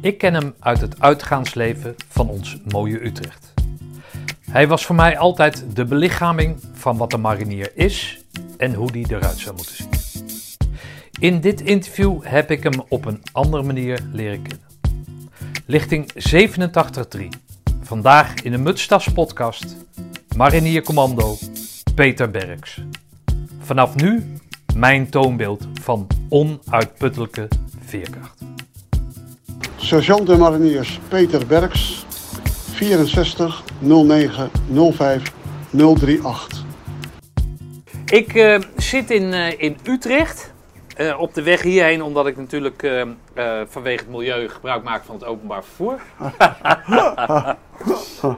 Ik 0.00 0.18
ken 0.18 0.34
hem 0.34 0.54
uit 0.60 0.80
het 0.80 1.00
uitgaansleven 1.00 1.94
van 2.08 2.28
ons 2.28 2.56
mooie 2.68 3.04
Utrecht. 3.04 3.52
Hij 4.50 4.68
was 4.68 4.86
voor 4.86 4.94
mij 4.94 5.18
altijd 5.18 5.64
de 5.74 5.84
belichaming 5.84 6.56
van 6.72 6.96
wat 6.96 7.12
een 7.12 7.20
marinier 7.20 7.70
is 7.74 8.24
en 8.56 8.74
hoe 8.74 8.92
die 8.92 9.06
eruit 9.08 9.38
zou 9.38 9.56
moeten 9.56 9.74
zien. 9.74 9.88
In 11.18 11.40
dit 11.40 11.60
interview 11.60 12.18
heb 12.22 12.50
ik 12.50 12.62
hem 12.62 12.82
op 12.88 13.04
een 13.04 13.22
andere 13.32 13.62
manier 13.62 14.00
leren 14.12 14.42
kennen. 14.42 14.66
Lichting 15.66 16.12
87.3. 17.18 17.28
Vandaag 17.82 18.34
in 18.34 18.50
de 18.50 18.58
Mutstas 18.58 19.08
podcast 19.08 19.76
Marinier 20.36 20.82
Commando 20.82 21.36
Peter 21.94 22.30
Berks. 22.30 22.82
Vanaf 23.58 23.94
nu 23.94 24.34
mijn 24.74 25.10
toonbeeld 25.10 25.68
van 25.72 26.06
onuitputtelijke 26.28 27.48
veerkracht. 27.84 28.49
Sergeant 29.90 30.26
de 30.26 30.36
Mariniers 30.36 31.00
Peter 31.08 31.46
Berks, 31.46 32.06
64 32.72 33.62
09 33.78 34.50
05 34.92 35.32
038. 35.70 36.64
Ik 38.04 38.34
eh, 38.34 38.60
zit 38.76 39.10
in, 39.10 39.32
eh, 39.32 39.60
in 39.60 39.78
Utrecht. 39.82 40.52
eh, 40.96 41.20
op 41.20 41.34
de 41.34 41.42
weg 41.42 41.62
hierheen, 41.62 42.02
omdat 42.02 42.26
ik 42.26 42.36
natuurlijk 42.36 42.90
vanwege 43.68 44.02
het 44.02 44.10
milieu 44.10 44.48
gebruik 44.48 44.82
maak 44.82 45.04
van 45.04 45.14
het 45.14 45.24
openbaar 45.24 45.64
vervoer. 45.64 46.00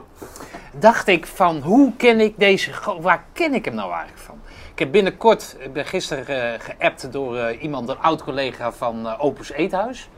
Dacht 0.79 1.07
ik 1.07 1.25
van, 1.25 1.61
hoe 1.61 1.91
ken 1.97 2.19
ik 2.19 2.33
deze, 2.37 2.71
waar 3.01 3.23
ken 3.33 3.53
ik 3.53 3.65
hem 3.65 3.75
nou 3.75 3.91
eigenlijk 3.91 4.21
van? 4.21 4.39
Ik 4.71 4.79
heb 4.79 4.91
binnenkort, 4.91 5.55
ik 5.59 5.73
ben 5.73 5.85
gisteren 5.85 6.59
geappt 6.59 7.11
door 7.11 7.51
iemand, 7.51 7.89
een 7.89 7.99
oud 7.99 8.23
collega 8.23 8.71
van 8.71 9.17
Opus 9.17 9.51
Eethuis. 9.51 10.09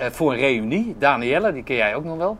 Eh, 0.00 0.10
voor 0.10 0.32
een 0.32 0.38
reunie, 0.38 0.96
Danielle, 0.98 1.52
die 1.52 1.62
ken 1.62 1.76
jij 1.76 1.94
ook 1.94 2.04
nog 2.04 2.16
wel. 2.16 2.38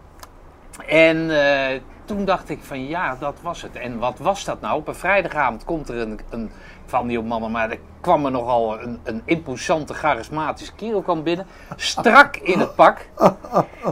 En 0.87 1.31
eh, 1.31 1.81
toen 2.05 2.25
dacht 2.25 2.49
ik 2.49 2.59
van 2.63 2.87
ja, 2.87 3.17
dat 3.21 3.39
was 3.43 3.63
het. 3.63 3.77
En 3.77 3.99
wat 3.99 4.19
was 4.19 4.45
dat 4.45 4.61
nou? 4.61 4.79
Op 4.79 4.89
een 4.89 4.95
vrijdagavond 4.95 5.65
komt 5.65 5.89
er 5.89 5.97
een, 5.97 6.21
een 6.31 6.51
val 6.87 7.05
niet 7.05 7.19
op 7.19 7.25
mannen, 7.25 7.51
maar 7.51 7.71
er 7.71 7.79
kwam 8.01 8.25
er 8.25 8.31
nogal 8.31 8.81
een, 8.81 9.01
een 9.03 9.23
imposante, 9.25 9.95
charismatische 9.95 10.75
kerel 10.75 11.03
kwam 11.03 11.23
binnen. 11.23 11.47
Strak 11.77 12.37
in 12.37 12.59
het 12.59 12.75
pak. 12.75 13.07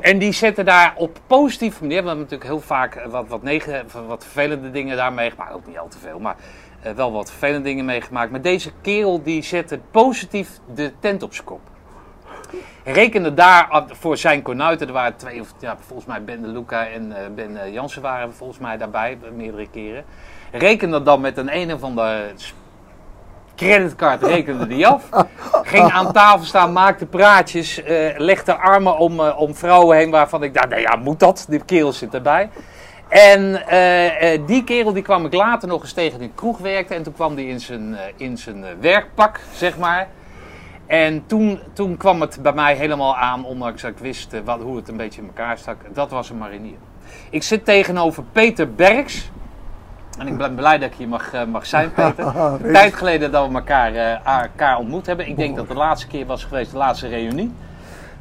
En 0.01 0.19
die 0.19 0.33
zette 0.33 0.63
daar 0.63 0.93
op 0.97 1.19
positieve 1.27 1.81
manier, 1.81 2.03
we 2.03 2.07
hebben 2.07 2.25
natuurlijk 2.25 2.51
heel 2.51 2.61
vaak 2.61 2.95
eh, 2.95 3.11
wat, 3.11 3.29
wat, 3.29 3.41
wat 4.07 4.25
vervelende 4.25 4.71
dingen 4.71 4.97
daar 4.97 5.13
meegemaakt. 5.13 5.55
Ook 5.55 5.67
niet 5.67 5.79
al 5.79 5.89
te 5.89 5.99
veel, 5.99 6.19
maar 6.19 6.37
wel 6.95 7.13
wat 7.13 7.31
vervelende 7.31 7.69
dingen 7.69 7.85
meegemaakt. 7.85 8.31
Maar 8.31 8.43
deze 8.43 8.71
kerel 8.81 9.23
die 9.23 9.43
zette 9.43 9.81
positief 9.91 10.49
de 10.75 10.93
tent 11.01 11.23
op 11.23 11.35
zijn 11.35 11.47
kop. 11.47 11.61
Rekende 12.85 13.35
daar 13.35 13.85
voor 13.87 14.17
zijn 14.17 14.43
kornuiten, 14.43 14.87
er 14.87 14.93
waren 14.93 15.17
twee, 15.17 15.41
of 15.41 15.53
ja, 15.61 15.77
volgens 15.87 16.09
mij 16.09 16.25
Ben 16.25 16.43
de 16.43 16.49
Luca 16.49 16.87
en 16.87 17.13
eh, 17.13 17.31
Ben 17.35 17.63
eh, 17.63 17.73
Jansen 17.73 18.03
waren 18.03 18.35
volgens 18.35 18.59
mij 18.59 18.77
daarbij, 18.77 19.19
meerdere 19.37 19.69
keren. 19.71 20.05
Rekende 20.53 21.03
dan 21.03 21.21
met 21.21 21.37
een 21.37 21.57
een 21.57 21.73
of 21.73 21.81
s- 22.37 22.55
creditcard, 23.57 24.23
rekende 24.23 24.67
die 24.67 24.87
af. 24.87 25.09
Ging 25.63 25.91
aan 25.93 26.13
tafel 26.13 26.45
staan, 26.45 26.73
maakte 26.73 27.07
praatjes, 27.07 27.83
eh, 27.83 28.19
legde 28.19 28.57
armen 28.57 28.99
om, 28.99 29.21
om 29.21 29.55
vrouwen 29.55 29.97
heen 29.97 30.11
waarvan 30.11 30.43
ik 30.43 30.55
dacht, 30.55 30.69
nou 30.69 30.81
ja, 30.81 30.97
moet 30.97 31.21
dat? 31.21 31.47
Die 31.49 31.65
kerel 31.65 31.93
zit 31.93 32.15
erbij. 32.15 32.51
En 33.09 33.63
die 34.47 34.65
kerel 34.65 34.93
die 34.93 35.03
kwam 35.03 35.25
ik 35.25 35.35
later 35.35 35.69
nog 35.69 35.83
eens 35.83 35.93
tegen 35.93 36.21
in 36.21 36.27
de 36.27 36.35
kroeg 36.35 36.59
werkte. 36.59 36.95
En 36.95 37.03
toen 37.03 37.13
kwam 37.13 37.35
hij 37.35 37.45
in 37.45 37.61
zijn, 37.61 37.97
in 38.17 38.39
zijn 38.39 38.65
werkpak, 38.81 39.41
zeg 39.55 39.79
maar. 39.79 40.09
En 40.89 41.27
toen, 41.27 41.61
toen 41.73 41.97
kwam 41.97 42.21
het 42.21 42.39
bij 42.43 42.53
mij 42.53 42.75
helemaal 42.75 43.17
aan, 43.17 43.45
ondanks 43.45 43.83
dat 43.83 43.91
ik 43.91 43.99
wist 43.99 44.33
eh, 44.33 44.41
wat, 44.45 44.61
hoe 44.61 44.77
het 44.77 44.89
een 44.89 44.97
beetje 44.97 45.21
in 45.21 45.27
elkaar 45.27 45.59
stak. 45.59 45.77
Dat 45.93 46.11
was 46.11 46.31
een 46.31 46.39
marinier. 46.39 46.77
Ik 47.31 47.43
zit 47.43 47.65
tegenover 47.65 48.23
Peter 48.33 48.75
Berks. 48.75 49.31
En 50.19 50.27
ik 50.27 50.37
ben 50.37 50.55
blij 50.55 50.79
dat 50.79 50.91
ik 50.91 50.97
hier 50.97 51.09
mag, 51.09 51.33
eh, 51.33 51.45
mag 51.45 51.67
zijn, 51.67 51.93
Peter. 51.93 52.25
Een 52.63 52.73
tijd 52.73 52.95
geleden 52.95 53.33
dat 53.33 53.49
we 53.49 53.55
elkaar, 53.55 53.95
eh, 53.95 54.43
elkaar 54.43 54.79
ontmoet 54.79 55.07
hebben. 55.07 55.29
Ik 55.29 55.37
denk 55.37 55.57
dat 55.57 55.69
de 55.69 55.75
laatste 55.75 56.07
keer 56.07 56.27
was 56.27 56.45
geweest, 56.45 56.71
de 56.71 56.77
laatste 56.77 57.09
reunie. 57.09 57.53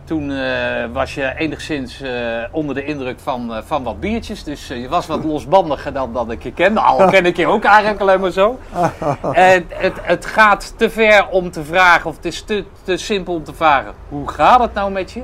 Toen 0.08 0.32
eh, 0.32 0.86
was 0.94 1.16
je 1.16 1.34
enigszins 1.38 2.02
eh, 2.02 2.12
onder 2.52 2.76
de 2.76 2.84
indruk 2.84 3.20
van, 3.20 3.54
eh, 3.54 3.62
van 3.66 3.84
wat 3.84 4.00
biertjes. 4.00 4.44
Dus 4.44 4.68
je 4.68 4.90
was 4.90 5.08
wat 5.08 5.24
losbandiger 5.24 5.94
dan 5.94 6.14
dat 6.14 6.32
ik 6.32 6.44
je 6.44 6.54
kende. 6.54 6.80
Al 6.80 7.08
ken 7.10 7.26
ik 7.26 7.38
je 7.38 7.48
ook 7.48 7.64
eigenlijk 7.64 8.02
alleen 8.02 8.20
maar 8.20 8.32
zo. 8.32 8.60
En 9.32 9.66
het, 9.74 9.94
het 10.02 10.26
gaat 10.26 10.74
te 10.78 10.90
ver 10.90 11.28
om 11.30 11.52
te 11.52 11.64
vragen, 11.64 12.10
of 12.10 12.16
het 12.16 12.26
is 12.26 12.42
te, 12.42 12.64
te 12.84 12.98
simpel 12.98 13.34
om 13.34 13.44
te 13.44 13.54
vragen. 13.54 13.94
Hoe 14.10 14.30
gaat 14.30 14.60
het 14.60 14.74
nou 14.74 14.92
met 14.92 15.12
je? 15.12 15.24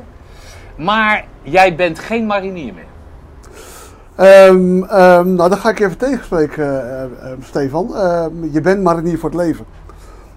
Maar 0.76 1.26
jij 1.42 1.76
bent 1.76 2.00
geen 2.00 2.26
marinier 2.26 2.74
meer. 2.74 2.92
Ehm, 4.16 4.80
nou, 5.36 5.50
dan 5.50 5.58
ga 5.58 5.70
ik 5.70 5.80
even 5.80 5.98
tegenspreken, 5.98 6.98
eh, 7.22 7.32
Stefan. 7.42 7.96
Ehm, 7.96 8.32
je 8.52 8.62
bent 8.62 8.84
marinier 8.84 9.20
voor 9.20 9.30
het 9.30 9.40
leven. 9.40 9.66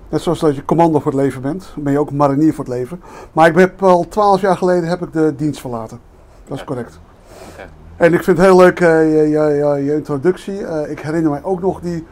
Net 0.08 0.20
zoals 0.20 0.40
dat 0.40 0.56
je 0.56 0.64
commando 0.64 0.98
voor 0.98 1.12
het 1.12 1.20
leven 1.20 1.42
bent, 1.42 1.74
ben 1.76 1.92
je 1.92 1.98
ook 1.98 2.10
marinier 2.10 2.54
voor 2.54 2.64
het 2.64 2.74
leven. 2.74 3.00
Maar 3.32 3.48
ik 3.48 3.58
heb 3.58 3.82
al 3.82 4.08
twaalf 4.08 4.40
jaar 4.40 4.56
geleden 4.56 4.88
heb 4.88 5.02
ik 5.02 5.12
de 5.12 5.34
dienst 5.36 5.60
verlaten. 5.60 6.00
Dat 6.48 6.58
is 6.58 6.64
correct. 6.64 6.98
En 7.96 8.14
ik 8.14 8.22
vind 8.22 8.36
het 8.36 8.46
heel 8.46 8.56
leuk 8.56 8.80
eh, 8.80 9.30
je, 9.30 9.84
je, 9.84 9.94
introductie. 9.94 10.66
Eh, 10.66 10.90
ik 10.90 11.00
herinner 11.00 11.30
mij 11.30 11.44
ook 11.44 11.60
nog 11.60 11.80
die, 11.80 12.06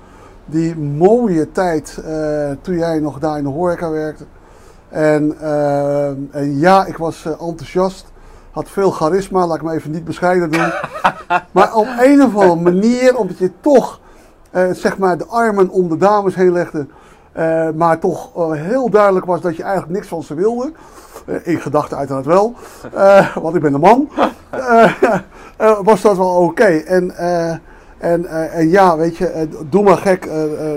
die 0.44 0.76
mooie 0.76 1.52
tijd 1.52 2.02
eh, 2.04 2.50
toen 2.60 2.78
jij 2.78 2.98
nog 2.98 3.18
daar 3.18 3.38
in 3.38 3.44
de 3.44 3.50
horeca 3.50 3.90
werkte. 3.90 4.24
En, 4.88 5.36
en 6.30 6.58
ja, 6.58 6.84
ik 6.84 6.96
was 6.96 7.24
enthousiast. 7.24 8.12
Had 8.50 8.68
veel 8.68 8.90
charisma, 8.90 9.46
laat 9.46 9.56
ik 9.56 9.62
me 9.62 9.72
even 9.72 9.90
niet 9.90 10.04
bescheiden 10.04 10.50
doen. 10.50 10.72
maar 11.52 11.74
op 11.74 11.88
een 11.98 12.22
of 12.22 12.36
andere 12.36 12.60
manier, 12.60 13.16
omdat 13.16 13.38
je 13.38 13.50
toch 13.60 14.00
zeg 14.72 14.98
maar 14.98 15.18
de 15.18 15.26
armen 15.26 15.68
om 15.68 15.88
de 15.88 15.96
dames 15.96 16.34
heen 16.34 16.52
legde. 16.52 16.86
Eh, 17.34 17.68
maar 17.74 17.98
toch 17.98 18.36
eh, 18.36 18.50
heel 18.52 18.90
duidelijk 18.90 19.26
was 19.26 19.40
dat 19.40 19.56
je 19.56 19.62
eigenlijk 19.62 19.92
niks 19.92 20.08
van 20.08 20.22
ze 20.22 20.34
wilde. 20.34 20.72
Eh, 21.26 21.34
in 21.42 21.60
gedachten 21.60 21.96
uiteraard 21.96 22.26
wel, 22.26 22.54
want 23.42 23.54
ik 23.54 23.62
ben 23.62 23.74
een 23.74 23.80
man. 23.80 24.08
Was 25.82 26.00
dat 26.00 26.16
wel 26.16 26.34
oké. 26.34 26.64
En, 26.64 27.16
en, 27.98 28.26
en 28.50 28.68
ja, 28.68 28.96
weet 28.96 29.16
je, 29.16 29.48
doe 29.70 29.82
maar 29.82 29.96
gek, 29.96 30.30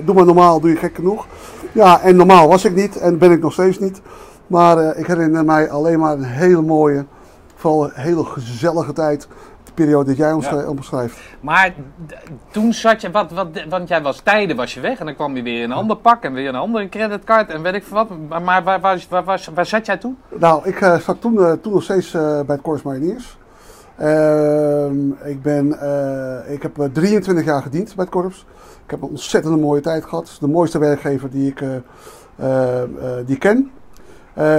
doe 0.06 0.16
maar 0.16 0.26
normaal, 0.26 0.60
doe 0.60 0.70
je 0.70 0.76
gek 0.76 0.96
genoeg. 0.96 1.28
Ja, 1.72 2.02
en 2.02 2.16
normaal 2.16 2.48
was 2.48 2.66
ik 2.66 2.76
niet 2.76 2.98
en 2.98 3.18
ben 3.18 3.32
ik 3.32 3.42
nog 3.42 3.54
steeds 3.54 3.80
niet. 3.80 4.02
Maar 4.48 4.98
ik 4.98 5.08
herinner 5.08 5.46
mij 5.46 5.70
alleen 5.70 6.00
maar 6.00 6.14
een 6.14 6.24
hele 6.24 6.62
mooie, 6.62 7.06
vooral 7.56 7.84
een 7.84 7.92
hele 7.94 8.24
gezellige 8.24 8.94
tijd. 8.94 9.28
De 9.68 9.74
periode 9.74 10.06
dat 10.06 10.18
jij 10.18 10.34
ons 10.34 10.50
Ja. 10.50 10.68
omschrijft. 10.68 11.20
Maar 11.40 11.74
toen 12.52 12.74
zat 12.74 13.02
je, 13.02 13.12
wat, 13.12 13.32
wat, 13.32 13.48
want 13.70 13.88
jij 13.88 14.02
was 14.02 14.20
tijden 14.20 14.56
was 14.56 14.74
je 14.74 14.80
weg 14.80 15.00
en 15.00 15.06
dan 15.06 15.16
kwam 15.16 15.36
je 15.36 15.42
weer 15.44 15.58
in 15.62 15.72
een 15.72 15.78
ander 15.78 15.98
pak 15.98 16.24
en 16.24 16.34
weer 16.34 16.48
een 16.48 16.56
andere 16.56 16.90
creditcard 16.90 17.50
en 17.50 17.62
weet 17.62 17.74
ik 17.74 17.84
veel 17.84 17.96
wat. 17.96 18.10
Maar, 18.44 18.64
waar, 18.64 18.64
waar, 18.64 18.82
waar, 19.10 19.24
waar, 19.24 19.48
waar 19.54 19.66
zat 19.66 19.86
jij 19.86 19.98
toen? 19.98 20.18
Nou, 20.40 20.68
ik 20.68 20.82
eh, 20.82 20.96
zat 21.00 21.22
toen, 21.22 21.40
eh, 21.44 21.52
toen 21.52 21.74
nog 21.74 21.84
steeds 21.84 22.14
eh, 22.14 22.22
bij 22.22 22.56
het 22.56 22.62
Corps 22.62 22.82
Mariniers. 22.82 23.38
Ehm, 23.98 25.10
ik, 25.24 25.42
ben, 25.42 25.66
ik 26.48 26.62
heb 26.62 26.80
eh, 26.80 26.86
23 26.94 27.46
jaar 27.46 27.62
gediend 27.62 27.96
bij 27.96 28.06
het 28.06 28.14
Korps. 28.14 28.46
Ik 28.86 28.92
heb 28.92 29.02
een 29.02 29.10
ontzettend 29.10 29.62
mooie 29.62 29.82
tijd 29.82 30.06
gehad. 30.06 30.38
De 30.40 30.48
mooiste 30.48 30.80
werkgever 30.80 31.30
die 31.30 31.48
ik, 31.48 31.64
die 33.26 33.38
ken. 33.38 33.72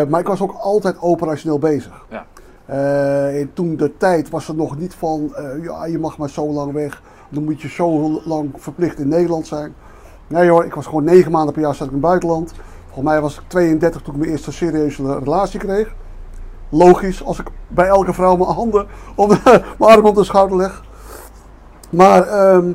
Maar 0.08 0.20
ik 0.20 0.26
was 0.26 0.40
ook 0.40 0.52
altijd 0.52 1.00
operationeel 1.00 1.58
bezig. 1.58 2.04
Ja. 2.10 2.26
En 2.68 3.50
toen 3.52 3.76
de 3.76 3.96
tijd 3.96 4.30
was 4.30 4.46
het 4.46 4.56
nog 4.56 4.78
niet 4.78 4.94
van, 4.94 5.34
eh, 5.34 5.64
ja, 5.64 5.86
je 5.86 5.98
mag 5.98 6.18
maar 6.18 6.28
zo 6.28 6.46
lang 6.46 6.72
weg. 6.72 7.02
Dan 7.28 7.44
moet 7.44 7.62
je 7.62 7.68
zo 7.68 8.20
lang 8.24 8.50
verplicht 8.56 8.98
in 8.98 9.08
Nederland 9.08 9.46
zijn. 9.46 9.74
Nee 10.26 10.50
hoor, 10.50 10.64
ik 10.64 10.74
was 10.74 10.86
gewoon 10.86 11.04
negen 11.04 11.32
maanden 11.32 11.52
per 11.52 11.62
jaar 11.62 11.74
zat 11.74 11.86
ik 11.86 11.92
in 11.92 11.98
het 11.98 12.06
buitenland. 12.06 12.52
Volgens 12.84 13.04
mij 13.04 13.20
was 13.20 13.36
ik 13.38 13.42
32 13.46 14.02
toen 14.02 14.14
ik 14.14 14.20
mijn 14.20 14.32
eerste 14.32 14.52
serieuze 14.52 15.18
relatie 15.18 15.60
kreeg. 15.60 15.94
Logisch, 16.68 17.24
als 17.24 17.38
ik 17.38 17.46
bij 17.69 17.87
elke 17.87 18.12
vrouw 18.12 18.37
mijn 18.37 18.50
handen 18.50 18.87
op 19.14 19.28
de, 19.28 19.62
mijn 19.78 20.14
de 20.14 20.25
schouder 20.25 20.56
leg. 20.56 20.82
Maar, 21.90 22.22
ehm, 22.22 22.72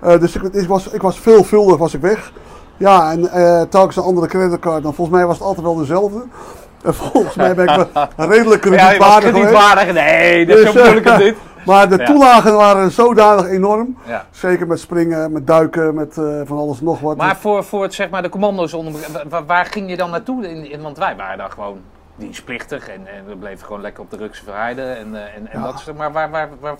eh, 0.00 0.20
dus 0.20 0.36
ik, 0.36 0.68
was, 0.68 0.88
ik 0.88 1.02
was 1.02 1.20
veelvuldig 1.20 1.76
was 1.76 1.94
ik 1.94 2.00
weg. 2.00 2.32
Ja, 2.76 3.10
en 3.10 3.20
telkens 3.68 3.96
een 3.96 4.02
andere 4.02 4.26
creditcard. 4.26 4.82
Dan 4.82 4.94
volgens 4.94 5.16
mij 5.16 5.26
was 5.26 5.38
het 5.38 5.46
altijd 5.46 5.66
wel 5.66 5.76
dezelfde. 5.76 6.22
En 6.84 6.94
volgens 7.12 7.34
mij 7.34 7.54
ben 7.54 7.68
ik 7.68 7.86
wel 7.92 8.06
redelijk 8.28 8.64
Ja, 8.64 8.70
kredietwaardig 8.70 9.28
geweest. 9.28 9.46
kredietwaardig. 9.46 9.92
Nee, 9.92 10.46
dat 10.46 10.56
is 10.58 10.64
Dus, 10.64 10.72
zo 10.72 10.82
bedoel 10.82 10.96
ik 10.98 11.04
het 11.08 11.18
niet. 11.24 11.36
Maar 11.66 11.88
de 11.88 11.96
Ja. 11.98 12.04
toelagen 12.04 12.54
waren 12.56 12.90
zodanig 12.90 13.46
enorm. 13.48 13.96
Ja. 14.06 14.26
Zeker 14.30 14.66
met 14.66 14.80
springen, 14.80 15.32
met 15.32 15.46
duiken, 15.46 15.94
met 15.94 16.18
eh, 16.18 16.24
van 16.44 16.58
alles 16.58 16.80
nog 16.80 17.00
wat. 17.00 17.16
Maar 17.16 17.36
voor, 17.36 17.64
voor 17.64 17.82
het, 17.82 17.94
zeg 17.94 18.10
maar, 18.10 18.22
de 18.22 18.28
commando's 18.28 18.72
onder 18.74 18.92
wa- 18.92 19.22
wa- 19.28 19.44
waar 19.44 19.64
ging 19.66 19.90
je 19.90 19.96
dan 19.96 20.10
naartoe? 20.10 20.48
In, 20.48 20.70
in, 20.70 20.82
want 20.82 20.98
wij 20.98 21.16
waren 21.16 21.38
daar 21.38 21.50
gewoon 21.50 21.78
dienstplichtig 22.16 22.88
en, 22.88 23.00
en 23.06 23.26
we 23.26 23.36
bleven 23.36 23.66
gewoon 23.66 23.80
lekker 23.80 24.02
op 24.02 24.10
de 24.10 24.16
Rukse 24.16 24.44
Verheide 24.44 24.82
en, 24.82 25.14
eh, 25.14 25.20
en, 25.36 25.48
en 25.52 25.60
Ja. 25.60 25.66
dat 25.66 25.78
soort 25.80 25.96
Maar 25.96 26.12
waar, 26.12 26.30
waar, 26.30 26.48
waar, 26.60 26.74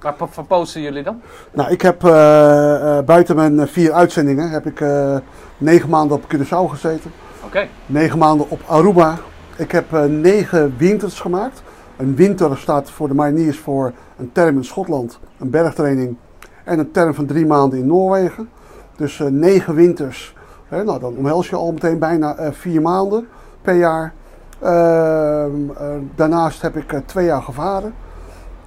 waar, 0.00 0.14
waar 0.18 0.28
verposten 0.30 0.80
jullie 0.80 1.02
dan? 1.02 1.20
Nou, 1.52 1.70
ik 1.70 1.82
heb 1.82 2.04
eh, 2.04 2.98
eh, 2.98 3.04
buiten 3.04 3.36
mijn 3.36 3.60
eh, 3.60 3.66
vier 3.66 3.92
uitzendingen 3.92 4.50
heb 4.50 4.66
ik 4.66 4.80
eh, 4.80 5.16
negen 5.58 5.88
maanden 5.88 6.16
op 6.16 6.22
Curaçao 6.34 6.70
gezeten. 6.70 7.12
Oké. 7.44 7.66
Negen 7.86 8.18
maanden 8.18 8.46
op 8.50 8.60
Aruba. 8.66 9.18
Ik 9.60 9.72
heb 9.72 9.92
eh, 9.92 10.04
negen 10.04 10.74
winters 10.78 11.20
gemaakt. 11.20 11.62
Een 11.96 12.16
winter 12.16 12.56
staat 12.56 12.90
voor 12.90 13.08
de 13.08 13.14
mariniers 13.14 13.58
voor 13.58 13.92
een 14.18 14.32
term 14.32 14.56
in 14.56 14.64
Schotland, 14.64 15.18
een 15.38 15.50
bergtraining. 15.50 16.16
En 16.64 16.78
een 16.78 16.90
term 16.90 17.14
van 17.14 17.26
drie 17.26 17.46
maanden 17.46 17.78
in 17.78 17.86
Noorwegen. 17.86 18.48
Dus 18.96 19.20
eh, 19.20 19.26
negen 19.26 19.74
winters. 19.74 20.34
Hè, 20.68 20.84
nou, 20.84 21.00
dan 21.00 21.16
omhels 21.16 21.48
je 21.48 21.56
al 21.56 21.72
meteen 21.72 21.98
bijna 21.98 22.36
eh, 22.36 22.52
vier 22.52 22.82
maanden 22.82 23.28
per 23.62 23.74
jaar. 23.74 24.12
Ehm, 24.58 25.70
eh, 25.76 25.86
daarnaast 26.14 26.62
heb 26.62 26.76
ik 26.76 27.00
twee 27.06 27.24
jaar 27.24 27.42
gevaren. 27.42 27.94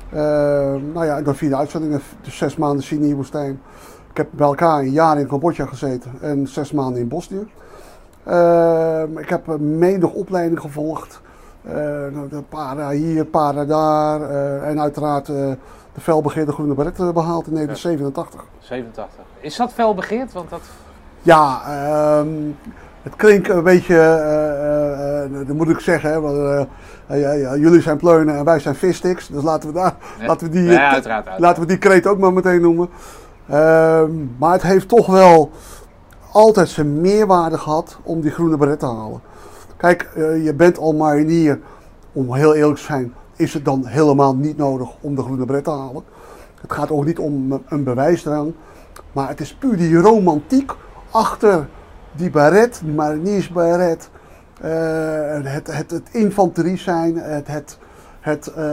Ehm, 0.10 0.92
nou 0.94 1.06
ja, 1.06 1.22
dan 1.22 1.36
vier 1.36 1.56
uitzendingen, 1.56 2.02
dus 2.22 2.38
zes 2.38 2.56
maanden 2.56 2.84
Sinai-woestijn. 2.84 3.62
Ik 4.10 4.18
heb 4.18 4.28
bij 4.32 4.48
elkaar 4.48 4.80
een 4.80 4.92
jaar 4.92 5.20
in 5.20 5.28
Cambodja 5.28 5.66
gezeten 5.66 6.12
en 6.22 6.48
zes 6.48 6.72
maanden 6.72 7.02
in 7.02 7.08
Bosnië. 7.08 7.48
Ehm, 8.26 9.18
ik 9.18 9.30
heb 9.30 9.58
menig 9.60 10.12
opleiding 10.12 10.60
gevolgd. 10.60 11.22
Eh, 11.64 11.74
nou, 12.12 12.28
para 12.50 12.90
hier, 12.90 13.26
para 13.26 13.66
daar. 13.66 14.22
eh, 14.22 14.68
en 14.70 14.82
uiteraard 14.82 15.30
eh, 15.30 15.36
de 15.94 16.02
felbegeerde 16.02 16.52
groene 16.52 16.74
beret 16.74 17.00
eh, 17.00 17.10
behaald 17.10 17.48
in 17.48 17.54
1987. 17.54 18.44
87. 18.60 19.20
Is 19.40 19.56
dat 19.56 19.74
fel 19.74 19.94
begeerd? 19.94 20.34
Want 20.34 20.50
dat... 20.50 20.62
Ja, 21.22 21.62
ehm, 21.68 22.28
het 23.02 23.16
klinkt 23.16 23.50
een 23.50 23.64
beetje, 23.64 23.96
dat 25.48 25.56
moet 25.56 25.70
ik 25.70 25.80
zeggen, 25.80 26.12
hè, 26.12 26.20
want, 26.22 26.68
ja, 27.08 27.32
ja, 27.32 27.56
jullie 27.56 27.82
zijn 27.82 27.98
pleunen 27.98 28.36
en 28.38 28.46
wij 28.46 28.60
zijn 28.60 28.76
vissticks. 28.76 29.28
Dus 29.28 29.44
laten 29.44 29.70
we, 29.70 29.76
daar, 29.76 29.96
laten, 30.28 30.48
we 30.48 30.54
die, 30.54 30.64
Ja, 30.64 30.70
uiteraard, 30.70 31.06
uiteraard. 31.06 31.40
laten 31.40 31.62
we 31.62 31.68
die 31.68 31.78
kreet 31.78 32.08
ook 32.08 32.18
maar 32.18 32.34
meteen 32.34 32.62
noemen. 32.62 32.90
Ehm, 33.50 34.12
maar 34.38 34.52
het 34.52 34.62
heeft 34.62 34.88
toch 34.88 35.08
wel 35.08 35.52
altijd 36.34 36.70
zijn 36.70 37.02
meerwaarde 37.02 37.58
gehad 37.58 37.98
om 38.04 38.22
die 38.22 38.32
groene 38.32 38.58
beret 38.58 38.80
te 38.80 38.86
halen. 38.86 39.22
Kijk, 39.78 40.02
eh, 40.16 40.44
je 40.46 40.54
bent 40.54 40.78
al 40.78 40.94
marinier, 40.94 41.60
om 42.12 42.34
heel 42.34 42.54
eerlijk 42.56 42.78
te 42.78 42.84
zijn, 42.84 43.14
is 43.36 43.54
het 43.54 43.66
dan 43.66 43.86
helemaal 43.86 44.36
niet 44.36 44.58
nodig 44.58 44.90
om 45.02 45.16
de 45.16 45.22
groene 45.22 45.46
beret 45.46 45.64
te 45.64 45.70
halen. 45.70 46.04
Het 46.62 46.72
gaat 46.72 46.92
ook 46.92 47.06
niet 47.06 47.20
om 47.20 47.62
een 47.68 47.84
bewijsdrang, 47.84 48.54
maar 49.12 49.28
het 49.28 49.40
is 49.40 49.56
puur 49.56 49.78
die 49.78 49.98
romantiek 49.98 50.72
achter 51.12 51.68
die 52.16 52.30
baret, 52.30 52.82
die 52.84 52.94
mariniersbaret. 52.94 54.10
eh, 54.62 55.54
het, 55.54 55.68
het, 55.76 55.92
het 55.92 56.10
infanterie 56.12 56.78
zijn, 56.78 57.16
het, 57.18 57.48
het, 57.48 57.78
het 58.20 58.48
eh, 58.48 58.64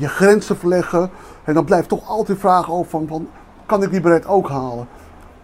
je 0.00 0.08
grenzen 0.08 0.56
verleggen. 0.56 1.10
En 1.44 1.54
dan 1.54 1.64
blijft 1.64 1.88
toch 1.88 2.08
altijd 2.08 2.38
vraag 2.38 2.70
over 2.70 2.90
van, 2.90 3.06
van 3.06 3.28
kan 3.66 3.82
ik 3.82 3.90
die 3.90 4.00
baret 4.00 4.26
ook 4.26 4.48
halen? 4.48 4.86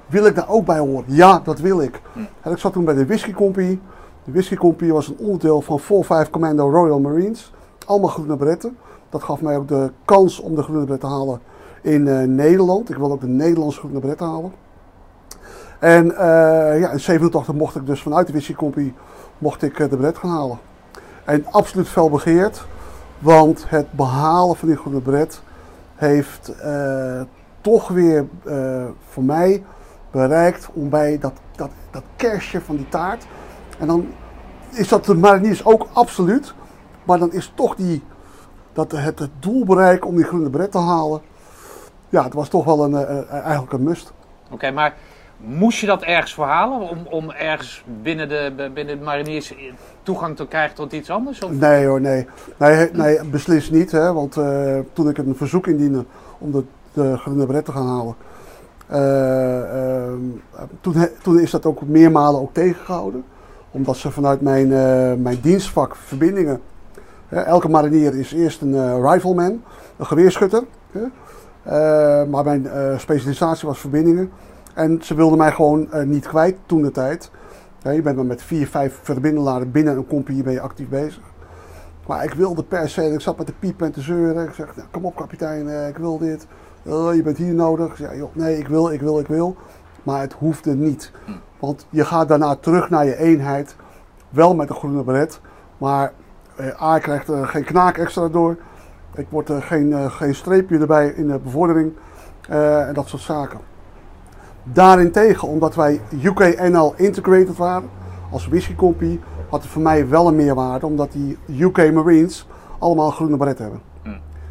Wil 0.09 0.27
ik 0.27 0.35
daar 0.35 0.49
ook 0.49 0.65
bij 0.65 0.79
horen? 0.79 1.05
Ja, 1.07 1.41
dat 1.45 1.59
wil 1.59 1.81
ik. 1.81 2.01
En 2.43 2.53
ik 2.53 2.59
zat 2.59 2.73
toen 2.73 2.85
bij 2.85 2.95
de 2.95 3.07
Whisky 3.07 3.33
Company. 3.33 3.81
De 4.25 4.33
Whisky 4.33 4.57
Company 4.57 4.93
was 4.93 5.09
een 5.09 5.19
onderdeel 5.19 5.61
van 5.61 5.81
4-5 6.27 6.31
Commando 6.31 6.71
Royal 6.71 7.01
Marines. 7.01 7.53
Allemaal 7.87 8.09
groene 8.09 8.37
beretten. 8.37 8.77
Dat 9.11 9.23
gaf 9.23 9.41
mij 9.41 9.57
ook 9.57 9.69
de 9.69 9.91
kans 10.05 10.41
om 10.41 10.55
de 10.55 10.63
groene 10.63 10.85
beret 10.85 11.01
te 11.01 11.07
halen 11.07 11.41
in 11.83 12.09
eh, 12.09 12.27
Nederland. 12.27 12.91
Ik 12.91 12.97
wilde 12.97 13.15
ook 13.15 13.21
de 13.21 13.27
Nederlandse 13.27 13.79
groene 13.79 14.01
beret 14.01 14.21
halen. 14.21 14.53
En 15.79 16.17
eh, 16.17 16.81
ja, 16.81 16.91
in 16.91 17.01
87 17.01 17.55
mocht 17.55 17.77
ik 17.77 17.87
dus 17.87 18.03
vanuit 18.03 18.27
de 18.27 18.33
Whisky 18.33 18.55
Company 18.55 18.95
mocht 19.39 19.63
ik, 19.63 19.79
eh, 19.79 19.91
de 19.91 19.97
beret 19.97 20.19
gaan 20.19 20.31
halen. 20.31 20.59
En 21.25 21.47
absoluut 21.51 21.89
fel 21.89 22.11
begeerd. 22.11 22.67
Want 23.19 23.65
het 23.69 23.93
behalen 23.93 24.57
van 24.57 24.69
die 24.69 24.77
groene 24.77 25.01
beret 25.01 25.43
heeft 25.95 26.53
toch 27.61 27.89
weer 27.89 28.27
voor 29.09 29.23
mij 29.23 29.65
bereikt 30.11 30.69
om 30.73 30.89
bij 30.89 31.19
dat, 31.19 31.33
dat, 31.57 31.71
dat 31.91 32.03
kerstje 32.17 32.61
van 32.61 32.77
die 32.77 32.89
taart. 32.89 33.27
En 33.79 33.87
dan 33.87 34.07
is 34.71 34.89
dat 34.89 35.05
de 35.05 35.15
mariniers 35.15 35.65
ook 35.65 35.87
absoluut. 35.93 36.55
Maar 37.05 37.19
dan 37.19 37.33
is 37.33 37.53
toch 37.55 37.75
die, 37.75 38.03
dat 38.73 38.93
het, 38.93 39.19
het 39.19 39.31
doel 39.39 39.65
bereiken 39.65 40.09
om 40.09 40.17
die 40.17 40.25
groene 40.25 40.51
beret 40.51 40.71
te 40.71 40.79
halen. 40.79 41.21
Ja, 42.09 42.25
het 42.25 42.35
was 42.35 42.49
toch 42.49 42.65
wel 42.65 42.85
een, 42.85 42.95
eh, 42.95 43.19
eh, 43.19 43.33
eigenlijk 43.33 43.73
een 43.73 43.83
must. 43.83 44.13
Oké, 44.51 44.71
maar 44.71 44.95
moest 45.37 45.79
je 45.79 45.87
dat 45.87 46.03
ergens 46.03 46.35
verhalen? 46.35 46.89
Om, 46.89 47.07
om 47.11 47.31
ergens 47.31 47.85
binnen 48.03 48.29
de, 48.29 48.71
binnen 48.75 48.99
de 48.99 49.05
mariniers 49.05 49.55
toegang 50.03 50.37
te 50.37 50.47
krijgen 50.47 50.75
tot 50.75 50.93
iets 50.93 51.11
anders? 51.11 51.43
Of? 51.43 51.51
Nee 51.51 51.87
hoor, 51.87 52.01
nee. 52.01 52.27
Nee, 52.57 52.91
nee 52.93 53.25
beslist 53.25 53.71
niet. 53.71 53.91
Hè, 53.91 54.13
want 54.13 54.37
eh, 54.37 54.79
toen 54.93 55.09
ik 55.09 55.19
een 55.19 55.37
verzoek 55.37 55.67
indiende 55.67 56.05
om 56.39 56.53
de, 56.53 56.65
de 56.93 57.17
groene 57.17 57.47
beret 57.47 57.65
te 57.65 57.73
gaan 57.73 57.87
halen. 57.87 58.15
Eh, 58.89 60.07
ehm, 60.07 60.21
toen, 60.81 60.95
toen 61.23 61.41
is 61.41 61.51
dat 61.51 61.67
ook 61.67 61.87
meermalen 61.87 62.41
ook 62.41 62.55
tegengehouden. 62.55 63.25
Omdat 63.71 63.97
ze 63.97 64.11
vanuit 64.11 64.41
mijn, 64.41 64.73
eh, 64.73 65.13
mijn 65.23 65.39
dienstvak 65.41 65.97
verbindingen. 65.97 66.61
elke 67.29 67.69
marinier 67.69 68.15
is 68.15 68.33
eerst 68.33 68.61
een 68.61 68.75
eh, 68.75 69.11
rifleman, 69.13 69.63
een 69.97 70.07
geweerschutter. 70.07 70.65
maar 72.29 72.45
mijn 72.45 72.69
specialisatie 73.01 73.69
was 73.69 73.79
verbindingen. 73.79 74.31
En 74.75 74.99
ze 75.03 75.15
wilden 75.15 75.39
mij 75.39 75.53
gewoon 75.53 75.89
niet 76.05 76.27
kwijt 76.27 76.57
toen 76.67 76.83
de 76.83 76.91
tijd. 76.91 77.31
Je 77.83 78.03
bent 78.03 78.17
maar 78.17 78.27
met 78.27 78.43
vier, 78.43 78.67
vijf 78.67 79.01
verbindelaren 79.03 79.71
binnen 79.71 79.97
een 79.97 80.07
compagnie 80.07 80.43
ben 80.43 80.53
je 80.53 80.61
actief 80.61 80.89
bezig. 80.89 81.23
Maar 82.07 82.25
ik 82.25 82.33
wilde 82.35 82.65
per 82.65 82.89
se, 82.89 83.13
ik 83.13 83.21
zat 83.21 83.39
met 83.39 83.47
de 83.47 83.53
piep 83.59 83.83
en 83.83 83.93
te 83.93 84.01
zeuren. 84.01 84.49
Ik 84.49 84.55
zeg, 84.55 84.77
nou, 84.77 84.89
kom 84.91 85.05
op 85.05 85.17
kapitein, 85.17 85.89
ik 85.89 85.97
wil 85.97 86.19
dit. 86.19 86.47
Oh, 86.87 87.15
je 87.15 87.23
bent 87.23 87.37
hier 87.37 87.55
nodig. 87.55 87.97
Zeg, 87.97 88.17
joh, 88.17 88.35
nee, 88.35 88.59
ik 88.59 88.69
wil, 88.69 88.91
ik 88.91 89.01
wil, 89.01 89.19
ik 89.19 89.27
wil. 89.27 89.57
Maar 90.03 90.21
het 90.21 90.33
hoefde 90.33 90.75
niet. 90.75 91.13
Want 91.59 91.87
je 91.91 92.05
gaat 92.05 92.29
daarna 92.29 92.55
terug 92.55 92.91
naar 92.91 93.05
je 93.05 93.17
eenheid. 93.17 93.77
Wel 94.31 94.55
met 94.55 94.69
een 94.71 94.77
groene 94.77 95.03
beret. 95.03 95.41
Maar 95.79 96.13
eh, 96.57 96.83
A 96.83 96.99
krijgt 96.99 97.29
er 97.29 97.47
geen 97.47 97.65
knaak 97.65 97.99
extra 97.99 98.29
door. 98.29 98.57
Ik 99.15 99.27
word 99.29 99.49
er 99.49 99.63
geen, 99.63 99.93
eh, 99.93 100.11
geen 100.11 100.35
streepje 100.35 100.79
erbij 100.79 101.09
in 101.09 101.29
de 101.29 101.39
bevordering. 101.39 101.93
eh, 102.49 102.89
en 102.89 102.95
dat 102.95 103.09
soort 103.09 103.23
zaken. 103.23 103.61
Daarentegen, 104.63 105.49
omdat 105.49 105.75
wij 105.75 106.01
UK-NL 106.23 106.95
integrated 106.97 107.57
waren, 107.57 107.89
als 108.31 108.49
whisky 108.49 108.75
company, 108.75 109.21
had 109.49 109.63
het 109.63 109.71
voor 109.71 109.83
mij 109.83 110.09
wel 110.09 110.29
een 110.29 110.37
meerwaarde, 110.37 110.87
omdat 110.87 111.13
die 111.13 111.39
UK 111.59 111.93
Marines 111.93 112.49
allemaal 112.79 113.11
groene 113.11 113.37
beret 113.37 113.59
hebben. 113.59 113.81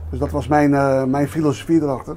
Dus 0.10 0.20
dat 0.20 0.32
was 0.32 0.48
mijn, 0.48 0.74
eh, 0.74 1.04
mijn 1.04 1.28
filosofie 1.28 1.82
erachter. 1.82 2.16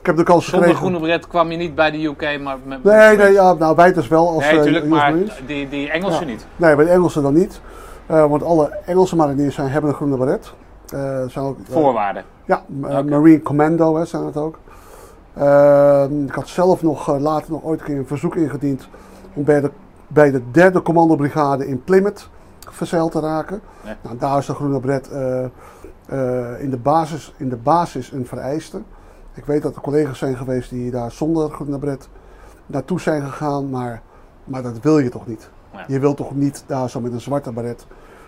Ik 0.00 0.06
heb 0.06 0.16
de 0.16 0.22
kans 0.22 0.44
Zonder 0.44 0.68
gekregen. 0.68 0.86
groene 0.86 1.06
bret 1.06 1.26
kwam 1.28 1.50
je 1.50 1.56
niet 1.56 1.74
bij 1.74 1.90
de 1.90 2.04
UK, 2.04 2.40
maar... 2.42 2.56
Met, 2.64 2.84
Nee, 2.84 3.16
nee, 3.16 3.32
ja, 3.32 3.52
nou 3.52 3.76
wij 3.76 3.92
dus 3.92 4.08
wel 4.08 4.28
als 4.28 4.42
Nee, 4.42 4.50
eh, 4.50 4.56
natuurlijk, 4.56 4.84
US 4.84 4.90
maar 4.90 5.14
die, 5.46 5.68
die 5.68 5.90
Engelsen 5.90 6.26
Ja. 6.26 6.32
niet. 6.32 6.46
Nee, 6.56 6.76
bij 6.76 6.84
de 6.84 6.90
Engelsen 6.90 7.22
dan 7.22 7.34
niet. 7.34 7.60
Eh, 8.06 8.26
want 8.26 8.42
alle 8.42 8.78
Engelse 8.86 9.16
mariniers 9.16 9.54
zijn, 9.54 9.68
hebben 9.68 9.90
een 9.90 9.96
groene 9.96 10.16
beret. 10.16 10.52
Eh, 10.88 11.22
zijn 11.26 11.44
ook, 11.44 11.58
eh, 11.58 11.72
Voorwaarden. 11.72 12.24
Ja, 12.44 12.62
eh. 12.82 13.00
Marine 13.02 13.42
Commando 13.42 13.96
hè, 13.96 14.04
zijn 14.04 14.24
het 14.24 14.36
ook. 14.36 14.58
Ehm, 15.36 16.24
ik 16.24 16.32
had 16.34 16.48
zelf 16.48 16.82
nog 16.82 17.08
eh, 17.08 17.20
later 17.20 17.50
nog 17.52 17.62
ooit 17.62 17.80
een 17.80 17.86
keer 17.86 17.96
een 17.98 18.06
verzoek 18.06 18.36
ingediend 18.36 18.88
om 19.34 19.44
bij 19.44 19.60
de, 19.60 19.70
bij 20.06 20.30
de 20.30 20.42
derde 20.50 20.82
commandobrigade 20.82 21.66
in 21.68 21.84
Plymouth 21.84 22.28
verzeild 22.70 23.12
te 23.12 23.20
raken. 23.20 23.60
Nou, 24.02 24.16
daar 24.18 24.38
is 24.38 24.46
de 24.46 24.54
groene 24.54 24.80
bret 24.80 25.10
eh, 26.08 26.60
in, 26.62 26.70
de 26.70 26.76
basis, 26.76 27.32
in 27.36 27.48
de 27.48 27.56
basis 27.56 28.12
een 28.12 28.26
vereiste. 28.26 28.82
Ik 29.34 29.44
weet 29.44 29.62
dat 29.62 29.74
er 29.76 29.80
collega's 29.82 30.18
zijn 30.18 30.36
geweest 30.36 30.70
die 30.70 30.90
daar 30.90 31.10
zonder 31.10 31.50
groene 31.50 31.78
bret 31.78 32.08
naartoe 32.66 33.00
zijn 33.00 33.22
gegaan, 33.22 33.70
maar, 33.70 34.02
maar 34.44 34.62
dat 34.62 34.80
wil 34.80 34.98
je 34.98 35.08
toch 35.08 35.26
niet. 35.26 35.50
Ja. 35.72 35.84
Je 35.86 35.98
wilt 35.98 36.16
toch 36.16 36.34
niet 36.34 36.64
daar 36.66 36.90
zo 36.90 37.00
met 37.00 37.12
een 37.12 37.20
zwarte 37.20 37.52
beret, 37.52 37.86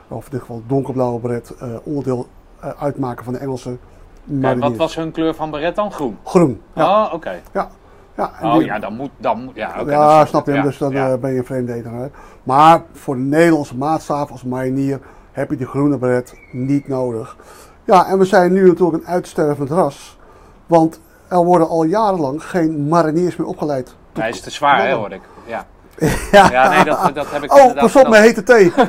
of 0.09 0.25
in 0.25 0.31
dit 0.31 0.41
geval 0.41 0.63
donkerblauwe 0.67 1.21
beret, 1.21 1.55
eh, 1.61 1.69
onderdeel 1.83 2.27
eh, 2.61 2.71
uitmaken 2.83 3.25
van 3.25 3.33
de 3.33 3.39
Engelse 3.39 3.77
mariniers. 4.25 4.69
wat 4.69 4.77
was 4.77 4.97
hun 4.97 5.11
kleur 5.11 5.35
van 5.35 5.51
beret 5.51 5.77
dan? 5.77 5.93
Groen. 5.93 6.19
Groen. 6.25 6.61
Ja. 6.75 7.05
Oh, 7.05 7.15
oké. 7.15 7.41
ja. 7.53 7.71
ja, 8.17 8.31
Oh 8.43 8.55
die- 8.55 8.65
ja, 8.65 8.79
dan 8.79 8.97
moet... 8.97 9.11
Dan, 9.17 9.51
ja, 9.55 9.79
ja, 9.87 10.17
dan 10.17 10.27
snap 10.27 10.47
je, 10.47 10.53
het. 10.53 10.63
dus 10.63 10.79
dan 10.79 10.91
ja. 10.93 11.19
ben 11.19 11.33
je 11.33 11.39
een 11.39 11.45
vreemde 11.45 11.73
eter. 11.73 12.11
Maar 12.43 12.83
voor 12.93 13.15
de 13.15 13.21
Nederlandse 13.21 13.77
maatstaf 13.77 14.31
als 14.31 14.45
marinier 14.45 15.01
heb 15.33 15.51
je 15.51 15.57
die 15.57 15.67
groene 15.67 15.99
beret 15.99 16.35
niet 16.53 16.89
nodig. 16.89 17.37
Ja, 17.85 18.07
en 18.07 18.19
we 18.19 18.25
zijn 18.25 18.53
nu 18.53 18.67
natuurlijk 18.69 19.03
een 19.03 19.09
uitstervend 19.09 19.71
ras. 19.71 20.19
Want 20.67 21.01
er 21.29 21.45
worden 21.45 21.69
al 21.69 21.83
jarenlang 21.83 22.45
geen 22.45 22.89
mariniers 22.89 23.37
meer 23.37 23.47
opgeleid. 23.47 23.95
Hij 24.13 24.29
is 24.29 24.41
te 24.41 24.51
zwaar, 24.51 24.87
hè, 24.87 24.93
hoor 24.93 25.13
ik. 25.13 25.23
Ja. 25.47 25.67
Ja. 26.33 26.51
Ja, 26.51 26.69
nee, 26.69 26.85
dat, 26.85 27.15
dat 27.15 27.31
heb 27.31 27.43
ik 27.43 27.55
Oh, 27.55 27.75
pas 27.75 27.97
op 27.97 28.09
met 28.09 28.21
hete 28.21 28.43
thee. 28.43 28.73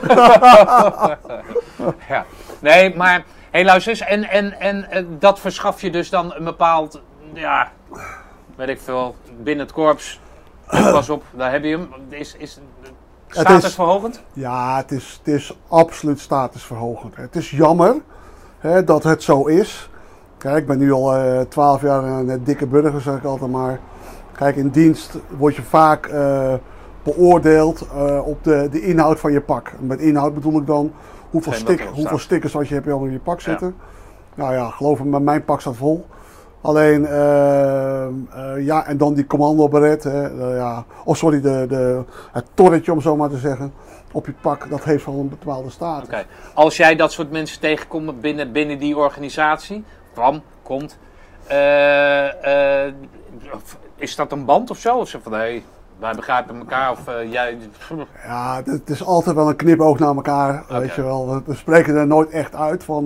Ja. 2.08 2.26
Nee, 2.60 2.96
maar... 2.96 3.24
Hé, 3.52 3.64
luister 3.64 3.92
eens. 3.92 4.02
En, 4.02 4.30
en, 4.30 4.60
en 4.60 4.92
eh, 4.92 5.04
dat 5.20 5.40
verschaf 5.40 5.82
je 5.82 5.92
dus 5.92 6.10
dan 6.10 6.34
een 6.34 6.44
bepaald... 6.44 7.02
Ja, 7.34 7.72
weet 8.56 8.70
ik 8.70 8.80
veel. 8.80 9.16
Binnen 9.38 9.66
het 9.66 9.74
korps. 9.74 10.20
Pas 10.92 11.10
op, 11.10 11.24
daar 11.32 11.52
heb 11.52 11.64
je 11.64 11.70
hem. 11.70 11.90
Is, 12.10 12.36
is 12.38 12.60
statusverhogend? 13.28 14.22
Ja, 14.34 14.78
het 14.78 14.92
is, 14.92 15.20
het 15.24 15.34
is 15.34 15.58
absoluut 15.68 16.20
statusverhogend. 16.20 17.16
Het 17.16 17.36
is 17.36 17.50
jammer 17.50 17.96
hè, 18.62 18.84
dat 18.84 19.04
het 19.04 19.24
zo 19.24 19.46
is. 19.46 19.90
Kijk, 20.38 20.58
ik 20.58 20.66
ben 20.66 20.78
nu 20.78 20.92
al 20.92 21.14
twaalf 21.48 21.82
jaar 21.82 22.04
een 22.04 22.44
dikke 22.44 22.68
burger, 22.68 23.02
zeg 23.02 23.16
ik 23.16 23.24
altijd 23.24 23.52
maar. 23.52 23.80
Kijk, 24.42 24.56
in 24.56 24.70
dienst 24.70 25.18
word 25.38 25.56
je 25.56 25.62
vaak 25.62 26.06
eh, 26.06 26.54
beoordeeld 27.04 27.88
eh, 27.96 28.28
op 28.28 28.44
de, 28.44 28.68
de 28.72 28.82
inhoud 28.82 29.20
van 29.20 29.32
je 29.32 29.42
pak. 29.42 29.72
En 29.80 29.88
met 29.88 30.00
inhoud 30.00 30.34
bedoel 30.34 30.60
ik 30.60 30.68
dan 30.68 30.92
hoeveel, 31.30 31.54
stik, 31.54 31.82
hoeveel 31.82 32.18
stickers 32.18 32.54
wat 32.54 32.68
je 32.68 32.74
hebt 32.74 32.88
allemaal 32.88 33.06
in 33.06 33.12
je 33.14 33.20
pak 33.20 33.42
zitten. 33.42 33.76
Nou 34.36 34.54
ja, 34.54 34.70
geloof 34.70 35.04
me, 35.04 35.20
mijn 35.20 35.46
pak 35.46 35.62
staat 35.62 35.76
vol. 35.76 36.06
Alleen, 36.62 37.06
eh, 37.06 38.06
eh, 38.06 38.12
ja, 38.58 38.86
en 38.86 38.98
dan 38.98 39.14
die 39.14 39.28
commando 39.28 39.68
beret. 39.68 40.04
Hè, 40.04 40.50
eh, 40.50 40.56
ja. 40.56 40.86
Oh, 41.04 41.16
sorry, 41.16 41.42
de, 41.42 41.66
de, 41.70 42.04
het 42.32 42.46
torretje 42.54 42.92
om 42.92 43.02
zo 43.02 43.16
maar 43.16 43.30
te 43.30 43.38
zeggen. 43.38 43.74
Op 44.12 44.26
je 44.26 44.34
pak, 44.42 44.70
dat 44.70 44.84
heeft 44.84 45.06
wel 45.06 45.16
een 45.16 45.30
bepaalde 45.30 45.70
status. 45.70 46.26
Als 46.54 46.78
jij 46.78 46.96
dat 46.96 47.12
soort 47.12 47.32
mensen 47.32 47.60
tegenkomt 47.60 48.22
binnen, 48.22 48.52
binnen 48.52 48.80
die 48.80 48.98
organisatie, 48.98 49.84
kwam, 50.14 50.42
komt, 50.64 50.98
eh, 51.48 52.86
eh, 52.86 52.94
is 53.96 54.16
dat 54.16 54.32
een 54.32 54.46
band 54.46 54.70
of 54.70 54.78
zo? 54.78 54.98
Of 54.98 55.16
van, 55.24 55.32
hé, 55.32 55.38
hey, 55.38 55.64
wij 56.00 56.14
begrijpen 56.14 56.58
elkaar 56.58 56.92
of 56.92 57.08
eh, 57.08 57.32
jij... 57.32 57.58
Ja, 58.24 58.62
het 58.66 58.90
is 58.90 59.04
altijd 59.04 59.36
wel 59.36 59.50
een 59.50 59.56
knipoog 59.56 60.00
naar 60.00 60.16
elkaar, 60.16 60.64
weet 60.70 60.96
je 60.96 61.02
wel. 61.02 61.42
We, 61.46 61.56
spreken 61.56 61.96
er 61.96 62.08
nooit 62.08 62.30
echt 62.30 62.56
uit 62.56 62.84
van... 62.84 63.06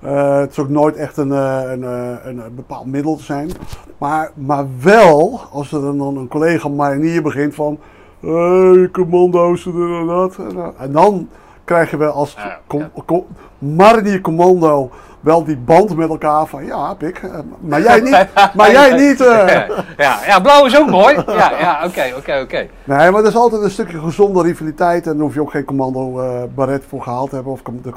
het 0.00 0.50
is 0.50 0.58
ook 0.58 0.68
nooit 0.68 0.96
echt 0.96 1.16
een, 1.16 1.30
een, 1.30 1.82
een, 1.82 2.38
een 2.38 2.54
bepaald 2.54 2.86
middel 2.86 3.16
te 3.16 3.22
zijn. 3.22 3.50
Maar, 3.98 4.30
maar 4.34 4.66
wel, 4.80 5.40
als 5.52 5.72
er 5.72 5.80
dan 5.80 6.16
een 6.16 6.28
collega 6.28 6.68
marinier 6.68 7.22
begint 7.22 7.54
van... 7.54 7.78
Hey, 8.22 8.88
commando's 8.92 9.66
en 9.66 10.06
dat. 10.06 10.36
En, 10.36 10.56
eh, 10.56 10.66
En 10.78 10.92
dan 10.92 11.28
krijg 11.64 11.90
je 11.90 11.96
wel 11.96 12.12
als 12.12 12.32
Ja, 12.36 12.58
com- 12.66 12.80
ja. 12.80 12.90
com- 13.06 13.26
marinier 13.58 14.20
commando 14.20 14.90
wel 15.20 15.44
die 15.44 15.56
band 15.56 15.96
met 15.96 16.08
elkaar 16.08 16.46
van... 16.46 16.64
Ja, 16.64 16.94
pik, 16.94 17.18
eh, 17.18 17.38
maar 17.60 17.80
jij 17.82 18.00
niet. 18.00 18.26
Maar 18.54 18.70
jij 18.70 18.96
niet. 19.08 19.20
eh. 19.20 19.68
ja, 19.96 20.18
ja, 20.26 20.40
blauw 20.40 20.64
is 20.66 20.78
ook 20.78 20.90
mooi. 20.90 21.14
Ja, 21.26 21.80
oké, 21.86 22.02
oké, 22.16 22.40
oké. 22.42 22.68
Nee, 22.84 23.10
maar 23.10 23.20
er 23.22 23.26
is 23.28 23.36
altijd 23.36 23.62
een 23.62 23.70
stukje 23.70 23.98
gezonde 23.98 24.42
rivaliteit 24.42 25.06
en 25.06 25.12
daar 25.12 25.22
hoef 25.22 25.34
je 25.34 25.40
ook 25.40 25.50
geen 25.50 25.64
commando 25.64 26.20
eh 26.20 26.42
baret 26.54 26.84
voor 26.88 27.02
gehaald 27.02 27.28
te 27.28 27.34
hebben 27.34 27.52
of 27.52 27.62
de, 27.62 27.90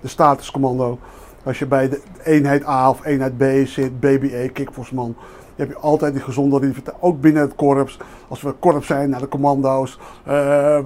de 0.00 0.08
statuscommando. 0.08 0.98
Als 1.44 1.58
je 1.58 1.66
bij 1.66 1.88
de 1.88 2.00
eenheid 2.24 2.66
A 2.66 2.90
of 2.90 3.04
eenheid 3.04 3.36
B 3.36 3.42
zit, 3.66 4.00
BBE, 4.00 4.50
dan 4.92 5.14
heb 5.58 5.68
je 5.68 5.76
altijd 5.78 6.12
die 6.12 6.22
gezonde 6.22 6.58
rivaliteit. 6.58 6.96
Ook 7.00 7.20
binnen 7.20 7.42
het 7.42 7.54
korps. 7.54 7.96
Als 8.28 8.42
we 8.42 8.52
korps 8.52 8.86
zijn, 8.86 9.10
naar 9.10 9.20
de 9.20 9.28
commando's. 9.28 9.98
Eh, 10.24 10.78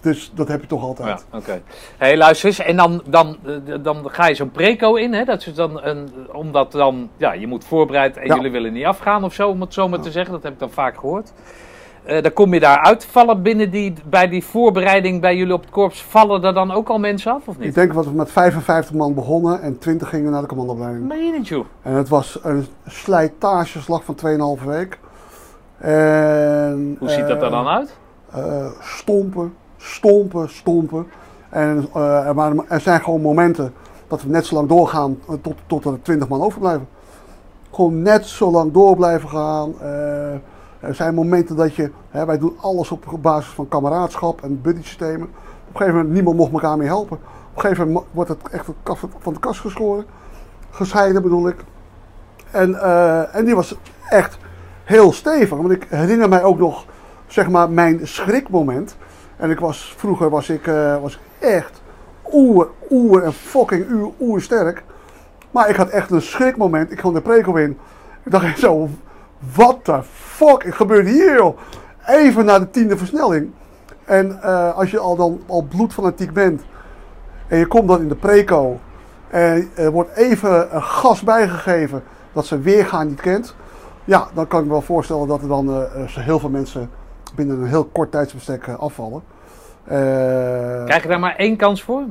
dus 0.00 0.32
dat 0.34 0.48
heb 0.48 0.60
je 0.60 0.66
toch 0.66 0.82
altijd. 0.82 1.24
Ja, 1.32 1.38
oké. 1.38 1.62
hey, 1.96 2.16
luister 2.16 2.48
eens. 2.48 2.58
En 2.58 2.76
dan, 2.76 3.02
dan, 3.06 3.36
eh, 3.44 3.74
dan 3.82 4.10
ga 4.10 4.26
je 4.26 4.34
zo'n 4.34 4.50
preco 4.50 4.94
in, 4.94 5.12
hè? 5.12 5.24
Dat 5.24 5.46
is 5.46 5.54
dan 5.54 5.82
een, 5.82 6.08
omdat 6.32 6.72
dan, 6.72 7.08
ja, 7.16 7.32
je 7.32 7.46
moet 7.46 7.64
voorbereid 7.64 8.16
en 8.16 8.26
Ja. 8.26 8.34
jullie 8.34 8.50
willen 8.50 8.72
niet 8.72 8.84
afgaan 8.84 9.24
of 9.24 9.34
zo, 9.34 9.48
om 9.48 9.60
het 9.60 9.74
zo 9.74 9.88
maar 9.88 10.00
te 10.00 10.10
zeggen. 10.10 10.32
Dat 10.32 10.42
heb 10.42 10.52
ik 10.52 10.58
dan 10.58 10.70
vaak 10.70 10.94
gehoord. 10.96 11.32
Eh, 12.04 12.22
dan 12.22 12.32
kom 12.32 12.54
je 12.54 12.60
daar 12.60 12.78
uit. 12.78 13.04
Vallen 13.06 13.42
binnen 13.42 13.70
die, 13.70 13.94
bij 14.08 14.28
die 14.28 14.44
voorbereiding 14.44 15.20
bij 15.20 15.36
jullie 15.36 15.54
op 15.54 15.60
het 15.60 15.70
korps, 15.70 16.02
vallen 16.02 16.44
er 16.44 16.54
dan 16.54 16.70
ook 16.72 16.88
al 16.88 16.98
mensen 16.98 17.32
af 17.32 17.48
of 17.48 17.54
Ik 17.54 17.60
niet? 17.60 17.74
denk 17.74 17.94
dat 17.94 18.04
we 18.04 18.10
met 18.12 18.30
55 18.32 18.94
man 18.94 19.14
begonnen 19.14 19.60
en 19.62 19.78
20 19.78 20.08
gingen 20.08 20.30
naar 20.32 20.40
de 20.40 20.46
commandoopleiding. 20.48 21.08
Meen 21.08 21.24
je 21.26 21.32
niet, 21.32 21.48
joh? 21.48 21.64
En 21.82 21.92
het 21.94 22.08
was 22.08 22.38
een 22.42 22.66
slijtageslag 22.86 24.04
van 24.04 24.14
2,5 24.58 24.64
week. 24.64 24.98
En, 25.78 26.96
Hoe 26.98 27.08
ziet 27.08 27.26
dat 27.28 27.36
er 27.42 27.44
eh, 27.44 27.50
dan 27.50 27.66
uit? 27.66 27.96
eh, 28.32 28.66
stompen, 28.80 29.54
stompen, 29.76 30.48
stompen. 30.50 31.06
En 31.50 31.88
eh, 31.94 32.26
er, 32.26 32.34
waren, 32.34 32.64
er 32.68 32.80
zijn 32.80 33.00
gewoon 33.02 33.20
momenten 33.20 33.72
dat 34.08 34.22
we 34.22 34.28
net 34.28 34.46
zo 34.46 34.54
lang 34.54 34.68
doorgaan 34.68 35.18
eh, 35.28 35.34
tot, 35.42 35.54
tot 35.66 35.84
er 35.84 36.02
20 36.02 36.28
man 36.28 36.40
overblijven. 36.42 36.88
Gewoon 37.72 38.02
net 38.02 38.26
zo 38.26 38.50
lang 38.50 38.72
door 38.72 38.96
blijven 38.96 39.28
gaan. 39.28 39.74
Eh, 39.80 40.34
er 40.86 40.94
zijn 40.94 41.14
momenten 41.14 41.56
dat 41.56 41.74
je, 41.74 41.90
hè, 42.10 42.26
wij 42.26 42.38
doen 42.38 42.56
alles 42.60 42.90
op 42.90 43.18
basis 43.20 43.52
van 43.52 43.68
kameraadschap 43.68 44.42
en 44.42 44.60
buddysystemen. 44.62 45.28
Op 45.68 45.70
een 45.70 45.76
gegeven 45.76 45.94
moment, 45.94 46.14
niemand 46.14 46.36
mocht 46.36 46.52
elkaar 46.52 46.76
meer 46.76 46.86
helpen. 46.86 47.16
Op 47.16 47.54
een 47.54 47.60
gegeven 47.60 47.86
moment 47.86 48.06
wordt 48.10 48.30
het 48.30 48.48
echt 48.50 48.66
van 49.18 49.32
de 49.32 49.40
kast 49.40 49.60
geschoren. 49.60 50.04
Gescheiden 50.70 51.22
bedoel 51.22 51.48
ik. 51.48 51.56
En, 52.50 52.80
eh, 52.80 53.34
en 53.34 53.44
die 53.44 53.54
was 53.54 53.76
echt 54.08 54.38
heel 54.84 55.12
stevig. 55.12 55.56
Want 55.56 55.70
ik 55.70 55.86
herinner 55.88 56.28
mij 56.28 56.42
ook 56.42 56.58
nog, 56.58 56.84
zeg 57.26 57.50
maar, 57.50 57.70
mijn 57.70 58.06
schrikmoment. 58.06 58.96
En 59.36 59.50
ik 59.50 59.58
was, 59.58 59.94
vroeger 59.96 60.30
was 60.30 60.48
ik, 60.48 60.66
eh, 60.66 61.00
was 61.00 61.20
echt 61.38 61.82
oer, 62.32 62.68
oer 62.90 63.22
en 63.22 63.32
fucking 63.32 63.88
uur, 63.88 64.10
oer 64.20 64.40
sterk. 64.40 64.84
Maar 65.50 65.68
ik 65.68 65.76
had 65.76 65.88
echt 65.88 66.10
een 66.10 66.22
schrikmoment. 66.22 66.90
Ik 66.90 66.96
kwam 66.96 67.14
de 67.14 67.20
preko 67.20 67.54
in. 67.54 67.78
Ik 68.24 68.30
dacht 68.30 68.58
zo, 68.58 68.88
wat 69.54 69.84
de 69.84 70.02
fuck 70.02 70.74
gebeurt 70.74 71.06
hier 71.06 71.34
joh? 71.34 71.58
Even 72.06 72.44
naar 72.44 72.60
de 72.60 72.70
tiende 72.70 72.96
versnelling. 72.96 73.50
En 74.04 74.42
eh, 74.42 74.76
als 74.76 74.90
je 74.90 74.98
al 74.98 75.16
dan 75.16 75.40
al 75.46 75.62
bloedfanatiek 75.62 76.32
bent. 76.32 76.62
En 77.48 77.58
je 77.58 77.66
komt 77.66 77.88
dan 77.88 78.00
in 78.00 78.08
de 78.08 78.14
preco. 78.14 78.80
En 79.28 79.70
er 79.74 79.90
wordt 79.90 80.16
even 80.16 80.74
een 80.74 80.82
gas 80.82 81.22
bijgegeven 81.22 82.02
dat 82.32 82.46
ze 82.46 82.60
weergaan 82.60 83.06
niet 83.06 83.20
kent. 83.20 83.54
Ja, 84.04 84.28
dan 84.34 84.46
kan 84.46 84.60
ik 84.60 84.66
me 84.66 84.72
wel 84.72 84.82
voorstellen 84.82 85.28
dat 85.28 85.42
er 85.42 85.48
dan 85.48 85.68
eh, 85.68 86.04
heel 86.04 86.38
veel 86.38 86.50
mensen 86.50 86.90
binnen 87.34 87.60
een 87.60 87.68
heel 87.68 87.84
kort 87.84 88.10
tijdsbestek 88.10 88.68
afvallen. 88.68 89.22
Krijg 90.84 91.02
je 91.02 91.08
daar 91.08 91.20
maar 91.20 91.36
één 91.36 91.56
kans 91.56 91.82
voor? 91.82 92.02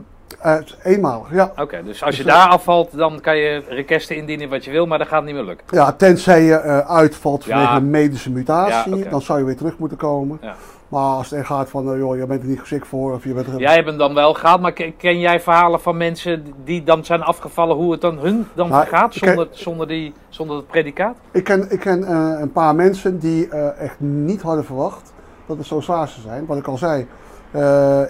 Eh, 0.42 0.56
eenmalig, 0.84 1.32
ja. 1.34 1.52
Oké, 1.58 1.84
dus 1.84 2.04
als 2.04 2.18
je 2.18 2.24
Dus, 2.24 2.34
daar 2.34 2.48
afvalt, 2.48 2.98
dan 2.98 3.20
kan 3.22 3.38
je 3.38 3.64
requesten 3.70 4.16
indienen 4.16 4.50
wat 4.50 4.66
je 4.66 4.72
wil, 4.72 4.86
maar 4.86 4.98
dat 4.98 5.08
gaat 5.08 5.24
niet 5.24 5.34
meer 5.34 5.44
lukken. 5.44 5.66
Ja, 5.70 5.92
tenzij 5.92 6.44
je 6.44 6.54
eh, 6.56 6.78
uitvalt 6.80 7.44
vanwege 7.46 7.70
Ja. 7.72 7.76
een 7.76 7.90
medische 7.90 8.32
mutatie, 8.32 8.96
Ja, 8.96 9.10
dan 9.10 9.22
zou 9.22 9.40
je 9.40 9.46
weer 9.46 9.58
terug 9.58 9.78
moeten 9.78 9.98
komen. 9.98 10.38
Ja. 10.42 10.56
Maar 10.88 11.02
als 11.02 11.30
het 11.30 11.40
echt 11.40 11.48
gaat 11.48 11.70
van, 11.70 11.92
eh, 11.92 11.98
joh, 11.98 12.18
je 12.18 12.26
bent 12.26 12.42
er 12.42 12.48
niet 12.48 12.60
geschikt 12.60 12.88
voor, 12.88 13.14
of 13.14 13.24
je 13.24 13.34
bent 13.34 13.48
er... 13.48 13.60
Jij 13.60 13.74
hebt 13.74 13.88
hem 13.88 13.98
dan 13.98 14.14
wel 14.14 14.34
gehad, 14.34 14.62
maar 14.62 14.72
ken, 14.98 15.20
jij 15.20 15.40
verhalen 15.40 15.82
van 15.82 15.98
mensen 15.98 16.46
die 16.64 16.84
dan 16.84 17.06
zijn 17.06 17.22
afgevallen, 17.24 17.76
hoe 17.76 17.92
het 17.92 18.02
dan 18.02 18.18
hun 18.20 18.48
dan 18.54 18.70
Nou, 18.70 18.86
gaat 18.88 19.12
ken- 19.20 19.28
zonder, 19.28 19.48
zonder, 19.52 19.88
die, 19.88 20.14
zonder 20.30 20.56
het 20.56 20.68
predicaat? 20.68 21.16
Ik 21.32 21.44
ken, 21.44 21.72
ik 21.72 21.80
ken 21.80 22.04
eh, 22.04 22.40
een 22.40 22.52
paar 22.52 22.76
mensen 22.76 23.20
die 23.20 23.48
eh, 23.50 23.80
echt 23.84 24.00
niet 24.00 24.42
hadden 24.42 24.66
verwacht 24.66 25.14
dat 25.46 25.58
het 25.58 25.66
zo 25.66 25.80
zwaar 25.80 26.08
zou 26.08 26.22
zijn. 26.22 26.46
Wat 26.46 26.58
ik 26.58 26.68
al 26.68 26.78
zei, 26.78 27.02
eh, 27.02 27.08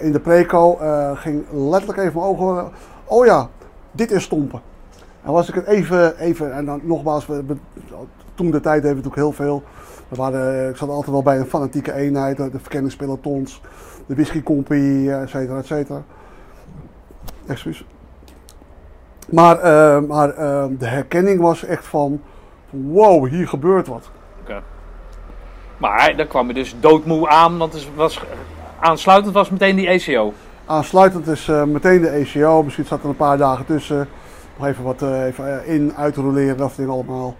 in 0.00 0.12
de 0.12 0.20
preco 0.22 0.78
eh, 0.78 1.10
ging 1.14 1.44
letterlijk 1.52 1.98
even 1.98 2.12
mijn 2.14 2.26
ogen. 2.26 2.72
Oh 3.04 3.26
ja, 3.26 3.48
dit 3.90 4.10
is 4.10 4.22
stompen. 4.22 4.60
En 5.22 5.32
was 5.32 5.48
ik 5.48 5.54
het 5.54 5.66
even, 5.66 6.18
even 6.18 6.54
en 6.54 6.64
dan 6.64 6.80
nogmaals, 6.82 7.26
toen 8.34 8.50
de 8.50 8.60
tijd 8.60 8.82
deden 8.82 8.96
we 8.96 9.02
natuurlijk 9.02 9.14
heel 9.14 9.32
veel. 9.32 9.62
We 10.08 10.16
waren, 10.16 10.68
ik 10.68 10.76
zat 10.76 10.88
altijd 10.88 11.10
wel 11.10 11.22
bij 11.22 11.38
een 11.38 11.46
fanatieke 11.46 11.92
eenheid, 11.92 12.36
de 12.36 12.50
verkenningspelotons, 12.52 13.60
de 14.06 14.14
whiskycompie, 14.14 15.12
et 15.12 15.28
cetera, 15.28 15.58
et 15.58 15.66
cetera. 15.66 16.02
Excuus. 17.46 17.84
Maar, 19.30 19.58
eh, 19.58 20.00
maar 20.00 20.30
eh, 20.30 20.64
de 20.78 20.86
herkenning 20.86 21.40
was 21.40 21.64
echt 21.64 21.86
van, 21.86 22.20
wow, 22.70 23.28
hier 23.28 23.48
gebeurt 23.48 23.86
wat. 23.86 24.10
Maar 25.76 26.16
dan 26.16 26.26
kwam 26.26 26.46
je 26.46 26.54
dus 26.54 26.76
doodmoe 26.80 27.28
aan, 27.28 27.58
want 27.58 27.72
het 27.72 27.94
was, 27.94 28.24
aansluitend 28.88 29.34
was 29.34 29.50
meteen 29.50 29.76
die 29.76 29.86
ECO. 29.88 30.32
Aansluitend 30.66 31.26
is 31.26 31.48
eh, 31.48 31.62
meteen 31.62 32.00
de 32.00 32.08
ECO, 32.08 32.62
misschien 32.62 32.84
zat 32.84 33.02
er 33.02 33.08
een 33.08 33.16
paar 33.16 33.36
dagen 33.38 33.64
tussen. 33.66 34.08
Nog 34.58 34.66
even 34.66 34.84
wat 34.84 35.02
eh, 35.02 35.24
even 35.24 35.62
eh, 35.64 35.74
in, 35.74 35.92
uitroleren, 35.96 36.56
dat 36.56 36.72
ding 36.76 36.88
allemaal. 36.90 37.34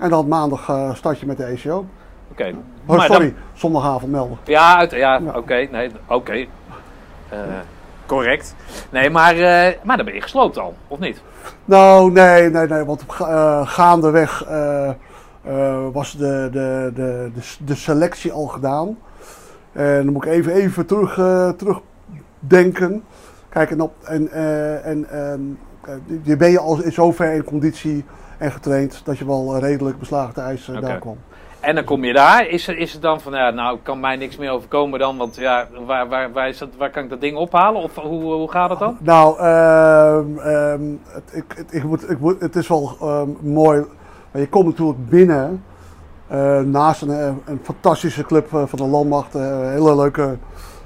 En 0.00 0.10
dan 0.10 0.28
maandag 0.28 0.90
start 0.94 1.20
je 1.20 1.26
met 1.26 1.36
de 1.36 1.44
ECO. 1.44 1.86
Oké. 2.30 2.54
Oh, 2.86 2.96
Maar 2.96 3.06
sorry, 3.06 3.24
dan- 3.26 3.34
zondagavond 3.52 4.12
melden. 4.12 4.38
ja, 4.44 4.76
uit, 4.76 4.90
ja, 4.90 5.18
Ja. 5.18 5.32
oké, 5.36 5.54
nee, 5.70 5.90
oké. 6.06 6.46
Correct. 8.06 8.54
Nee, 8.90 9.10
maar, 9.10 9.34
maar 9.82 9.96
dan 9.96 10.04
ben 10.04 10.14
je 10.14 10.20
gesloopt 10.20 10.58
al, 10.58 10.74
of 10.88 10.98
niet? 10.98 11.22
Nou, 11.64 12.12
nee, 12.12 12.50
nee, 12.50 12.66
nee, 12.66 12.84
want 12.84 13.04
ga- 13.08 13.64
gaandeweg 13.64 14.44
was 15.92 16.12
de, 16.16 16.48
de, 16.52 16.90
de, 16.94 17.30
de, 17.34 17.40
de 17.64 17.74
selectie 17.74 18.32
al 18.32 18.46
gedaan. 18.46 18.96
En 19.72 20.04
dan 20.04 20.12
moet 20.12 20.24
ik 20.24 20.30
even, 20.30 20.52
even 20.52 20.86
terug, 20.86 21.18
eh, 21.18 21.48
terugdenken. 21.48 23.02
Kijk, 23.48 23.70
en, 23.70 23.80
op, 23.80 23.94
en, 24.04 24.28
eh, 24.28 24.86
en 24.86 25.10
ehm, 25.10 25.40
eh, 25.84 25.94
je 26.22 26.36
ben 26.36 26.50
je 26.50 26.58
al 26.58 26.82
in 26.82 26.92
zover 26.92 27.32
in 27.32 27.44
conditie 27.44 28.04
en 28.38 28.52
getraind 28.52 29.00
dat 29.04 29.18
je 29.18 29.26
wel 29.26 29.58
redelijk 29.58 29.98
beslagen 29.98 30.34
te 30.34 30.40
ijs 30.40 30.70
daar 30.80 30.98
kwam. 30.98 31.16
En 31.60 31.74
dan 31.74 31.84
kom 31.84 32.04
je 32.04 32.12
daar, 32.12 32.46
is, 32.48 32.68
er, 32.68 32.78
is 32.78 32.92
het 32.92 33.02
dan 33.02 33.20
van, 33.20 33.32
ja, 33.32 33.50
nou 33.50 33.78
kan 33.82 34.00
mij 34.00 34.16
niks 34.16 34.36
meer 34.36 34.50
overkomen 34.50 34.98
dan, 34.98 35.16
want 35.16 35.36
ja, 35.36 35.68
waar, 35.86 36.08
waar, 36.08 36.32
waar, 36.32 36.48
is 36.48 36.58
dat, 36.58 36.68
waar 36.78 36.90
kan 36.90 37.02
ik 37.02 37.10
dat 37.10 37.20
ding 37.20 37.36
ophalen? 37.36 37.82
Of 37.82 37.94
hoe, 37.94 38.22
hoe 38.22 38.50
gaat 38.50 38.70
het 38.70 38.78
dan? 38.78 38.96
Nou, 39.00 39.38
ehm, 39.38 40.38
ehm, 40.38 40.82
het, 41.06 41.30
ik, 41.32 41.44
het, 41.56 41.74
ik 41.74 41.84
moet, 41.84 42.10
ik 42.10 42.18
moet, 42.18 42.40
het 42.40 42.56
is 42.56 42.68
wel 42.68 42.96
mooi. 43.40 43.84
Maar 44.30 44.40
je 44.40 44.48
komt 44.48 44.66
natuurlijk 44.66 45.08
binnen 45.08 45.64
naast 46.64 47.02
een, 47.02 47.10
eh, 47.10 47.26
een 47.44 47.60
fantastische 47.62 48.22
club 48.24 48.54
eh, 48.54 48.62
van 48.66 48.78
de 48.78 48.84
landmacht. 48.86 49.34
eh, 49.34 49.42
hele 49.60 49.96
leuke, 49.96 50.36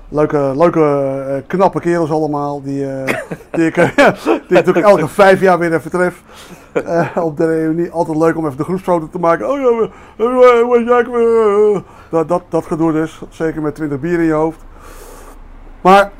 leuke, 0.08 0.52
leuke 0.56 0.80
eh, 1.28 1.42
knappe 1.46 1.80
kerels 1.80 2.10
allemaal. 2.10 2.62
Die, 2.62 2.90
eh, 2.92 3.14
die, 3.56 3.66
ik, 3.66 3.74
die 4.48 4.58
ik 4.58 4.76
elke 4.76 5.08
vijf 5.08 5.40
jaar 5.40 5.58
weer 5.58 5.74
even 5.74 5.90
tref. 5.90 6.22
Eh, 6.72 7.06
op 7.14 7.36
de 7.36 7.46
reunie. 7.46 7.90
Altijd 7.90 8.18
leuk 8.18 8.36
om 8.36 8.44
even 8.46 8.56
de 8.56 8.64
groepsfoto 8.64 9.08
te 9.08 9.18
maken. 9.18 9.50
Oh 9.50 9.58
ja, 9.58 9.64
we- 9.76 9.90
eh, 10.16 10.68
wat 10.68 10.84
jij, 10.86 11.04
eh, 11.74 11.80
dat, 12.10 12.28
dat, 12.28 12.42
dat 12.48 12.66
gedoe 12.66 12.92
dus. 12.92 13.22
Zeker 13.28 13.62
met 13.62 13.74
20 13.74 14.00
bier 14.00 14.18
in 14.18 14.24
je 14.24 14.32
hoofd. 14.32 14.58
Maar 15.80 16.10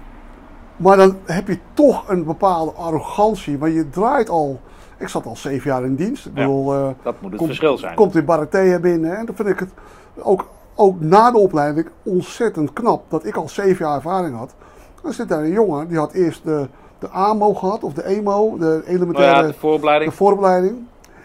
Maar 0.77 0.97
dan 0.97 1.17
heb 1.25 1.49
je 1.49 1.59
toch 1.75 2.09
een 2.09 2.25
bepaalde 2.25 2.73
arrogantie. 2.73 3.59
Maar 3.59 3.69
je 3.71 3.91
draait 3.91 4.29
al. 4.29 4.61
Ik 4.99 5.09
zat 5.09 5.27
al 5.27 5.37
zeven 5.37 5.71
jaar 5.71 5.85
in 5.85 5.95
dienst. 5.95 6.27
Ik 6.27 6.33
Ja. 6.35 6.41
bedoel, 6.41 6.75
eh, 6.75 6.89
Dat 7.03 7.15
moet 7.21 7.29
het 7.31 7.37
komt, 7.37 7.47
verschil 7.49 7.79
zijn. 7.79 7.95
komt 7.95 8.15
in 8.17 8.25
Baratea 8.25 8.79
binnen. 8.79 9.17
En 9.17 9.27
dan 9.27 9.35
vind 9.35 9.49
ik 9.49 9.59
het 9.59 9.71
ook, 10.17 10.49
ook 10.75 11.01
na 11.01 11.31
de 11.31 11.39
opleiding 11.39 11.89
ontzettend 12.03 12.73
knap 12.73 13.11
dat 13.11 13.25
ik 13.27 13.37
al 13.37 13.49
zeven 13.49 13.85
jaar 13.87 13.95
ervaring 13.95 14.37
had. 14.37 14.55
Dan 15.03 15.13
zit 15.13 15.29
daar 15.29 15.43
een 15.43 15.51
jongen 15.51 15.89
die 15.89 15.99
had 15.99 16.13
eerst 16.13 16.45
de, 16.45 16.69
de 16.99 17.09
AMO 17.09 17.55
gehad, 17.55 17.85
of 17.85 17.93
de 17.93 18.03
EMO, 18.05 18.57
de 18.59 18.65
Nou 18.65 18.83
elementaire 18.85 19.41
ja, 19.43 19.47
de 19.47 19.55
vooropleiding. 19.59 20.11
de 20.11 20.17
vooropleiding. 20.17 20.77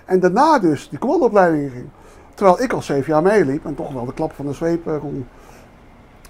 En 0.06 0.20
daarna 0.20 0.60
dus 0.60 0.90
die 0.90 1.00
commandoopleiding 1.00 1.72
ging. 1.72 1.86
Terwijl 2.34 2.62
ik 2.62 2.74
al 2.74 2.82
zeven 2.82 3.14
jaar 3.14 3.22
meeliep 3.22 3.66
en 3.66 3.76
toch 3.76 3.94
wel 3.94 4.06
de 4.06 4.14
klap 4.14 4.32
van 4.34 4.46
de 4.46 4.54
zweep 4.54 4.88
eh, 4.88 4.94
kon. 5.00 5.28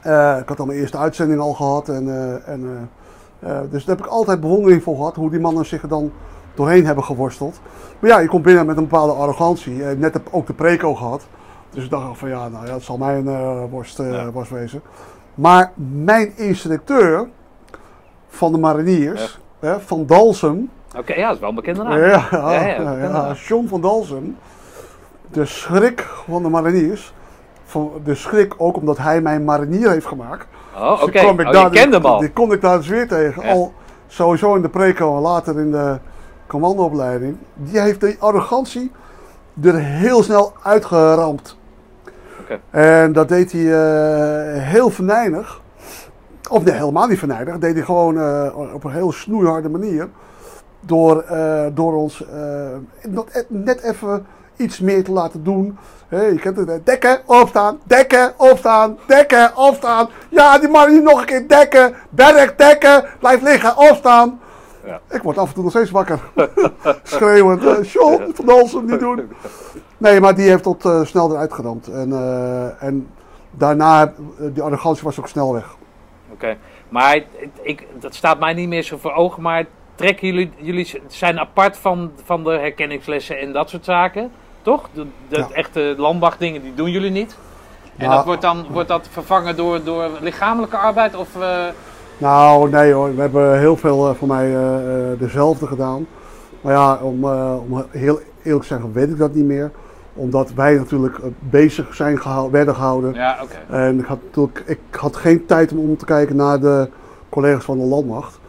Eh, 0.01 0.37
ik 0.41 0.47
had 0.49 0.59
al 0.59 0.65
mijn 0.65 0.79
eerste 0.79 0.97
uitzending 0.97 1.39
al 1.39 1.53
gehad. 1.53 1.89
En, 1.89 2.09
en, 2.45 2.89
dus 3.69 3.85
daar 3.85 3.95
heb 3.95 4.05
ik 4.05 4.11
altijd 4.11 4.39
bewondering 4.39 4.83
voor 4.83 4.95
gehad. 4.95 5.15
Hoe 5.15 5.29
die 5.29 5.39
mannen 5.39 5.65
zich 5.65 5.81
er 5.81 5.87
dan 5.87 6.11
doorheen 6.59 6.85
hebben 6.85 7.03
geworsteld. 7.03 7.59
Maar 7.99 8.09
ja, 8.09 8.19
je 8.19 8.27
komt 8.27 8.43
binnen 8.43 8.65
met 8.65 8.77
een 8.77 8.87
bepaalde 8.87 9.13
arrogantie. 9.13 9.73
Net 9.73 10.13
heb 10.13 10.27
ook 10.31 10.47
de 10.47 10.53
preco 10.53 10.95
gehad. 10.95 11.27
Dus 11.69 11.83
ik 11.83 11.89
dacht 11.89 12.17
van 12.17 12.29
ja, 12.29 12.47
nou 12.49 12.65
ja, 12.65 12.71
dat 12.71 12.81
zal 12.83 12.97
mijn 12.97 13.27
eh, 13.27 13.63
worst, 13.69 13.97
Ja. 13.97 14.31
worst 14.31 14.51
wezen. 14.51 14.81
Maar 15.35 15.71
mijn 16.03 16.37
instructeur 16.37 17.27
van 18.27 18.51
de 18.51 18.57
mariniers, 18.57 19.39
hè, 19.59 19.79
van 19.79 20.05
Dalsem. 20.05 20.69
Oké, 20.97 21.13
ja, 21.13 21.25
dat 21.25 21.33
is 21.35 21.39
wel 21.39 21.49
een 21.49 21.55
bekende 21.55 21.83
naam. 21.83 21.97
Ja, 21.97 22.27
ja. 22.97 23.33
John 23.47 23.67
van 23.67 23.81
Dalsem. 23.81 24.37
De 25.31 25.45
schrik 25.45 26.01
van 26.27 26.43
de 26.43 26.49
mariniers. 26.49 27.13
Van 27.63 27.91
de 28.03 28.15
schrik 28.15 28.53
ook 28.57 28.75
omdat 28.77 28.97
hij 28.97 29.21
mijn 29.21 29.43
marinier 29.43 29.89
heeft 29.89 30.05
gemaakt. 30.05 30.47
Oh, 30.75 30.91
Dus 30.91 31.01
oké. 31.03 31.19
ik 31.19 31.25
Oh, 31.39 31.51
daar- 31.51 31.63
je 31.63 31.69
kende 31.69 31.93
hem 31.95 32.01
die, 32.01 32.11
al. 32.11 32.19
die 32.19 32.31
kom 32.31 32.51
ik 32.51 32.61
daar 32.61 32.77
dus 32.77 32.87
weer 32.87 33.07
tegen. 33.07 33.43
Al 33.43 33.73
sowieso 34.07 34.55
in 34.55 34.61
de 34.61 34.69
preco 34.69 35.15
en 35.15 35.21
later 35.21 35.59
in 35.59 35.71
de 35.71 35.97
commandoopleiding. 36.49 37.37
Die 37.53 37.79
heeft 37.79 38.01
die 38.01 38.15
arrogantie 38.19 38.91
er 39.61 39.75
heel 39.75 40.23
snel 40.23 40.53
uitgeramd. 40.63 41.57
En 42.69 43.13
dat 43.13 43.29
deed 43.29 43.51
hij 43.51 43.61
eh, 43.61 44.63
heel 44.63 44.89
venijnig. 44.89 45.61
Of 46.49 46.63
nee, 46.63 46.73
helemaal 46.73 47.07
niet 47.07 47.19
venijnig. 47.19 47.51
Dat 47.51 47.61
deed 47.61 47.73
hij 47.73 47.83
gewoon 47.83 48.19
eh, 48.19 48.73
op 48.73 48.83
een 48.83 48.91
heel 48.91 49.11
snoeiharde 49.11 49.69
manier. 49.69 50.09
Door, 50.79 51.21
eh, 51.21 51.65
door 51.73 51.95
ons 51.95 52.23
e- 53.01 53.43
net 53.47 53.81
even 53.81 54.25
iets 54.55 54.79
meer 54.79 55.03
te 55.03 55.11
laten 55.11 55.43
doen. 55.43 55.77
Hé, 56.07 56.21
je 56.21 56.39
kent 56.39 56.57
het, 56.57 56.85
dekken, 56.85 57.19
opstaan, 57.25 57.79
dekken, 57.83 58.33
opstaan, 58.37 58.97
dekken, 59.07 59.57
opstaan. 59.57 60.09
Ja, 60.29 60.57
die 60.57 60.69
man 60.69 60.89
hier 60.89 61.01
nog 61.01 61.19
een 61.19 61.25
keer 61.25 61.47
dekken, 61.47 61.93
berg, 62.09 62.55
dekken, 62.55 63.05
blijf 63.19 63.41
liggen, 63.41 63.77
opstaan. 63.77 64.39
Ja. 64.85 64.99
Ik 65.09 65.21
word 65.21 65.37
af 65.37 65.47
en 65.47 65.53
toe 65.53 65.63
nog 65.63 65.71
steeds 65.71 65.91
wakker. 65.91 66.19
Schreeuwend, 67.03 67.65
eh, 67.65 67.83
John, 67.83 68.31
van 68.33 68.45
Dalsem 68.45 68.85
niet 68.85 68.99
doen. 68.99 69.31
Nee, 69.97 70.19
maar 70.19 70.35
die 70.35 70.49
heeft 70.49 70.63
tot 70.63 70.85
eh, 70.85 71.03
snel 71.03 71.31
eruit 71.31 71.53
gedampt. 71.53 71.87
En, 71.87 72.11
eh, 72.13 72.83
en 72.83 73.07
daarna, 73.51 74.13
die 74.39 74.63
arrogantie 74.63 75.03
was 75.03 75.19
ook 75.19 75.27
snel 75.27 75.53
weg. 75.53 75.75
Oké. 76.31 76.57
Maar 76.89 77.21
ik, 77.61 77.87
dat 77.99 78.15
staat 78.15 78.39
mij 78.39 78.53
niet 78.53 78.67
meer 78.67 78.83
zo 78.83 78.97
voor 78.97 79.13
ogen, 79.13 79.41
maar 79.41 79.65
trekken 79.95 80.27
jullie, 80.27 80.51
jullie 80.57 81.01
zijn 81.07 81.39
apart 81.39 81.77
van, 81.77 82.11
van 82.23 82.43
de 82.43 82.51
herkenningslessen 82.51 83.39
en 83.39 83.51
dat 83.53 83.69
soort 83.69 83.85
zaken, 83.85 84.31
toch? 84.61 84.89
De, 84.93 85.05
de 85.27 85.37
Ja. 85.37 85.47
echte 85.51 85.93
landmachtdingen, 85.97 86.61
die 86.61 86.73
doen 86.73 86.91
jullie 86.91 87.11
niet? 87.11 87.37
En 87.97 88.05
Nou, 88.05 88.15
dat 88.15 88.25
wordt 88.25 88.41
dan 88.41 88.65
wordt 88.71 88.87
dat 88.89 89.07
vervangen 89.11 89.55
door, 89.55 89.83
door 89.83 90.09
lichamelijke 90.19 90.77
arbeid? 90.77 91.15
Of, 91.15 91.27
Nou, 92.19 92.69
nee 92.69 92.91
hoor. 92.93 93.15
We 93.15 93.21
hebben 93.21 93.59
heel 93.59 93.75
veel 93.77 94.09
eh, 94.09 94.15
voor 94.15 94.27
mij 94.27 94.55
eh, 94.55 95.11
eh, 95.11 95.19
dezelfde 95.19 95.67
gedaan. 95.67 96.07
Maar 96.61 96.73
ja, 96.73 96.95
om, 97.01 97.23
om 97.69 97.85
heel 97.89 98.19
eerlijk 98.43 98.61
te 98.61 98.67
zeggen, 98.67 98.93
weet 98.93 99.09
ik 99.09 99.17
dat 99.17 99.33
niet 99.33 99.45
meer. 99.45 99.71
Omdat 100.13 100.53
wij 100.53 100.73
natuurlijk 100.73 101.19
bezig 101.39 101.95
zijn 101.95 102.19
gehou- 102.19 102.51
werden 102.51 102.75
gehouden. 102.75 103.13
ja, 103.13 103.37
oké. 103.43 103.73
En 103.75 103.99
ik 103.99 104.05
had, 104.05 104.19
natuurlijk, 104.23 104.63
ik 104.65 104.79
had 104.91 105.15
geen 105.15 105.45
tijd 105.45 105.71
om 105.71 105.77
om 105.79 105.97
te 105.97 106.05
kijken 106.05 106.35
naar 106.35 106.59
de 106.59 106.89
collega's 107.29 107.63
van 107.63 107.77
de 107.77 107.85
landmacht. 107.85 108.39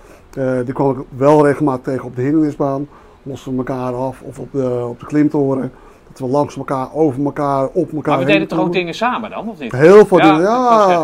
Die 0.65 0.75
kwam 0.75 0.91
ik 0.91 0.97
wel 1.17 1.47
regelmatig 1.47 1.85
tegen 1.85 2.05
op 2.05 2.17
de 2.17 2.23
hindernisbaan. 2.23 2.89
Lossen 3.23 3.53
we 3.53 3.59
elkaar 3.59 3.95
af 3.95 4.21
of 4.23 4.39
op 4.39 4.53
de, 4.53 4.87
op 4.89 5.01
de 5.01 5.07
klimtoren. 5.07 5.73
We 6.21 6.27
langs 6.27 6.57
elkaar, 6.57 6.93
over 6.95 7.25
elkaar, 7.25 7.67
op 7.67 7.93
elkaar 7.93 8.17
Maar 8.17 8.25
we 8.27 8.33
deden 8.33 8.49
toch 8.49 8.59
ook 8.59 8.73
dingen 8.73 8.95
samen 8.95 9.31
dan, 9.31 9.49
of 9.49 9.59
niet? 9.59 9.73
Heel 9.73 10.07
veel 10.07 10.19
Ja, 10.19 10.25
dingen. 10.25 10.43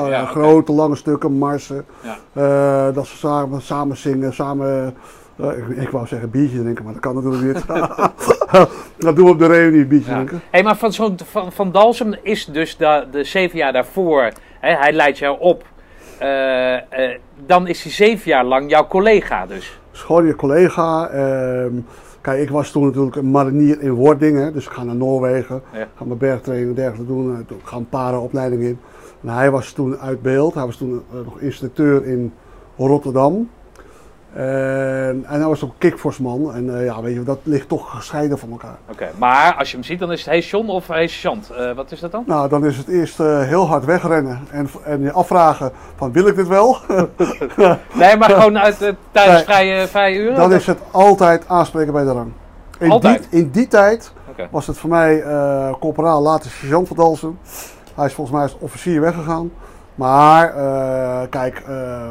Ja, 0.08 0.26
grote, 0.26 0.72
lange 0.72 0.96
stukken, 0.96 1.32
marsen. 1.32 1.84
Ja. 2.02 2.16
Eh, 2.88 2.94
dat 2.94 3.06
ze 3.06 3.16
samen, 3.16 3.60
samen 3.62 3.96
zingen, 3.96 4.32
samen... 4.34 4.94
eh, 5.36 5.46
ik, 5.48 5.68
ik 5.76 5.88
wou 5.90 6.06
zeggen 6.06 6.30
biertje 6.30 6.60
drinken, 6.62 6.84
maar 6.84 6.92
dat 6.92 7.02
kan 7.02 7.14
natuurlijk 7.14 7.42
niet. 7.54 7.66
dat 9.06 9.16
doen 9.16 9.24
we 9.24 9.30
op 9.30 9.38
de 9.38 9.46
reunie, 9.46 9.86
biertje 9.86 10.10
Ja. 10.10 10.14
drinken. 10.16 10.40
Hey, 10.50 10.62
maar 10.62 10.76
van, 10.76 10.92
zo'n 10.92 11.16
van, 11.24 11.52
van 11.52 11.72
Dalsem 11.72 12.14
is 12.22 12.44
dus 12.44 12.76
de, 12.76 13.06
de 13.10 13.24
zeven 13.24 13.58
jaar 13.58 13.72
daarvoor, 13.72 14.30
hè, 14.60 14.74
hij 14.74 14.92
leidt 14.92 15.18
jou 15.18 15.36
op. 15.40 15.64
eh, 16.18 17.10
dan 17.46 17.66
is 17.66 17.82
hij 17.82 17.92
zeven 17.92 18.30
jaar 18.30 18.44
lang 18.44 18.70
jouw 18.70 18.86
collega 18.86 19.46
dus. 19.46 19.78
is 19.92 20.00
gewoon 20.00 20.26
je 20.26 20.36
collega. 20.36 21.08
ehm, 21.08 21.72
kijk, 22.26 22.40
ik 22.40 22.50
was 22.50 22.70
toen 22.70 22.84
natuurlijk 22.84 23.16
een 23.16 23.30
marinier 23.30 23.80
in 23.82 23.92
wording, 23.92 24.38
hè, 24.38 24.52
dus 24.52 24.64
ik 24.66 24.70
ga 24.72 24.84
naar 24.84 24.94
Noorwegen. 24.94 25.62
Ja. 25.72 25.88
Ga 25.94 26.04
mijn 26.04 26.18
bergtraining 26.18 26.68
en 26.68 26.74
dergelijke 26.74 27.12
doen. 27.12 27.32
eh, 27.34 27.56
Ik 27.56 27.64
ga 27.64 27.76
een 27.76 27.88
parenopleiding 27.88 28.62
in. 28.62 28.78
En 29.22 29.28
hij 29.28 29.50
was 29.50 29.72
toen 29.72 29.96
uit 29.98 30.22
beeld. 30.22 30.54
Hij 30.54 30.64
was 30.66 30.76
toen 30.76 31.02
eh, 31.12 31.16
nog 31.24 31.38
instructeur 31.40 32.06
in 32.06 32.32
Rotterdam. 32.76 33.48
En, 34.36 35.24
en 35.28 35.40
hij 35.40 35.48
was 35.48 35.64
ook 35.64 35.74
kickforceman. 35.78 36.54
En 36.54 36.78
eh, 36.78 36.84
ja, 36.84 37.02
weet 37.02 37.14
je, 37.14 37.22
dat 37.22 37.38
ligt 37.42 37.68
toch 37.68 37.90
gescheiden 37.90 38.38
van 38.38 38.50
elkaar. 38.50 38.76
Oké, 38.90 39.08
maar 39.18 39.54
als 39.54 39.70
je 39.70 39.76
hem 39.76 39.84
ziet, 39.84 39.98
dan 39.98 40.12
is 40.12 40.18
het 40.18 40.28
hey 40.28 40.40
John 40.40 40.68
of 40.68 40.86
hey 40.86 41.08
Chant. 41.08 41.50
Eh, 41.50 41.72
wat 41.72 41.92
is 41.92 42.00
dat 42.00 42.12
dan? 42.12 42.22
Nou, 42.26 42.48
dan 42.48 42.66
is 42.66 42.76
het 42.76 42.88
eerst 42.88 43.20
eh, 43.20 43.42
heel 43.42 43.66
hard 43.66 43.84
wegrennen 43.84 44.40
en, 44.50 44.68
en 44.84 45.02
je 45.02 45.12
afvragen 45.12 45.72
van 45.96 46.12
wil 46.12 46.26
ik 46.26 46.36
dit 46.36 46.48
wel? 46.48 46.76
Nee, 47.94 48.16
maar 48.16 48.30
gewoon 48.30 48.58
uit, 48.58 48.94
tijdens 49.10 49.42
vrije, 49.42 49.86
vrije 49.86 50.18
uren? 50.18 50.34
dan 50.36 50.52
is 50.52 50.66
het 50.66 50.78
altijd 50.90 51.48
aanspreken 51.48 51.92
bij 51.92 52.04
de 52.04 52.12
rang. 52.12 52.32
In, 52.78 52.90
Altijd? 52.90 53.26
Die, 53.30 53.40
in 53.40 53.50
die 53.50 53.68
tijd 53.68 54.12
was 54.50 54.66
het 54.66 54.78
voor 54.78 54.90
mij 54.90 55.24
corporaal, 55.80 56.22
later 56.22 56.50
sergeant 56.50 56.88
van 56.88 56.96
Dalsen. 56.96 57.38
Hij 57.94 58.06
is 58.06 58.12
volgens 58.12 58.36
mij 58.36 58.44
als 58.44 58.56
officier 58.58 59.00
weggegaan. 59.00 59.50
Maar 59.94 60.52
kijk, 61.28 61.62
eh, 61.66 62.08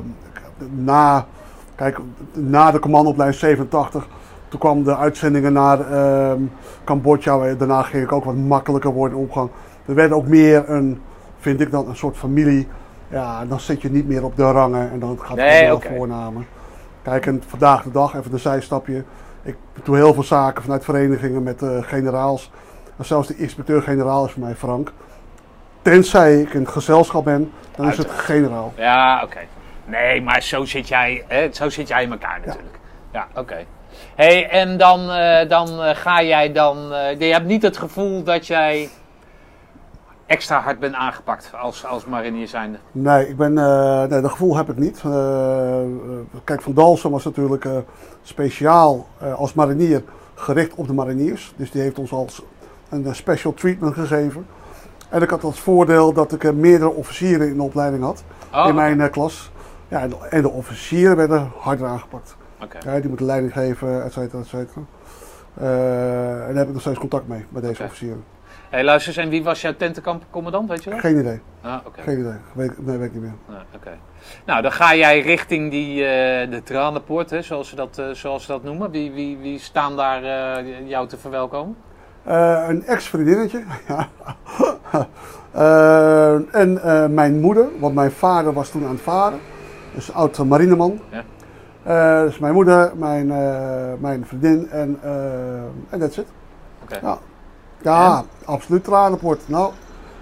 na, 0.69 1.25
kijk, 1.75 1.97
na 2.33 2.71
de 2.71 2.79
commandoopleiding 2.79 3.39
87, 3.39 4.07
toen 4.47 4.59
kwam 4.59 4.83
de 4.83 4.97
uitzendingen 4.97 5.53
naar 5.53 5.91
ehm, 5.91 6.41
Cambodja. 6.83 7.53
Daarna 7.53 7.81
ging 7.81 8.03
ik 8.03 8.11
ook 8.11 8.23
wat 8.23 8.35
makkelijker 8.35 8.91
worden 8.91 9.17
in 9.17 9.23
omgang. 9.23 9.49
We 9.85 9.93
werden 9.93 10.17
ook 10.17 10.27
meer 10.27 10.69
een, 10.69 11.01
vind 11.39 11.61
ik 11.61 11.71
dan, 11.71 11.87
een 11.87 11.95
soort 11.95 12.17
familie. 12.17 12.67
Ja, 13.07 13.45
dan 13.45 13.59
zit 13.59 13.81
je 13.81 13.91
niet 13.91 14.07
meer 14.07 14.23
op 14.23 14.35
de 14.35 14.51
rangen 14.51 14.91
en 14.91 14.99
dan 14.99 15.19
gaat 15.19 15.37
het 15.37 15.45
Nee, 15.45 15.65
wel 15.65 15.75
oké. 15.75 15.95
voornamen. 15.95 16.47
Kijk, 17.01 17.25
en 17.25 17.43
vandaag 17.47 17.83
de 17.83 17.91
dag, 17.91 18.15
even 18.15 18.33
een 18.33 18.39
zijstapje. 18.39 19.03
Ik 19.41 19.55
doe 19.83 19.95
heel 19.95 20.13
veel 20.13 20.23
zaken 20.23 20.63
vanuit 20.63 20.83
verenigingen 20.83 21.43
met 21.43 21.61
eh, 21.61 21.69
generaals. 21.81 22.51
En 22.97 23.05
zelfs 23.05 23.27
de 23.27 23.35
inspecteur-generaal 23.37 24.25
is 24.25 24.31
voor 24.31 24.43
mij 24.43 24.55
Frank. 24.55 24.91
Tenzij 25.81 26.41
ik 26.41 26.53
in 26.53 26.59
het 26.61 26.69
gezelschap 26.69 27.23
ben, 27.23 27.51
dan 27.75 27.87
is 27.87 27.97
het 27.97 28.09
generaal. 28.09 28.73
Ja, 28.75 29.21
oké. 29.23 29.39
Nee, 29.85 30.21
maar 30.21 30.41
zo 30.41 30.65
zit 30.65 30.87
jij, 30.87 31.23
hè, 31.27 31.49
zo 31.53 31.69
zit 31.69 31.87
jij 31.87 32.03
in 32.03 32.11
elkaar 32.11 32.39
natuurlijk. 32.45 32.79
Ja, 33.11 33.27
oké. 33.35 33.65
hey, 34.15 34.49
en 34.49 34.77
dan, 34.77 35.09
eh, 35.11 35.49
dan 35.49 35.81
eh, 35.81 35.95
ga 35.95 36.23
jij 36.23 36.51
dan... 36.51 36.93
eh, 36.93 37.19
je 37.19 37.33
hebt 37.33 37.45
niet 37.45 37.61
het 37.61 37.77
gevoel 37.77 38.23
dat 38.23 38.47
jij 38.47 38.89
extra 40.25 40.59
hard 40.59 40.79
bent 40.79 40.95
aangepakt 40.95 41.51
als, 41.61 41.85
als 41.85 42.05
marinier 42.05 42.47
zijnde. 42.47 42.77
Nee, 42.91 43.27
ik 43.27 43.37
ben, 43.37 43.53
nee, 43.53 44.21
dat 44.21 44.31
gevoel 44.31 44.57
heb 44.57 44.69
ik 44.69 44.77
niet. 44.77 45.01
Kijk, 46.43 46.61
Van 46.61 46.73
Dalsem 46.73 47.11
was 47.11 47.23
natuurlijk 47.23 47.67
speciaal 48.23 49.07
als 49.35 49.53
marinier 49.53 50.03
gericht 50.35 50.75
op 50.75 50.87
de 50.87 50.93
mariniers. 50.93 51.53
Dus 51.55 51.71
die 51.71 51.81
heeft 51.81 51.99
ons 51.99 52.11
als 52.11 52.41
een 52.89 53.15
special 53.15 53.53
treatment 53.53 53.93
gegeven. 53.93 54.47
En 55.09 55.21
ik 55.21 55.29
had 55.29 55.43
als 55.43 55.59
voordeel 55.59 56.13
dat 56.13 56.31
ik 56.31 56.53
meerdere 56.53 56.91
officieren 56.91 57.47
in 57.47 57.57
de 57.57 57.63
opleiding 57.63 58.03
had. 58.03 58.23
Oh, 58.53 58.67
in 58.67 58.75
mijn 58.75 59.09
klas. 59.09 59.51
Ja, 59.87 59.99
en 60.01 60.09
de, 60.09 60.15
en 60.29 60.41
de 60.41 60.49
officieren 60.49 61.15
werden 61.15 61.51
harder 61.59 61.87
aangepakt. 61.87 62.35
oké. 62.61 62.77
Ja, 62.91 62.99
die 62.99 63.07
moeten 63.07 63.25
leiding 63.25 63.53
geven, 63.53 64.03
et 64.03 64.13
cetera, 64.13 64.39
et 64.41 64.47
cetera. 64.47 64.81
Eh, 65.53 66.41
en 66.41 66.47
daar 66.47 66.55
heb 66.55 66.67
ik 66.67 66.73
nog 66.73 66.81
steeds 66.81 66.99
contact 66.99 67.27
mee, 67.27 67.45
met 67.49 67.61
deze 67.61 67.73
Oké. 67.75 67.83
officieren. 67.83 68.23
Hey, 68.69 68.83
luister 68.83 69.13
eens, 69.13 69.23
en 69.23 69.29
wie 69.29 69.43
was 69.43 69.61
jouw 69.61 69.75
tentenkampcommandant, 69.75 70.69
weet 70.69 70.83
je 70.83 70.89
dat? 70.89 70.99
Geen 70.99 71.19
idee, 71.19 71.41
Ah, 71.61 71.75
oké. 71.85 72.01
geen 72.01 72.19
idee. 72.19 72.33
Weet, 72.53 72.85
nee, 72.85 72.97
weet 72.97 73.07
ik 73.07 73.13
niet 73.13 73.21
meer. 73.21 73.33
Ah, 73.49 73.55
oké. 73.75 73.91
Nou, 74.45 74.61
dan 74.61 74.71
ga 74.71 74.95
jij 74.95 75.21
richting 75.21 75.71
die, 75.71 76.05
eh, 76.05 76.49
de 76.51 76.61
Tranenpoort, 76.63 77.29
hè, 77.29 77.41
zoals, 77.41 77.69
ze 77.69 77.75
dat, 77.75 77.97
eh, 77.97 78.09
zoals 78.09 78.41
ze 78.45 78.51
dat 78.51 78.63
noemen. 78.63 78.91
Wie, 78.91 79.11
wie, 79.11 79.37
wie 79.37 79.59
staan 79.59 79.95
daar 79.95 80.21
jou 80.85 81.07
te 81.07 81.17
verwelkomen? 81.17 81.75
Een 82.67 82.85
ex-vriendinnetje. 82.85 83.63
ja. 83.87 84.07
En 86.51 86.79
mijn 87.13 87.39
moeder, 87.39 87.65
want 87.79 87.95
mijn 87.95 88.11
vader 88.11 88.53
was 88.53 88.69
toen 88.69 88.83
aan 88.85 88.91
het 88.91 89.01
varen. 89.01 89.39
Dus 89.95 90.07
een 90.07 90.13
oud 90.13 90.37
marineman. 90.37 90.99
Ja. 91.11 91.23
Eh, 91.83 92.21
dus 92.25 92.39
mijn 92.39 92.53
moeder, 92.53 92.91
mijn, 92.95 93.31
eh, 93.31 93.93
mijn 93.99 94.25
vriendin 94.25 94.69
en 94.69 94.99
eh 95.01 95.63
en 95.89 95.99
that's 95.99 96.17
it. 96.17 96.25
Oké. 96.83 96.99
Ja, 97.01 97.17
ja 97.81 98.23
absoluut 98.45 98.83
tranenport. 98.83 99.41
Nou, 99.45 99.71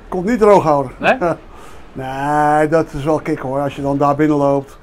komt 0.07 0.25
niet 0.25 0.39
droog 0.39 0.63
houden. 0.63 0.91
Nee? 0.99 1.17
nee, 2.05 2.67
dat 2.67 2.93
is 2.93 3.03
wel 3.03 3.19
kick 3.19 3.39
hoor, 3.39 3.59
als 3.59 3.75
je 3.75 3.81
dan 3.81 3.97
daar 3.97 4.15
binnen 4.15 4.37
loopt. 4.37 4.77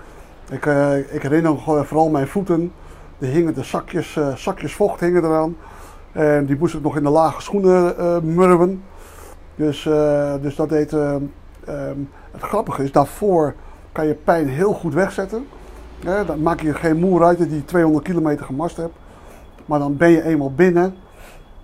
Ik, 0.50 0.66
ik 1.10 1.22
herinner 1.22 1.52
me 1.52 1.84
vooral 1.84 2.08
mijn 2.08 2.28
voeten. 2.28 2.72
Die 3.18 3.30
hingen 3.30 3.54
de 3.54 3.62
zakjes, 3.62 4.18
zakjes 4.34 4.74
vocht 4.74 5.00
hingen 5.00 5.24
eraan. 5.24 5.56
En 6.12 6.46
die 6.46 6.56
moest 6.58 6.74
ik 6.74 6.82
nog 6.82 6.96
in 6.96 7.02
de 7.02 7.10
lage 7.10 7.42
schoenen 7.42 7.98
eh 7.98 8.18
murwen. 8.20 8.82
Dus, 9.54 9.82
dus 10.40 10.56
dat 10.56 10.68
deed... 10.68 10.92
eh, 10.92 11.14
ehm, 11.88 11.98
het 12.30 12.42
grappige 12.42 12.82
is, 12.82 12.92
daarvoor 12.92 13.54
kan 13.92 14.06
je 14.06 14.14
pijn 14.14 14.48
heel 14.48 14.72
goed 14.72 14.94
wegzetten. 14.94 15.46
Dan 16.26 16.42
maak 16.42 16.60
je 16.60 16.74
geen 16.74 16.96
moer 16.96 17.24
uit 17.24 17.38
dat 17.38 17.50
je 17.50 17.64
200 17.64 18.04
kilometer 18.04 18.44
gemast 18.46 18.76
hebt. 18.76 18.94
Maar 19.66 19.78
dan 19.78 19.96
ben 19.96 20.10
je 20.10 20.22
eenmaal 20.22 20.52
binnen. 20.54 20.94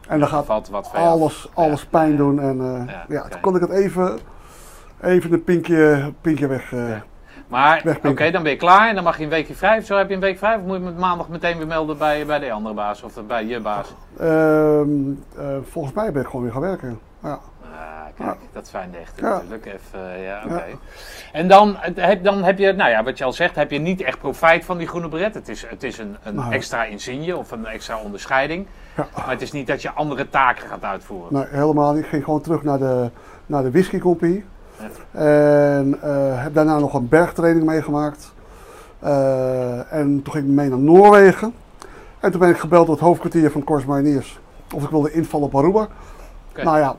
En 0.09 0.19
dan 0.19 0.29
gaat 0.29 0.47
alles, 0.93 1.49
alles 1.55 1.81
Ja. 1.81 1.87
pijn 1.91 2.17
doen. 2.17 2.41
En 2.41 2.61
eh, 2.89 2.95
Ja, 3.09 3.29
toen 3.29 3.41
kon 3.41 3.55
ik 3.55 3.61
het 3.61 3.71
even, 3.71 4.19
even 5.01 5.33
een 5.33 5.45
pinkje, 5.45 6.13
pinkje 6.21 6.47
weg. 6.47 6.73
eh. 6.73 6.81
Maar 7.49 7.83
oké, 8.05 8.31
dan 8.31 8.43
ben 8.43 8.53
je 8.53 8.57
klaar 8.59 8.89
en 8.89 8.95
dan 8.95 9.05
mag 9.05 9.19
je 9.19 9.25
een 9.25 9.31
weekje 9.31 9.55
vrij. 9.55 9.81
Zo 9.81 9.97
heb 9.97 10.09
je 10.09 10.15
een 10.15 10.21
week 10.21 10.39
vrij. 10.39 10.57
Of 10.57 10.63
moet 10.63 10.77
je 10.77 10.83
met 10.83 10.99
maandag 10.99 11.29
meteen 11.29 11.57
weer 11.59 11.67
melden 11.67 11.99
bij, 11.99 12.27
bij 12.27 12.39
de 12.39 12.53
andere 12.53 12.75
baas 12.75 13.03
of 13.03 13.27
bij 13.27 13.47
je 13.47 13.61
baas? 13.61 13.95
ehm, 14.19 14.89
eh, 15.37 15.57
volgens 15.71 15.95
mij 15.95 16.13
ben 16.13 16.23
ik 16.23 16.27
gewoon 16.29 16.43
weer 16.43 16.53
gaan 16.53 16.61
werken. 16.61 16.99
Ja. 17.23 17.39
Kijk, 18.17 18.37
dat 18.53 18.63
is 18.63 18.69
fijn 18.71 18.95
echt 19.01 19.13
Ja. 19.21 19.29
natuurlijk. 19.29 19.67
Even, 19.67 20.15
eh, 20.15 20.25
ja, 20.25 20.43
oké. 20.45 20.65
En 21.33 21.49
dan 21.49 21.77
heb, 21.95 22.25
dan 22.25 22.45
heb 22.45 22.59
je, 22.59 22.73
nou 22.73 22.91
ja, 22.91 23.05
wat 23.05 23.19
je 23.19 23.25
al 23.25 23.33
zegt, 23.33 23.55
heb 23.55 23.71
je 23.71 23.79
niet 23.79 24.01
echt 24.01 24.19
profijt 24.19 24.65
van 24.65 24.79
die 24.79 24.87
groene 24.89 25.09
beret. 25.09 25.35
Het 25.35 25.49
is, 25.49 25.67
het 25.67 25.83
is 25.83 25.99
een, 25.99 26.17
een 26.23 26.35
Nou. 26.35 26.53
extra 26.53 26.85
insigne 26.85 27.37
of 27.37 27.51
een 27.51 27.67
extra 27.67 27.99
onderscheiding. 27.99 28.67
Maar 28.95 29.31
het 29.31 29.43
is 29.43 29.53
niet 29.53 29.67
dat 29.67 29.83
je 29.83 29.91
andere 29.91 30.29
taken 30.29 30.69
gaat 30.69 30.83
uitvoeren. 30.85 31.33
Nee, 31.33 31.47
helemaal 31.49 31.93
niet. 31.93 32.03
Ik 32.03 32.09
ging 32.09 32.25
gewoon 32.25 32.41
terug 32.41 32.63
naar 32.63 32.79
de, 32.79 33.11
naar 33.47 33.63
de 33.63 33.71
whiskycompie. 33.71 34.45
En 35.11 35.99
eh, 36.03 36.43
heb 36.43 36.55
daarna 36.55 36.79
nog 36.79 36.95
een 36.95 37.09
bergtraining 37.09 37.67
meegemaakt. 37.67 38.35
Eh, 38.99 39.93
en 39.93 40.23
toen 40.23 40.33
ging 40.33 40.45
ik 40.47 40.51
mee 40.51 40.69
naar 40.69 40.79
Noorwegen. 40.79 41.55
En 42.21 42.31
toen 42.31 42.41
ben 42.41 42.51
ik 42.51 42.59
gebeld 42.59 42.87
door 42.87 42.95
het 42.95 43.05
hoofdkwartier 43.05 43.51
van 43.51 43.65
Corps 43.65 43.85
Mariniers. 43.85 44.39
Of 44.75 44.83
ik 44.85 44.91
wilde 44.91 45.13
invallen 45.13 45.47
op 45.47 45.57
Aruba. 45.57 45.89
Nou 46.63 46.79
ja, 46.79 46.97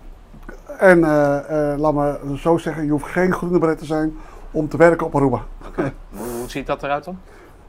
en 0.77 1.03
eh, 1.03 1.71
eh, 1.71 1.79
laat 1.79 1.93
me 1.93 2.37
zo 2.37 2.57
zeggen, 2.57 2.85
je 2.85 2.91
hoeft 2.91 3.05
geen 3.05 3.33
groene 3.33 3.59
beret 3.59 3.77
te 3.77 3.85
zijn 3.85 4.17
om 4.51 4.67
te 4.69 4.77
werken 4.77 5.05
op 5.05 5.15
Aruba. 5.15 5.41
Oké. 5.67 5.81
Hoe, 6.17 6.27
hoe 6.39 6.49
ziet 6.49 6.67
dat 6.67 6.83
eruit 6.83 7.03
dan? 7.03 7.17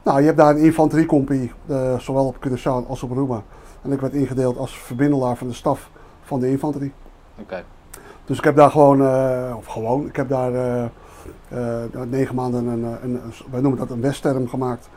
Nou, 0.03 0.19
je 0.19 0.25
hebt 0.25 0.37
daar 0.37 0.49
een 0.49 0.61
infanteriecompie, 0.61 1.51
eh, 1.67 1.99
zowel 1.99 2.25
op 2.25 2.47
Curaçao 2.47 2.87
als 2.87 3.03
op 3.03 3.11
Aruba. 3.11 3.41
En 3.81 3.91
ik 3.91 3.99
werd 3.99 4.13
ingedeeld 4.13 4.57
als 4.57 4.79
verbindelaar 4.79 5.35
van 5.35 5.47
de 5.47 5.53
staf 5.53 5.89
van 6.21 6.39
de 6.39 6.49
infanterie. 6.49 6.93
Oké. 7.39 7.63
Dus 8.25 8.37
ik 8.37 8.43
heb 8.43 8.55
daar 8.55 8.71
gewoon, 8.71 9.01
of 9.55 9.65
gewoon, 9.65 10.05
ik 10.05 10.15
heb 10.15 10.29
daar 10.29 10.51
negen 12.07 12.35
maanden 12.35 12.65
een, 12.67 12.83
een, 12.83 12.99
een, 13.03 13.21
wij 13.51 13.61
noemen 13.61 13.79
dat 13.79 13.89
een 13.89 14.01
westterm 14.01 14.47
gemaakt. 14.47 14.89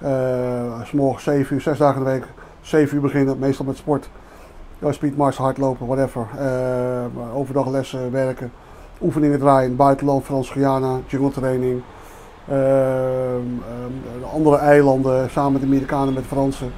Eh 0.00 0.82
s 0.84 0.92
morgens 0.92 1.24
7 1.24 1.54
uur, 1.54 1.60
zes 1.60 1.78
dagen 1.78 1.98
in 1.98 2.04
de 2.04 2.10
week, 2.10 2.26
7 2.60 2.96
uur 2.96 3.02
beginnen, 3.02 3.38
meestal 3.38 3.64
met 3.64 3.76
sport. 3.76 4.08
Ja, 4.82 4.92
speedmars, 4.92 5.36
hardlopen, 5.36 5.86
whatever. 5.86 6.26
Eh, 6.32 6.44
maar 7.14 7.32
overdag 7.34 7.68
lessen, 7.68 8.10
werken, 8.12 8.52
oefeningen 9.00 9.38
draaien, 9.38 9.76
buitenland, 9.76 10.24
Frans-Guyana, 10.24 10.98
jungle 11.06 11.30
training. 11.30 11.82
Ehm, 12.48 12.58
ehm, 12.58 14.20
de 14.20 14.26
andere 14.32 14.56
eilanden, 14.56 15.30
samen 15.30 15.52
met 15.52 15.60
de 15.60 15.66
Amerikanen, 15.66 16.14
met 16.14 16.22
de 16.22 16.28
Fransen. 16.28 16.72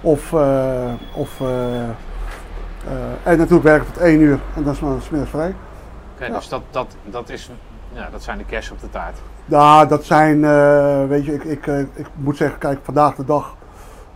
Of, 0.00 0.32
eh, 0.32 0.92
of 1.14 1.40
eh, 1.40 1.82
en 3.22 3.38
natuurlijk 3.38 3.62
werken 3.62 3.92
tot 3.92 4.02
1 4.02 4.20
uur 4.20 4.40
en 4.56 4.62
dan 4.64 4.72
is 4.72 4.80
mijn 4.80 5.02
smiddags 5.02 5.30
vrij. 5.30 5.54
Oké, 6.14 6.24
Ja. 6.24 6.32
dus 6.34 6.48
dat, 6.48 6.62
dat, 6.70 6.96
dat, 7.04 7.28
is, 7.28 7.50
ja, 7.92 8.08
dat 8.10 8.22
zijn 8.22 8.38
de 8.38 8.44
kerst 8.44 8.70
op 8.70 8.80
de 8.80 8.90
taart. 8.90 9.18
Ja, 9.44 9.84
dat 9.84 10.04
zijn, 10.04 10.40
weet 11.08 11.24
je, 11.24 11.32
ik, 11.32 11.44
ik, 11.44 11.66
ik 11.94 12.06
moet 12.14 12.36
zeggen, 12.36 12.58
kijk, 12.58 12.78
vandaag 12.82 13.14
de 13.14 13.24
dag 13.24 13.54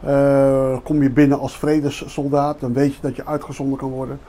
eh, 0.04 0.76
kom 0.84 1.02
je 1.02 1.10
binnen 1.10 1.38
als 1.38 1.58
vredessoldaat. 1.58 2.60
Dan 2.60 2.72
weet 2.72 2.94
je 2.94 3.00
dat 3.00 3.16
je 3.16 3.26
uitgezonden 3.26 3.78
kan 3.78 3.90
worden. 3.90 4.20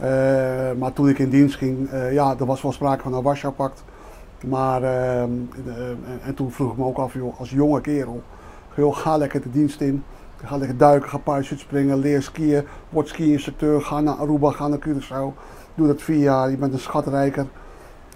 Eh, 0.00 0.78
maar 0.78 0.92
toen 0.92 1.08
ik 1.08 1.18
in 1.18 1.30
dienst 1.30 1.56
ging, 1.56 1.90
eh, 1.90 2.12
ja, 2.12 2.34
er 2.38 2.46
was 2.46 2.62
wel 2.62 2.72
sprake 2.72 3.02
van 3.02 3.14
een 3.14 3.22
Warschau-pact. 3.22 3.84
Maar, 4.46 4.82
eh, 4.82 5.22
eh, 5.22 5.28
en, 5.28 6.20
en 6.24 6.34
toen 6.34 6.50
vroeg 6.50 6.72
ik 6.72 6.78
me 6.78 6.84
ook 6.84 6.98
af, 6.98 7.14
joh, 7.14 7.38
als 7.40 7.50
jonge 7.50 7.80
kerel, 7.80 8.22
joh, 8.76 8.96
ga 8.96 9.16
lekker 9.16 9.42
de 9.42 9.50
dienst 9.50 9.80
in. 9.80 10.04
Ga 10.44 10.56
lekker 10.56 10.76
duiken, 10.76 11.08
ga 11.08 11.18
parachute 11.18 11.60
springen, 11.60 11.98
leer 11.98 12.22
skiën, 12.22 12.64
word 12.88 13.08
ski-instructeur, 13.08 13.82
ga 13.82 14.00
naar 14.00 14.14
Aruba, 14.14 14.50
ga 14.50 14.68
naar 14.68 14.78
Curaçao. 14.78 15.38
Doe 15.74 15.86
dat 15.86 16.02
vier 16.02 16.18
jaar, 16.18 16.50
je 16.50 16.56
bent 16.56 16.72
een 16.72 16.78
schatrijker, 16.78 17.46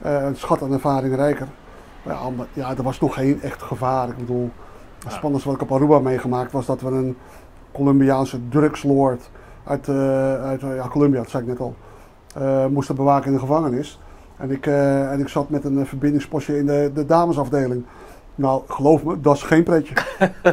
een 0.03 0.37
schat 0.37 0.63
aan 0.63 0.73
ervaring 0.73 1.15
rijker. 1.15 1.49
Ja, 2.03 2.31
maar, 2.31 2.47
ja, 2.53 2.77
er 2.77 2.83
was 2.83 3.01
nog 3.01 3.15
geen 3.15 3.43
echt 3.43 3.63
gevaar. 3.63 4.09
Ik 4.09 4.17
bedoel, 4.17 4.51
het 5.05 5.13
spannendste 5.13 5.51
wat 5.51 5.61
ik 5.61 5.71
op 5.71 5.77
Aruba 5.77 5.99
meegemaakt 5.99 6.53
was 6.53 6.67
dat 6.67 6.81
we 6.81 6.89
een 6.89 7.17
Colombiaanse 7.73 8.49
drugslord 8.49 9.31
uit, 9.65 9.89
eh, 9.89 10.43
uit 10.43 10.63
eh, 10.63 10.75
ja, 10.75 10.89
Colombia, 10.89 11.21
dat 11.21 11.31
zei 11.31 11.43
ik 11.43 11.49
net 11.49 11.61
al, 11.61 11.75
eh, 12.35 12.67
moesten 12.67 12.95
bewaken 12.95 13.27
in 13.27 13.33
de 13.33 13.39
gevangenis. 13.39 14.01
En 14.37 14.51
ik, 14.51 14.67
en 14.67 15.21
ik 15.21 15.29
zat 15.29 15.51
met 15.51 15.65
een 15.65 15.87
verbindingspostje 15.87 16.59
in 16.59 16.67
de, 16.67 16.91
de 16.95 17.07
damesafdeling. 17.07 17.85
Nou, 18.35 18.63
geloof 18.69 19.05
me, 19.05 19.21
dat 19.21 19.37
is 19.37 19.43
geen 19.43 19.63
pretje. 19.63 19.95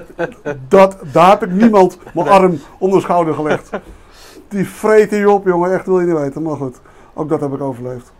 dat, 0.67 0.97
daar 1.11 1.29
heb 1.29 1.43
ik 1.43 1.51
niemand 1.51 1.97
mijn 2.13 2.27
arm 2.27 2.59
onder 2.77 2.97
de 2.97 3.03
schouder 3.03 3.33
gelegd. 3.33 3.69
Die 4.47 4.67
vreten 4.67 5.17
je 5.17 5.29
op, 5.29 5.45
jongen, 5.45 5.73
echt 5.73 5.85
wil 5.85 5.99
je 5.99 6.05
niet 6.05 6.17
weten. 6.17 6.41
Maar 6.41 6.55
goed, 6.55 6.79
ook 7.13 7.29
dat 7.29 7.41
heb 7.41 7.53
ik 7.53 7.61
overleefd. 7.61 8.11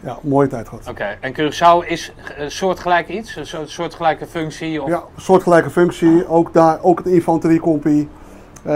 Ja, 0.00 0.18
mooie 0.22 0.48
tijd 0.48 0.68
gehad. 0.68 0.88
Oké, 0.88 1.16
en 1.20 1.32
Curaçao 1.32 1.86
is 1.88 2.12
een 2.36 2.50
soortgelijk 2.50 3.08
iets? 3.08 3.36
Een 3.36 3.46
soort, 3.46 3.70
soortgelijke 3.70 4.26
functie? 4.26 4.82
Of... 4.82 4.88
Ja, 4.88 4.96
een 5.14 5.22
soortgelijke 5.22 5.70
functie. 5.70 6.28
Ook 6.28 6.52
daar, 6.52 6.78
ook 6.82 6.98
het 6.98 7.06
infanteriecompie. 7.06 8.08
Eh, 8.62 8.72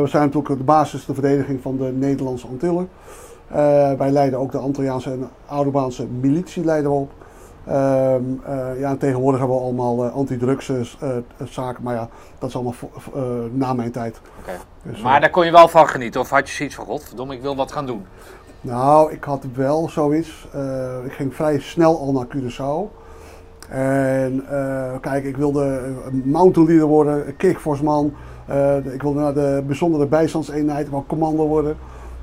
we 0.00 0.06
zijn 0.06 0.22
natuurlijk 0.24 0.58
de 0.58 0.64
basis 0.64 1.04
de 1.06 1.14
verdediging 1.14 1.62
van 1.62 1.76
de 1.76 1.84
Nederlandse 1.84 2.46
Antillen. 2.46 2.88
Eh, 3.48 3.56
wij 3.92 4.10
leiden 4.10 4.38
ook 4.38 4.52
de 4.52 4.58
Antilliaanse 4.58 5.10
en 5.10 5.28
Arubaanse 5.46 6.06
militie 6.06 6.64
leiden 6.64 6.90
we 6.90 6.96
op. 6.96 7.10
Ehm, 7.66 8.22
eh, 8.44 8.80
ja, 8.80 8.90
en 8.90 8.98
tegenwoordig 8.98 9.40
hebben 9.40 9.56
we 9.58 9.62
allemaal 9.62 10.04
eh, 10.04 10.14
antidrugs 10.14 10.68
eh, 10.68 10.76
s- 10.82 10.96
eh, 11.00 11.08
zaken, 11.44 11.82
maar 11.82 11.94
ja, 11.94 12.08
dat 12.38 12.48
is 12.48 12.54
allemaal 12.54 12.74
na 13.52 13.72
mijn 13.72 13.90
tijd. 13.90 14.20
Oké. 14.40 14.52
Dus, 14.82 15.00
Maar 15.02 15.20
daar 15.20 15.30
kon 15.30 15.44
je 15.44 15.50
wel 15.52 15.68
van 15.68 15.88
genieten? 15.88 16.20
Of 16.20 16.30
had 16.30 16.48
je 16.48 16.54
zoiets 16.54 16.74
van, 16.74 16.84
godverdomme, 16.84 17.34
ik 17.34 17.42
wil 17.42 17.56
wat 17.56 17.72
gaan 17.72 17.86
doen? 17.86 18.06
Nou, 18.66 19.12
ik 19.12 19.24
had 19.24 19.44
wel 19.54 19.88
zoiets. 19.88 20.48
eh, 20.52 21.04
ik 21.04 21.12
ging 21.12 21.34
vrij 21.34 21.58
snel 21.60 21.98
al 21.98 22.12
naar 22.12 22.26
Curaçao. 22.36 22.94
En 23.68 24.44
eh, 24.50 24.92
kijk, 25.00 25.24
ik 25.24 25.36
wilde 25.36 25.82
een 26.06 26.22
mountain 26.24 26.68
leader 26.68 26.86
worden, 26.86 27.26
een 27.26 27.36
kickforceman. 27.36 28.12
Eh, 28.46 28.76
ik 28.76 29.02
wilde 29.02 29.20
naar 29.20 29.34
de 29.34 29.62
bijzondere 29.66 30.06
bijstandseenheid, 30.06 30.86
ik 30.86 30.92
wou 30.92 31.04
commando 31.06 31.46
worden. 31.46 31.76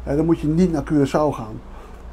Dan 0.06 0.26
moet 0.26 0.40
je 0.40 0.48
niet 0.48 0.72
naar 0.72 0.84
Curaçao 0.94 1.30
gaan. 1.34 1.62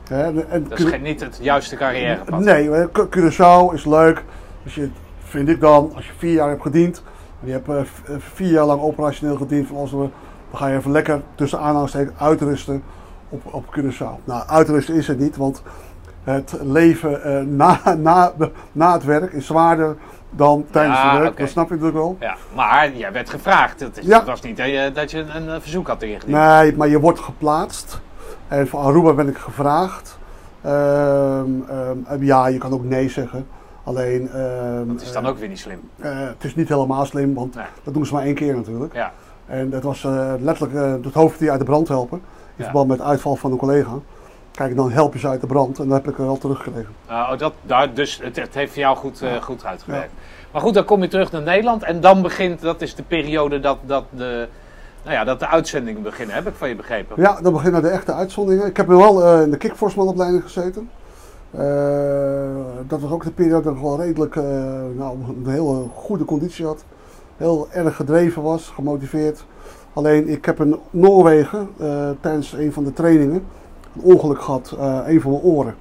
En 0.08 0.34
Dat 0.68 0.78
is 0.78 1.00
niet 1.00 1.20
het 1.20 1.38
juiste 1.42 1.76
carrièrepad. 1.76 2.40
Nee, 2.40 2.90
Cu- 2.92 3.08
Curaçao 3.08 3.74
is 3.74 3.84
leuk. 3.84 4.24
Als 4.64 4.74
je, 4.74 4.88
vind 5.18 5.48
ik 5.48 5.60
dan, 5.60 5.92
als 5.94 6.06
je 6.06 6.12
vier 6.18 6.32
jaar 6.32 6.48
hebt 6.48 6.62
gediend. 6.62 7.02
En 7.40 7.46
je 7.46 7.52
hebt 7.52 7.88
vier 8.18 8.50
jaar 8.50 8.64
lang 8.66 8.80
operationeel 8.80 9.36
gediend 9.36 9.66
van 9.66 9.84
we, 9.84 9.90
dan 10.50 10.58
ga 10.60 10.66
je 10.66 10.76
even 10.76 10.90
lekker 10.90 11.22
tussen 11.34 11.58
aanhalingstekens 11.60 12.18
uitrusten 12.18 12.82
op, 13.30 13.54
op 13.54 13.64
Curaçao. 13.78 14.24
Nou, 14.24 14.46
uitrusten 14.46 14.94
is 14.94 15.06
het 15.06 15.18
niet, 15.18 15.36
want 15.36 15.62
het 16.24 16.54
leven 16.62 17.22
eh, 17.22 17.42
na, 17.44 17.80
na, 17.98 18.32
na 18.72 18.92
het 18.92 19.04
werk 19.04 19.32
is 19.32 19.46
zwaarder 19.46 19.96
dan 20.30 20.64
tijdens 20.70 20.98
Ja, 20.98 21.10
het 21.12 21.20
werk. 21.22 21.38
Dat 21.38 21.48
snap 21.48 21.68
je 21.68 21.74
natuurlijk 21.74 21.98
wel. 21.98 22.16
Ja, 22.20 22.36
maar 22.54 22.92
jij 22.96 23.12
werd 23.12 23.30
gevraagd. 23.30 23.80
Het, 23.80 23.98
is- 23.98 24.06
Ja. 24.06 24.18
het 24.18 24.26
was 24.26 24.40
niet 24.40 24.56
dat 24.56 24.66
je, 24.66 24.90
dat 24.94 25.10
je 25.10 25.18
een, 25.18 25.48
een 25.48 25.60
verzoek 25.60 25.86
had 25.88 26.02
ingediend. 26.02 26.36
Nee, 26.38 26.76
maar 26.76 26.88
je 26.88 27.00
wordt 27.00 27.18
geplaatst. 27.20 28.00
En 28.48 28.68
voor 28.68 28.80
Aruba 28.80 29.12
ben 29.12 29.28
ik 29.28 29.36
gevraagd. 29.36 30.18
Ehm, 30.62 31.44
ehm, 32.08 32.22
ja, 32.24 32.46
je 32.46 32.58
kan 32.58 32.72
ook 32.72 32.84
nee 32.84 33.08
zeggen. 33.08 33.46
Alleen. 33.84 34.28
ehm, 34.30 34.86
Dat 34.86 35.00
is 35.02 35.12
dan 35.12 35.26
ook 35.26 35.38
weer 35.38 35.48
niet 35.48 35.58
slim. 35.58 35.80
Eh, 36.00 36.18
het 36.18 36.44
is 36.44 36.54
niet 36.54 36.68
helemaal 36.68 37.04
slim, 37.04 37.34
want 37.34 37.54
Nee. 37.54 37.64
dat 37.82 37.94
doen 37.94 38.06
ze 38.06 38.14
maar 38.14 38.22
één 38.24 38.34
keer 38.34 38.54
natuurlijk. 38.56 38.94
Ja. 38.94 39.12
En 39.46 39.70
dat 39.70 39.82
was 39.82 40.04
eh, 40.04 40.32
letterlijk 40.40 40.74
eh, 40.78 40.92
het 41.04 41.14
hoofd 41.14 41.38
die 41.38 41.50
uit 41.50 41.58
de 41.58 41.64
brand 41.64 41.88
helpen. 41.88 42.20
In 42.60 42.66
verband 42.66 42.88
met 42.88 43.00
uitval 43.00 43.36
van 43.36 43.52
een 43.52 43.58
collega. 43.58 43.98
Kijk, 44.50 44.76
dan 44.76 44.90
help 44.90 45.12
je 45.12 45.18
ze 45.18 45.28
uit 45.28 45.40
de 45.40 45.46
brand 45.46 45.78
en 45.78 45.88
dan 45.88 45.96
heb 45.96 46.08
ik 46.08 46.18
er 46.18 46.24
wel 46.24 46.38
teruggekregen. 46.38 46.94
Uh, 47.10 47.38
dat, 47.38 47.52
daar, 47.62 47.94
dus 47.94 48.20
het, 48.22 48.36
het 48.36 48.54
heeft 48.54 48.72
voor 48.72 48.82
jou 48.82 48.96
goed, 48.96 49.22
eh, 49.22 49.42
goed 49.42 49.64
uitgewerkt. 49.64 50.12
Maar 50.52 50.62
goed, 50.62 50.74
dan 50.74 50.84
kom 50.84 51.02
je 51.02 51.08
terug 51.08 51.32
naar 51.32 51.42
Nederland 51.42 51.82
en 51.82 52.00
dan 52.00 52.22
begint, 52.22 52.60
dat 52.60 52.80
is 52.80 52.94
de 52.94 53.02
periode 53.02 53.60
dat, 53.60 53.78
dat, 53.86 54.04
de, 54.10 54.48
nou 55.02 55.14
ja, 55.14 55.24
dat 55.24 55.38
de 55.38 55.46
uitzendingen 55.46 56.02
beginnen, 56.02 56.34
heb 56.34 56.46
ik 56.46 56.54
van 56.54 56.68
je 56.68 56.74
begrepen. 56.74 57.22
Ja, 57.22 57.40
dan 57.40 57.52
beginnen 57.52 57.82
de 57.82 57.88
echte 57.88 58.12
uitzonderingen. 58.12 58.66
Ik 58.66 58.76
heb 58.76 58.86
wel 58.86 59.24
eh, 59.24 59.42
in 59.42 59.50
de 59.50 59.56
kickforcemanopleiding 59.56 60.42
gezeten. 60.42 60.90
dat 62.88 63.00
was 63.00 63.10
ook 63.10 63.24
de 63.24 63.30
periode 63.30 63.62
dat 63.62 63.74
ik 63.74 63.80
wel 63.80 64.00
redelijk 64.00 64.34
nou, 64.94 65.18
een 65.28 65.46
hele 65.46 65.86
goede 65.94 66.24
conditie 66.24 66.66
had. 66.66 66.84
Heel 67.36 67.68
erg 67.70 67.96
gedreven 67.96 68.42
was, 68.42 68.68
gemotiveerd. 68.74 69.44
Alleen 69.92 70.28
ik 70.28 70.44
heb 70.44 70.60
in 70.60 70.76
Noorwegen 70.90 71.68
tijdens 72.20 72.52
een 72.52 72.72
van 72.72 72.84
de 72.84 72.92
trainingen 72.92 73.42
een 73.94 74.02
ongeluk 74.02 74.40
gehad, 74.40 74.76
een 75.06 75.20
van 75.20 75.30
mijn 75.30 75.42
oren. 75.42 75.74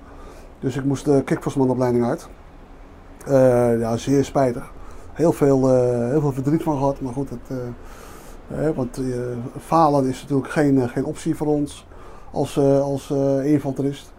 Dus 0.60 0.76
ik 0.76 0.84
moest 0.84 1.06
de 1.06 1.22
kickforcemanopleiding 1.24 2.06
uit. 2.06 2.30
ja, 3.80 3.98
zeer 3.98 4.26
spijtig. 4.26 4.72
Heel 5.14 5.32
veel, 5.32 5.70
heel 6.10 6.22
veel 6.22 6.32
verdriet 6.32 6.64
van 6.64 6.78
gehad, 6.78 7.02
maar 7.02 7.14
goed, 7.14 7.30
het, 7.30 7.60
want 8.76 9.00
uh, 9.00 9.16
falen 9.60 10.06
is 10.06 10.22
natuurlijk 10.22 10.50
geen, 10.50 10.82
eh, 10.82 10.90
geen 10.90 11.06
optie 11.06 11.36
voor 11.36 11.48
ons 11.48 11.88
als, 12.32 12.56
uh, 12.56 12.82
als 12.82 13.14
infanterist. 13.44 14.14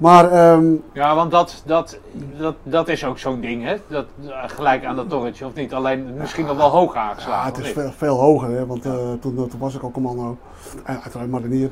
Maar, 0.00 0.52
um, 0.52 0.82
ja, 0.92 1.14
want 1.14 1.30
dat, 1.30 1.62
dat, 1.66 1.98
dat, 2.38 2.54
dat 2.62 2.88
is 2.88 3.04
ook 3.04 3.18
zo'n 3.18 3.40
ding, 3.40 3.64
hè? 3.64 3.76
Dat, 3.86 4.06
gelijk 4.46 4.84
aan 4.84 4.96
dat 4.96 5.08
torretje, 5.08 5.46
of 5.46 5.54
niet? 5.54 5.74
Alleen 5.74 6.14
misschien 6.18 6.46
nog 6.46 6.56
wel 6.56 6.68
hoog 6.68 6.94
aangeslagen. 6.94 7.50
Ja, 7.50 7.56
het 7.56 7.66
is 7.66 7.72
veel, 7.72 7.92
veel, 7.92 8.18
hoger, 8.18 8.50
hè? 8.50 8.66
Want 8.66 8.82
toen, 8.82 9.18
toen, 9.20 9.50
was 9.58 9.74
ik 9.74 9.82
al 9.82 9.90
commando. 9.90 10.36
En 10.84 11.00
uiteraard 11.02 11.30
marinier. 11.30 11.70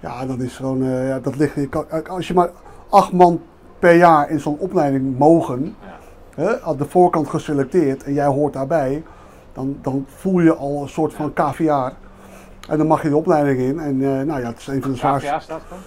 Ja, 0.00 0.26
dat 0.26 0.38
is 0.38 0.56
gewoon, 0.56 0.84
ja, 0.84 1.20
dat 1.20 1.36
ligt, 1.36 1.56
als 2.08 2.28
je 2.28 2.34
maar 2.34 2.50
acht 2.88 3.12
man 3.12 3.40
per 3.78 3.96
jaar 3.96 4.30
in 4.30 4.40
zo'n 4.40 4.58
opleiding 4.58 5.18
mogen, 5.18 5.76
ja. 5.80 6.42
hè, 6.42 6.62
aan 6.62 6.76
de 6.76 6.84
voorkant 6.84 7.28
geselecteerd 7.28 8.02
en 8.02 8.12
jij 8.12 8.26
hoort 8.26 8.52
daarbij 8.52 9.02
dan, 9.52 9.78
dan 9.82 10.06
voel 10.08 10.40
je 10.40 10.54
al 10.54 10.82
een 10.82 10.88
soort 10.88 11.14
van 11.14 11.32
KVR. 11.32 11.92
En 12.68 12.78
dan 12.78 12.86
mag 12.86 13.02
je 13.02 13.08
de 13.08 13.16
opleiding 13.16 13.58
in. 13.58 13.78
En 13.78 14.00
uh, 14.00 14.22
nou 14.22 14.40
ja, 14.40 14.46
het 14.46 14.58
is 14.58 14.66
een 14.66 14.82
van 14.82 14.90
de 14.90 14.96
zwaarste. 14.96 15.28
KVR 15.28 15.40
staat 15.42 15.60
voor? 15.68 15.78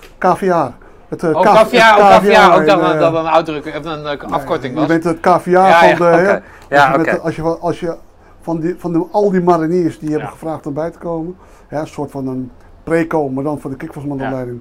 Het, 1.07 1.23
uh, 1.23 1.35
oh, 1.35 1.41
KVR, 1.41 1.75
oh, 1.75 2.55
ook 2.55 2.65
dat, 2.65 2.79
uh, 2.79 2.99
dat 2.99 3.13
een 3.13 3.27
uitdrukking, 3.27 3.75
of 3.75 3.85
een 3.85 4.19
afkorting 4.31 4.73
was. 4.75 4.83
Je 4.83 4.87
bent 4.87 5.03
het 5.03 5.19
KVR 5.19 5.49
ja, 5.49 5.95
van 5.95 6.07
de... 6.07 6.21
Ja, 6.23 6.41
ja, 6.69 6.91
als, 6.91 7.05
je 7.05 7.11
met, 7.11 7.21
als, 7.21 7.35
je, 7.35 7.41
als 7.41 7.79
je 7.79 7.95
van, 8.41 8.59
die, 8.59 8.75
van 8.77 8.93
de, 8.93 9.05
al 9.11 9.31
die 9.31 9.41
mariniers 9.41 9.99
die 9.99 10.09
hebben 10.09 10.29
gevraagd 10.29 10.67
om 10.67 10.73
bij 10.73 10.91
te 10.91 10.97
komen, 10.97 11.37
ja, 11.69 11.79
een 11.79 11.87
soort 11.87 12.11
van 12.11 12.27
een 12.27 12.51
preco, 12.83 13.29
maar 13.29 13.43
dan 13.43 13.59
voor 13.59 13.69
de 13.69 13.75
kickforcemanopleiding. 13.75 14.59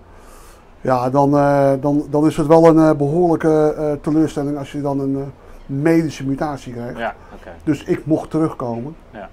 Ja. 0.81 0.95
ja, 0.95 1.11
dan, 1.11 1.31
dan, 1.81 2.07
dan 2.11 2.27
is 2.27 2.37
het 2.37 2.47
wel 2.47 2.67
een 2.67 2.97
behoorlijke 2.97 3.99
teleurstelling 4.03 4.59
als 4.59 4.73
je 4.73 4.81
dan 4.81 5.01
een 5.01 5.33
medische 5.67 6.27
mutatie 6.27 6.73
krijgt. 6.73 6.99
Ja, 6.99 7.15
Dus 7.65 7.85
ik 7.85 8.07
mocht 8.07 8.31
terugkomen. 8.31 8.97
Ja. 9.11 9.29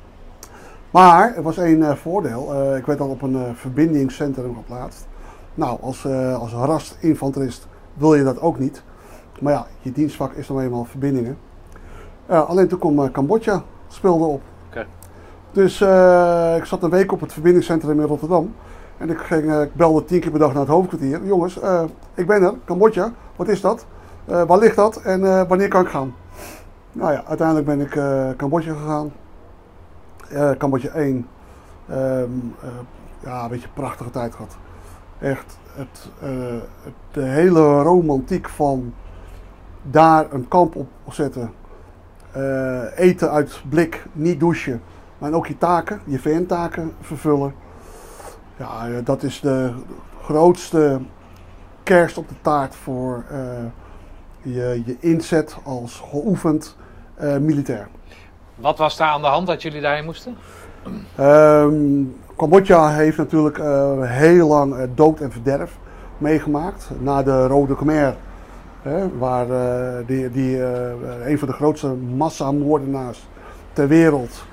Maar 0.91 1.35
er 1.35 1.41
was 1.41 1.57
één 1.57 1.79
uh, 1.79 1.91
voordeel. 1.95 2.53
Uh, 2.53 2.77
ik 2.77 2.85
werd 2.85 2.99
dan 2.99 3.09
op 3.09 3.21
een 3.21 3.33
uh, 3.33 3.41
verbindingscentrum 3.53 4.55
geplaatst. 4.55 5.07
Nou, 5.53 5.81
als, 5.81 6.05
als 6.39 6.51
rast-infanterist 6.51 7.67
wil 7.93 8.15
je 8.15 8.23
dat 8.23 8.39
ook 8.39 8.59
niet. 8.59 8.83
Maar 9.39 9.53
ja, 9.53 9.65
je 9.79 9.91
dienstvak 9.91 10.33
is 10.33 10.47
dan 10.47 10.59
eenmaal 10.59 10.83
verbindingen. 10.83 11.37
alleen 12.27 12.67
toen 12.67 12.79
kwam 12.79 13.11
Cambodja, 13.11 13.63
speelde 13.87 14.25
op. 14.25 14.41
Okay. 14.69 14.85
Dus 15.51 15.81
ik 16.57 16.65
zat 16.65 16.83
een 16.83 16.89
week 16.89 17.11
op 17.11 17.21
het 17.21 17.33
verbindingscentrum 17.33 17.99
in 17.99 18.07
Rotterdam. 18.07 18.53
En 18.97 19.09
ik, 19.09 19.19
ging, 19.19 19.61
ik 19.61 19.75
belde 19.75 20.05
tien 20.05 20.19
keer 20.19 20.31
per 20.31 20.39
dag 20.39 20.51
naar 20.51 20.61
het 20.61 20.71
hoofdkwartier. 20.71 21.25
Jongens, 21.25 21.59
ik 22.13 22.27
ben 22.27 22.43
er, 22.43 22.53
Cambodja, 22.65 23.11
wat 23.35 23.47
is 23.47 23.61
dat? 23.61 23.85
waar 24.25 24.57
ligt 24.57 24.75
dat 24.75 25.01
en 25.01 25.47
wanneer 25.47 25.67
kan 25.67 25.81
ik 25.81 25.89
gaan? 25.89 26.13
Nou 26.93 27.11
ja, 27.11 27.23
uiteindelijk 27.25 27.67
ben 27.67 27.81
ik 27.81 27.95
uh, 27.95 28.29
Cambodja 28.37 28.73
gegaan. 28.73 29.11
Uh, 30.31 30.51
Cambodja 30.51 30.89
1. 30.89 31.27
Um, 31.89 32.55
uh, 32.63 32.69
ja, 33.19 33.43
een 33.43 33.49
beetje 33.49 33.67
een 33.67 33.73
prachtige 33.73 34.09
tijd 34.09 34.35
gehad. 34.35 34.57
Echt, 35.21 35.57
het, 35.73 36.09
het, 36.19 36.93
de 37.11 37.21
hele 37.21 37.81
romantiek 37.81 38.49
van 38.49 38.93
daar 39.81 40.33
een 40.33 40.47
kamp 40.47 40.75
op 40.75 40.87
zetten. 41.13 41.53
eten 42.95 43.31
uit 43.31 43.61
blik, 43.69 44.05
niet 44.11 44.39
douchen. 44.39 44.81
Maar 45.17 45.33
ook 45.33 45.47
je 45.47 45.57
taken, 45.57 46.01
je 46.05 46.19
VN-taken 46.19 46.91
vervullen. 47.01 47.53
Ja, 48.57 49.01
dat 49.03 49.23
is 49.23 49.39
de 49.39 49.73
grootste 50.21 50.99
kerst 51.83 52.17
op 52.17 52.29
de 52.29 52.35
taart 52.41 52.75
voor 52.75 53.25
je, 54.41 54.81
je 54.85 54.97
inzet 54.99 55.57
als 55.63 56.03
geoefend 56.09 56.77
militair. 57.19 57.87
Wat 58.55 58.77
was 58.77 58.97
daar 58.97 59.09
aan 59.09 59.21
de 59.21 59.27
hand 59.27 59.47
dat 59.47 59.61
jullie 59.61 59.81
daarheen 59.81 60.05
moesten? 60.05 60.37
Um, 61.19 62.15
Cambodja 62.41 62.89
heeft 62.89 63.17
natuurlijk 63.17 63.57
uh, 63.57 63.91
heel 63.99 64.47
lang 64.47 64.75
uh, 64.75 64.83
dood 64.95 65.19
en 65.19 65.31
verderf 65.31 65.77
meegemaakt. 66.17 66.89
Na 66.99 67.23
de 67.23 67.47
Rode 67.47 67.75
Khmer, 67.75 68.15
hè, 68.81 69.17
waar 69.17 69.47
die, 70.05 70.31
die 70.31 70.63
een 71.25 71.39
van 71.39 71.47
de 71.47 71.53
grootste 71.53 71.87
massamoordenaars 72.15 73.27
ter 73.73 73.87
wereld 73.87 74.43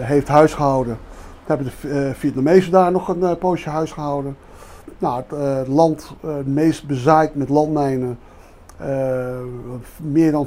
heeft 0.00 0.28
huisgehouden. 0.28 0.98
Daar 1.46 1.56
hebben 1.56 1.72
de 1.80 2.10
Vietnamezen 2.14 2.72
daar 2.72 2.92
nog 2.92 3.08
een 3.08 3.38
poosje 3.38 3.70
huisgehouden. 3.70 4.36
Nou, 4.98 5.22
het 5.34 5.68
land 5.68 6.14
het 6.26 6.46
meest 6.46 6.86
bezaaid 6.86 7.34
met 7.34 7.48
landmijnen 7.48 8.18
eh, 8.76 9.38
meer 10.02 10.32
dan 10.32 10.46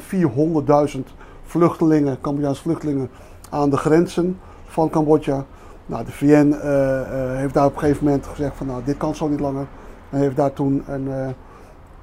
400.000 0.96 1.00
vluchtelingen, 1.44 2.22
Cambodjaanse 2.22 2.62
vluchtelingen, 2.62 3.10
aan 3.50 3.70
de 3.70 3.78
grenzen 3.78 4.40
van 4.66 4.90
Cambodja. 4.90 5.46
Nou, 5.86 6.06
de 6.06 6.12
VN 6.12 6.26
uh, 6.26 6.64
uh, 6.64 7.38
heeft 7.38 7.54
daar 7.54 7.66
op 7.66 7.74
een 7.74 7.80
gegeven 7.80 8.06
moment 8.06 8.26
gezegd 8.26 8.56
van 8.56 8.68
nou, 8.68 8.84
dit 8.84 8.98
kan 8.98 9.16
zo 9.16 9.28
niet 9.28 9.40
langer. 9.40 9.68
En 10.10 10.20
heeft 10.20 10.36
daar 10.36 10.54
toen, 10.54 10.84
een, 10.88 11.08
uh, 11.08 11.28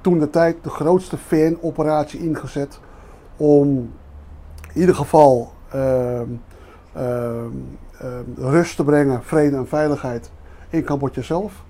toen 0.01 0.19
de 0.19 0.29
tijd 0.29 0.57
de 0.61 0.69
grootste 0.69 1.17
VN-operatie 1.17 2.19
ingezet 2.19 2.79
om 3.37 3.67
in 4.73 4.79
ieder 4.79 4.95
geval 4.95 5.51
ehm, 5.69 6.27
ehm, 6.93 7.49
ehm, 7.99 8.23
rust 8.35 8.75
te 8.75 8.83
brengen, 8.83 9.23
vrede 9.23 9.55
en 9.55 9.67
veiligheid 9.67 10.31
in 10.69 10.83
Cambodja 10.83 11.21
zelf. 11.21 11.63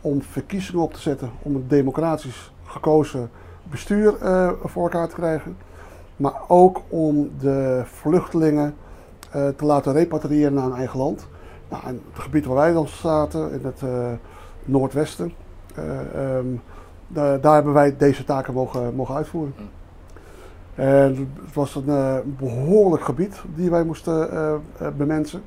Om 0.00 0.22
verkiezingen 0.22 0.82
op 0.82 0.92
te 0.92 1.00
zetten, 1.00 1.30
om 1.42 1.54
een 1.54 1.68
democratisch 1.68 2.52
gekozen 2.64 3.30
bestuur 3.70 4.14
voor 4.64 4.82
elkaar 4.82 5.08
te 5.08 5.14
krijgen. 5.14 5.56
Maar 6.16 6.34
ook 6.48 6.82
om 6.88 7.30
de 7.38 7.82
vluchtelingen 7.84 8.74
te 9.30 9.64
laten 9.64 9.92
repatriëren 9.92 10.54
naar 10.54 10.64
hun 10.64 10.74
eigen 10.74 10.98
land. 10.98 11.26
Nou, 11.82 11.86
het 12.12 12.22
gebied 12.22 12.44
waar 12.44 12.56
wij 12.56 12.72
dan 12.72 12.88
zaten, 12.88 13.52
in 13.52 13.60
het 13.64 13.80
uh, 13.84 14.06
noordwesten, 14.64 15.32
um, 16.16 16.62
daar 17.14 17.54
hebben 17.54 17.72
wij 17.72 17.96
deze 17.96 18.24
taken 18.24 18.54
mogen, 18.54 18.94
mogen 18.94 19.14
uitvoeren. 19.14 19.54
En 20.74 21.34
het 21.44 21.54
was 21.54 21.74
een 21.74 22.36
behoorlijk 22.38 23.04
gebied 23.04 23.42
die 23.54 23.70
wij 23.70 23.84
moesten 23.84 24.28
bemensen. 24.96 25.42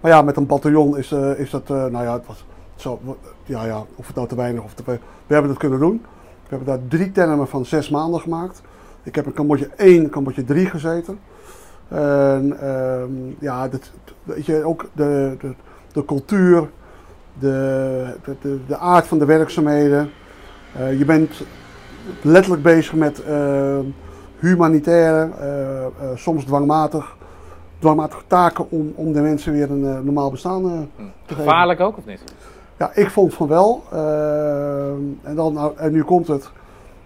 Maar 0.00 0.10
ja, 0.10 0.22
met 0.22 0.36
een 0.36 0.46
bataljon 0.46 0.98
is, 0.98 1.12
is 1.36 1.50
dat, 1.50 1.68
nou 1.68 2.02
ja, 2.04 2.12
het 2.12 2.26
was 2.26 2.44
zo, 2.74 3.00
ja, 3.44 3.64
ja, 3.64 3.84
of 3.94 4.06
het 4.06 4.16
nou 4.16 4.28
te 4.28 4.34
weinig 4.34 4.64
of 4.64 4.74
te. 4.74 4.82
We 5.26 5.34
hebben 5.34 5.50
het 5.50 5.60
kunnen 5.60 5.78
doen. 5.78 6.02
We 6.42 6.56
hebben 6.56 6.66
daar 6.66 6.88
drie 6.88 7.12
termen 7.12 7.48
van 7.48 7.64
zes 7.64 7.88
maanden 7.88 8.20
gemaakt. 8.20 8.62
Ik 9.02 9.14
heb 9.14 9.26
in 9.26 9.32
Cambodja 9.32 9.66
1, 9.76 10.10
Cambodja 10.10 10.42
3 10.46 10.66
gezeten. 10.66 11.18
En 11.92 12.56
uh, 12.62 13.02
ja, 13.38 13.68
dat, 13.68 13.90
weet 14.22 14.46
je, 14.46 14.64
ook 14.64 14.88
de, 14.92 15.36
de, 15.40 15.54
de 15.92 16.04
cultuur, 16.04 16.68
de, 17.38 18.16
de, 18.40 18.58
de, 18.66 18.76
aard 18.76 19.06
van 19.06 19.18
de 19.18 19.24
werkzaamheden. 19.24 20.10
Uh, 20.80 20.98
je 20.98 21.04
bent 21.04 21.42
letterlijk 22.22 22.62
bezig 22.62 22.94
met 22.94 23.22
uh, 23.28 23.78
humanitaire, 24.38 25.28
uh, 25.40 26.06
soms 26.14 26.44
dwangmatig, 26.44 27.16
dwangmatige 27.78 28.22
taken 28.26 28.70
om, 28.70 28.92
om 28.94 29.12
de 29.12 29.20
mensen 29.20 29.52
weer 29.52 29.70
een 29.70 30.04
normaal 30.04 30.30
bestaan 30.30 30.62
te 30.62 31.08
geven. 31.26 31.44
Gevaarlijk 31.44 31.80
ook 31.80 31.96
of 31.96 32.06
niet? 32.06 32.24
Ja, 32.78 32.90
ik 32.94 33.10
vond 33.10 33.34
van 33.34 33.48
wel. 33.48 33.82
Uh, 33.92 34.86
en, 35.22 35.34
dan, 35.34 35.52
nou, 35.52 35.76
en 35.76 35.92
nu 35.92 36.02
komt 36.02 36.28
het. 36.28 36.50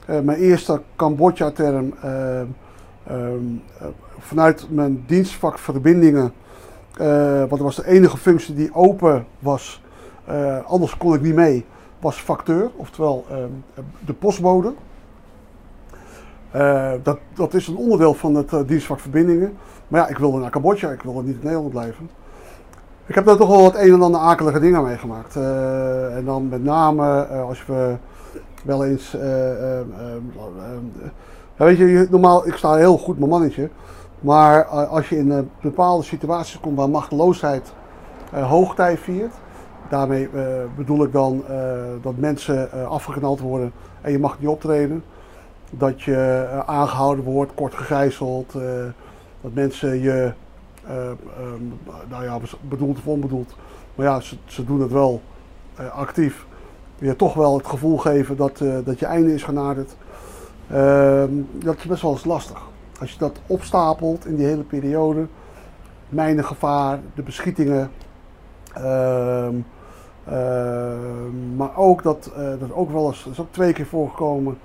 Mijn 0.07 0.39
eerste 0.39 0.81
Cambodja-term. 0.97 1.95
Vanuit 4.27 4.67
mijn 4.71 5.05
dienstvak 5.07 5.59
verbindingen. 5.59 6.33
want 7.39 7.51
dat 7.51 7.59
was 7.59 7.77
de 7.77 7.87
enige 7.87 8.17
functie 8.17 8.55
die 8.55 8.75
open 8.75 9.27
was. 9.39 9.83
anders 10.67 10.97
kon 10.97 11.15
ik 11.15 11.21
niet 11.21 11.35
mee. 11.35 11.65
Was 12.01 12.17
facteur, 12.17 12.71
oftewel 12.77 13.25
de 14.07 14.13
postbode. 14.13 14.73
dat, 17.03 17.19
dat 17.35 17.55
is 17.55 17.67
een 17.67 17.77
onderdeel 17.77 18.15
van 18.15 18.35
het 18.35 18.69
dienstvak 18.69 19.01
verbindingen. 19.01 19.57
Maar 19.89 20.01
ja, 20.01 20.09
ik 20.09 20.19
wilde 20.19 20.39
naar 20.39 20.51
Cambodja. 20.51 20.91
Ik 20.91 21.03
wilde 21.03 21.23
niet 21.23 21.37
in 21.37 21.45
Nederland 21.45 21.71
blijven. 21.71 22.11
Ik 23.07 23.15
heb 23.15 23.25
daar 23.25 23.37
toch 23.37 23.49
wel 23.49 23.63
wat 23.63 23.77
een 23.77 23.93
en 23.93 24.03
ander 24.03 24.21
akelige 24.21 24.61
dingen 24.61 24.85
meegemaakt. 24.85 25.37
Uh, 25.37 26.17
en 26.17 26.25
dan 26.25 26.49
met 26.49 26.65
name 26.65 27.27
als 27.27 27.67
we 27.67 27.97
wel 28.65 28.85
eens. 28.85 29.17
Weet 31.57 31.79
je, 31.79 32.07
normaal, 32.11 32.47
ik 32.47 32.55
sta 32.55 32.75
heel 32.75 32.99
goed 32.99 33.19
mijn 33.19 33.31
mannetje. 33.31 33.69
Maar 34.21 34.65
als 34.65 35.09
je 35.09 35.17
in 35.17 35.51
bepaalde 35.63 36.05
situaties 36.05 36.61
komt 36.61 36.77
waar 36.77 36.91
machteloosheid 36.91 37.73
hoogtij 38.31 38.99
viert. 38.99 39.35
Daarmee 39.91 40.29
eh, 40.35 40.43
bedoel 40.77 41.05
ik 41.05 41.13
dan 41.13 41.43
eh, 41.49 41.57
dat 42.03 42.17
mensen 42.17 42.73
eh, 42.73 42.89
afgeknald 42.89 43.41
worden 43.41 43.73
en 44.01 44.13
je 44.13 44.19
mag 44.19 44.39
niet 44.39 44.49
optreden. 44.49 45.05
Dat 45.71 46.03
je 46.03 46.47
eh, 46.51 46.59
aangehouden 46.59 47.25
wordt, 47.25 47.55
kort 47.55 47.75
gegijzeld. 47.75 48.55
eh, 48.55 48.63
dat 49.41 49.55
mensen 49.55 50.01
je, 50.01 50.33
eh, 50.87 51.07
ehm, 51.07 51.63
nou 52.09 52.25
ja, 52.25 52.39
bedoeld 52.61 52.99
of 52.99 53.07
onbedoeld, 53.07 53.55
maar 53.95 54.07
ja, 54.07 54.21
ze, 54.21 54.37
ze 54.45 54.65
doen 54.65 54.81
het 54.81 54.93
wel 54.93 55.21
eh, 55.75 55.91
actief. 55.93 56.47
Je 56.99 57.17
toch 57.17 57.35
wel 57.35 57.57
het 57.57 57.67
gevoel 57.67 57.97
geven 57.99 58.37
dat, 58.37 58.61
eh, 58.61 58.75
dat 58.85 58.99
je 58.99 59.07
einde 59.07 59.35
is 59.35 59.43
genaderd. 59.43 59.97
Ehm, 60.71 61.31
dat 61.53 61.77
is 61.77 61.85
best 61.85 62.03
wel 62.03 62.11
eens 62.13 62.25
lastig. 62.25 62.63
Als 63.01 63.13
je 63.13 63.19
dat 63.19 63.41
opstapelt 63.47 64.27
in 64.27 64.37
die 64.37 64.47
hele 64.47 64.63
periode, 64.63 65.27
mijnengevaar, 66.09 66.99
de 67.15 67.23
beschietingen. 67.23 67.91
ehm, 68.75 69.55
ehm, 70.25 71.57
maar 71.57 71.77
ook 71.77 72.03
dat, 72.03 72.31
eh, 72.37 72.43
dat 72.59 72.73
ook 72.73 72.91
wel 72.91 73.07
eens, 73.07 73.25
dat 73.25 73.33
is 73.33 73.41
ook 73.41 73.53
twee 73.53 73.73
keer 73.73 73.87
voorgekomen, 73.87 74.59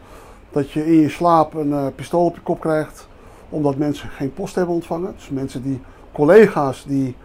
dat 0.52 0.72
je 0.72 0.86
in 0.86 1.00
je 1.02 1.10
slaap 1.10 1.54
een 1.54 1.74
eh, 1.74 1.86
pistool 1.96 2.26
op 2.26 2.36
je 2.36 2.42
kop 2.42 2.60
krijgt, 2.60 3.08
omdat 3.50 3.76
mensen 3.76 4.10
geen 4.10 4.34
post 4.34 4.56
hebben 4.56 4.76
ontvangen. 4.76 5.14
Dus 5.16 5.30
mensen 5.30 5.62
die, 5.62 5.82
collega's 6.12 6.84
die 6.84 7.16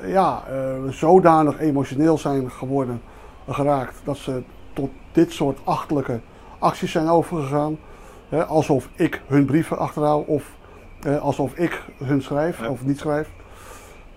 eh, 0.00 0.10
ja, 0.10 0.42
zodanig 0.88 1.60
emotioneel 1.60 2.18
zijn 2.18 2.50
geworden, 2.50 3.00
geraakt, 3.48 4.00
dat 4.04 4.16
ze 4.16 4.42
tot 4.72 4.90
dit 5.12 5.32
soort 5.32 5.58
achtelijke 5.64 6.20
acties 6.58 6.92
zijn 6.92 7.08
overgegaan. 7.08 7.78
Hè, 8.30 8.44
alsof 8.44 8.88
ik 8.94 9.20
hun 9.26 9.44
brieven 9.44 9.78
achterhoud 9.78 10.26
of 10.26 10.44
eh, 11.02 11.22
alsof 11.22 11.54
ik 11.54 11.82
hun 12.04 12.22
schrijf 12.22 12.60
Ja. 12.60 12.68
of 12.68 12.84
niet 12.84 12.98
schrijf. 12.98 13.28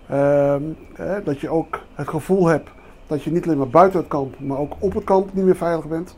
Ehm, 0.08 0.62
hè, 0.94 1.22
dat 1.22 1.40
je 1.40 1.48
ook 1.48 1.80
het 1.94 2.08
gevoel 2.08 2.46
hebt 2.46 2.70
dat 3.06 3.22
je 3.22 3.30
niet 3.32 3.44
alleen 3.46 3.58
maar 3.58 3.68
buiten 3.68 3.98
het 3.98 4.08
kamp, 4.08 4.40
maar 4.40 4.58
ook 4.58 4.72
op 4.78 4.94
het 4.94 5.04
kamp 5.04 5.34
niet 5.34 5.44
meer 5.44 5.56
veilig 5.56 5.86
bent. 5.86 6.16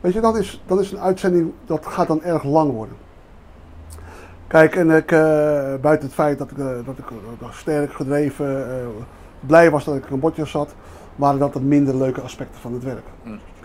Weet 0.00 0.12
je, 0.12 0.20
dat 0.20 0.36
is, 0.36 0.62
dat 0.66 0.80
is 0.80 0.92
een 0.92 0.98
uitzending 1.00 1.52
dat 1.64 1.86
gaat 1.86 2.06
dan 2.06 2.22
erg 2.22 2.44
lang 2.44 2.72
worden. 2.72 2.96
Kijk, 4.46 4.76
en 4.76 4.90
ik, 4.90 5.12
eh, 5.12 5.18
buiten 5.80 6.06
het 6.06 6.14
feit 6.14 6.38
dat 6.38 6.50
ik, 6.50 6.58
eh, 6.58 6.66
dat 6.84 6.98
ik 6.98 7.10
eh, 7.40 7.48
sterk 7.52 7.92
gedreven, 7.92 8.70
eh, 8.70 8.86
blij 9.40 9.70
was 9.70 9.84
dat 9.84 9.94
ik 9.96 10.02
in 10.02 10.08
Cambodja 10.08 10.44
zat, 10.44 10.74
waren 11.16 11.38
dat 11.38 11.52
de 11.52 11.60
minder 11.60 11.96
leuke 11.96 12.20
aspecten 12.20 12.60
van 12.60 12.72
het 12.72 12.82
werk. 12.82 13.06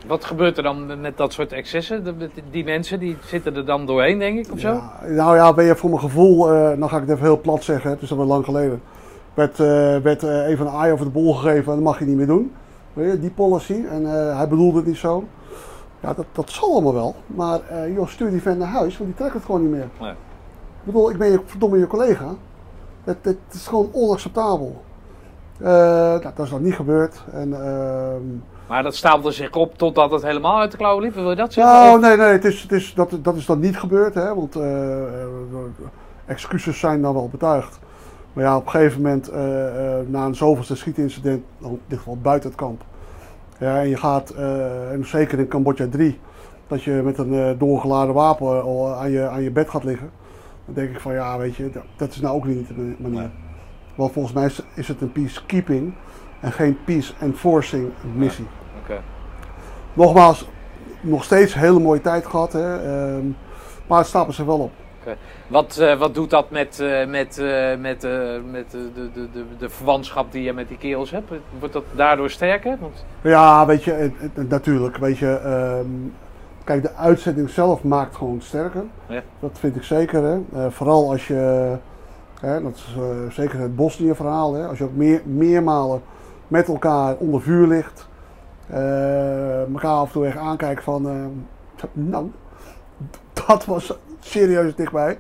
Wat 0.07 0.25
gebeurt 0.25 0.57
er 0.57 0.63
dan 0.63 1.01
met 1.01 1.17
dat 1.17 1.33
soort 1.33 1.51
excessen? 1.51 2.21
Die 2.51 2.63
mensen 2.63 2.99
die 2.99 3.17
zitten 3.25 3.55
er 3.55 3.65
dan 3.65 3.85
doorheen, 3.85 4.19
denk 4.19 4.45
ik, 4.45 4.51
of 4.51 4.59
zo? 4.59 4.67
Ja, 4.67 4.91
nou 5.07 5.35
ja, 5.35 5.53
ben 5.53 5.65
je 5.65 5.75
voor 5.75 5.89
mijn 5.89 6.01
gevoel, 6.01 6.51
eh 6.51 6.79
dan 6.79 6.89
ga 6.89 6.95
ik 6.95 7.01
het 7.01 7.11
even 7.11 7.23
heel 7.23 7.41
plat 7.41 7.63
zeggen, 7.63 7.89
het 7.89 8.01
is 8.01 8.11
alweer 8.11 8.25
lang 8.25 8.45
geleden. 8.45 8.81
Werd, 9.33 9.59
eh, 9.59 9.97
werd 9.97 10.23
eh, 10.23 10.47
even 10.47 10.65
een 10.65 10.73
aai 10.73 10.91
over 10.91 11.05
de 11.05 11.11
bol 11.11 11.33
gegeven 11.33 11.69
en 11.69 11.75
dat 11.75 11.87
mag 11.87 11.99
je 11.99 12.05
niet 12.05 12.17
meer 12.17 12.27
doen. 12.27 12.51
Weet 12.93 13.11
je, 13.11 13.19
die 13.19 13.31
policy. 13.31 13.83
En 13.91 14.05
hij 14.35 14.47
bedoelde 14.47 14.77
het 14.77 14.87
niet 14.87 14.97
zo. 14.97 15.23
Ja, 15.99 16.13
dat, 16.13 16.25
dat 16.31 16.49
zal 16.49 16.71
allemaal 16.71 16.93
wel. 16.93 17.15
Maar 17.25 17.59
joh, 17.93 18.07
stuur 18.07 18.29
die 18.29 18.41
vent 18.41 18.59
naar 18.59 18.67
huis, 18.67 18.97
want 18.97 19.09
die 19.09 19.19
trekt 19.19 19.33
het 19.33 19.43
gewoon 19.45 19.61
niet 19.61 19.71
meer. 19.71 19.87
Nee. 19.99 20.11
Ik 20.11 20.85
bedoel, 20.85 21.09
ik 21.09 21.17
ben 21.17 21.31
je 21.31 21.39
verdomme 21.45 21.77
je 21.77 21.87
collega. 21.87 22.33
Het, 23.03 23.17
het 23.21 23.37
is 23.51 23.67
gewoon 23.67 23.89
onacceptabel. 23.91 24.81
Nou, 25.57 26.21
dat 26.21 26.39
is 26.45 26.49
dan 26.49 26.63
niet 26.63 26.73
gebeurd. 26.73 27.23
En, 27.31 27.53
ehm, 27.53 28.23
Maar 28.69 28.83
dat 28.83 28.95
stapelde 28.95 29.31
zich 29.31 29.51
op 29.51 29.77
totdat 29.77 30.11
het 30.11 30.23
helemaal 30.23 30.59
uit 30.59 30.71
de 30.71 30.77
klauwen 30.77 31.03
liep. 31.03 31.13
Wil 31.13 31.29
je 31.29 31.35
dat 31.35 31.53
zeggen? 31.53 31.73
nou, 31.73 31.99
nee, 31.99 32.17
nee, 32.17 32.27
het 32.27 32.45
is, 32.45 32.61
het 32.61 32.71
is, 32.71 32.93
dat, 32.93 33.17
dat 33.21 33.35
is 33.35 33.45
dan 33.45 33.59
niet 33.59 33.77
gebeurd, 33.77 34.13
hè, 34.13 34.35
want 34.35 34.55
eh, 34.55 35.03
eh, 35.03 35.37
excuses 36.25 36.79
zijn 36.79 37.01
dan 37.01 37.13
wel 37.13 37.29
betuigd. 37.29 37.79
Maar 38.33 38.43
ja, 38.43 38.57
op 38.57 38.65
een 38.65 38.71
gegeven 38.71 39.01
moment, 39.01 39.27
eh, 39.27 39.39
na 40.07 40.25
een 40.25 40.35
zoveelste 40.35 40.75
schietincident, 40.75 41.43
dan 41.57 41.71
in 41.71 41.79
dit 41.87 41.97
geval 41.97 42.17
buiten 42.17 42.49
het 42.49 42.59
kamp. 42.59 42.81
Ja, 43.59 43.79
en 43.79 43.89
je 43.89 43.97
gaat, 43.97 44.29
en 44.91 45.05
zeker 45.05 45.39
in 45.39 45.47
Cambodja 45.47 45.87
3, 45.87 46.19
dat 46.67 46.83
je 46.83 46.91
met 46.91 47.17
een 47.17 47.57
doorgeladen 47.57 48.13
wapen 48.13 48.63
aan 48.97 49.11
je, 49.11 49.27
aan 49.27 49.41
je 49.41 49.51
bed 49.51 49.69
gaat 49.69 49.83
liggen. 49.83 50.11
Dan 50.65 50.73
denk 50.73 50.89
ik 50.89 50.99
van 50.99 51.13
ja, 51.13 51.37
weet 51.37 51.55
je, 51.55 51.71
dat, 51.97 52.09
is 52.09 52.19
nou 52.19 52.35
ook 52.35 52.45
niet 52.45 52.67
de 52.67 52.95
manier. 52.97 53.29
Want 53.95 54.11
volgens 54.11 54.33
mij 54.33 54.49
is, 54.75 54.87
het 54.87 55.01
een 55.01 55.11
peacekeeping 55.11 55.93
en 56.39 56.51
geen 56.51 56.77
peace 56.85 57.13
enforcing 57.19 57.91
missie. 58.15 58.47
Nogmaals, 59.99 60.47
nog 61.01 61.23
steeds 61.23 61.53
een 61.53 61.59
hele 61.59 61.79
mooie 61.79 62.01
tijd 62.01 62.25
gehad. 62.25 62.53
Hè? 62.53 62.75
ehm, 62.75 63.25
maar 63.87 63.97
het 63.97 64.07
stapelt 64.07 64.35
zich 64.35 64.45
wel 64.45 64.59
op. 64.59 64.71
Wat, 65.47 65.77
eh, 65.77 65.99
wat 65.99 66.13
doet 66.13 66.29
dat 66.29 66.49
met, 66.49 66.79
eh, 66.79 67.07
met, 67.07 67.37
eh, 67.37 67.77
met, 67.77 68.07
met 68.51 68.71
de, 68.71 68.89
de, 68.95 69.09
de, 69.13 69.43
de, 69.59 69.69
verwantschap 69.69 70.31
die 70.31 70.43
je 70.43 70.53
met 70.53 70.67
die 70.67 70.77
kerels 70.77 71.11
hebt? 71.11 71.31
Wordt 71.59 71.73
dat 71.73 71.83
daardoor 71.95 72.29
sterker? 72.29 72.77
Want, 72.79 73.05
Ja, 73.21 73.65
weet 73.65 73.83
je, 73.83 73.91
het- 73.91 74.13
het- 74.33 74.49
natuurlijk. 74.49 74.97
Weet 74.97 75.17
je, 75.17 75.31
ehm, 75.43 75.85
kijk, 76.63 76.81
de 76.81 76.93
uitzending 76.93 77.49
zelf 77.49 77.83
maakt 77.83 78.15
gewoon 78.15 78.41
sterker. 78.41 78.83
Ja. 79.07 79.21
Dat 79.39 79.51
vind 79.59 79.75
ik 79.75 79.83
zeker. 79.83 80.23
Hè? 80.23 80.71
Vooral 80.71 81.09
als 81.11 81.27
je, 81.27 81.75
hè, 82.39 82.61
dat 82.61 82.75
is 82.75 82.95
zeker 83.35 83.59
het 83.59 83.75
Bosnië-verhaal, 83.75 84.55
als 84.57 84.77
je 84.77 84.83
ook 84.83 84.95
meer, 84.95 85.21
meermalen 85.25 86.01
met 86.47 86.67
elkaar 86.67 87.15
onder 87.15 87.41
vuur 87.41 87.67
ligt. 87.67 88.08
Eh, 88.69 89.61
elkaar 89.61 89.91
af 89.91 90.05
en 90.05 90.11
toe 90.11 90.25
echt 90.25 90.37
aankijkt 90.37 90.83
van, 90.83 91.09
eh, 91.09 91.85
nou, 91.93 92.31
dat 93.47 93.65
was 93.65 93.97
serieus 94.19 94.75
dichtbij. 94.75 95.17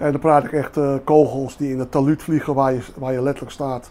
En 0.00 0.10
dan 0.10 0.20
praat 0.20 0.44
ik 0.44 0.52
echt 0.52 0.76
eh, 0.76 0.94
kogels 1.04 1.56
die 1.56 1.70
in 1.70 1.78
het 1.78 1.90
taluut 1.90 2.22
vliegen 2.22 2.54
waar 2.54 2.72
je, 2.72 2.80
waar 2.96 3.12
je 3.12 3.22
letterlijk 3.22 3.52
staat. 3.52 3.90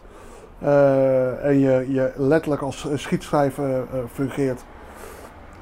Eh, 0.59 1.45
en 1.45 1.59
je, 1.59 1.85
je 1.89 2.11
letterlijk 2.15 2.61
als 2.61 2.89
eh, 2.89 2.97
schietschijf 2.97 3.57
eh, 3.57 3.77
eh, 3.77 3.83
fungeert. 4.13 4.63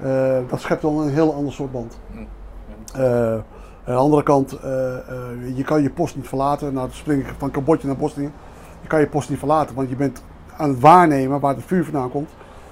Eh, 0.01 0.37
dat 0.49 0.61
schept 0.61 0.81
wel 0.81 1.01
een 1.01 1.09
heel 1.09 1.33
ander 1.33 1.53
soort 1.53 1.71
band. 1.71 1.99
Eh, 2.93 3.33
aan 3.33 3.43
de 3.85 3.93
andere 3.93 4.23
kant, 4.23 4.51
eh, 4.53 4.95
eh, 4.95 5.01
je 5.55 5.63
kan 5.63 5.81
je 5.81 5.89
post 5.89 6.15
niet 6.15 6.27
verlaten. 6.27 6.73
Nou, 6.73 6.87
dan 6.87 6.95
spring 6.95 7.27
ik 7.27 7.33
van 7.37 7.51
Cambodja 7.51 7.87
naar 7.87 7.97
Bosnië. 7.97 8.31
Je 8.81 8.87
kan 8.87 8.99
je 8.99 9.07
post 9.07 9.29
niet 9.29 9.39
verlaten, 9.39 9.75
want 9.75 9.89
je 9.89 9.95
bent 9.95 10.23
aan 10.57 10.69
het 10.69 10.79
waarnemen 10.79 11.39
waar 11.39 11.55
het 11.55 11.63
vuur 11.65 11.83
vandaan 11.83 12.11
komt. 12.11 12.29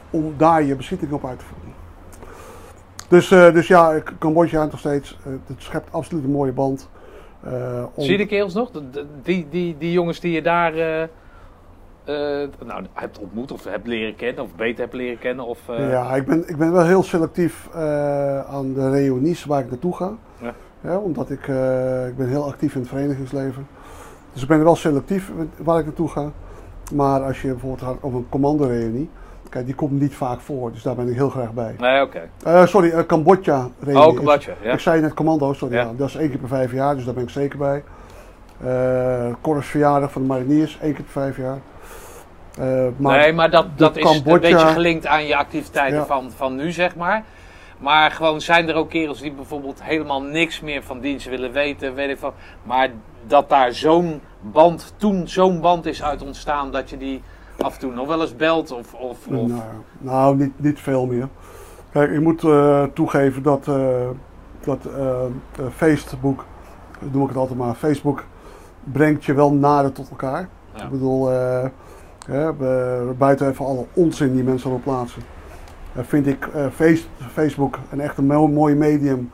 Om 0.09 0.33
daar 0.37 0.63
je 0.63 0.75
beschieting 0.75 1.11
op 1.11 1.25
uit 1.25 1.39
te 1.39 1.45
voeren. 1.45 1.73
Dus, 3.07 3.31
eh, 3.31 3.53
dus 3.53 3.67
ja, 3.67 4.01
Cambodja 4.19 4.65
nog 4.65 4.79
steeds. 4.79 5.17
eh, 5.25 5.31
het 5.47 5.61
schept 5.63 5.91
absoluut 5.91 6.23
een 6.23 6.31
mooie 6.31 6.51
band. 6.51 6.89
Eh, 7.43 7.83
om- 7.93 8.03
Zie 8.03 8.11
je 8.11 8.17
de 8.17 8.25
kerels 8.25 8.53
nog? 8.53 8.71
Die, 9.23 9.47
die, 9.49 9.75
die 9.77 9.91
jongens 9.91 10.19
die 10.19 10.31
je 10.31 10.41
daar 10.41 10.73
nou, 12.65 12.85
hebt 12.93 13.19
ontmoet 13.19 13.51
of 13.51 13.63
hebt 13.63 13.87
leren 13.87 14.15
kennen 14.15 14.43
of 14.43 14.55
beter 14.55 14.79
hebt 14.83 14.93
leren 14.93 15.19
kennen? 15.19 15.45
Of, 15.45 15.59
Ja, 15.67 16.15
ik 16.15 16.25
ben, 16.25 16.49
ik 16.49 16.57
ben 16.57 16.71
wel 16.71 16.85
heel 16.85 17.03
selectief 17.03 17.69
aan 18.47 18.73
de 18.73 18.89
reunies 18.89 19.45
waar 19.45 19.59
ik 19.61 19.69
naartoe 19.69 19.95
ga. 19.95 20.11
Ja. 20.41 20.53
Ja, 20.81 20.97
omdat 20.97 21.29
ik, 21.29 21.41
ik 22.07 22.17
ben 22.17 22.27
heel 22.27 22.45
actief 22.45 22.73
in 22.75 22.79
het 22.81 22.89
verenigingsleven. 22.89 23.67
Dus 24.33 24.41
ik 24.41 24.47
ben 24.47 24.63
wel 24.63 24.75
selectief 24.75 25.31
waar 25.63 25.79
ik 25.79 25.85
naartoe 25.85 26.09
ga. 26.09 26.31
Maar 26.93 27.21
als 27.23 27.41
je 27.41 27.47
bijvoorbeeld 27.47 27.81
gaat 27.81 27.97
over 28.03 28.17
een 28.17 28.29
commando-reunie, 28.29 29.09
kijk, 29.49 29.65
die 29.65 29.75
komt 29.75 29.91
niet 29.91 30.15
vaak 30.15 30.39
voor. 30.39 30.71
Dus 30.71 30.81
daar 30.81 30.95
ben 30.95 31.07
ik 31.09 31.15
heel 31.15 31.29
graag 31.29 31.53
bij. 31.53 31.75
Nee, 31.77 32.01
oké. 32.01 32.29
Eh, 32.43 32.65
sorry, 32.65 32.89
uh, 32.89 32.99
Cambodja-reunie. 32.99 34.03
Oh, 34.07 34.15
Cambodja, 34.15 34.53
ja. 34.61 34.71
Ik 34.73 34.79
zei 34.79 35.01
net 35.01 35.13
commando, 35.13 35.53
sorry. 35.53 35.75
Ja. 35.75 35.81
Ja. 35.81 35.91
dat 35.97 36.07
is 36.07 36.15
één 36.15 36.29
keer 36.29 36.37
per 36.39 36.47
vijf 36.47 36.71
jaar, 36.71 36.95
dus 36.95 37.05
daar 37.05 37.13
ben 37.13 37.23
ik 37.23 37.29
zeker 37.29 37.57
bij. 37.57 37.83
Eh 38.63 39.33
Corus 39.41 39.65
verjaardag 39.67 40.11
van 40.11 40.21
de 40.21 40.27
mariniers, 40.27 40.77
één 40.81 40.93
keer 40.93 41.03
per 41.03 41.11
vijf 41.11 41.37
jaar. 41.37 41.57
Eh, 42.59 42.87
maar 42.97 43.17
nee, 43.19 43.33
maar 43.33 43.49
dat, 43.49 43.65
dat 43.75 43.97
is 43.97 44.03
een 44.03 44.09
Cambodja- 44.23 44.39
beetje 44.49 44.65
gelinkt 44.73 45.05
aan 45.07 45.25
je 45.25 45.35
activiteiten 45.35 45.99
Ja. 45.99 46.05
van, 46.05 46.31
van 46.35 46.55
nu, 46.55 46.71
zeg 46.71 46.95
maar. 46.95 47.23
Maar 47.77 48.11
gewoon 48.11 48.41
zijn 48.41 48.69
er 48.69 48.75
ook 48.75 48.89
kerels 48.89 49.21
die 49.21 49.31
bijvoorbeeld 49.31 49.83
helemaal 49.83 50.21
niks 50.21 50.61
meer 50.61 50.83
van 50.83 50.99
dienst 50.99 51.29
willen 51.29 51.51
weten, 51.51 51.93
weet 51.93 52.09
ik 52.09 52.17
van. 52.17 52.33
Maar 52.63 52.89
dat 53.27 53.49
daar 53.49 53.73
zo'n 53.73 54.21
band, 54.41 54.93
toen 54.97 55.27
zo'n 55.27 55.61
band 55.61 55.85
is 55.85 56.03
uit 56.03 56.21
ontstaan, 56.21 56.71
dat 56.71 56.89
je 56.89 56.97
die 56.97 57.21
af 57.61 57.73
en 57.73 57.79
toe 57.79 57.93
nog 57.93 58.07
wel 58.07 58.21
eens 58.21 58.35
belt 58.35 58.71
of... 58.71 58.93
of, 58.93 59.27
of 59.27 59.29
Nou, 59.29 59.61
nou 59.97 60.35
niet, 60.37 60.59
niet 60.59 60.79
veel 60.79 61.05
meer. 61.05 61.27
Kijk, 61.91 62.11
je 62.11 62.19
moet 62.19 62.43
eh, 62.43 62.83
toegeven 62.93 63.43
dat, 63.43 63.67
eh, 63.67 64.07
dat 64.63 64.85
eh, 64.85 65.21
Facebook, 65.75 66.45
noem 67.11 67.21
ik 67.21 67.27
het 67.27 67.37
altijd 67.37 67.59
maar, 67.59 67.73
Facebook 67.75 68.23
brengt 68.83 69.25
je 69.25 69.33
wel 69.33 69.53
nader 69.53 69.91
tot 69.91 70.09
elkaar. 70.09 70.49
Ja. 70.75 70.83
Ik 70.83 70.89
bedoel, 70.89 71.27
hè, 72.25 72.53
buiten 73.17 73.49
even 73.49 73.65
alle 73.65 73.85
onzin 73.93 74.33
die 74.33 74.43
mensen 74.43 74.69
erop 74.69 74.83
plaatsen, 74.83 75.21
vind 75.95 76.27
ik 76.27 76.49
face- 76.73 77.05
Facebook 77.31 77.79
een 77.91 77.99
echt 77.99 78.17
een 78.17 78.25
mo- 78.25 78.47
mooi 78.47 78.75
medium 78.75 79.31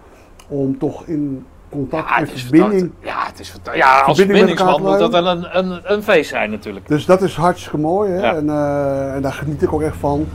om 0.48 0.78
toch 0.78 1.06
in 1.06 1.46
contact 1.76 2.10
Ja, 2.10 2.18
en 2.18 2.28
verbinding. 2.28 2.92
Ja, 3.00 3.26
het 3.26 3.40
is. 3.40 3.56
Ja, 3.74 4.00
als 4.02 4.18
verbindingsman 4.18 4.82
moet 4.82 5.00
dat 5.00 5.12
wel 5.12 5.28
een, 5.28 5.58
een, 5.58 5.80
een 5.94 6.04
feest 6.04 6.30
zijn 6.30 6.52
natuurlijk. 6.52 6.88
Dus 6.88 7.06
dat 7.06 7.22
is 7.22 7.36
hartstikke 7.36 7.78
mooi 7.78 8.12
hè? 8.12 8.20
Ja. 8.20 8.36
En, 8.36 8.50
eh, 8.50 9.14
en 9.14 9.22
daar 9.22 9.34
geniet 9.34 9.62
ik 9.62 9.74
ook 9.74 9.82
echt 9.82 9.96
van. 9.98 10.28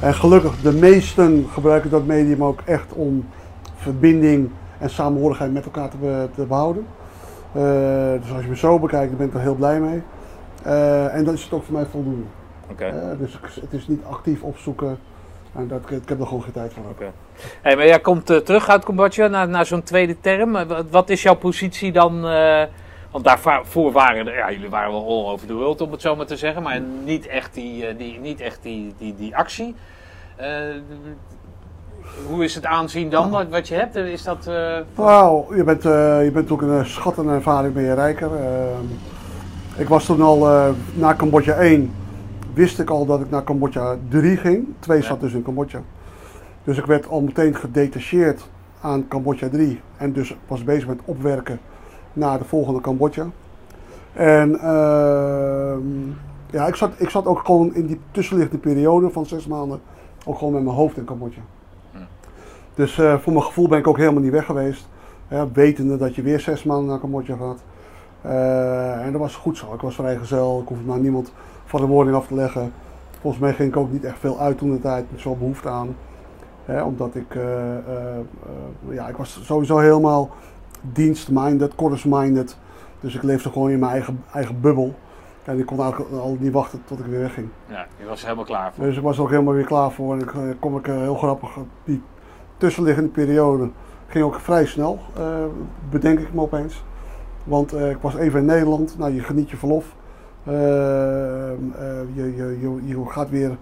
En 0.00 0.14
gelukkig, 0.14 0.60
de 0.60 0.72
meesten 0.72 1.46
gebruiken 1.52 1.90
dat 1.90 2.04
medium 2.06 2.44
ook 2.44 2.60
echt 2.64 2.92
om 2.92 3.28
verbinding 3.76 4.50
en 4.78 4.90
samenhorigheid 4.90 5.52
met 5.52 5.64
elkaar 5.64 5.88
te, 5.88 5.96
be- 5.96 6.28
te 6.34 6.44
behouden. 6.46 6.86
Eh, 7.52 7.62
dus 8.22 8.32
als 8.32 8.42
je 8.42 8.48
me 8.48 8.56
zo 8.56 8.78
bekijkt, 8.78 9.08
dan 9.08 9.16
ben 9.18 9.26
ik 9.26 9.34
er 9.34 9.40
heel 9.40 9.54
blij 9.54 9.80
mee. 9.80 10.02
Eh, 10.62 11.14
en 11.14 11.24
dan 11.24 11.34
is 11.34 11.42
het 11.44 11.52
ook 11.52 11.64
voor 11.64 11.74
mij 11.74 11.84
voldoende. 11.90 12.22
Oké. 12.70 13.16
Dus 13.18 13.38
het 13.60 13.72
is 13.72 13.88
niet 13.88 14.00
actief 14.10 14.42
opzoeken. 14.42 14.98
En 15.54 15.68
dat, 15.68 15.80
ik 15.90 16.08
heb 16.08 16.20
er 16.20 16.26
gewoon 16.26 16.42
geen 16.42 16.52
tijd 16.52 16.72
voor. 16.72 16.82
Oké. 16.90 17.04
Hey, 17.62 17.76
maar 17.76 17.86
jij 17.86 18.00
komt 18.00 18.30
eh, 18.30 18.36
terug 18.36 18.68
uit 18.68 18.84
Cambodja 18.84 19.26
naar, 19.26 19.48
naar 19.48 19.66
zo'n 19.66 19.82
tweede 19.82 20.20
term. 20.20 20.56
Eh, 20.56 20.80
wat- 20.90 21.10
is 21.10 21.22
jouw 21.22 21.34
positie 21.36 21.92
dan? 21.92 22.28
eh, 22.28 22.62
want 23.10 23.24
daarvoor 23.24 23.92
waren 23.92 24.24
ja, 24.24 24.50
jullie 24.52 24.68
waren 24.70 24.90
wel 24.90 25.06
all 25.08 25.32
over 25.32 25.46
the 25.46 25.54
world 25.54 25.80
om 25.80 25.92
het 25.92 26.00
zo 26.00 26.16
maar 26.16 26.26
te 26.26 26.36
zeggen, 26.36 26.62
maar 26.62 26.80
niet 27.04 27.26
echt 27.26 27.54
die, 27.54 27.96
die, 27.96 28.18
niet 28.20 28.40
echt 28.40 28.58
die, 28.62 28.94
die, 28.98 29.14
die 29.16 29.36
actie. 29.36 29.74
Hoe 32.28 32.44
is 32.44 32.54
het 32.54 32.66
aanzien 32.66 33.10
dan 33.10 33.30
wat, 33.30 33.48
wat 33.48 33.68
je 33.68 33.74
hebt? 33.74 33.96
Is 33.96 34.22
dat. 34.22 34.50
Nou, 34.96 35.56
je 35.56 35.64
bent, 35.64 35.82
je 35.82 36.30
bent 36.32 36.50
ook 36.50 36.62
een 36.62 36.86
schat 36.86 37.18
en 37.18 37.28
ervaring 37.28 37.74
ben 37.74 37.82
je 37.82 37.94
rijker. 37.94 38.30
Ik 39.76 39.88
was 39.88 40.04
toen 40.04 40.20
al 40.22 40.38
na 40.94 41.14
Cambodja 41.14 41.54
1, 41.54 41.94
wist 42.54 42.78
ik 42.78 42.90
al 42.90 43.06
dat 43.06 43.20
ik 43.20 43.30
naar 43.30 43.44
Cambodja 43.44 43.96
3 44.08 44.36
ging. 44.36 44.66
2 44.78 44.98
Ja. 44.98 45.04
zat 45.04 45.20
dus 45.20 45.32
in 45.32 45.42
Cambodja. 45.42 45.80
Dus 46.68 46.78
ik 46.78 46.86
werd 46.86 47.08
al 47.08 47.20
meteen 47.20 47.54
gedetacheerd 47.54 48.48
aan 48.80 49.08
Cambodja 49.08 49.48
3. 49.48 49.80
En 49.96 50.12
dus 50.12 50.36
was 50.46 50.64
bezig 50.64 50.88
met 50.88 51.00
opwerken 51.04 51.60
naar 52.12 52.38
de 52.38 52.44
volgende 52.44 52.80
Cambodja. 52.80 53.26
En 54.12 54.60
ehm, 54.60 55.80
ja, 56.50 56.66
ik 56.66 56.74
zat, 56.74 56.92
ik 56.96 57.10
zat 57.10 57.26
ook 57.26 57.38
gewoon 57.44 57.74
in 57.74 57.86
die 57.86 58.00
tussenliggende 58.10 58.60
periode 58.60 59.10
van 59.10 59.26
zes 59.26 59.46
maanden 59.46 59.80
ook 60.26 60.38
gewoon 60.38 60.52
met 60.52 60.62
mijn 60.62 60.76
hoofd 60.76 60.96
in 60.96 61.04
Cambodja. 61.04 61.40
Hm. 61.92 61.98
Dus 62.74 62.98
eh, 62.98 63.18
voor 63.18 63.32
mijn 63.32 63.44
gevoel 63.44 63.68
ben 63.68 63.78
ik 63.78 63.86
ook 63.86 63.98
helemaal 63.98 64.22
niet 64.22 64.32
weg 64.32 64.44
geweest. 64.44 64.88
Hè, 65.28 65.52
wetende 65.52 65.96
dat 65.96 66.14
je 66.14 66.22
weer 66.22 66.40
zes 66.40 66.62
maanden 66.64 66.86
naar 66.86 67.00
Cambodja 67.00 67.36
gaat. 67.36 67.62
Eh, 68.20 69.06
en 69.06 69.12
dat 69.12 69.20
was 69.20 69.36
goed 69.36 69.56
zo. 69.56 69.74
Ik 69.74 69.80
was 69.80 69.94
vrijgezel. 69.94 70.60
Ik 70.60 70.68
hoefde 70.68 70.84
maar 70.84 70.98
niemand 70.98 71.32
van 71.64 71.80
de 71.80 71.86
woning 71.86 72.16
af 72.16 72.26
te 72.26 72.34
leggen. 72.34 72.72
Volgens 73.20 73.42
mij 73.42 73.54
ging 73.54 73.68
ik 73.68 73.76
ook 73.76 73.92
niet 73.92 74.04
echt 74.04 74.18
veel 74.18 74.40
uit 74.40 74.58
toen 74.58 74.70
de 74.70 74.80
tijd. 74.80 75.10
Met 75.10 75.20
zo'n 75.20 75.38
behoefte 75.38 75.68
aan. 75.68 75.96
Hè, 76.68 76.82
omdat 76.82 77.14
ik, 77.14 77.34
eh, 77.34 77.76
eh, 77.76 78.16
eh, 78.16 78.94
ja, 78.94 79.08
ik 79.08 79.16
was 79.16 79.40
sowieso 79.42 79.78
helemaal 79.78 80.30
dienstminded, 80.80 81.72
chorus-minded. 81.76 82.56
Dus 83.00 83.14
ik 83.14 83.22
leefde 83.22 83.50
gewoon 83.50 83.70
in 83.70 83.78
mijn 83.78 83.92
eigen, 83.92 84.24
eigen 84.32 84.60
bubbel. 84.60 84.94
En 85.44 85.58
ik 85.58 85.66
kon 85.66 85.80
eigenlijk 85.80 86.12
al 86.12 86.36
niet 86.40 86.52
wachten 86.52 86.82
tot 86.84 86.98
ik 86.98 87.04
weer 87.06 87.20
wegging. 87.20 87.48
ja, 87.66 87.86
je 87.98 88.04
was 88.04 88.18
er 88.18 88.24
helemaal 88.24 88.44
klaar 88.44 88.72
voor. 88.72 88.84
Dus 88.84 88.96
ik 88.96 89.02
was 89.02 89.16
er 89.16 89.22
ook 89.22 89.30
helemaal 89.30 89.54
weer 89.54 89.64
klaar 89.64 89.90
voor. 89.90 90.14
En 90.14 90.20
ik 90.20 90.34
eh, 90.34 90.40
kom 90.58 90.76
ik 90.76 90.86
heel 90.86 91.14
grappig. 91.14 91.50
Die 91.84 92.02
tussenliggende 92.56 93.10
periode 93.10 93.70
ging 94.06 94.24
ook 94.24 94.40
vrij 94.40 94.66
snel, 94.66 94.98
bedenk 95.90 96.18
ik 96.18 96.34
me 96.34 96.40
opeens. 96.40 96.84
Want 97.44 97.74
ik 97.74 97.98
was 98.00 98.16
even 98.16 98.40
in 98.40 98.46
Nederland. 98.46 98.98
Nou, 98.98 99.14
je 99.14 99.20
geniet 99.20 99.50
je 99.50 99.56
verlof. 99.56 99.94
Je, 100.42 101.56
je, 102.14 102.58
je, 102.60 102.80
je 102.84 103.04
gaat 103.06 103.30
weer 103.30 103.56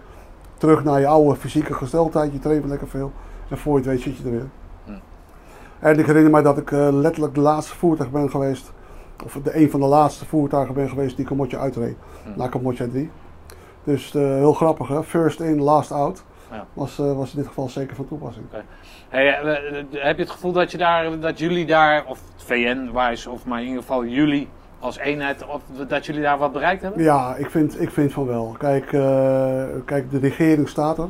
terug 0.59 0.85
naar 0.85 1.01
je 1.01 1.07
oude 1.07 1.37
fysieke 1.37 1.75
gesteldheid. 1.75 2.33
Je 2.33 2.39
traint 2.39 2.65
lekker 2.65 2.89
veel. 2.89 3.13
En 3.49 3.59
voor 3.59 3.73
je 3.73 3.79
het 3.79 3.87
weet 3.87 4.01
zit 4.01 4.17
je 4.17 4.25
er 4.25 4.31
weer. 4.31 4.49
Hm. 4.85 4.91
En 5.79 5.99
ik 5.99 6.07
herinner 6.07 6.31
mij 6.31 6.43
dat 6.43 6.59
ik 6.59 6.73
eh, 6.73 6.89
letterlijk 6.93 7.35
de 7.35 7.41
laatste 7.41 7.75
voertuig 7.75 8.11
ben 8.11 8.31
geweest. 8.31 8.73
Of 9.25 9.39
de, 9.43 9.57
een 9.57 9.71
van 9.71 9.81
de 9.81 9.87
laatste 9.87 10.27
voertuigen 10.27 10.75
ben 10.75 10.89
geweest 10.89 11.17
die 11.17 11.27
Cambodja 11.27 11.59
uitreed. 11.59 11.97
Hm. 12.25 12.39
Naar 12.39 12.49
Cambodja 12.49 12.87
3. 12.89 13.11
Dus 13.85 14.15
eh, 14.15 14.23
heel 14.23 14.53
grappig 14.53 14.89
hè. 14.89 15.03
First 15.03 15.41
in, 15.41 15.61
last 15.61 15.93
out. 15.93 16.25
Ja. 16.51 16.67
Was, 16.73 16.99
eh, 16.99 17.17
was 17.17 17.31
in 17.31 17.39
dit 17.39 17.47
geval 17.47 17.69
zeker 17.69 17.97
van 17.97 18.09
toepassing. 18.09 18.47
Hey, 19.09 19.27
heb 19.91 20.17
je 20.17 20.23
het 20.23 20.31
gevoel 20.31 20.53
dat, 20.53 20.71
je 20.71 20.79
daar, 20.79 21.21
dat 21.21 21.39
jullie 21.39 21.67
daar, 21.67 22.05
of 22.05 22.21
VN-wijs, 22.37 23.27
of 23.27 23.47
maar 23.47 23.61
in 23.61 23.67
ieder 23.67 23.81
geval 23.81 24.05
jullie 24.05 24.49
als 24.79 24.99
eenheid, 24.99 25.47
of 25.47 25.63
dat 25.89 26.07
jullie 26.07 26.23
daar 26.23 26.39
wat 26.39 26.53
bereikt 26.53 26.83
hebben? 26.83 27.03
Ja, 27.03 27.37
ik 27.37 27.51
vind, 27.51 27.81
ik 27.81 27.91
vind 27.91 28.13
van 28.13 28.27
wel. 28.27 28.55
Kijk, 28.59 28.93
eh, 28.93 29.65
kijk 29.85 30.11
de 30.11 30.19
regering 30.19 30.69
staat 30.69 30.99
er. 30.99 31.09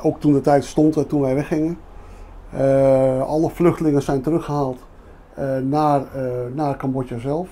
Ook 0.00 0.20
toen 0.20 0.32
de 0.32 0.40
tijd 0.40 0.64
stond 0.64 0.96
er, 0.96 1.06
toen 1.06 1.20
wij 1.20 1.34
weggingen. 1.34 1.78
Eh, 2.52 3.22
alle 3.22 3.50
vluchtelingen 3.50 4.02
zijn 4.02 4.22
teruggehaald 4.22 4.78
eh, 5.34 5.56
naar, 5.56 6.02
naar 6.54 6.76
Cambodja 6.76 7.18
zelf. 7.18 7.48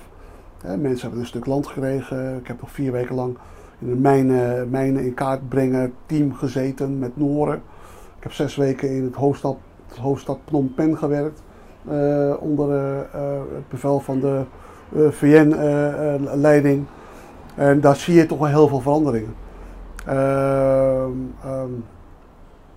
Mensen 0.63 1.01
hebben 1.01 1.19
een 1.19 1.25
stuk 1.25 1.45
land 1.45 1.67
gekregen. 1.67 2.37
Ik 2.37 2.47
heb 2.47 2.61
nog 2.61 2.71
vier 2.71 2.91
weken 2.91 3.15
lang 3.15 3.37
in 3.79 3.87
de 3.89 3.95
mijnen, 4.69 5.03
in 5.03 5.13
kaart 5.13 5.49
brengen 5.49 5.93
team 6.05 6.33
gezeten 6.33 6.99
met 6.99 7.17
Noren. 7.17 7.61
Ik 8.17 8.23
heb 8.23 8.31
zes 8.31 8.55
weken 8.55 8.89
in 8.89 9.03
het 9.03 9.15
hoofdstad, 9.15 9.57
hoofdstad 9.99 10.39
Phnom 10.45 10.73
Penh 10.73 10.97
gewerkt. 10.97 11.41
onder 12.39 12.71
het 13.53 13.69
bevel 13.69 13.99
van 13.99 14.19
de 14.19 14.43
VN-leiding. 15.09 16.85
en 17.55 17.81
daar 17.81 17.95
zie 17.95 18.15
je 18.15 18.25
toch 18.25 18.39
wel 18.39 18.47
heel 18.47 18.67
veel 18.67 18.79
veranderingen. 18.81 19.35
Ehm, 20.05 21.11
ehm, 21.43 21.69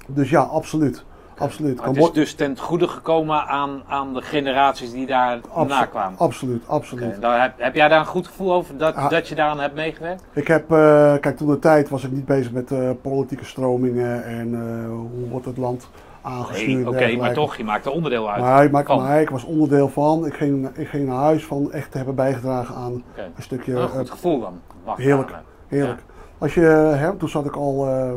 dus 0.06 0.30
ja, 0.30 0.40
absoluut. 0.40 1.04
absoluut. 1.38 1.76
Maar 1.76 1.88
het 1.88 1.96
is 1.96 2.12
dus 2.12 2.34
ten 2.34 2.58
goede 2.58 2.88
gekomen 2.88 3.46
aan, 3.46 3.82
aan 3.88 4.14
de 4.14 4.22
generaties 4.22 4.92
die 4.92 5.06
daar 5.06 5.40
Abso- 5.52 5.74
na 5.74 5.84
kwamen. 5.84 6.18
Absoluut, 6.18 6.62
absoluut. 6.66 7.20
Daar 7.20 7.42
heb, 7.42 7.52
heb 7.56 7.74
jij 7.74 7.88
daar 7.88 8.00
een 8.00 8.06
goed 8.06 8.26
gevoel 8.26 8.52
over 8.52 8.76
dat, 8.76 8.94
Ah. 8.94 9.10
dat 9.10 9.28
je 9.28 9.34
daaraan 9.34 9.60
hebt 9.60 9.74
meegewerkt? 9.74 10.24
Ik 10.32 10.46
heb, 10.48 10.70
eh, 10.72 11.14
kijk, 11.20 11.36
toen 11.36 11.48
de 11.48 11.58
tijd 11.58 11.88
was 11.88 12.04
ik 12.04 12.10
niet 12.12 12.24
bezig 12.26 12.52
met 12.52 12.70
eh, 12.70 12.90
politieke 13.02 13.44
stromingen 13.44 14.24
en 14.24 14.54
eh, 14.54 14.86
hoe 14.88 15.28
wordt 15.30 15.46
het 15.46 15.56
land 15.56 15.88
aangestuurd. 16.22 16.84
Nee, 16.84 16.88
Oké, 16.88 17.16
maar 17.16 17.32
toch, 17.32 17.56
je 17.56 17.64
maakt 17.64 17.86
er 17.86 17.92
onderdeel 17.92 18.30
uit. 18.30 18.40
Maar, 18.40 18.70
maar, 18.70 18.84
van. 18.84 18.98
maar 18.98 19.20
ik 19.20 19.30
was 19.30 19.44
onderdeel 19.44 19.88
van. 19.88 20.26
Ik 20.26 20.34
ging, 20.34 20.68
ik 20.74 20.88
ging 20.88 21.06
naar 21.06 21.16
huis 21.16 21.44
van 21.44 21.72
echt 21.72 21.90
te 21.90 21.96
hebben 21.96 22.14
bijgedragen 22.14 22.74
aan 22.74 23.02
een 23.16 23.42
stukje. 23.42 23.72
Een 23.72 23.78
eh, 23.78 23.84
goed 23.90 24.10
gevoel 24.10 24.40
dan. 24.40 24.60
Wacht 24.84 24.98
heerlijk. 24.98 25.34
heerlijk. 25.68 26.02
Als 26.38 26.54
je, 26.54 26.60
hè, 26.96 27.16
toen 27.16 27.28
zat 27.28 27.44
ik 27.44 27.56
al 27.56 27.88
eh, 27.88 28.12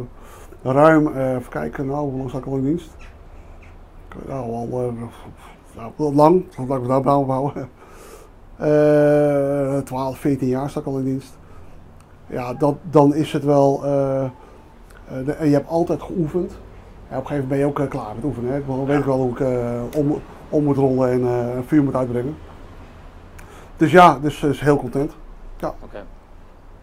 ruim, 0.63 1.07
eh, 1.07 1.33
even 1.33 1.49
kijken, 1.49 1.85
nou, 1.85 2.09
hoe 2.09 2.17
lang 2.17 2.29
zat 2.29 2.39
ik 2.39 2.45
al 2.45 2.55
in 2.55 2.63
dienst? 2.63 2.89
Nou, 4.27 4.51
al 4.51 4.67
eh, 4.71 5.03
nou, 5.97 6.15
lang, 6.15 6.43
laat 6.67 6.77
ik 6.77 6.83
me 6.83 7.01
daar 7.03 7.13
houden. 7.13 7.69
Eh 8.57 9.77
12, 9.77 10.17
14 10.17 10.47
jaar 10.47 10.69
sta 10.69 10.79
ik 10.79 10.85
al 10.85 10.97
in 10.97 11.03
dienst. 11.03 11.37
Ja, 12.27 12.53
dat, 12.53 12.75
dan 12.89 13.15
is 13.15 13.33
het 13.33 13.43
wel. 13.43 13.85
eh, 13.85 14.23
eh, 14.23 15.43
je 15.43 15.53
hebt 15.53 15.67
altijd 15.69 16.01
geoefend. 16.01 16.57
Ja, 17.09 17.17
op 17.17 17.21
een 17.21 17.27
gegeven 17.27 17.33
moment 17.33 17.47
ben 17.49 17.57
je 17.57 17.65
ook 17.65 17.79
eh, 17.79 17.87
klaar 17.89 18.15
met 18.15 18.23
oefenen. 18.23 18.51
Hè. 18.51 18.57
Ik 18.57 18.63
weet 18.87 18.97
ik 18.99 19.05
wel 19.05 19.17
hoe 19.17 19.31
ik 19.31 19.39
eh, 19.39 19.81
om, 19.97 20.21
om 20.49 20.63
moet 20.63 20.77
rollen 20.77 21.11
en 21.11 21.21
eh, 21.23 21.55
een 21.55 21.63
vuur 21.67 21.83
moet 21.83 21.95
uitbrengen. 21.95 22.37
Dus 23.77 23.91
ja, 23.91 24.19
dus, 24.21 24.39
dus 24.39 24.59
heel 24.59 24.77
content. 24.77 25.11
Oké. 25.63 26.03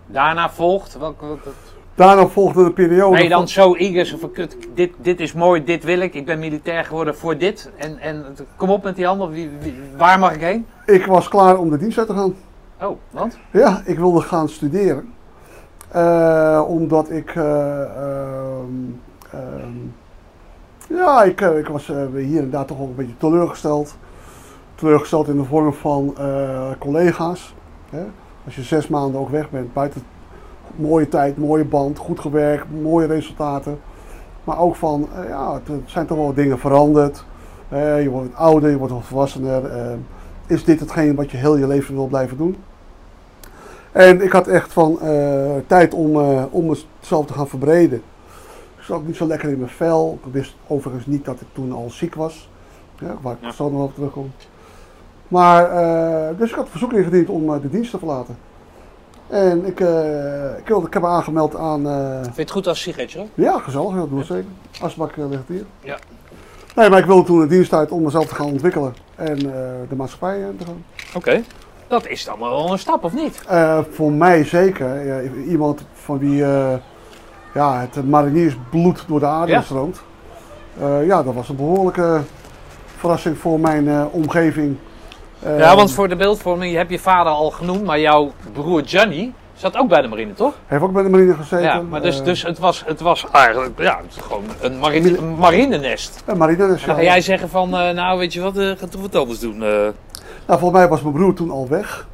Daarna 0.07 0.51
volgt, 0.51 0.99
welk, 0.99 1.21
welk- 1.21 1.45
welk- 1.45 1.55
Daarna 1.95 2.27
volgde 2.27 2.65
de 2.65 2.71
periode. 2.73 3.15
ben 3.15 3.23
je 3.23 3.29
dan 3.29 3.49
zo 3.49 3.75
eager, 3.75 4.07
zo 4.07 4.17
van, 4.17 4.33
kut, 4.33 4.57
dit, 4.75 4.93
dit 4.97 5.21
is 5.21 5.33
mooi, 5.33 5.65
dit 5.65 5.85
wil 5.85 6.01
ik, 6.01 6.15
ik 6.15 6.27
ben 6.27 6.39
militair 6.39 6.85
geworden 6.85 7.17
voor 7.17 7.39
dit. 7.39 7.71
En, 7.77 7.99
en 7.99 8.25
kom 8.57 8.71
op 8.71 8.83
met 8.83 8.97
die 8.97 9.07
handen, 9.07 9.31
wie, 9.31 9.51
wie- 9.61 9.75
waar 9.97 10.19
mag 10.19 10.35
ik 10.35 10.41
heen? 10.41 10.67
Ik 10.87 11.07
was 11.07 11.29
klaar 11.29 11.59
om 11.59 11.71
de 11.71 11.77
dienst 11.79 11.99
uit 11.99 12.07
te 12.07 12.15
gaan. 12.15 12.35
Oh, 12.83 12.97
want? 13.11 13.39
Ja, 13.53 13.83
ik 13.85 13.99
wilde 13.99 14.21
gaan 14.21 14.49
studeren. 14.49 15.13
Omdat 16.67 17.11
ik. 17.11 17.35
eh, 17.35 17.83
ehm, 17.83 18.65
ehm, 19.33 19.77
ja, 20.97 21.23
ik, 21.23 21.41
eh, 21.41 21.59
ik 21.59 21.69
was 21.69 21.91
eh, 21.91 21.97
hier 22.15 22.51
daar 22.51 22.65
toch 22.65 22.81
ook 22.81 22.89
een 22.89 22.95
beetje 22.95 23.17
teleurgesteld. 23.17 23.97
Teleurgesteld 24.75 25.29
in 25.29 25.37
de 25.37 25.45
vorm 25.45 25.73
van 25.73 26.15
eh, 26.19 26.71
collega's. 26.79 27.55
Hè? 27.91 28.05
Als 28.45 28.57
je 28.57 28.63
zes 28.63 28.89
maanden 28.89 29.21
ook 29.21 29.29
weg 29.29 29.51
bent, 29.51 29.73
buiten 29.73 30.03
mooie 30.77 31.09
tijd, 31.09 31.37
mooie 31.37 31.65
band, 31.65 31.99
goed 31.99 32.21
gewerkt, 32.21 32.67
mooie 32.83 33.07
resultaten. 33.07 33.79
Maar 34.45 34.59
ook 34.59 34.77
van, 34.77 35.09
ja, 35.29 35.61
er 35.67 35.81
zijn 35.85 36.07
toch 36.07 36.19
wel 36.19 36.35
dingen 36.35 36.59
veranderd. 36.59 37.25
Je 37.71 38.09
wordt 38.11 38.35
ouder, 38.35 38.71
je 38.71 38.79
wordt 38.79 38.93
wat 38.93 39.05
volwassener. 39.05 39.65
eh, 39.65 39.93
is 40.47 40.65
dit 40.65 40.81
hetgeen 40.81 41.15
wat 41.15 41.31
je 41.31 41.37
heel 41.37 41.57
je 41.57 41.67
leven 41.67 41.95
wil 41.95 42.07
blijven 42.07 42.37
doen? 42.37 42.57
En 43.93 44.23
ik 44.23 44.33
had 44.33 44.47
echt 44.47 44.73
van 44.73 44.99
tijd 45.67 45.95
om, 45.95 46.17
om 46.51 46.67
mezelf 47.01 47.27
te 47.27 47.33
gaan 47.33 47.49
verbreden. 47.49 48.03
Ik 48.83 48.89
zat 48.89 48.97
ook 48.97 49.07
niet 49.07 49.17
zo 49.17 49.27
lekker 49.27 49.49
in 49.49 49.59
mijn 49.59 49.71
vel. 49.71 50.19
Ik 50.25 50.33
wist 50.33 50.55
overigens 50.67 51.07
niet 51.07 51.25
dat 51.25 51.41
ik 51.41 51.47
toen 51.53 51.73
al 51.73 51.91
ziek 51.91 52.15
was. 52.15 52.49
Ja, 52.99 53.17
waar 53.21 53.33
ik 53.33 53.39
Ja. 53.41 53.53
zo 53.53 53.71
nog 53.71 53.83
op 53.83 53.95
terugkom. 53.95 54.33
Maar, 55.29 55.71
eh, 55.71 56.39
dus 56.39 56.51
ik 56.51 56.57
had 56.57 56.69
verzoek 56.69 56.93
ingediend 56.93 57.29
om 57.29 57.55
eh, 57.55 57.61
de 57.63 57.71
dienst 57.71 57.91
te 57.91 57.99
verlaten. 57.99 58.37
En 59.29 59.67
ik, 59.67 59.81
eh, 59.81 60.59
ik, 60.59 60.67
wilde, 60.69 60.87
ik 60.87 60.93
heb 60.93 61.03
me 61.03 61.09
aangemeld 61.09 61.57
aan... 61.57 61.87
eh, 61.87 62.21
Vind 62.23 62.35
je 62.37 62.41
het 62.43 62.51
goed 62.51 62.67
als 62.67 62.81
sigaretje? 62.83 63.19
hoor? 63.19 63.29
ja, 63.35 63.59
gezellig, 63.59 63.95
dat 63.95 64.09
doen 64.09 64.19
we 64.19 64.25
zeker. 64.25 64.45
Asbak 64.83 65.17
uh, 65.17 65.29
ligt 65.29 65.49
hier. 65.49 65.65
Ja. 65.81 65.99
Nee, 66.77 66.91
maar 66.91 66.99
ik 66.99 67.05
wilde 67.05 67.25
toen 67.25 67.41
de 67.41 67.47
dienst 67.47 67.73
uit 67.73 67.91
om 67.91 68.03
mezelf 68.03 68.27
te 68.27 68.35
gaan 68.35 68.47
ontwikkelen 68.47 68.95
en 69.15 69.37
eh, 69.37 69.71
de 69.89 69.97
maatschappij 69.97 70.41
in 70.41 70.57
te 70.57 70.65
gaan. 70.65 70.85
Oké. 71.15 71.43
Dat 71.89 72.07
is 72.07 72.25
dan 72.25 72.39
wel 72.39 72.73
een 72.73 72.79
stap, 72.79 73.05
of 73.05 73.15
niet? 73.15 73.43
Eh, 73.49 73.79
voor 73.91 74.13
mij 74.13 74.45
zeker. 74.45 75.05
Ja, 75.07 75.21
iemand 75.49 75.85
van 75.93 76.19
wie 76.19 76.45
eh, 76.45 76.75
ja, 77.55 77.81
het 77.81 78.09
mariniersbloed 78.09 79.05
door 79.09 79.21
de 79.21 79.27
aderen 79.27 79.55
Ja. 79.55 79.63
stroomt. 79.63 80.03
Eh, 80.81 81.07
ja, 81.07 81.23
dat 81.23 81.35
was 81.35 81.49
een 81.49 81.57
behoorlijke 81.57 82.21
verrassing 82.97 83.39
voor 83.39 83.61
mijn 83.61 83.89
eh, 83.89 84.05
omgeving. 84.11 84.77
Eh, 85.43 85.59
Ja, 85.59 85.77
want 85.77 85.93
voor 85.93 86.09
de 86.09 86.17
beeldvorming, 86.17 86.71
je 86.73 86.77
hebt 86.79 86.91
je 86.91 86.99
vader 86.99 87.33
al 87.33 87.51
genoemd, 87.51 87.85
maar 87.85 88.01
jouw 88.01 88.33
broer 88.53 88.83
Johnny, 88.83 89.33
Zat 89.55 89.77
ook 89.77 89.89
bij 89.89 90.03
de 90.03 90.09
marine, 90.09 90.35
toch? 90.35 90.55
Heeft 90.67 90.83
ook 90.83 90.93
bij 90.93 91.03
de 91.03 91.09
marine 91.09 91.35
gezeten. 91.35 91.63
Ja, 91.65 91.81
maar 91.81 92.03
dus, 92.03 92.19
eh, 92.19 92.25
dus 92.25 92.43
het, 92.43 92.59
was, 92.59 92.85
het 92.87 93.01
was 93.01 93.27
eigenlijk 93.33 93.79
ja, 93.81 94.01
gewoon 94.21 94.45
een, 94.61 94.79
marine, 94.79 95.19
een 95.19 95.35
marinenest. 95.35 96.23
een 96.27 96.37
marine 96.37 96.63
En 96.63 96.69
dan 96.69 96.79
ja. 96.87 96.95
ga 96.95 97.03
jij 97.03 97.21
zeggen 97.21 97.49
van, 97.49 97.77
eh, 97.77 97.91
nou 97.91 98.19
weet 98.19 98.33
je 98.33 98.41
wat, 98.41 98.57
eh 98.59 98.71
ga 98.79 98.87
toch 98.87 99.01
wat 99.01 99.15
anders 99.17 99.39
doen. 99.39 99.55
eh. 99.55 99.69
Nou, 100.47 100.59
volgens 100.61 100.73
mij 100.73 100.89
was 100.89 101.03
mijn 101.03 101.15
broer 101.15 101.35
toen 101.35 101.51
al 101.51 101.69
weg. 101.69 102.07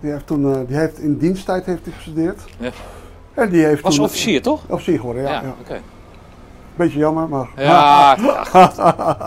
Die 0.00 0.10
heeft, 0.10 0.26
toen, 0.26 0.54
eh, 0.54 0.60
die 0.66 0.76
heeft 0.76 0.98
in 0.98 1.18
diensttijd 1.18 1.64
heeft 1.66 1.84
hij 1.84 1.92
gestudeerd. 1.94 2.40
Ja. 2.58 2.70
En 3.34 3.48
die 3.48 3.64
heeft 3.64 3.82
was 3.82 3.94
toen, 3.94 4.04
officier, 4.04 4.42
toch? 4.42 4.62
Officier 4.68 4.98
geworden, 4.98 5.22
ja. 5.22 5.30
ja. 5.30 5.54
oké. 5.60 5.80
Beetje 6.76 6.98
jammer, 6.98 7.28
maar... 7.28 7.48
Ja, 7.56 8.16
ach, 8.52 8.74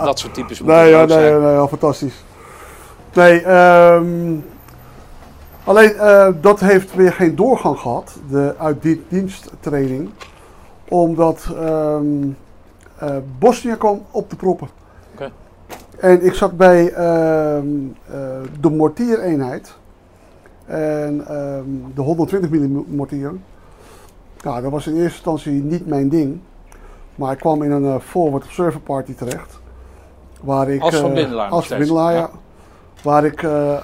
dat 0.06 0.20
soort 0.20 0.34
types 0.34 0.60
moeten 0.60 0.78
Nee, 0.78 0.89
ja, 0.89 1.06
nee, 1.06 1.32
nee, 1.32 1.51
ja, 1.51 1.68
fantastisch. 1.68 2.24
Nee, 3.14 3.41
ehm, 3.41 4.36
alleen 5.64 5.93
eh, 5.93 6.28
dat 6.41 6.60
heeft 6.60 6.95
weer 6.95 7.14
geen 7.14 7.36
doorgang 7.36 7.80
gehad, 7.80 8.18
de 8.30 8.56
uitdiensttraining, 8.58 10.10
omdat 10.89 11.47
eh, 11.60 11.97
Bosnië 13.39 13.76
kwam 13.76 14.06
op 14.12 14.30
de 14.30 14.36
proppen. 14.36 14.68
En 15.99 16.26
ik 16.26 16.34
zat 16.34 16.58
bij 16.58 16.93
ehm, 16.93 17.68
eh, 18.08 18.18
de 18.60 18.70
mortiereenheid 18.70 19.76
en 20.66 21.18
de 21.93 22.01
120 22.01 22.49
mm 22.49 22.86
mortier. 22.88 23.34
Nou, 24.46 24.62
dat 24.62 24.72
was 24.72 24.88
in 24.88 24.93
eerste 24.93 25.16
instantie 25.16 25.52
niet 25.52 25.88
mijn 25.88 26.10
ding. 26.10 26.39
Maar 27.16 27.32
ik 27.32 27.38
kwam 27.38 27.64
in 27.64 27.72
een 27.72 27.86
eh, 27.86 28.00
forward 28.00 28.43
observer 28.43 28.80
party 28.80 29.14
terecht. 29.14 29.60
Waar 30.41 30.70
ik, 30.70 30.82
Als 30.82 30.93
eh, 30.93 31.00
verbindelaar 31.00 31.50
Als 31.50 31.68
verbindelaar, 31.68 32.14
ja. 32.14 32.30
Waar 33.02 33.26
ik 33.26 33.43
eh, 33.43 33.78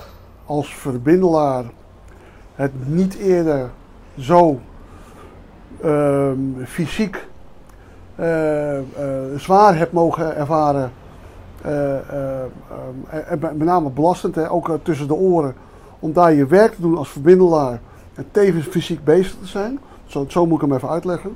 als 0.46 0.76
verbindelaar 0.76 1.64
het 2.56 2.72
niet 2.88 3.16
eerder 3.16 3.70
zo 4.20 4.60
ehm, 5.82 6.40
fysiek 6.66 7.28
eh, 8.16 8.78
eh, 8.78 8.84
zwaar 9.36 9.78
heb 9.78 9.92
mogen 9.92 10.36
ervaren. 10.36 10.92
Eh, 11.62 11.96
eh, 11.96 12.44
en 13.28 13.40
met 13.40 13.64
name 13.64 13.90
belastend, 13.90 14.36
hè, 14.36 14.52
ook 14.52 14.70
eh, 14.70 14.76
tussen 14.84 15.08
de 15.08 15.14
oren. 15.14 15.56
Om 16.00 16.14
daar 16.14 16.34
je 16.34 16.46
werk 16.46 16.74
te 16.74 16.82
doen 16.82 16.98
als 16.98 17.10
verbindelaar 17.10 17.80
en 18.14 18.26
tevens 18.32 18.66
fysiek 18.66 19.04
bezig 19.04 19.36
te 19.40 19.48
zijn. 19.48 19.80
Zo, 20.12 20.26
zo 20.28 20.46
moet 20.46 20.62
ik 20.62 20.68
hem 20.68 20.76
even 20.76 20.90
uitleggen. 20.90 21.36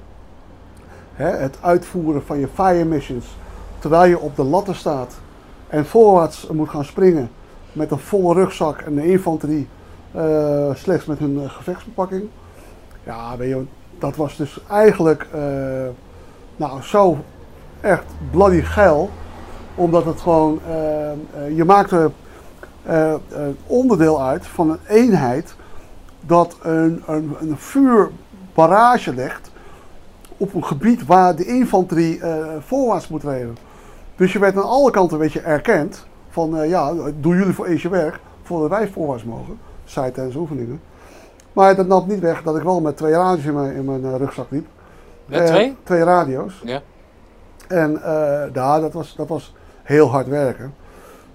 Hè, 1.13 1.29
het 1.29 1.57
uitvoeren 1.61 2.25
van 2.25 2.39
je 2.39 2.47
fire 2.47 2.85
missions 2.85 3.37
terwijl 3.79 4.09
je 4.09 4.19
op 4.19 4.35
de 4.35 4.43
latten 4.43 4.75
staat 4.75 5.13
en 5.67 5.85
voorwaarts 5.85 6.47
moet 6.47 6.69
gaan 6.69 6.85
springen 6.85 7.29
met 7.73 7.91
een 7.91 7.99
volle 7.99 8.33
rugzak 8.33 8.81
en 8.81 8.95
de 8.95 9.11
infanterie 9.11 9.67
eh, 10.11 10.69
slechts 10.73 11.05
met 11.05 11.19
hun 11.19 11.41
eh, 11.43 11.49
gevechtsbepakking. 11.49 12.23
Ja, 13.03 13.37
weet 13.37 13.49
je, 13.49 13.65
dat 13.99 14.15
was 14.15 14.37
dus 14.37 14.59
eigenlijk 14.69 15.27
eh, 15.31 15.41
nou, 16.55 16.81
zo 16.81 17.17
echt 17.81 18.05
bloody 18.31 18.61
geil. 18.61 19.09
Omdat 19.75 20.05
het 20.05 20.21
gewoon, 20.21 20.59
eh, 20.67 21.55
je 21.55 21.65
maakte 21.65 22.11
onderdeel 23.67 24.21
uit 24.21 24.47
van 24.47 24.69
een 24.69 24.79
eenheid 24.87 25.55
dat 26.21 26.57
een, 26.61 27.03
een, 27.07 27.35
een 27.39 27.57
vuurbarrage 28.55 29.13
legt 29.13 29.51
op 30.37 30.53
een 30.53 30.65
gebied 30.65 31.05
waar 31.05 31.35
de 31.35 31.45
infanterie 31.45 32.19
eh, 32.19 32.45
voorwaarts 32.59 33.07
moet 33.07 33.23
reden. 33.23 33.57
Dus 34.15 34.33
je 34.33 34.39
werd 34.39 34.55
aan 34.57 34.63
alle 34.63 34.91
kanten 34.91 35.17
een 35.17 35.23
beetje 35.23 35.39
erkend 35.39 36.05
van 36.29 36.57
eh, 36.57 36.69
ja, 36.69 36.93
doen 37.19 37.37
jullie 37.37 37.53
voor 37.53 37.65
eens 37.65 37.81
je 37.81 37.89
werk 37.89 38.19
voordat 38.43 38.69
wij 38.69 38.87
voorwaarts 38.87 39.23
mogen. 39.23 39.59
Zij 39.83 40.11
tijdens 40.11 40.35
oefeningen. 40.35 40.81
Maar 41.53 41.75
dat 41.75 41.87
nam 41.87 42.07
niet 42.07 42.19
weg 42.19 42.43
dat 42.43 42.57
ik 42.57 42.63
wel 42.63 42.81
met 42.81 42.97
twee 42.97 43.13
radio's 43.13 43.45
in 43.45 43.53
mijn, 43.53 43.75
in 43.75 43.85
mijn 43.85 44.05
eh, 44.05 44.15
rugzak 44.17 44.47
liep. 44.49 44.65
Met 45.25 45.39
Eh, 45.39 45.45
twee? 45.45 45.75
twee 45.83 46.03
radio's. 46.03 46.61
Ja. 46.63 46.81
En 47.67 48.01
ja, 48.53 48.79
dat 48.79 48.93
was, 48.93 49.15
dat 49.15 49.27
was 49.27 49.53
heel 49.83 50.09
hard 50.09 50.27
werken. 50.27 50.73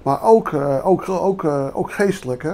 Maar 0.03 0.23
ook, 0.23 0.53
eh, 0.53 0.87
ook, 0.87 1.09
ook, 1.09 1.45
eh, 1.45 1.67
ook 1.73 1.93
geestelijk. 1.93 2.43
Hè? 2.43 2.53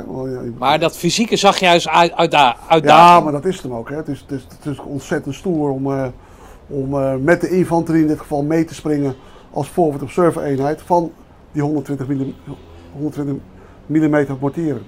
Maar 0.58 0.78
dat 0.78 0.96
fysieke 0.96 1.36
zag 1.36 1.58
juist 1.58 1.88
uit, 1.88 2.12
uit, 2.12 2.34
uit, 2.68 2.84
ja, 2.84 3.20
maar 3.20 3.32
dat 3.32 3.44
is 3.44 3.60
hem 3.62 3.74
ook. 3.74 3.88
Hè? 3.88 3.96
Het, 3.96 4.08
is, 4.08 4.20
het, 4.20 4.30
is, 4.30 4.46
het 4.56 4.66
is 4.72 4.78
ontzettend 4.78 5.34
stoer 5.34 5.70
om, 5.70 5.92
eh, 5.92 6.06
om 6.66 7.22
met 7.24 7.40
de 7.40 7.50
infanterie 7.50 8.02
in 8.02 8.08
dit 8.08 8.20
geval 8.20 8.42
mee 8.42 8.64
te 8.64 8.74
springen 8.74 9.14
als 9.50 9.68
forward 9.68 10.02
observer 10.02 10.42
eenheid 10.42 10.82
van 10.82 11.12
die 11.52 11.62
120 11.62 12.08
mm, 12.08 12.34
120 12.92 13.34
mm 13.86 14.36
mortieren. 14.40 14.86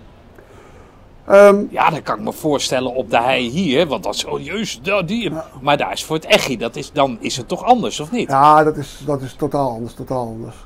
Ja, 1.70 1.90
dat 1.90 2.02
kan 2.02 2.18
ik 2.18 2.24
me 2.24 2.32
voorstellen 2.32 2.94
op 2.94 3.10
de 3.10 3.20
hei 3.20 3.48
hier. 3.50 3.86
Want 3.86 4.02
dat 4.02 4.14
is, 4.14 4.80
da- 4.82 5.02
die. 5.02 5.32
Maar 5.60 5.76
daar 5.76 5.92
is 5.92 6.04
voor 6.04 6.16
het 6.16 6.24
echi, 6.24 6.56
dat 6.56 6.76
is, 6.76 6.92
dan 6.92 7.16
is 7.20 7.36
het 7.36 7.48
toch 7.48 7.64
anders, 7.64 8.00
of 8.00 8.10
niet? 8.10 8.28
ja, 8.28 8.64
dat 8.64 8.76
is, 8.76 9.02
dat 9.06 9.22
is 9.22 9.34
totaal 9.34 9.70
anders, 9.70 9.94
totaal 9.94 10.26
anders. 10.26 10.56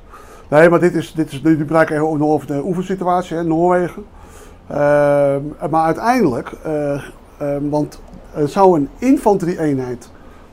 Nee, 0.53 0.69
maar 0.69 0.81
dit 0.81 0.95
is, 0.95 1.13
dit 1.13 1.33
is 1.33 1.43
nu 1.43 1.65
praat 1.65 1.89
nog 1.89 2.21
over 2.21 2.47
de 2.47 2.65
oefensituatie, 2.65 3.37
hè, 3.37 3.45
Noorwegen. 3.45 4.05
Ehm, 4.67 5.41
maar 5.71 5.85
uiteindelijk, 5.85 6.53
eh, 6.63 7.03
ehm, 7.39 7.69
want 7.69 8.01
er 8.35 8.49
zou 8.49 8.79
een 8.79 8.89
infanterie-eenheid 8.99 10.11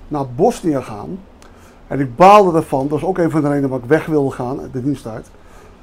naar 0.07 0.25
Bosnië 0.35 0.81
gaan. 0.81 1.19
En 1.87 1.99
ik 1.99 2.15
baalde 2.15 2.57
ervan, 2.57 2.87
dat 2.87 2.97
is 2.97 3.03
ook 3.03 3.17
een 3.17 3.31
van 3.31 3.41
de 3.41 3.47
redenen 3.47 3.69
waarom 3.69 3.89
ik 3.89 3.93
weg 3.97 4.05
wilde 4.05 4.31
gaan, 4.31 4.59
de 4.71 4.83
diensttijd. 4.83 5.29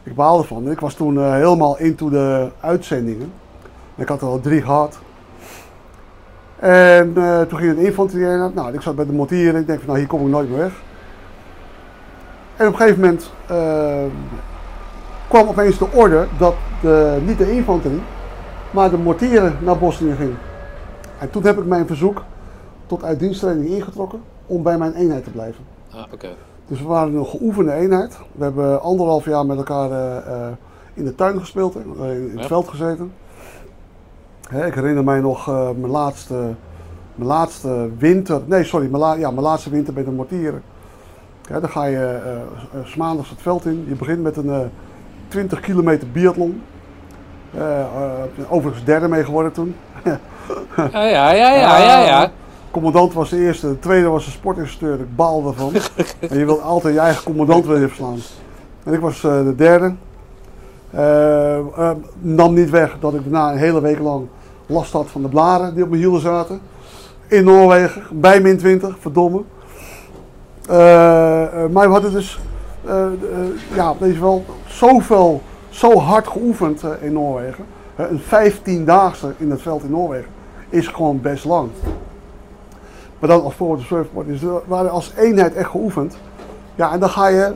Ik 0.03 0.15
baalde 0.15 0.43
ervan. 0.43 0.71
Ik 0.71 0.81
was 0.81 0.95
toen 0.95 1.19
eh, 1.19 1.33
helemaal 1.33 1.79
into 1.79 2.11
de 2.11 2.49
uitzendingen. 2.61 3.33
En 3.95 4.03
ik 4.03 4.09
had 4.09 4.21
er 4.21 4.29
al 4.29 4.41
drie 4.41 4.63
gehad. 4.63 4.99
En 6.59 7.13
eh, 7.17 7.41
toen 7.41 7.59
ging 7.59 7.77
het 7.77 7.87
infanterie-eenheid. 7.87 8.55
Nou, 8.55 8.75
ik 8.75 8.81
zat 8.81 8.97
bij 8.97 9.07
de 9.07 9.13
mortieren. 9.13 9.61
Ik 9.61 9.67
denk 9.67 9.79
van, 9.79 9.89
nou, 9.89 9.99
hier 9.99 10.09
kom 10.09 10.21
ik 10.21 10.27
nooit 10.27 10.49
meer 10.49 10.59
weg. 10.59 10.85
En 12.57 12.67
op 12.67 12.73
een 12.73 12.79
gegeven 12.79 13.01
moment 13.01 13.31
eh, 13.47 14.05
kwam 15.29 15.49
opeens 15.49 15.79
de 15.79 15.87
orde 15.93 16.27
dat 16.39 16.55
de, 16.83 17.19
niet 17.27 17.39
de 17.39 17.53
infanterie, 17.53 18.03
maar 18.71 18.91
de 18.91 18.99
mortieren 18.99 19.57
naar 19.61 19.79
Bosnië 19.79 20.15
gingen. 20.15 20.39
En 21.19 21.31
toen 21.31 21.43
heb 21.45 21.59
ik 21.59 21.65
mijn 21.67 21.87
verzoek 21.87 22.23
tot 22.87 23.05
uitdiensttraining 23.05 23.69
ingetrokken 23.69 24.21
om 24.47 24.63
bij 24.63 24.79
mijn 24.79 24.95
eenheid 24.95 25.25
te 25.25 25.31
blijven. 25.31 25.65
Ah, 25.95 26.05
oké. 26.13 26.29
Dus 26.69 26.81
we 26.81 26.87
waren 26.87 27.15
een 27.15 27.27
geoefende 27.27 27.73
eenheid. 27.73 28.19
We 28.33 28.45
hebben 28.45 28.83
anderhalf 28.83 29.25
jaar 29.25 29.47
met 29.47 29.57
elkaar 29.57 29.91
eh, 29.91 30.17
eh, 30.17 30.49
in 30.95 31.05
de 31.05 31.15
tuin 31.15 31.39
gespeeld, 31.41 31.75
hè, 31.75 31.81
eh, 31.81 32.17
in 32.17 32.31
het 32.31 32.41
Ja. 32.41 32.47
veld 32.47 32.69
gezeten. 32.69 33.13
Hè, 34.49 34.67
ik 34.67 34.75
herinner 34.75 35.05
mij 35.05 35.21
nog 35.21 35.47
mijn, 35.47 35.87
laatste, 35.91 36.35
mijn 37.15 37.29
laatste 37.29 37.89
winter, 37.99 38.41
nee 38.45 38.65
sorry, 38.65 38.87
mijn, 38.91 39.03
la- 39.03 39.15
ja, 39.15 39.31
mijn 39.31 39.43
laatste 39.43 39.71
winter 39.71 39.93
bij 39.95 40.05
de 40.05 40.11
mortieren. 40.11 40.63
Ja, 41.49 41.61
dan 41.61 41.71
ga 41.71 41.85
je 41.85 41.97
eh, 41.97 42.33
eh, 42.33 42.41
s 42.85 42.97
maandags 42.97 43.31
het 43.31 43.43
veld 43.43 43.65
in. 43.65 43.85
Je 43.89 43.95
begint 43.95 44.23
met 44.23 44.37
een 44.37 44.51
eh 44.51 44.61
20 45.29 45.61
kilometer 45.61 46.09
biathlon. 46.11 46.63
Eh, 47.55 47.81
eh, 47.81 47.87
overigens 48.49 48.85
derde 48.85 49.09
mee 49.09 49.25
geworden 49.25 49.53
toen. 49.53 49.75
Ja, 50.77 51.03
ja, 51.03 51.33
ja, 51.33 51.55
ja, 51.55 51.79
ja, 51.79 52.05
ja. 52.05 52.31
Commandant 52.71 53.13
was 53.13 53.31
de 53.31 53.39
eerste, 53.39 53.69
de 53.69 53.79
tweede 53.79 54.09
was 54.09 54.25
de 54.25 54.31
sportinstructeur. 54.31 55.01
Ik 55.01 55.17
baalde 55.17 55.49
ervan. 55.49 55.73
en 56.31 56.39
je 56.39 56.45
wilt 56.45 56.63
altijd 56.63 56.95
je 56.95 57.01
eigen 57.01 57.25
commandant 57.25 57.67
willen 57.67 57.89
verslaan. 57.89 58.19
En 58.85 58.93
ik 58.93 59.01
was 59.01 59.25
eh, 59.25 59.45
de 59.45 59.55
derde. 59.55 59.95
Eh, 60.91 61.59
eh, 61.59 61.91
nam 62.19 62.55
niet 62.55 62.71
weg 62.71 62.97
dat 63.01 63.15
ik 63.15 63.23
daarna 63.23 63.53
een 63.53 63.59
hele 63.59 63.81
week 63.81 63.99
lang 63.99 64.27
last 64.67 64.93
had 64.93 65.07
van 65.11 65.23
de 65.23 65.29
blaren 65.29 65.75
die 65.75 65.83
op 65.83 65.89
mijn 65.89 66.03
hielen 66.03 66.21
zaten. 66.21 66.61
In 67.29 67.45
Noorwegen, 67.45 68.03
bij 68.11 68.41
min 68.41 68.59
20, 68.59 68.97
verdomme. 69.01 69.43
Eh, 70.69 71.43
eh, 71.65 71.71
maar 71.71 71.87
we 71.87 71.93
hadden 71.93 72.13
dus, 72.13 72.39
eh, 72.85 73.07
ja, 73.75 73.95
je 74.01 74.19
wel, 74.19 74.45
zoveel, 74.67 75.43
zo 75.69 75.99
hard 75.99 76.29
geoefend 76.29 76.83
in 77.01 77.13
Noorwegen. 77.13 77.65
Een 77.97 78.21
15-daagse 78.21 79.33
in 79.37 79.51
het 79.51 79.63
veld 79.63 79.83
in 79.83 79.91
Noorwegen 79.91 80.31
is 80.69 80.89
gewoon 80.89 81.21
best 81.21 81.45
lang. 81.45 81.71
Maar 83.19 83.29
dan 83.29 83.43
als 83.43 83.55
forward 83.55 83.81
surfboard. 83.81 84.27
Dus 84.27 84.41
we 84.41 84.61
waren 84.67 84.91
als 84.91 85.13
eenheid 85.17 85.55
echt 85.55 85.71
geoefend. 85.71 86.17
Ja, 86.75 86.93
en 86.93 87.01
dan 87.01 87.09
ga 87.09 87.27
je 87.29 87.53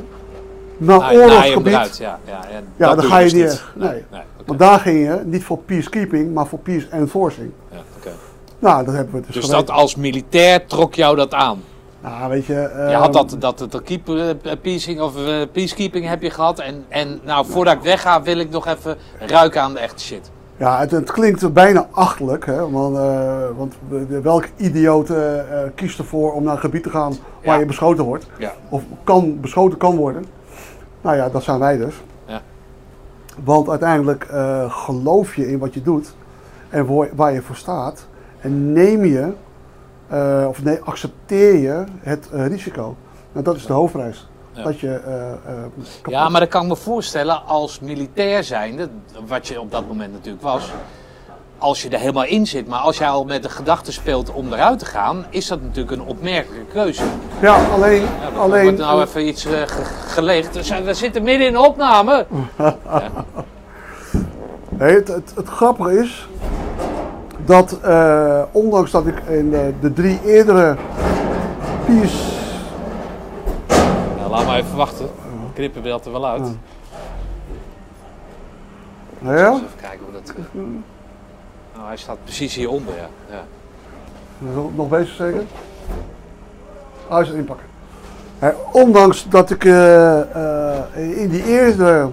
naar 0.76 0.98
Nou, 0.98 1.16
oorlogsgebied. 1.16 1.72
eruit, 1.72 1.96
ja. 1.96 2.18
Ja, 2.24 2.40
ja, 2.50 2.61
Ja, 2.76 2.86
dat 2.86 3.00
dan 3.00 3.11
ga 3.11 3.18
je 3.18 3.30
dus 3.30 3.32
niet. 3.32 3.62
Nee. 3.74 4.04
nee. 4.11 4.20
Want 4.46 4.58
daar 4.58 4.78
ging 4.78 4.98
je 4.98 5.20
niet 5.24 5.44
voor 5.44 5.58
peacekeeping, 5.58 6.34
maar 6.34 6.46
voor 6.46 6.58
peace 6.58 6.86
enforcing. 6.90 7.50
Ja, 7.70 7.78
oké. 7.96 8.11
Nou, 8.58 8.84
dat 8.84 8.94
hebben 8.94 9.14
we 9.14 9.20
dus, 9.26 9.34
Dus 9.34 9.46
dat 9.46 9.70
als 9.70 9.96
militair 9.96 10.66
trok 10.66 10.94
jou 10.94 11.16
dat 11.16 11.34
aan? 11.34 11.62
Nou, 12.03 12.30
weet 12.30 12.46
je... 12.46 12.53
Je 12.53 12.59
ehm, 12.59 13.01
had 13.01 13.12
dat, 13.12 13.36
dat, 13.38 13.66
dat 13.70 13.82
keep, 13.82 14.09
eh, 14.09 14.53
peacing 14.62 15.01
of 15.01 15.26
eh, 15.26 15.42
peacekeeping 15.53 16.09
heb 16.09 16.22
je 16.22 16.30
gehad. 16.30 16.59
En, 16.59 16.84
en 16.88 17.20
nou, 17.24 17.46
voordat 17.46 17.74
ik 17.74 17.80
wegga 17.80 18.22
wil 18.22 18.38
ik 18.38 18.51
nog 18.51 18.66
even 18.66 18.96
ruiken 19.18 19.62
aan 19.62 19.72
de 19.72 19.78
echte 19.78 20.03
shit. 20.03 20.30
Ja, 20.57 20.78
het, 20.78 20.90
het 20.90 21.12
klinkt 21.12 21.53
bijna 21.53 21.86
achterlijk, 21.90 22.46
hè? 22.46 22.70
Want, 22.70 22.96
want 23.57 23.74
welke 24.22 24.48
idioot 24.57 25.12
kiest 25.74 25.98
ervoor 25.98 26.32
om 26.32 26.42
naar 26.42 26.55
een 26.55 26.61
gebied 26.61 26.82
te 26.82 26.90
gaan 26.90 27.11
waar 27.44 27.55
Ja. 27.55 27.61
je 27.61 27.66
beschoten 27.66 28.05
wordt? 28.05 28.26
Ja. 28.38 28.53
Of 28.68 28.82
kan, 29.05 29.40
beschoten 29.40 29.78
kan 29.78 29.96
worden? 29.96 30.24
Nou 31.01 31.16
ja, 31.16 31.28
dat 31.28 31.42
zijn 31.42 31.59
wij 31.59 31.76
dus. 31.76 31.94
Ja. 32.26 32.40
Want 33.44 33.68
uiteindelijk 33.68 34.26
geloof 34.68 35.36
je 35.36 35.51
in 35.51 35.59
wat 35.59 35.74
je 35.74 35.82
doet 35.82 36.14
en 36.68 37.14
waar 37.14 37.32
je 37.32 37.42
voor 37.42 37.57
staat. 37.57 38.07
En 38.40 38.72
neem 38.72 39.05
je, 39.05 39.32
eh, 40.11 40.44
of 40.48 40.62
nee, 40.62 40.78
accepteer 40.84 41.56
je 41.58 41.84
het 42.00 42.28
eh, 42.32 42.46
risico. 42.46 42.96
Nou, 43.32 43.44
dat 43.44 43.56
is 43.56 43.66
de 43.66 43.72
hoofdprijs. 43.72 44.28
Ja. 44.52 44.62
Dat 44.62 44.80
je 44.80 44.94
eh, 44.94 46.12
Ja, 46.12 46.28
maar 46.28 46.40
dat 46.40 46.48
kan 46.48 46.62
ik 46.62 46.68
me 46.68 46.76
voorstellen 46.76 47.44
als 47.46 47.80
militair 47.80 48.44
zijnde, 48.44 48.88
wat 49.26 49.48
je 49.48 49.61
op 49.61 49.70
dat 49.70 49.86
moment 49.88 50.12
natuurlijk 50.12 50.42
was, 50.42 50.70
als 51.58 51.82
je 51.82 51.88
er 51.88 51.98
helemaal 51.98 52.24
in 52.24 52.46
zit. 52.46 52.68
Maar 52.68 52.78
als 52.80 52.98
jij 52.98 53.08
al 53.08 53.24
met 53.24 53.42
de 53.42 53.48
gedachte 53.48 53.92
speelt 53.92 54.32
om 54.32 54.52
eruit 54.52 54.78
te 54.78 54.84
gaan, 54.86 55.24
is 55.30 55.46
dat 55.46 55.62
natuurlijk 55.62 55.90
een 56.00 56.06
opmerkelijke 56.06 56.72
keuze. 56.72 57.02
Ja, 57.40 57.56
alleen, 57.72 58.02
Ja, 58.02 58.38
alleen 58.38 58.62
wordt 58.62 58.78
nou 58.78 59.02
even 59.02 59.26
iets 59.28 59.44
ge- 59.44 59.64
gelegd. 60.06 60.54
We, 60.54 60.62
zijn- 60.62 60.84
we 60.84 60.94
zitten 60.94 61.22
midden 61.22 61.46
in 61.46 61.52
de 61.52 61.61
opname. 61.61 62.26
Nee, 64.68 64.94
het, 64.94 65.08
het, 65.08 65.32
het 65.34 65.48
grappige 65.48 65.98
is 65.98 66.28
dat 67.51 67.80
eh, 67.80 68.42
ondanks 68.53 68.90
dat 68.90 69.07
ik 69.07 69.18
in 69.28 69.51
de, 69.51 69.72
de 69.80 69.92
drie 69.92 70.20
eerdere 70.24 70.76
pies. 71.84 72.28
Ja, 74.18 74.28
laat 74.28 74.46
maar 74.46 74.59
even 74.59 74.76
wachten. 74.76 75.09
Knippen 75.55 75.82
beeld 75.82 76.05
er 76.05 76.12
wel 76.12 76.26
uit. 76.26 76.46
Ja. 76.46 76.53
Nou 79.18 79.38
ja, 79.38 79.53
even 79.53 79.66
kijken 79.80 80.01
hoe 80.05 80.12
dat... 80.12 80.34
Nou, 81.74 81.86
hij 81.86 81.96
staat 81.96 82.16
precies 82.24 82.55
hieronder, 82.55 82.94
ja. 82.94 83.09
ja. 83.30 83.42
nog 84.74 84.88
bezig 84.88 85.14
zeker? 85.14 85.42
Ah, 87.09 87.16
hij 87.16 87.22
is 87.22 87.30
inpakken. 87.30 87.66
Ondanks 88.72 89.28
dat 89.28 89.51
ik 89.51 89.64
eh, 89.64 90.20
eh, 90.20 91.20
in 91.22 91.28
die 91.28 91.44
eerste 91.44 92.09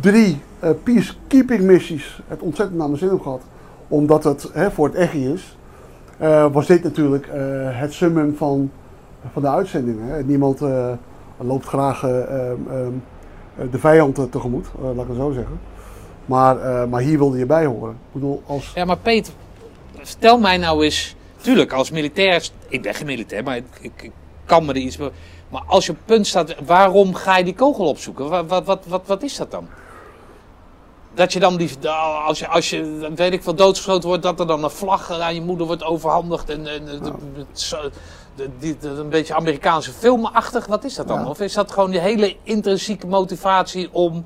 drie 0.00 0.40
eh, 0.58 0.70
peacekeeping 0.82 1.60
missies 1.60 2.20
het 2.28 2.40
ontzettend 2.40 2.78
naar 2.78 2.86
mijn 2.86 2.98
zin 2.98 3.08
heb 3.08 3.20
gehad, 3.20 3.42
omdat 3.88 4.24
het 4.24 4.50
hè, 4.52 4.70
voor 4.70 4.86
het 4.86 4.96
echi 4.96 5.32
is, 5.32 5.56
eh, 6.18 6.46
was 6.52 6.66
dit 6.66 6.82
natuurlijk 6.82 7.26
eh, 7.26 7.40
het 7.80 7.92
summum 7.92 8.36
van, 8.36 8.70
van 9.32 9.42
de 9.42 9.48
uitzendingen. 9.48 10.08
Hè. 10.08 10.22
Niemand 10.22 10.60
eh, 10.60 11.46
loopt 11.46 11.66
graag 11.66 12.02
eh, 12.02 12.22
ehm, 12.22 12.56
ehm, 12.70 12.92
eh, 13.56 13.66
de 13.70 13.78
vijand 13.78 14.32
tegemoet, 14.32 14.66
laat 14.80 15.02
ik 15.04 15.08
het 15.08 15.16
zo 15.16 15.30
zeggen. 15.32 15.60
Maar, 16.26 16.88
maar 16.88 17.00
hier 17.00 17.18
wilde 17.18 17.38
je 17.38 17.46
bij 17.46 17.66
horen. 17.66 17.90
Ik 17.90 18.12
bedoel, 18.12 18.42
als... 18.46 18.72
Ja, 18.74 18.84
maar 18.84 18.98
Peter, 18.98 19.32
vertel 20.02 20.38
mij 20.38 20.56
nou 20.56 20.84
eens. 20.84 21.16
Tuurlijk, 21.40 21.72
als 21.72 21.90
militair. 21.90 22.48
Ik 22.68 22.82
ben 22.82 22.94
geen 22.94 23.06
militair, 23.06 23.42
maar 23.42 23.56
ik, 23.56 23.64
ik, 23.80 24.02
ik 24.02 24.12
kan 24.44 24.64
me 24.64 24.72
er 24.72 24.78
iets. 24.78 24.96
Maar 24.96 25.62
als 25.66 25.86
je 25.86 25.92
op 25.92 25.98
punt 26.04 26.26
staat, 26.26 26.54
waarom 26.64 27.14
ga 27.14 27.36
je 27.36 27.44
die 27.44 27.54
kogel 27.54 27.88
opzoeken? 27.88 28.46
Wat, 28.46 28.64
wat, 28.64 28.86
wat, 28.86 29.06
wat 29.06 29.22
is 29.22 29.36
dat 29.36 29.50
dan? 29.50 29.68
Dat 31.16 31.32
je 31.32 31.40
dan 31.40 31.56
die. 31.56 31.70
Als 32.26 32.38
je, 32.38 32.48
als 32.48 32.70
je 32.70 33.10
weet 33.14 33.32
ik 33.32 33.42
veel, 33.42 33.54
doodgeschoten 33.54 34.08
wordt, 34.08 34.22
dat 34.22 34.40
er 34.40 34.46
dan 34.46 34.64
een 34.64 34.70
vlag 34.70 35.10
aan 35.10 35.34
je 35.34 35.40
moeder 35.40 35.66
wordt 35.66 35.84
overhandigd. 35.84 36.50
En, 36.50 36.66
en 36.66 36.84
de- 36.84 38.78
de- 38.80 38.88
een 38.88 39.08
beetje 39.08 39.34
Amerikaanse 39.34 39.92
filmachtig. 39.92 40.66
Wat 40.66 40.84
is 40.84 40.94
dat 40.94 41.08
dan? 41.08 41.20
Ja. 41.20 41.28
Of 41.28 41.40
is 41.40 41.52
dat 41.54 41.72
gewoon 41.72 41.90
die 41.90 42.00
hele 42.00 42.36
intrinsieke 42.42 43.06
motivatie 43.06 43.88
om. 43.92 44.24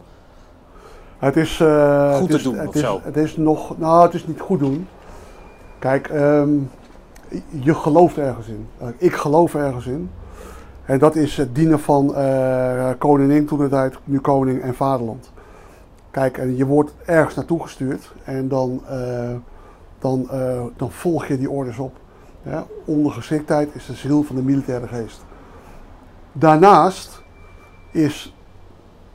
Het 1.18 1.36
is, 1.36 1.60
eh, 1.60 2.16
Goed 2.16 2.28
het 2.28 2.36
te 2.38 2.42
doen 2.44 2.58
het 2.58 2.68
of 2.68 2.74
is, 2.74 2.80
zo? 2.80 3.00
Het 3.02 3.16
is 3.16 3.36
nog, 3.36 3.78
nou, 3.78 4.02
het 4.02 4.14
is 4.14 4.26
niet 4.26 4.40
goed 4.40 4.58
doen. 4.58 4.88
Kijk, 5.78 6.08
ehm, 6.08 6.48
je 7.48 7.74
gelooft 7.74 8.18
ergens 8.18 8.46
in. 8.46 8.68
Eh, 8.78 8.86
Ik 8.98 9.12
geloof 9.14 9.54
ergens 9.54 9.86
in. 9.86 10.10
En 10.84 10.98
dat 10.98 11.16
is 11.16 11.36
het 11.36 11.54
dienen 11.54 11.80
van 11.80 12.14
eh, 12.14 12.90
koningin 12.98 13.46
toen 13.46 13.58
de 13.58 13.68
tijd, 13.68 13.94
nu 14.04 14.20
koning 14.20 14.62
en 14.62 14.74
vaderland. 14.74 15.30
Kijk, 16.10 16.38
en 16.38 16.56
je 16.56 16.66
wordt 16.66 16.92
ergens 17.04 17.34
naartoe 17.34 17.62
gestuurd 17.62 18.12
en 18.24 18.48
dan, 18.48 18.82
eh, 18.88 19.34
dan, 19.98 20.30
eh, 20.30 20.62
dan 20.76 20.90
volg 20.90 21.26
je 21.26 21.38
die 21.38 21.50
orders 21.50 21.78
op. 21.78 21.96
Ja? 22.42 22.66
Ondergeschiktheid 22.84 23.74
is 23.74 23.86
de 23.86 23.94
ziel 23.94 24.22
van 24.22 24.36
de 24.36 24.42
militaire 24.42 24.86
geest. 24.86 25.24
Daarnaast 26.32 27.22
is 27.90 28.34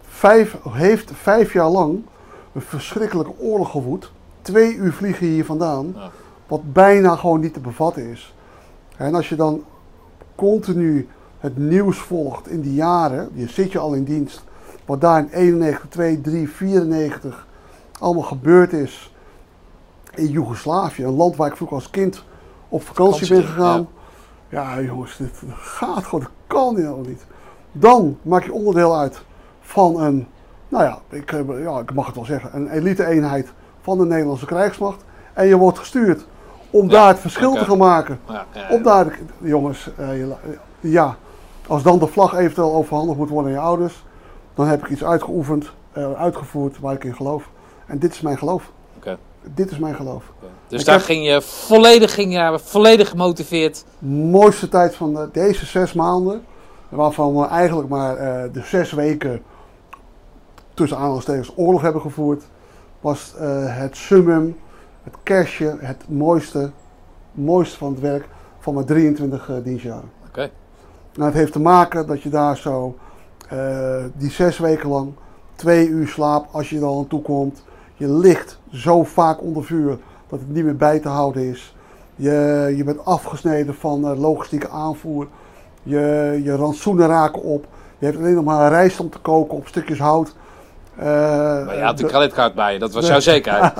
vijf, 0.01 0.57
heeft 0.69 1.11
vijf 1.13 1.53
jaar 1.53 1.69
lang 1.69 2.03
een 2.53 2.61
verschrikkelijke 2.61 3.39
oorlog 3.39 3.71
gewoed. 3.71 4.11
Twee 4.41 4.75
uur 4.75 4.93
vliegen 4.93 5.27
hier 5.27 5.45
vandaan, 5.45 5.95
wat 6.47 6.73
bijna 6.73 7.15
gewoon 7.15 7.39
niet 7.39 7.53
te 7.53 7.59
bevatten 7.59 8.11
is. 8.11 8.35
En 8.97 9.15
als 9.15 9.29
je 9.29 9.35
dan 9.35 9.63
continu 10.35 11.07
het 11.39 11.57
nieuws 11.57 11.97
volgt 11.97 12.49
in 12.49 12.61
die 12.61 12.73
jaren, 12.73 13.29
je 13.33 13.47
zit 13.47 13.71
je 13.71 13.79
al 13.79 13.93
in 13.93 14.03
dienst, 14.03 14.43
wat 14.85 15.01
daar 15.01 15.19
in 15.19 15.29
91, 15.31 15.89
2, 15.89 16.21
3, 16.21 16.49
94 16.49 17.47
allemaal 17.99 18.23
gebeurd 18.23 18.73
is 18.73 19.13
in 20.13 20.27
Joegoslavië, 20.27 21.03
een 21.03 21.15
land 21.15 21.35
waar 21.35 21.47
ik 21.47 21.55
vroeger 21.55 21.77
als 21.77 21.89
kind 21.89 22.23
op 22.69 22.83
vakantie 22.83 23.27
ben 23.27 23.43
gegaan. 23.43 23.87
Ja, 24.49 24.81
jongens, 24.81 25.17
dit 25.17 25.41
gaat 25.53 26.03
gewoon, 26.03 26.19
dat 26.19 26.31
kan 26.47 26.75
helemaal 26.75 26.99
niet. 26.99 27.25
Dan 27.71 28.17
maak 28.21 28.43
je 28.43 28.53
onderdeel 28.53 28.97
uit 28.97 29.21
van 29.61 30.01
een, 30.01 30.27
nou 30.69 30.83
ja 30.83 30.99
ik, 31.09 31.31
eh, 31.31 31.61
ja, 31.63 31.79
ik 31.79 31.93
mag 31.93 32.05
het 32.05 32.15
wel 32.15 32.25
zeggen, 32.25 32.49
een 32.53 32.69
elite-eenheid 32.69 33.53
van 33.81 33.97
de 33.97 34.05
Nederlandse 34.05 34.45
krijgsmacht. 34.45 35.03
En 35.33 35.47
je 35.47 35.57
wordt 35.57 35.79
gestuurd 35.79 36.25
om 36.69 36.85
Ja, 36.85 36.91
daar 36.91 37.07
het 37.07 37.19
verschil 37.19 37.53
te 37.53 37.65
gaan 37.65 37.77
maken. 37.77 38.19
Ja, 38.27 38.45
Om 38.69 38.83
daar, 38.83 39.19
jongens, 39.37 39.89
eh, 39.97 40.07
ja, 40.79 41.15
als 41.67 41.83
dan 41.83 41.99
de 41.99 42.07
vlag 42.07 42.33
eventueel 42.33 42.73
overhandigd 42.73 43.17
moet 43.17 43.29
worden 43.29 43.51
aan 43.51 43.57
je 43.57 43.65
ouders, 43.65 44.04
dan 44.55 44.67
heb 44.67 44.83
ik 44.83 44.89
iets 44.89 45.03
uitgeoefend, 45.03 45.71
eh, 45.91 46.11
uitgevoerd 46.13 46.79
waar 46.79 46.93
ik 46.93 47.03
in 47.03 47.15
geloof. 47.15 47.49
En 47.85 47.99
dit 47.99 48.11
is 48.13 48.21
mijn 48.21 48.37
geloof. 48.37 48.71
Oké. 48.97 49.17
Dit 49.43 49.71
is 49.71 49.77
mijn 49.77 49.95
geloof. 49.95 50.23
Dus 50.67 50.83
daar 50.85 50.95
heb- 50.95 51.03
ging 51.05 51.25
je 51.25 51.41
volledig, 51.41 52.13
ging 52.13 52.33
je 52.33 52.59
volledig 52.63 53.09
gemotiveerd. 53.09 53.85
mooiste 54.29 54.69
tijd 54.69 54.95
van 54.95 55.13
de- 55.13 55.29
deze 55.31 55.65
zes 55.65 55.93
maanden, 55.93 56.43
waarvan 56.89 57.35
we 57.37 57.45
eigenlijk 57.47 57.89
maar 57.89 58.15
eh, 58.17 58.53
de 58.53 58.61
zes 58.61 58.91
weken 58.91 59.41
tussen 60.73 60.97
aanhalingstekens 60.97 61.51
oorlog 61.55 61.81
hebben 61.81 62.01
gevoerd, 62.01 62.43
was 63.01 63.33
eh, 63.39 63.77
het 63.77 63.97
summum, 63.97 64.57
het 65.03 65.15
kerstje, 65.23 65.77
het 65.79 66.03
mooiste, 66.09 66.71
mooiste 67.31 67.77
van 67.77 67.91
het 67.91 67.99
werk 68.01 68.27
van 68.59 68.73
mijn 68.73 68.85
23 68.85 69.49
eh, 69.49 69.55
dienstjaren. 69.63 70.11
Oké. 70.27 70.49
Nou, 71.13 71.29
het 71.29 71.39
heeft 71.39 71.51
te 71.51 71.59
maken 71.61 72.07
dat 72.07 72.21
je 72.21 72.29
daar 72.29 72.57
zo 72.57 72.95
die 74.13 74.31
zes 74.31 74.57
weken 74.57 74.89
lang 74.89 75.11
twee 75.55 75.87
uur 75.87 76.07
slaap 76.07 76.45
als 76.51 76.69
je 76.69 76.77
er 76.77 76.83
al 76.85 76.97
aan 76.97 77.07
toe 77.07 77.21
komt. 77.21 77.63
Je 77.93 78.09
ligt 78.09 78.59
zo 78.71 79.03
vaak 79.03 79.41
onder 79.41 79.63
vuur 79.65 79.97
dat 80.29 80.39
het 80.39 80.49
niet 80.53 80.63
meer 80.63 80.75
bij 80.75 80.99
te 80.99 81.07
houden 81.09 81.43
is. 81.49 81.75
Je, 82.15 82.73
je 82.77 82.83
bent 82.83 83.05
afgesneden 83.05 83.75
van 83.75 84.07
eh, 84.09 84.19
logistieke 84.19 84.69
aanvoer. 84.69 85.27
Je, 85.83 86.39
je 86.43 86.55
rantsoenen 86.55 87.07
raken 87.07 87.41
op. 87.41 87.65
Je 87.97 88.05
hebt 88.05 88.17
alleen 88.17 88.33
nog 88.35 88.43
maar 88.43 88.69
rijst 88.71 88.99
om 88.99 89.09
te 89.09 89.17
koken 89.19 89.57
op 89.57 89.67
stukjes 89.67 89.99
hout. 89.99 90.35
Eh, 90.95 91.05
Maar 91.05 91.75
je 91.75 91.81
had 91.83 91.97
de 91.97 92.05
creditcard 92.05 92.53
bij 92.55 92.73
je, 92.73 92.79
dat 92.79 92.93
was 92.93 93.03
de- 93.03 93.09
jouw 93.11 93.19
zekerheid. 93.33 93.73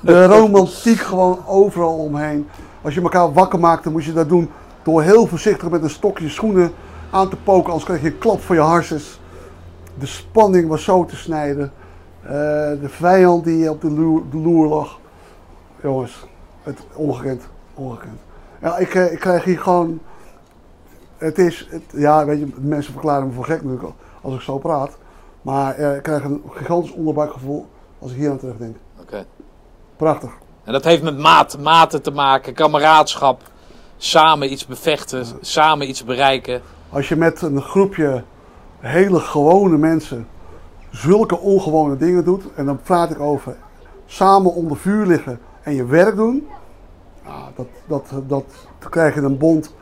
de 0.00 0.26
romantiek 0.26 0.98
gewoon 1.00 1.38
overal 1.46 1.94
omheen. 1.94 2.48
Als 2.82 2.94
je 2.94 3.00
elkaar 3.02 3.32
wakker 3.32 3.58
maakte, 3.58 3.90
moest 3.90 4.06
je 4.06 4.12
dat 4.12 4.28
doen 4.28 4.50
door 4.82 5.02
heel 5.02 5.26
voorzichtig 5.26 5.70
met 5.70 5.82
een 5.82 5.90
stokje 5.90 6.28
schoenen 6.28 6.72
aan 7.12 7.28
te 7.28 7.36
poken, 7.36 7.72
anders 7.72 7.84
kreeg 7.84 8.02
je 8.02 8.06
een 8.06 8.18
klap 8.18 8.40
voor 8.40 8.54
je 8.54 8.60
harses. 8.60 9.20
De 9.98 10.06
spanning 10.06 10.68
was 10.68 10.84
zo 10.84 11.04
te 11.04 11.16
snijden. 11.16 11.72
Eh, 12.22 12.30
de 12.80 12.88
vijand 12.88 13.44
die 13.44 13.70
op 13.70 13.80
de 13.80 13.90
loer, 13.90 14.22
de 14.30 14.36
loer 14.36 14.68
lag. 14.68 14.98
Jongens, 15.82 16.26
het 16.62 16.78
ongekend. 16.94 17.42
ongekend. 17.74 18.20
Ja, 18.60 18.76
ik, 18.78 18.94
eh, 18.94 19.12
ik 19.12 19.20
krijg 19.20 19.44
hier 19.44 19.58
gewoon. 19.58 20.00
Het 21.16 21.38
is. 21.38 21.66
Het, 21.70 21.82
ja, 21.92 22.24
weet 22.24 22.38
je, 22.38 22.46
mensen 22.56 22.92
verklaren 22.92 23.26
me 23.26 23.32
voor 23.32 23.44
gek 23.44 23.62
natuurlijk 23.62 23.92
als 24.20 24.34
ik 24.34 24.40
zo 24.40 24.58
praat. 24.58 24.98
Maar 25.42 25.74
eh, 25.74 25.96
ik 25.96 26.02
krijg 26.02 26.24
een 26.24 26.42
gigantisch 26.50 26.92
onderbuikgevoel 26.92 27.66
als 27.98 28.10
ik 28.10 28.16
hier 28.16 28.30
aan 28.30 28.38
terugdenk. 28.38 28.76
Oké. 29.00 29.24
Prachtig. 29.96 30.30
En 30.64 30.72
dat 30.72 30.84
heeft 30.84 31.02
met 31.02 31.18
maat, 31.18 31.58
maten 31.58 32.02
te 32.02 32.10
maken, 32.10 32.54
kameraadschap. 32.54 33.42
Samen 33.96 34.52
iets 34.52 34.66
bevechten, 34.66 35.26
samen 35.40 35.88
iets 35.88 36.04
bereiken. 36.04 36.62
Als 36.92 37.08
je 37.08 37.16
met 37.16 37.42
een 37.42 37.62
groepje 37.62 38.22
hele 38.78 39.20
gewone 39.20 39.76
mensen 39.78 40.26
zulke 40.90 41.38
ongewone 41.38 41.96
dingen 41.96 42.24
doet, 42.24 42.42
en 42.54 42.66
dan 42.66 42.80
praat 42.82 43.10
ik 43.10 43.20
over 43.20 43.56
samen 44.06 44.54
onder 44.54 44.76
vuur 44.76 45.06
liggen 45.06 45.38
en 45.62 45.74
je 45.74 45.84
werk 45.84 46.16
doen, 46.16 46.46
ja, 47.24 47.50
dat, 47.56 47.66
dat, 47.86 48.10
dat, 48.28 48.44
dan 48.78 48.90
krijg 48.90 49.14
je 49.14 49.20
een 49.20 49.38
bond, 49.38 49.74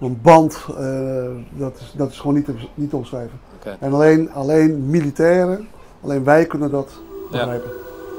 een 0.00 0.18
band, 0.22 0.64
eh, 0.78 1.26
dat, 1.50 1.76
is, 1.80 1.94
dat 1.96 2.10
is 2.10 2.18
gewoon 2.18 2.34
niet 2.34 2.44
te, 2.44 2.54
niet 2.74 2.90
te 2.90 2.96
omschrijven. 2.96 3.40
En 3.80 3.92
alleen, 3.92 4.32
alleen 4.32 4.90
militairen, 4.90 5.68
alleen 6.02 6.24
wij 6.24 6.46
kunnen 6.46 6.70
dat 6.70 6.90
Ja. 7.30 7.36
begrijpen. 7.38 7.70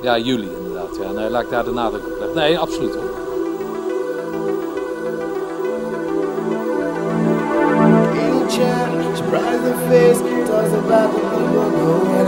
Ja, 0.01 0.17
jullie 0.17 0.49
inderdaad. 0.57 0.97
Ja, 1.01 1.11
nee, 1.11 1.29
laat 1.29 1.43
ik 1.43 1.49
daar 1.49 1.63
de 1.63 1.71
nadruk 1.71 2.01
op 2.05 2.17
leggen. 2.19 2.35
Nee, 2.35 2.59
absoluut 2.59 2.95
hoor. 2.95 3.28
Face, 9.89 10.19
talks 10.47 10.71
about 10.71 11.09
the 11.11 11.19
people 11.19 11.71
going 11.71 12.18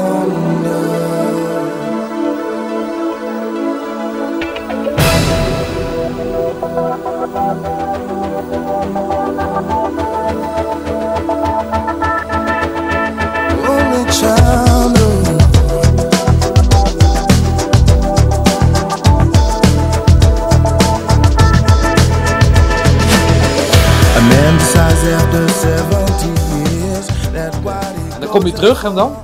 kom 28.32 28.46
je 28.46 28.54
terug 28.54 28.84
en 28.84 28.96
dan? 28.96 29.16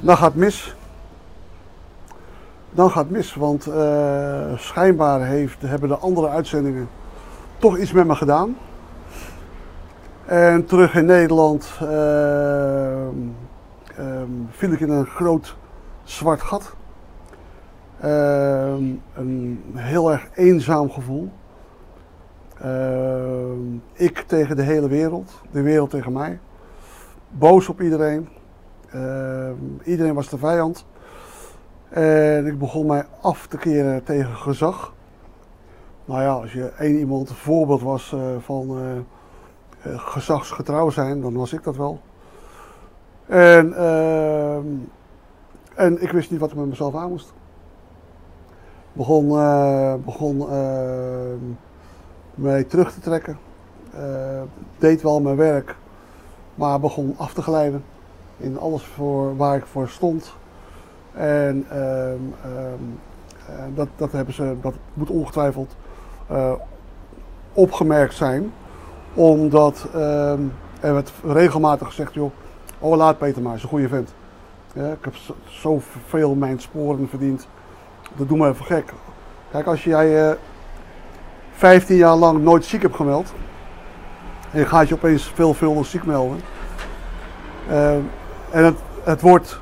Dan 0.00 0.16
gaat 0.16 0.34
mis. 0.34 0.74
Dan 2.70 2.90
gaat 2.90 3.10
mis, 3.10 3.34
want 3.34 3.66
eh, 3.66 4.56
schijnbaar 4.56 5.20
heeft, 5.20 5.62
hebben 5.62 5.88
de 5.88 5.96
andere 5.96 6.28
uitzendingen 6.28 6.88
toch 7.58 7.78
iets 7.78 7.92
met 7.92 8.06
me 8.06 8.14
gedaan. 8.14 8.56
En 10.24 10.66
terug 10.66 10.94
in 10.94 11.04
Nederland 11.04 11.70
ehm, 11.80 13.16
viel 14.50 14.72
ik 14.72 14.80
in 14.80 14.90
een 14.90 15.06
groot 15.06 15.56
zwart 16.04 16.40
gat. 16.40 16.74
Ehm, 18.00 18.84
een 19.14 19.62
heel 19.74 20.12
erg 20.12 20.28
eenzaam 20.34 20.90
gevoel. 20.90 21.30
Ik 23.92 24.24
tegen 24.26 24.56
de 24.56 24.62
hele 24.62 24.88
wereld, 24.88 25.32
de 25.50 25.62
wereld 25.62 25.90
tegen 25.90 26.12
mij. 26.12 26.38
Boos 27.30 27.68
op 27.68 27.80
iedereen. 27.80 28.28
Ehm, 28.90 29.54
iedereen 29.84 30.14
was 30.14 30.28
de 30.28 30.38
vijand. 30.38 30.86
En 31.88 32.46
ik 32.46 32.58
begon 32.58 32.86
mij 32.86 33.06
af 33.20 33.46
te 33.46 33.56
keren 33.56 34.04
tegen 34.04 34.36
gezag. 34.36 34.92
Nou 36.04 36.22
ja, 36.22 36.32
als 36.32 36.52
je 36.52 36.72
één 36.78 36.98
iemand 36.98 37.28
een 37.28 37.34
voorbeeld 37.34 37.80
was 37.80 38.12
eh, 38.12 38.20
van 38.38 38.78
eh, 38.78 38.96
eh, 39.92 39.98
gezagsgetrouw 39.98 40.90
zijn, 40.90 41.20
dan 41.20 41.34
was 41.34 41.52
ik 41.52 41.62
dat 41.62 41.76
wel. 41.76 42.00
En, 43.26 43.74
ehm, 43.76 44.66
en 45.74 46.02
ik 46.02 46.10
wist 46.10 46.30
niet 46.30 46.40
wat 46.40 46.50
ik 46.50 46.56
met 46.56 46.66
mezelf 46.66 46.94
aan 46.94 47.08
moest. 47.08 47.32
Begon, 48.92 49.28
begon 50.04 50.50
ehm, 50.50 51.38
mij 52.34 52.64
terug 52.64 52.92
te 52.92 53.00
trekken. 53.00 53.38
Deed 54.78 55.02
wel 55.02 55.20
mijn 55.20 55.36
werk, 55.36 55.76
maar 56.60 56.80
begon 56.80 57.14
af 57.16 57.32
te 57.32 57.42
glijden 57.42 57.84
in 58.36 58.58
alles 58.58 58.82
voor, 58.82 59.36
waar 59.36 59.56
ik 59.56 59.66
voor 59.66 59.88
stond. 59.88 60.34
En 61.12 61.66
ehm, 61.70 62.18
ehm, 62.42 62.82
eh, 63.46 63.64
dat, 63.74 63.88
dat, 63.96 64.12
hebben 64.12 64.34
ze, 64.34 64.56
dat 64.60 64.74
moet 64.94 65.10
ongetwijfeld 65.10 65.76
eh, 66.26 66.52
opgemerkt 67.52 68.14
zijn. 68.14 68.52
Omdat 69.14 69.86
ehm, 69.94 70.40
er 70.80 70.94
werd 70.94 71.12
regelmatig 71.24 71.86
gezegd, 71.86 72.14
joh, 72.14 72.30
oh 72.78 72.96
laat 72.96 73.18
Peter 73.18 73.42
maar, 73.42 73.54
is 73.54 73.62
een 73.62 73.68
goede 73.68 73.88
vent. 73.88 74.14
Ja, 74.72 74.92
ik 74.92 75.04
heb 75.04 75.16
zo- 75.16 75.36
zoveel 75.44 76.34
mijn 76.34 76.60
sporen 76.60 77.08
verdiend. 77.08 77.48
Dat 78.16 78.28
doet 78.28 78.38
me 78.38 78.48
even 78.48 78.64
gek. 78.64 78.92
Kijk, 79.50 79.66
als 79.66 79.84
jij 79.84 80.30
eh 80.30 80.36
15 81.52 81.96
jaar 81.96 82.16
lang 82.16 82.42
nooit 82.42 82.64
ziek 82.64 82.82
hebt 82.82 82.96
gemeld. 82.96 83.32
En 84.52 84.58
je 84.58 84.66
gaat 84.66 84.88
je 84.88 84.94
opeens 84.94 85.32
veelvuldig 85.34 85.86
ziek 85.86 86.04
melden. 86.04 86.40
eh, 87.68 87.94
en 88.50 88.64
het, 88.64 88.76
het, 89.02 89.20
wordt, 89.20 89.60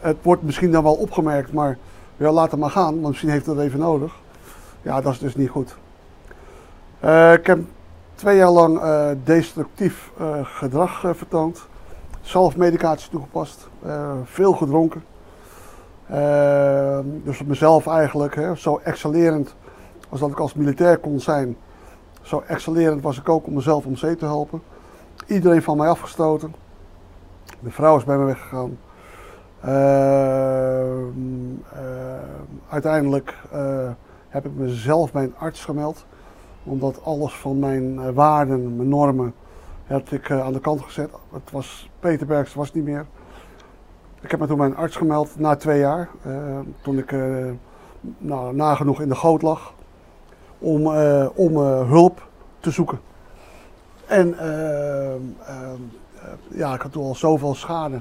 het 0.00 0.16
wordt 0.22 0.42
misschien 0.42 0.70
dan 0.72 0.82
wel 0.82 0.94
opgemerkt, 0.94 1.52
maar 1.52 1.78
ja, 2.16 2.30
laat 2.30 2.50
het 2.50 2.60
maar 2.60 2.70
gaan, 2.70 2.94
want 2.94 3.06
misschien 3.06 3.30
heeft 3.30 3.44
dat 3.44 3.58
even 3.58 3.78
nodig. 3.78 4.14
Ja, 4.82 5.00
dat 5.00 5.12
is 5.12 5.18
dus 5.18 5.36
niet 5.36 5.50
goed. 5.50 5.76
Eh, 7.00 7.32
ik 7.32 7.46
heb 7.46 7.58
twee 8.14 8.36
jaar 8.36 8.50
lang 8.50 8.80
eh, 8.80 9.08
destructief 9.24 10.10
eh, 10.18 10.26
gedrag 10.42 11.00
vertoond. 11.00 11.66
Zelfmedicatie 12.20 13.10
toegepast. 13.10 13.68
veel 14.24 14.52
gedronken. 14.52 15.02
Eh, 16.06 16.98
dus 17.24 17.40
op 17.40 17.46
mezelf 17.46 17.86
eigenlijk, 17.86 18.34
hè, 18.34 18.56
zo 18.56 18.80
excellerend 18.84 19.54
als 20.08 20.20
dat 20.20 20.30
ik 20.30 20.38
als 20.38 20.54
militair 20.54 20.98
kon 20.98 21.20
zijn. 21.20 21.56
Zo 22.22 22.42
excellerend 22.46 23.02
was 23.02 23.18
ik 23.18 23.28
ook 23.28 23.46
om 23.46 23.54
mezelf 23.54 23.86
om 23.86 23.96
zee 23.96 24.16
te 24.16 24.24
helpen. 24.24 24.62
Iedereen 25.26 25.62
van 25.62 25.76
mij 25.76 25.88
afgestoten. 25.88 26.54
Mijn 27.60 27.74
vrouw 27.74 27.96
is 27.96 28.04
bij 28.04 28.16
me 28.16 28.24
weggegaan. 28.24 28.78
Ehm, 29.60 31.04
ehm, 31.72 32.56
uiteindelijk 32.68 33.36
eh, 33.52 33.90
heb 34.28 34.46
ik 34.46 34.52
mezelf 34.54 35.12
bij 35.12 35.22
een 35.22 35.34
arts 35.38 35.64
gemeld. 35.64 36.06
Omdat 36.64 37.04
alles 37.04 37.34
van 37.34 37.58
mijn 37.58 37.98
eh, 37.98 38.10
waarden, 38.10 38.76
mijn 38.76 38.88
normen, 38.88 39.34
had 39.86 40.12
ik 40.12 40.28
eh, 40.28 40.40
aan 40.40 40.52
de 40.52 40.60
kant 40.60 40.82
gezet. 40.82 41.10
Het 41.32 41.50
was, 41.50 41.90
Peter 42.00 42.26
Bergs 42.26 42.54
was 42.54 42.72
niet 42.72 42.84
meer. 42.84 43.06
Ik 44.20 44.30
heb 44.30 44.40
me 44.40 44.46
toen 44.46 44.56
bij 44.58 44.66
een 44.66 44.76
arts 44.76 44.96
gemeld 44.96 45.38
na 45.38 45.56
twee 45.56 45.78
jaar. 45.78 46.08
eh, 46.22 46.58
toen 46.82 46.98
ik 46.98 47.14
nou, 48.18 48.54
nagenoeg 48.54 49.00
in 49.00 49.08
de 49.08 49.14
goot 49.14 49.42
lag. 49.42 49.72
Om, 50.58 50.94
eh, 50.94 51.26
om 51.34 51.56
eh, 51.56 51.88
hulp 51.88 52.28
te 52.60 52.70
zoeken. 52.70 53.00
En 54.06 54.38
eh, 54.38 55.14
ja, 56.48 56.74
ik 56.74 56.80
had 56.80 56.92
toen 56.92 57.04
al 57.04 57.14
zoveel 57.14 57.54
schade 57.54 58.00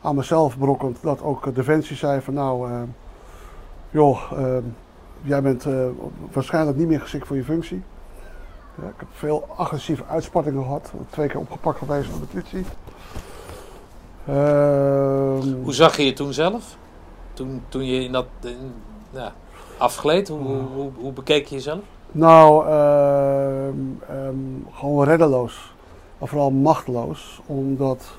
aan 0.00 0.14
mezelf 0.14 0.58
berokkend 0.58 0.98
dat 1.02 1.22
ook 1.22 1.54
Defensie 1.54 1.96
zei 1.96 2.20
van 2.20 2.34
nou, 2.34 2.68
joh, 3.90 4.32
jij 5.22 5.42
bent 5.42 5.66
waarschijnlijk 6.32 6.76
niet 6.76 6.88
meer 6.88 7.00
geschikt 7.00 7.26
voor 7.26 7.36
je 7.36 7.44
functie. 7.44 7.82
Ja, 8.82 8.88
ik 8.88 8.94
heb 8.96 9.08
veel 9.12 9.48
agressieve 9.56 10.04
uitspattingen 10.04 10.62
gehad, 10.62 10.92
twee 11.10 11.28
keer 11.28 11.38
opgepakt 11.38 11.78
geweest 11.78 12.10
door 12.10 12.20
de 12.20 12.26
politie. 12.26 12.64
Ehm, 14.26 15.62
Hoe 15.62 15.74
zag 15.74 15.96
je 15.96 16.04
je 16.04 16.12
toen 16.12 16.32
zelf? 16.32 16.76
Toen, 17.32 17.62
toen 17.68 17.84
je 17.84 18.04
in 18.04 18.12
dat 18.12 18.26
in, 18.42 18.72
ja, 19.10 19.32
afgleed, 19.78 20.28
hoe, 20.28 20.38
hoe, 20.38 20.62
hoe, 20.74 20.90
hoe 20.98 21.12
bekeek 21.12 21.46
je 21.46 21.54
jezelf? 21.54 21.82
Nou, 22.16 22.66
ehm, 22.66 23.74
ehm, 24.08 24.36
gewoon 24.72 25.04
reddeloos. 25.04 25.74
Maar 26.18 26.28
vooral 26.28 26.50
machteloos, 26.50 27.40
omdat 27.46 28.18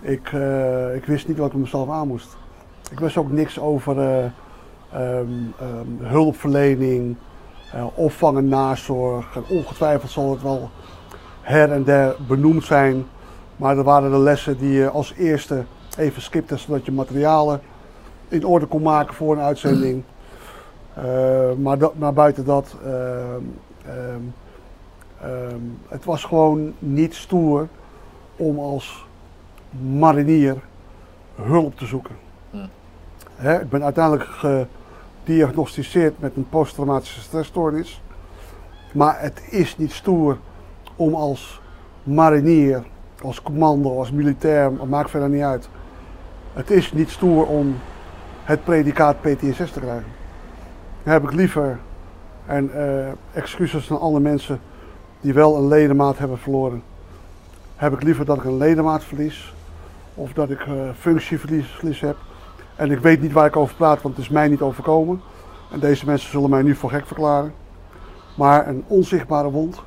ik, 0.00 0.32
eh, 0.32 0.94
ik 0.94 1.04
wist 1.04 1.28
niet 1.28 1.38
wat 1.38 1.52
ik 1.52 1.54
mezelf 1.58 1.90
aan 1.90 2.08
moest. 2.08 2.36
Ik 2.90 3.00
wist 3.00 3.16
ook 3.16 3.30
niks 3.30 3.58
over 3.58 3.98
eh, 3.98 4.24
ehm, 4.92 5.28
hulpverlening, 6.00 7.16
eh, 7.72 7.86
opvang 7.94 8.36
en 8.36 8.48
nazorg. 8.48 9.36
En 9.36 9.44
ongetwijfeld 9.48 10.10
zal 10.10 10.30
het 10.30 10.42
wel 10.42 10.70
her 11.40 11.72
en 11.72 11.84
der 11.84 12.16
benoemd 12.28 12.64
zijn. 12.64 13.04
Maar 13.56 13.78
er 13.78 13.84
waren 13.84 14.10
de 14.10 14.18
lessen 14.18 14.58
die 14.58 14.72
je 14.72 14.90
als 14.90 15.14
eerste 15.14 15.64
even 15.98 16.22
skipte, 16.22 16.56
zodat 16.56 16.84
je 16.84 16.92
materialen 16.92 17.60
in 18.28 18.46
orde 18.46 18.66
kon 18.66 18.82
maken 18.82 19.14
voor 19.14 19.36
een 19.36 19.42
uitzending. 19.42 20.02
Eh, 21.00 21.52
maar, 21.58 21.78
dat, 21.78 21.94
maar 21.98 22.12
buiten 22.12 22.44
dat, 22.44 22.76
ehm, 22.84 23.42
ehm, 23.86 24.20
ehm, 25.20 25.60
het 25.88 26.04
was 26.04 26.24
gewoon 26.24 26.72
niet 26.78 27.14
stoer 27.14 27.68
om 28.36 28.58
als 28.58 29.06
marinier 29.98 30.56
hulp 31.34 31.76
te 31.76 31.86
zoeken. 31.86 32.16
Hè, 33.34 33.60
ik 33.60 33.68
ben 33.68 33.84
uiteindelijk 33.84 34.28
gediagnosticeerd 35.24 36.20
met 36.20 36.36
een 36.36 36.48
posttraumatische 36.48 37.20
stressstoornis. 37.20 38.02
Maar 38.92 39.20
het 39.20 39.42
is 39.50 39.76
niet 39.76 39.92
stoer 39.92 40.38
om 40.96 41.14
als 41.14 41.60
marinier, 42.02 42.82
als 43.22 43.42
commando, 43.42 43.98
als 43.98 44.10
militair, 44.10 44.72
maakt 44.72 45.10
verder 45.10 45.28
niet 45.28 45.42
uit. 45.42 45.68
Het 46.52 46.70
is 46.70 46.92
niet 46.92 47.10
stoer 47.10 47.46
om 47.46 47.76
het 48.44 48.64
predicaat 48.64 49.20
PTSS 49.20 49.72
te 49.72 49.80
krijgen. 49.80 50.19
Heb 51.02 51.22
ik 51.22 51.32
liever, 51.32 51.78
en 52.46 52.70
eh, 52.74 53.08
excuses 53.32 53.90
aan 53.90 54.00
alle 54.00 54.20
mensen 54.20 54.60
die 55.20 55.32
wel 55.32 55.56
een 55.56 55.68
ledemaat 55.68 56.18
hebben 56.18 56.38
verloren, 56.38 56.82
heb 57.76 57.92
ik 57.92 58.02
liever 58.02 58.24
dat 58.24 58.36
ik 58.36 58.44
een 58.44 58.56
ledemaat 58.56 59.04
verlies 59.04 59.54
of 60.14 60.32
dat 60.32 60.50
ik 60.50 60.60
eh, 60.60 60.72
functieverlies 60.98 61.66
verlies 61.66 62.00
heb. 62.00 62.16
En 62.76 62.90
ik 62.90 62.98
weet 62.98 63.20
niet 63.20 63.32
waar 63.32 63.46
ik 63.46 63.56
over 63.56 63.74
praat, 63.74 64.02
want 64.02 64.16
het 64.16 64.24
is 64.24 64.30
mij 64.30 64.48
niet 64.48 64.60
overkomen. 64.60 65.20
En 65.70 65.80
deze 65.80 66.06
mensen 66.06 66.30
zullen 66.30 66.50
mij 66.50 66.62
nu 66.62 66.74
voor 66.74 66.90
gek 66.90 67.06
verklaren. 67.06 67.52
Maar 68.36 68.68
een 68.68 68.84
onzichtbare 68.86 69.50
wond, 69.50 69.82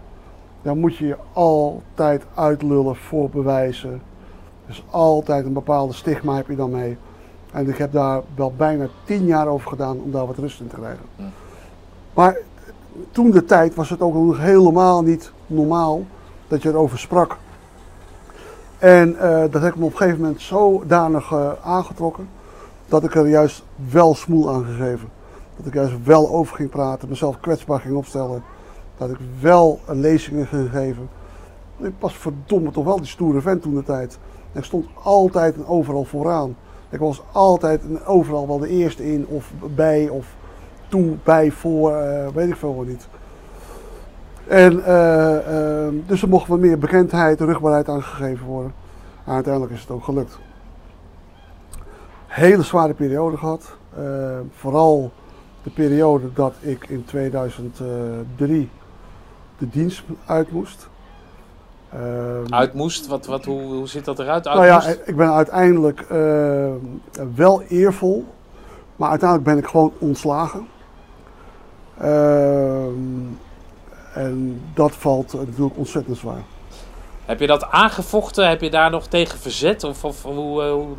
daar 0.61 0.75
moet 0.75 0.97
je 0.97 1.05
je 1.05 1.17
altijd 1.33 2.25
uitlullen 2.33 2.95
voor 2.95 3.29
bewijzen. 3.29 4.01
Dus 4.67 4.83
altijd 4.89 5.45
een 5.45 5.53
bepaalde 5.53 5.93
stigma 5.93 6.35
heb 6.35 6.47
je 6.47 6.55
dan 6.55 6.71
mee. 6.71 6.97
En 7.53 7.69
ik 7.69 7.77
heb 7.77 7.91
daar 7.91 8.21
wel 8.35 8.53
bijna 8.57 8.87
tien 9.03 9.25
jaar 9.25 9.47
over 9.47 9.69
gedaan 9.69 9.97
om 9.99 10.11
daar 10.11 10.25
wat 10.25 10.37
rust 10.37 10.59
in 10.59 10.67
te 10.67 10.75
krijgen. 10.75 11.05
Ja. 11.15 11.29
Maar 12.13 12.37
toen 13.11 13.31
de 13.31 13.45
tijd 13.45 13.75
was 13.75 13.89
het 13.89 14.01
ook 14.01 14.13
nog 14.13 14.37
helemaal 14.37 15.01
niet 15.01 15.31
normaal 15.47 16.05
dat 16.47 16.61
je 16.61 16.69
erover 16.69 16.99
sprak. 16.99 17.37
En 18.77 19.19
eh, 19.19 19.51
dat 19.51 19.61
heb 19.61 19.73
ik 19.73 19.79
me 19.79 19.85
op 19.85 19.91
een 19.91 19.97
gegeven 19.97 20.21
moment 20.21 20.41
zodanig 20.41 21.31
eh, 21.31 21.51
aangetrokken 21.63 22.29
dat 22.87 23.03
ik 23.03 23.15
er 23.15 23.27
juist 23.27 23.63
wel 23.89 24.15
smoel 24.15 24.49
aan 24.49 24.65
gegeven. 24.65 25.09
Dat 25.57 25.65
ik 25.65 25.73
juist 25.73 26.03
wel 26.03 26.29
over 26.29 26.55
ging 26.55 26.69
praten, 26.69 27.09
mezelf 27.09 27.39
kwetsbaar 27.39 27.79
ging 27.79 27.95
opstellen. 27.95 28.43
Dat 28.97 29.09
ik 29.09 29.17
wel 29.39 29.79
een 29.87 29.99
lezingen 29.99 30.47
ging 30.47 30.69
geven. 30.69 31.09
Ik 31.77 31.93
was 31.99 32.17
verdomme 32.17 32.71
toch 32.71 32.85
wel 32.85 32.97
die 32.97 33.05
stoere 33.05 33.41
vent 33.41 33.61
toen 33.61 33.75
de 33.75 33.83
tijd. 33.83 34.17
En 34.51 34.59
ik 34.59 34.65
stond 34.65 34.85
altijd 35.03 35.55
en 35.55 35.65
overal 35.65 36.03
vooraan. 36.03 36.55
Ik 36.93 36.99
was 36.99 37.21
altijd 37.31 37.81
en 37.81 38.05
overal 38.05 38.47
wel 38.47 38.59
de 38.59 38.69
eerste 38.69 39.11
in 39.11 39.27
of 39.27 39.51
bij 39.75 40.09
of 40.09 40.35
toe, 40.87 41.15
bij, 41.23 41.51
voor, 41.51 41.95
eh, 41.95 42.27
weet 42.27 42.49
ik 42.49 42.55
veel 42.55 42.83
niet. 42.87 43.07
En 44.47 44.85
eh, 44.85 45.85
eh, 45.87 45.93
dus 46.07 46.21
er 46.21 46.29
mocht 46.29 46.47
wat 46.47 46.59
meer 46.59 46.77
bekendheid, 46.77 47.39
rugbaarheid 47.39 47.89
aangegeven 47.89 48.45
worden. 48.45 48.73
En 49.25 49.33
uiteindelijk 49.33 49.73
is 49.73 49.81
het 49.81 49.89
ook 49.89 50.03
gelukt. 50.03 50.39
Hele 52.27 52.63
zware 52.63 52.93
periode 52.93 53.37
gehad. 53.37 53.75
Eh, 53.95 54.39
vooral 54.51 55.11
de 55.63 55.69
periode 55.69 56.33
dat 56.33 56.53
ik 56.59 56.87
in 56.89 57.05
2003 57.05 58.69
de 59.57 59.69
dienst 59.69 60.03
uit 60.25 60.51
moest. 60.51 60.89
Ehm, 61.89 62.32
Uit 62.49 62.73
moest, 62.73 63.07
wat, 63.07 63.25
wat, 63.25 63.45
hoe, 63.45 63.61
hoe 63.61 63.87
zit 63.87 64.05
dat 64.05 64.19
eruit? 64.19 64.47
Uit 64.47 64.55
nou 64.57 64.67
ja, 64.67 64.75
moest? 64.75 64.99
ik 65.05 65.15
ben 65.15 65.33
uiteindelijk 65.33 65.99
eh, 65.99 66.71
wel 67.35 67.61
eervol, 67.61 68.25
maar 68.95 69.09
uiteindelijk 69.09 69.49
ben 69.49 69.57
ik 69.57 69.67
gewoon 69.67 69.93
ontslagen. 69.99 70.67
Ehm, 71.97 72.93
en 74.13 74.61
dat 74.73 74.91
valt 74.91 75.33
natuurlijk 75.33 75.77
ontzettend 75.77 76.17
zwaar. 76.17 76.43
Heb 77.25 77.39
je 77.39 77.47
dat 77.47 77.69
aangevochten? 77.71 78.49
Heb 78.49 78.61
je 78.61 78.69
daar 78.69 78.89
nog 78.91 79.07
tegen 79.07 79.39
verzet? 79.39 79.83
Of, 79.83 80.03
of 80.03 80.23
hoe, 80.23 80.63
eh, 80.63 80.71
hoe- 80.71 80.95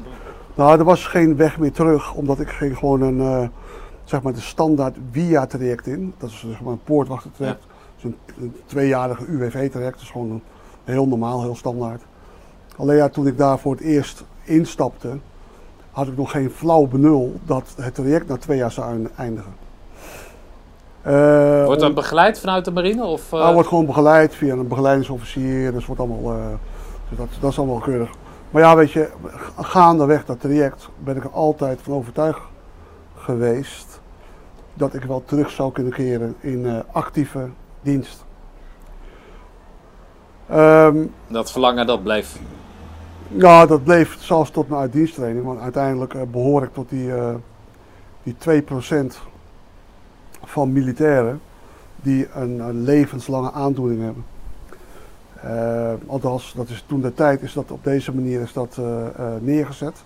Nou, 0.54 0.78
er 0.78 0.84
was 0.84 1.06
geen 1.06 1.36
weg 1.36 1.58
meer 1.58 1.72
terug, 1.72 2.14
omdat 2.14 2.40
ik 2.40 2.48
ging 2.48 2.78
gewoon 2.78 3.00
een, 3.00 3.20
eh, 3.20 3.48
zeg 4.04 4.22
maar 4.22 4.32
de 4.32 4.40
standaard 4.40 4.96
via-traject 5.10 5.86
in. 5.86 6.14
Dat 6.18 6.30
is 6.30 6.40
zeg 6.48 6.60
maar 6.60 6.72
een 6.72 6.84
poortwachtertraject. 6.84 7.64
Een, 8.02 8.16
een 8.40 8.56
tweejarige 8.66 9.24
UWV-traject, 9.26 10.00
is 10.00 10.10
gewoon 10.10 10.30
een, 10.30 10.42
heel 10.84 11.06
normaal, 11.06 11.42
heel 11.42 11.56
standaard. 11.56 12.02
Alleen 12.76 12.96
ja, 12.96 13.08
toen 13.08 13.26
ik 13.26 13.38
daar 13.38 13.58
voor 13.58 13.72
het 13.72 13.80
eerst 13.80 14.24
instapte, 14.44 15.18
had 15.90 16.06
ik 16.06 16.16
nog 16.16 16.30
geen 16.30 16.50
flauw 16.50 16.86
benul 16.86 17.34
dat 17.44 17.74
het 17.76 17.94
traject 17.94 18.28
na 18.28 18.36
twee 18.36 18.56
jaar 18.56 18.72
zou 18.72 19.08
eindigen. 19.16 19.54
Eh, 21.02 21.64
Wordt 21.64 21.80
dat 21.80 21.94
begeleid 21.94 22.40
vanuit 22.40 22.64
de 22.64 22.70
marine? 22.70 23.04
Of, 23.04 23.30
hij 23.30 23.52
wordt 23.52 23.68
gewoon 23.68 23.86
begeleid 23.86 24.34
via 24.34 24.52
een 24.52 24.68
begeleidingsofficier. 24.68 25.72
Dus 25.72 25.86
wordt 25.86 26.00
allemaal, 26.00 26.32
eh, 26.32 26.46
dus 27.08 27.18
dat, 27.18 27.28
dat 27.40 27.50
is 27.50 27.58
allemaal 27.58 27.78
keurig. 27.78 28.10
Maar 28.50 28.62
ja, 28.62 28.76
weet 28.76 28.90
je, 28.90 29.08
gaandeweg 29.56 30.24
dat 30.24 30.40
traject 30.40 30.88
ben 31.04 31.16
ik 31.16 31.24
er 31.24 31.30
altijd 31.30 31.80
van 31.82 31.92
overtuigd 31.92 32.40
geweest 33.16 34.00
dat 34.74 34.94
ik 34.94 35.02
wel 35.02 35.22
terug 35.24 35.50
zou 35.50 35.72
kunnen 35.72 35.92
keren 35.92 36.34
in 36.40 36.82
actieve 36.92 37.48
dienst. 37.82 38.24
Ehm, 40.48 40.96
Dat 41.26 41.52
verlangen 41.52 41.86
dat 41.86 42.02
bleef. 42.02 42.38
ja, 43.28 43.66
dat 43.66 43.84
bleef 43.84 44.16
zelfs 44.20 44.50
tot 44.50 44.68
mijn 44.68 44.80
uitdiensttraining, 44.80 45.44
want 45.44 45.60
uiteindelijk 45.60 46.14
eh, 46.14 46.22
behoor 46.30 46.62
ik 46.62 46.72
tot 46.72 46.88
die, 46.88 47.14
eh 47.14 47.34
die 48.22 48.36
2% 48.38 49.18
van 50.44 50.72
militairen 50.72 51.40
die 51.96 52.28
een, 52.34 52.58
een 52.60 52.82
levenslange 52.82 53.52
aandoening 53.52 54.02
hebben. 54.02 54.24
Eh, 55.42 55.92
althans, 56.06 56.52
dat 56.56 56.68
is 56.68 56.84
toen 56.86 57.00
de 57.00 57.14
tijd 57.14 57.42
is 57.42 57.52
dat 57.52 57.70
op 57.70 57.84
deze 57.84 58.14
manier 58.14 58.40
is 58.40 58.52
dat 58.52 58.78
neergezet. 59.40 60.04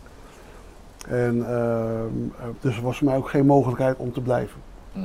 En 1.09 1.45
ehm, 1.49 2.07
eh, 2.39 2.47
dus 2.61 2.77
er 2.77 2.83
was 2.83 2.99
voor 2.99 3.07
mij 3.07 3.17
ook 3.17 3.29
geen 3.29 3.47
mogelijkheid 3.47 3.97
om 3.97 4.13
te 4.13 4.21
blijven. 4.21 4.61
Hm. 4.93 4.99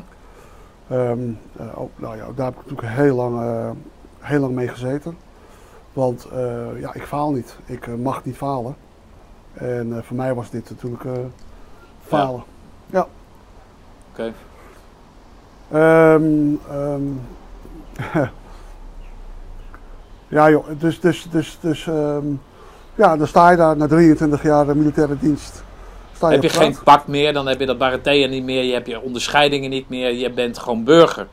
Ehm, 0.88 1.20
eh, 1.58 1.80
ook, 1.82 1.92
nou 1.96 2.18
ja, 2.18 2.26
daar 2.36 2.46
heb 2.46 2.56
ik 2.60 2.70
natuurlijk 2.70 2.96
heel 2.96 3.16
lang, 3.16 3.40
heel 4.20 4.40
lang 4.40 4.54
mee 4.54 4.68
gezeten. 4.68 5.18
Want 5.94 6.28
eh, 6.34 6.80
ja, 6.80 6.94
ik 6.94 7.04
faal 7.04 7.32
niet. 7.32 7.56
Ik 7.66 7.88
eh, 7.88 7.94
mag 7.94 8.26
niet 8.26 8.38
falen. 8.38 8.76
En 9.54 9.98
eh, 9.98 10.04
voor 10.04 10.16
mij 10.16 10.34
was 10.34 10.50
dit 10.50 10.70
natuurlijk 10.70 11.04
falen. 12.06 12.44
Oké. 14.12 14.34
Ehm, 15.72 16.54
ehm, 16.70 17.02
ja 20.28 20.50
joh, 20.50 20.66
dus, 20.80 21.00
dus, 21.00 21.28
dus, 21.32 21.58
dus 21.62 21.88
ehm, 21.88 22.26
ja, 22.96 23.18
dan 23.18 23.28
sta 23.28 23.52
je 23.52 23.58
daar 23.58 23.78
na 23.78 23.88
23 23.88 24.44
jaar 24.44 24.78
militaire 24.78 25.18
dienst. 25.18 25.64
Sta 26.16 26.30
Heb 26.30 26.44
je 26.44 26.50
geen 26.50 26.78
pak 26.84 27.08
meer, 27.08 27.34
dan 27.34 27.48
heb 27.48 27.60
je 27.60 27.66
dat 27.66 27.78
baratea 27.78 28.28
niet 28.28 28.44
meer, 28.44 28.64
je 28.64 28.74
hebt 28.74 28.88
je 28.88 29.02
onderscheidingen 29.02 29.70
niet 29.70 29.90
meer, 29.90 30.14
je 30.14 30.32
bent 30.32 30.60
gewoon 30.60 30.84
burger. 30.84 31.28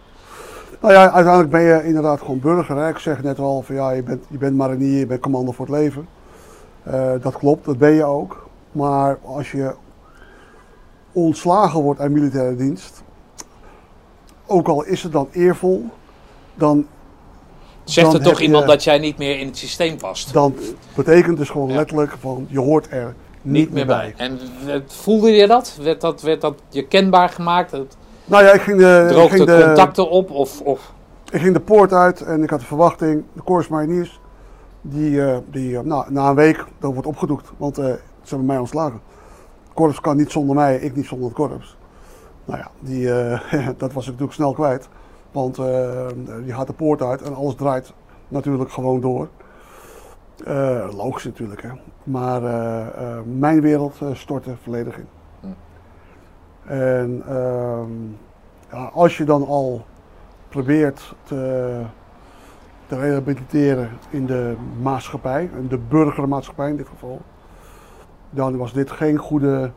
Nou 0.81 0.93
ja, 0.93 1.11
uiteindelijk 1.11 1.51
ben 1.51 1.61
je 1.62 1.85
inderdaad 1.85 2.20
gewoon 2.20 2.41
burger. 2.41 2.76
Hè? 2.76 2.89
Ik 2.89 2.99
zeg 2.99 3.22
net 3.22 3.39
al 3.39 3.62
van 3.62 3.74
ja, 3.74 3.91
je 3.91 4.03
bent, 4.03 4.24
je 4.28 4.39
bent 4.39 4.57
marinier, 4.57 4.99
je 4.99 5.07
bent 5.07 5.20
commando 5.20 5.53
voor 5.53 5.66
het 5.66 5.74
leven. 5.74 6.09
Eh, 6.83 7.12
dat 7.22 7.37
klopt, 7.37 7.64
dat 7.64 7.78
ben 7.78 7.91
je 7.93 8.05
ook. 8.05 8.49
Maar 8.72 9.18
als 9.24 9.51
je 9.51 9.74
ontslagen 11.12 11.81
wordt 11.83 12.01
uit 12.01 12.11
militaire 12.11 12.57
dienst, 12.57 13.03
ook 14.47 14.68
al 14.68 14.85
is 14.85 15.03
het 15.03 15.12
dan 15.12 15.28
eervol, 15.33 15.85
dan, 16.55 16.87
Zegt 17.85 18.12
er 18.12 18.22
toch 18.22 18.39
je- 18.39 18.45
iemand 18.45 18.66
dat 18.66 18.85
jij 18.85 18.99
niet 18.99 19.18
meer 19.18 19.39
in 19.39 19.47
het 19.47 19.57
systeem 19.57 19.97
past? 19.97 20.33
dan 20.33 20.55
betekent 20.95 21.37
dus 21.39 21.49
gewoon 21.51 21.68
Ja. 21.68 21.74
letterlijk 21.74 22.12
van 22.20 22.47
je 22.51 22.59
hoort 22.61 22.87
er 22.91 23.14
Niet 23.43 23.72
meer 23.72 23.87
bij. 23.87 24.14
En 24.16 24.39
voelde 24.87 25.31
je 25.31 25.47
dat? 25.47 25.78
Werd 25.83 26.01
dat, 26.01 26.22
werd 26.22 26.41
dat 26.41 26.55
je 26.68 26.87
kenbaar 26.87 27.28
gemaakt? 27.28 27.72
Nou 28.31 28.45
ja, 28.45 28.53
ik 28.53 28.61
ging 28.61 28.78
de, 28.78 29.20
ik 29.24 29.31
ging 29.31 29.45
de, 29.45 29.62
contacten 29.64 30.11
op? 30.11 30.31
Of, 30.31 30.61
of 30.61 30.93
ik 31.31 31.41
ging 31.41 31.55
de 31.55 31.61
poort 31.61 31.93
uit 31.93 32.20
en 32.20 32.43
ik 32.43 32.51
had 32.51 32.61
de 32.61 32.66
verwachting, 32.66 33.24
de 33.33 33.43
Corps 33.43 33.68
Mariniers, 33.68 34.20
die, 34.81 35.24
eh, 35.24 35.39
die 35.51 35.76
eh, 35.76 35.83
nou, 35.83 36.12
na 36.12 36.28
een 36.28 36.35
week, 36.35 36.64
dat 36.78 36.93
wordt 36.93 37.09
opgedoekt, 37.09 37.53
want 37.57 37.78
eh, 37.78 37.85
ze 37.85 38.28
hebben 38.28 38.47
mij 38.47 38.59
ontslagen. 38.59 39.01
Korps 39.74 40.01
kan 40.01 40.16
niet 40.16 40.31
zonder 40.31 40.57
mij, 40.57 40.76
ik 40.76 40.97
niet 40.97 41.07
zonder 41.07 41.26
het 41.26 41.37
korps. 41.37 41.76
Nou 42.45 42.59
ja, 42.59 42.70
die, 42.81 43.07
dat 43.83 43.93
was 43.93 44.05
ik 44.05 44.11
natuurlijk 44.11 44.33
snel 44.33 44.53
kwijt, 44.53 44.89
want 45.33 45.57
die 46.45 46.55
gaat 46.55 46.66
de 46.66 46.72
poort 46.72 47.03
uit 47.03 47.22
en 47.22 47.35
alles 47.35 47.55
draait 47.55 47.93
natuurlijk 48.28 48.70
gewoon 48.70 49.01
door. 49.01 49.28
Logisch 50.97 51.24
natuurlijk, 51.24 51.62
hè. 51.62 51.70
Maar 52.05 52.43
mijn 53.39 53.61
wereld 53.61 53.99
stortte 54.12 54.55
volledig 54.62 54.97
in. 54.97 55.20
En 56.71 57.23
ehm, 57.29 57.91
als 58.93 59.16
je 59.16 59.25
dan 59.25 59.47
al 59.47 59.85
probeert 60.49 61.14
te, 61.23 61.83
te 62.87 62.99
rehabiliteren 62.99 63.91
in 64.11 64.27
de 64.27 64.57
maatschappij, 64.83 65.51
in 65.57 65.68
de 65.68 65.79
burgermaatschappij 65.79 66.71
in 66.71 66.77
dit 66.77 66.89
geval, 66.89 67.21
dan 68.31 68.57
was 68.57 68.73
dit 68.73 68.91
geen 68.91 69.16
goede 69.16 69.71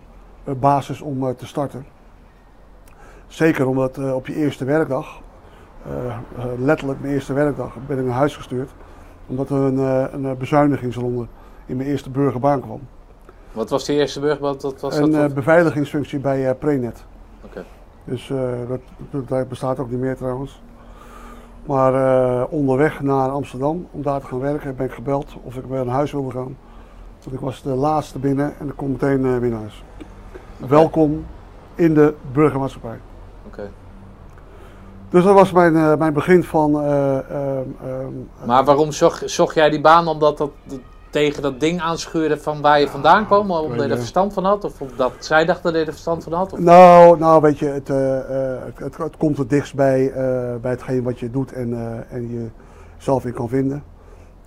eh, 0.44 0.54
basis 0.54 1.02
om 1.02 1.28
eh, 1.28 1.36
te 1.36 1.48
starten. 1.48 1.86
Zeker 3.28 3.68
omdat 3.68 3.98
eh, 3.98 4.16
op 4.16 4.28
je 4.28 4.36
eerste 4.36 4.66
werkdag, 4.66 5.22
letterlijk 6.58 7.02
mijn 7.02 7.14
eerste 7.14 7.34
werkdag, 7.34 7.76
ben 7.88 8.00
ik 8.00 8.06
naar 8.06 8.16
huis 8.16 8.36
gestuurd. 8.36 8.70
Omdat 9.28 9.50
er 9.50 9.58
een, 9.58 9.78
een 10.26 10.38
bezuinigingsronde 10.38 11.28
in 11.66 11.78
mijn 11.78 11.90
eerste 11.90 12.10
burgerbaan 12.10 12.62
kwam. 12.62 12.82
Wat 13.54 13.70
was 13.70 13.86
de 13.86 13.94
eerste 13.94 14.20
burger? 14.20 14.42
Wat, 14.42 14.62
wat 14.62 14.82
was 14.82 14.98
een 14.98 15.12
dat? 15.12 15.30
eh, 15.30 15.36
beveiligingsfunctie 15.36 16.20
bij 16.20 16.50
eh, 16.50 16.56
Prenet. 16.60 17.04
Oké. 17.46 17.66
Dus 18.04 18.30
eh, 18.30 18.38
dat, 18.68 18.80
dat, 19.12 19.28
dat 19.28 19.48
bestaat 19.50 19.80
ook 19.80 19.90
niet 19.90 20.00
meer 20.00 20.16
trouwens. 20.18 20.62
Maar 21.66 22.46
onderweg 22.46 23.02
naar 23.02 23.30
Amsterdam 23.30 23.88
om 23.92 24.02
daar 24.02 24.20
te 24.20 24.26
gaan 24.28 24.40
werken 24.40 24.76
ben 24.76 24.86
ik 24.86 24.92
gebeld 24.92 25.36
of 25.44 25.56
ik 25.56 25.64
weer 25.66 25.86
naar 25.86 25.96
huis 25.96 26.12
wilde 26.12 26.32
gaan. 26.32 26.58
Want 27.24 27.36
ik 27.36 27.40
was 27.40 27.62
de 27.62 27.70
laatste 27.70 28.20
binnen 28.20 28.54
en 28.60 28.68
ik 28.68 28.74
kon 28.76 28.92
meteen 28.92 29.40
weer 29.40 29.50
naar 29.50 29.60
huis. 29.60 29.84
Welkom 30.58 31.26
in 31.76 31.94
de 31.94 32.14
burgermaatschappij. 32.32 33.00
Oké. 33.48 33.70
Dus 35.10 35.24
dat 35.24 35.34
was 35.34 35.52
mijn, 35.52 35.98
mijn 35.98 36.14
begin 36.14 36.44
van. 36.44 36.82
eh, 36.82 37.18
ehm, 37.18 37.68
ehm, 37.84 38.46
Maar 38.46 38.64
waarom 38.64 38.92
zocht, 38.92 39.30
zocht 39.30 39.56
jij 39.56 39.70
die 39.70 39.82
baan? 39.82 40.08
Omdat 40.08 40.38
dat, 40.38 40.52
dat 40.64 40.80
tegen 41.14 41.42
dat 41.42 41.60
ding 41.60 41.82
aanschuurde 41.82 42.38
van 42.38 42.62
waar 42.62 42.80
je 42.80 42.88
vandaan 42.88 43.26
kwam? 43.26 43.52
Omdat 43.52 43.86
je 43.86 43.92
er 43.92 43.98
verstand 43.98 44.34
van 44.34 44.46
had? 44.46 44.64
Of 44.64 44.82
omdat 44.82 45.12
zij 45.20 45.46
dachten 45.46 45.64
dat 45.72 45.82
je 45.82 45.86
er 45.88 45.92
verstand 45.92 46.24
van 46.24 46.34
had? 46.34 46.54
Of? 46.54 46.60
Nou, 46.60 47.20
nou 47.20 47.42
weet 47.42 47.60
je, 47.60 47.66
het, 47.66 47.90
eh, 47.90 48.54
eh, 48.56 48.62
het, 48.76 48.98
het, 48.98 49.18
komt 49.18 49.38
het 49.38 49.50
dichtst 49.50 49.76
bij, 49.76 50.12
eh, 50.12 50.56
bij 50.62 50.72
hetgeen 50.72 51.04
wat 51.04 51.20
je 51.20 51.32
doet 51.32 51.54
en, 51.54 52.06
en 52.10 52.30
je 52.30 52.48
zelf 52.98 53.26
in 53.26 53.34
kan 53.34 53.50
vinden. 53.50 53.84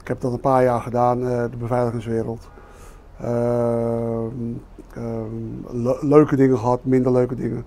Ik 0.01 0.09
heb 0.09 0.21
dat 0.21 0.33
een 0.33 0.41
paar 0.41 0.63
jaar 0.63 0.81
gedaan, 0.81 1.21
de 1.21 1.57
beveiligingswereld. 1.59 2.49
Ehm, 3.21 4.25
ehm, 4.95 5.83
le- 5.83 5.99
leuke 6.01 6.37
dingen 6.37 6.59
gehad, 6.59 6.85
minder 6.85 7.13
leuke 7.13 7.35
dingen. 7.35 7.65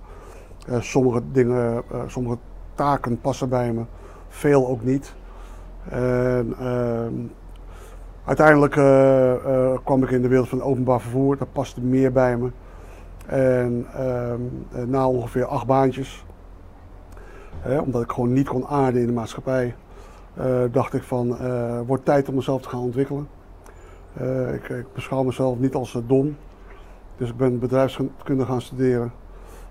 Sommige 0.80 1.22
dingen, 1.32 1.84
sommige 2.08 2.38
taken 2.76 3.22
passen 3.22 3.50
bij 3.50 3.74
me, 3.74 3.82
veel 4.28 4.68
ook 4.68 4.84
niet. 4.84 5.14
En, 5.90 6.56
ehm, 6.60 7.14
uiteindelijk 8.30 8.76
eh, 8.76 9.34
eh, 9.34 9.78
kwam 9.84 10.04
ik 10.04 10.12
in 10.12 10.22
de 10.22 10.28
wereld 10.28 10.50
van 10.50 10.62
openbaar 10.62 11.02
vervoer, 11.02 11.38
dat 11.38 11.52
paste 11.52 11.82
meer 11.82 12.12
bij 12.12 12.38
me. 12.38 12.52
En 13.26 13.86
ehm, 13.94 14.42
eh, 14.72 14.84
na 14.84 15.08
ongeveer 15.08 15.46
acht 15.46 15.66
baantjes, 15.66 16.26
hè, 17.60 17.80
omdat 17.80 18.02
ik 18.02 18.12
gewoon 18.12 18.34
niet 18.34 18.48
kon 18.48 18.68
aarden 18.68 19.02
in 19.02 19.08
de 19.08 19.14
maatschappij, 19.14 19.76
dacht 20.72 20.94
ik 20.94 21.04
van, 21.04 21.38
wordt 21.86 22.06
tijd 22.06 22.30
om 22.30 22.36
mezelf 22.36 22.62
te 22.62 22.70
gaan 22.70 22.80
ontwikkelen. 22.80 23.28
Ik, 24.54 24.70
ik 24.70 24.94
beschouw 24.94 25.24
mezelf 25.24 25.60
niet 25.60 25.76
als 25.76 25.98
dom, 26.08 26.36
dus 27.18 27.30
ik 27.30 27.38
ben 27.38 27.60
bedrijfskunde 27.60 28.46
gaan 28.46 28.62
studeren 28.62 29.12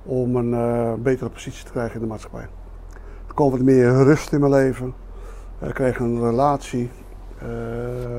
om 0.03 0.37
een 0.37 1.03
betere 1.03 1.31
positie 1.31 1.65
te 1.65 1.71
krijgen 1.71 1.95
in 1.95 2.01
de 2.01 2.07
maatschappij. 2.07 2.49
Er 3.29 3.35
kwam 3.35 3.51
wat 3.51 3.61
meer 3.61 3.93
rust 4.05 4.33
in 4.33 4.41
mijn 4.41 4.53
leven. 4.53 4.95
Ik 5.61 5.75
kreeg 5.75 5.99
een 5.99 6.21
relatie. 6.21 6.91
Eh, 7.43 8.19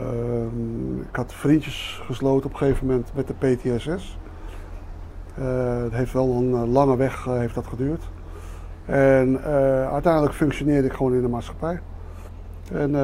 ehm, 0.00 1.00
ik 1.00 1.16
had 1.16 1.32
vriendjes 1.32 2.00
gesloten 2.06 2.46
op 2.46 2.52
een 2.52 2.58
gegeven 2.58 2.86
moment 2.86 3.10
met 3.14 3.26
de 3.26 3.34
PTSS. 3.34 4.18
Eh, 5.34 5.82
het 5.82 5.92
heeft 5.92 6.12
wel 6.12 6.30
een 6.30 6.54
eh, 6.54 6.72
lange 6.72 6.96
weg 6.96 7.24
heeft 7.24 7.54
dat 7.54 7.66
geduurd. 7.66 8.02
En 8.86 9.40
uiteindelijk 9.90 10.34
functioneerde 10.34 10.86
ik 10.86 10.92
gewoon 10.92 11.14
in 11.14 11.22
de 11.22 11.28
maatschappij. 11.28 11.80
En 12.72 12.94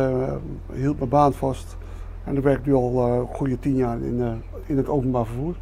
hield 0.72 0.98
mijn 0.98 1.10
baan 1.10 1.32
vast. 1.32 1.76
En 2.24 2.36
ik 2.36 2.42
werk 2.42 2.66
nu 2.66 2.74
al 2.74 3.28
goede 3.32 3.58
tien 3.58 3.76
jaar 3.76 3.96
in, 4.02 4.42
in 4.66 4.76
het 4.76 4.88
openbaar 4.88 5.26
vervoer. 5.26 5.54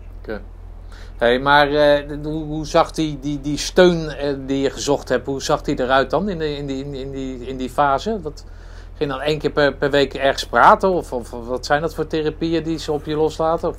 Hey, 1.16 1.38
maar 1.38 1.68
hoe, 2.22 2.66
zag 2.66 2.90
die, 2.90 3.18
die, 3.20 3.40
die 3.40 3.56
steun 3.56 4.10
die 4.46 4.60
je 4.60 4.70
gezocht 4.70 5.08
hebt, 5.08 5.26
hoe 5.26 5.42
zag 5.42 5.62
die 5.62 5.80
eruit 5.80 6.10
dan 6.10 6.28
in, 6.28 6.38
de, 6.38 6.56
in, 6.56 6.66
die, 6.66 6.84
in, 6.84 7.10
die, 7.10 7.46
in 7.46 7.56
die 7.56 7.70
fase? 7.70 8.20
Dat, 8.22 8.44
ging 8.98 9.10
dan 9.10 9.20
één 9.20 9.38
keer 9.38 9.50
per, 9.50 9.74
per 9.74 9.90
week 9.90 10.14
ergens 10.14 10.46
praten? 10.46 10.90
Of, 10.90 11.12
of 11.12 11.30
wat 11.30 11.66
zijn 11.66 11.80
dat 11.80 11.94
voor 11.94 12.06
therapieën 12.06 12.62
die 12.62 12.78
ze 12.78 12.92
op 12.92 13.04
je 13.04 13.16
loslaten? 13.16 13.68
Of 13.68 13.76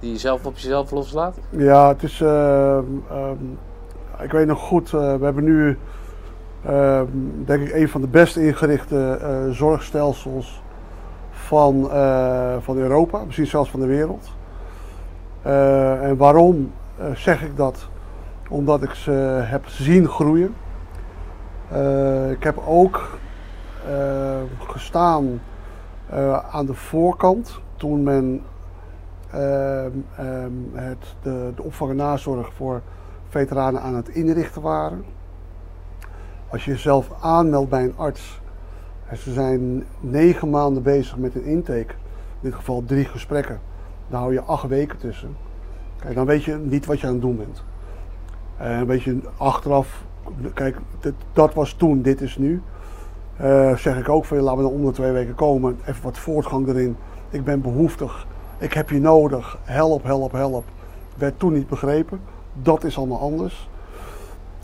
die 0.00 0.12
je 0.12 0.18
zelf 0.18 0.46
op 0.46 0.56
jezelf 0.56 0.90
loslaat? 0.90 1.36
Ja, 1.50 1.88
het 1.88 2.02
is. 2.02 2.20
ehm, 2.20 2.84
ehm, 3.10 3.44
ik 4.22 4.32
weet 4.32 4.46
nog 4.46 4.58
goed, 4.60 4.86
eh, 4.86 5.14
we 5.14 5.24
hebben 5.24 5.44
nu. 5.44 5.78
ehm, 6.64 7.06
denk 7.44 7.68
ik 7.68 7.74
een 7.74 7.88
van 7.88 8.00
de 8.00 8.06
best 8.08 8.36
ingerichte 8.36 9.18
eh, 9.20 9.50
zorgstelsels 9.50 10.62
van, 11.30 11.90
eh, 11.90 12.56
van 12.60 12.76
Europa, 12.76 13.24
misschien 13.24 13.46
zelfs 13.46 13.70
van 13.70 13.80
de 13.80 13.86
wereld. 13.86 14.34
En 16.02 16.16
waarom 16.16 16.72
zeg 17.14 17.42
ik 17.42 17.56
dat? 17.56 17.88
Omdat 18.48 18.82
ik 18.82 18.90
ze 18.90 19.10
heb 19.44 19.66
zien 19.66 20.08
groeien. 20.08 20.54
Ik 22.30 22.42
heb 22.42 22.62
ook 22.66 23.18
gestaan 24.58 25.40
eh, 26.06 26.54
aan 26.54 26.66
de 26.66 26.74
voorkant 26.74 27.60
toen 27.76 28.02
men 28.02 28.42
ehm, 29.30 29.90
ehm, 30.16 30.52
het, 30.72 31.14
de, 31.22 31.52
de 31.56 31.62
opvang 31.62 31.90
en 31.90 31.96
nazorg 31.96 32.52
voor 32.54 32.82
veteranen 33.28 33.80
aan 33.80 33.94
het 33.94 34.08
inrichten 34.08 34.62
waren. 34.62 35.04
Als 36.48 36.64
je 36.64 36.70
jezelf 36.70 37.10
aanmeldt 37.20 37.70
bij 37.70 37.82
een 37.84 37.96
arts, 37.96 38.40
en 39.06 39.16
ze 39.16 39.32
zijn 39.32 39.84
negen 40.00 40.50
maanden 40.50 40.82
bezig 40.82 41.16
met 41.16 41.34
een 41.34 41.44
intake, 41.44 41.94
in 42.40 42.40
dit 42.40 42.54
geval 42.54 42.84
drie 42.84 43.04
gesprekken, 43.04 43.60
dan 44.08 44.20
hou 44.20 44.32
je 44.32 44.40
acht 44.40 44.68
weken 44.68 44.98
tussen. 44.98 45.36
Kijk, 45.98 46.14
dan 46.14 46.26
weet 46.26 46.44
je 46.44 46.56
niet 46.56 46.86
wat 46.86 47.00
je 47.00 47.06
aan 47.06 47.12
het 47.12 47.22
doen 47.22 47.36
bent. 47.36 47.62
En 48.56 48.86
weet 48.86 49.02
je 49.02 49.20
achteraf, 49.36 50.04
kijk, 50.54 50.76
dat 51.32 51.54
was 51.54 51.72
toen, 51.72 52.02
dit 52.02 52.20
is 52.20 52.36
nu. 52.36 52.62
Eh, 53.36 53.76
zeg 53.76 53.98
ik 53.98 54.08
ook 54.08 54.24
van 54.24 54.38
laten 54.38 54.56
we 54.56 54.68
dan 54.68 54.72
om 54.72 54.84
de 54.84 54.92
twee 54.92 55.12
weken 55.12 55.34
komen, 55.34 55.78
even 55.86 56.02
wat 56.02 56.18
voortgang 56.18 56.68
erin. 56.68 56.96
Ik 57.30 57.44
ben 57.44 57.60
behoeftig, 57.60 58.26
ik 58.58 58.72
heb 58.72 58.90
je 58.90 59.00
nodig, 59.00 59.58
help, 59.62 60.02
help, 60.02 60.32
help. 60.32 60.64
Werd 61.16 61.38
toen 61.38 61.52
niet 61.52 61.68
begrepen, 61.68 62.20
dat 62.62 62.84
is 62.84 62.98
allemaal 62.98 63.20
anders. 63.20 63.68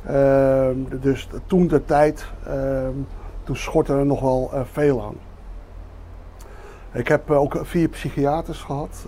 Ehm, 0.07 0.77
dus 1.01 1.29
toen 1.47 1.67
de 1.67 1.85
tijd, 1.85 2.27
ehm, 2.47 2.97
toen 3.45 3.57
schortte 3.57 3.93
er 3.93 4.07
nog 4.07 4.21
wel 4.21 4.51
eh, 4.53 4.61
veel 4.73 5.03
aan. 5.03 5.17
Ik 6.93 7.09
heb 7.09 7.31
eh, 7.31 7.41
ook 7.41 7.59
vier 7.63 7.89
psychiaters 7.89 8.63
gehad. 8.63 9.07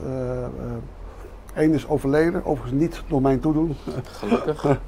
Eén 1.54 1.72
is 1.72 1.88
overleden, 1.88 2.44
overigens 2.44 2.80
niet 2.80 3.02
door 3.08 3.22
mijn 3.22 3.40
toedoen. 3.40 3.76
Gelukkig. 4.04 4.66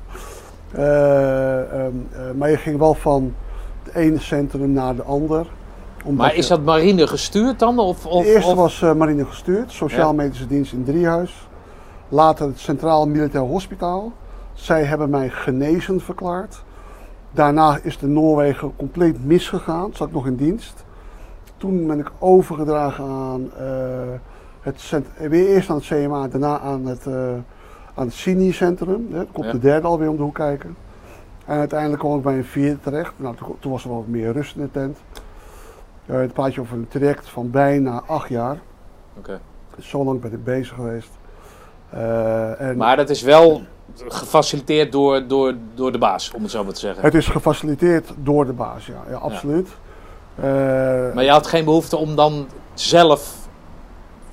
Eh, 0.72 1.60
ehm, 1.72 1.92
eh, 2.12 2.30
maar 2.36 2.50
je 2.50 2.56
ging 2.56 2.78
wel 2.78 2.94
van 2.94 3.34
het 3.86 3.94
ene 3.94 4.18
centrum 4.18 4.72
naar 4.72 4.96
de 4.96 5.02
ander. 5.02 5.46
maar 6.10 6.34
is 6.34 6.46
dat 6.46 6.64
marine 6.64 7.06
gestuurd 7.06 7.58
dan? 7.58 7.78
Of, 7.78 8.06
of, 8.06 8.24
de 8.24 8.32
eerste 8.32 8.50
of- 8.50 8.56
was 8.56 8.82
eh, 8.82 8.94
marine 8.94 9.24
gestuurd, 9.24 9.72
Sociaal-Medische 9.72 10.46
Dienst 10.46 10.72
in 10.72 10.84
Driehuis. 10.84 11.48
Later 12.08 12.46
het 12.46 12.58
Centraal 12.58 13.06
Militair 13.08 13.44
Hospitaal. 13.44 14.12
Zij 14.54 14.84
hebben 14.84 15.10
mij 15.10 15.28
genezen 15.28 16.00
verklaard. 16.00 16.64
Daarna 17.30 17.78
is 17.82 17.98
de 17.98 18.06
Noorwegen 18.06 18.72
compleet 18.76 19.24
misgegaan, 19.24 19.90
zat 19.94 20.08
ik 20.08 20.14
nog 20.14 20.26
in 20.26 20.36
dienst. 20.36 20.84
Toen 21.56 21.86
ben 21.86 21.98
ik 21.98 22.10
overgedragen 22.18 23.04
aan 23.04 23.50
eh, 23.58 23.66
het 24.60 24.80
cent- 24.80 25.06
weer 25.18 25.46
eerst 25.48 25.70
aan 25.70 25.76
het 25.76 25.84
CMA, 25.86 26.28
daarna 26.28 26.58
aan 26.60 26.86
het, 26.86 27.06
eh 27.06 27.14
aan 27.94 28.04
het 28.06 28.14
CINI-centrum. 28.14 29.08
Komt 29.32 29.46
Ja. 29.46 29.52
de 29.52 29.58
derde 29.58 29.86
alweer 29.86 30.08
om 30.10 30.16
de 30.16 30.22
hoek 30.22 30.34
kijken. 30.34 30.76
En 31.46 31.58
uiteindelijk 31.58 32.00
kwam 32.00 32.16
ik 32.16 32.22
bij 32.22 32.36
een 32.36 32.44
vierde 32.44 32.80
terecht. 32.80 33.12
Nou, 33.16 33.36
toen, 33.36 33.56
toen 33.60 33.72
was 33.72 33.82
er 33.82 33.88
wel 33.88 33.98
wat 33.98 34.06
meer 34.08 34.32
rust 34.32 34.56
in 34.56 34.62
de 34.62 34.70
tent. 34.70 34.98
Eh, 36.06 36.16
het 36.16 36.32
praat 36.32 36.54
je 36.54 36.60
over 36.60 36.76
een 36.76 36.88
traject 36.88 37.28
van 37.28 37.50
bijna 37.50 38.02
acht 38.06 38.28
jaar. 38.28 38.58
Oké. 39.18 39.40
Zo 39.78 40.04
lang 40.04 40.20
ben 40.20 40.32
ik 40.32 40.44
bezig 40.44 40.74
geweest. 40.74 41.10
Eh, 41.90 42.60
en 42.60 42.76
Maar 42.76 42.96
dat 42.96 43.10
is 43.10 43.22
wel 43.22 43.62
gefaciliteerd 44.08 44.92
door, 44.92 45.26
door, 45.26 45.54
door 45.74 45.92
de 45.92 45.98
baas, 45.98 46.32
om 46.34 46.42
het 46.42 46.50
zo 46.50 46.64
maar 46.64 46.72
te 46.72 46.80
zeggen. 46.80 47.02
Het 47.04 47.14
is 47.14 47.26
gefaciliteerd 47.26 48.12
door 48.16 48.46
de 48.46 48.52
baas, 48.52 48.86
ja, 48.86 49.02
ja 49.08 49.16
absoluut. 49.16 49.68
Eh, 50.34 50.44
Maar 51.14 51.24
je 51.24 51.30
had 51.30 51.46
geen 51.46 51.64
behoefte 51.64 51.96
om 51.96 52.16
dan 52.16 52.46
zelf, 52.74 53.48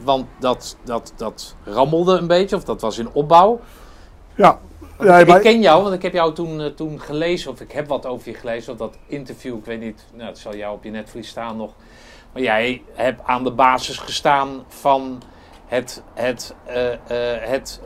want 0.03 0.25
dat, 0.39 0.77
dat, 0.83 1.13
dat 1.15 1.55
rammelde 1.63 2.17
een 2.17 2.27
beetje, 2.27 2.55
of 2.55 2.63
dat 2.63 2.81
was 2.81 2.97
in 2.97 3.09
opbouw. 3.11 3.59
ja, 4.35 4.59
Ik, 4.99 5.27
maar- 5.27 5.39
ken 5.39 5.61
jou, 5.61 5.83
want 5.83 5.95
ik 5.95 6.01
heb 6.01 6.13
jou 6.13 6.33
toen, 6.33 6.61
eh, 6.61 6.67
toen 6.67 6.99
gelezen, 6.99 7.51
of 7.51 7.61
ik 7.61 7.71
heb 7.71 7.87
wat 7.87 8.05
over 8.05 8.29
je 8.29 8.37
gelezen, 8.37 8.71
of 8.73 8.79
dat 8.79 8.97
interview, 9.07 9.57
ik 9.57 9.65
weet 9.65 9.79
niet, 9.79 10.05
nou, 10.13 10.29
het 10.29 10.37
zal 10.37 10.55
jou 10.55 10.75
op 10.75 10.83
je 10.83 10.89
netvlies 10.89 11.27
staan 11.27 11.57
nog. 11.57 11.73
Maar 12.33 12.41
jij 12.41 12.81
hebt 12.93 13.21
aan 13.25 13.43
de 13.43 13.51
basis 13.51 13.97
gestaan 13.97 14.63
van 14.67 15.21
het, 15.65 16.03
het, 16.13 16.55
eh, 16.65 16.93
eh, 16.93 16.97
het 17.41 17.81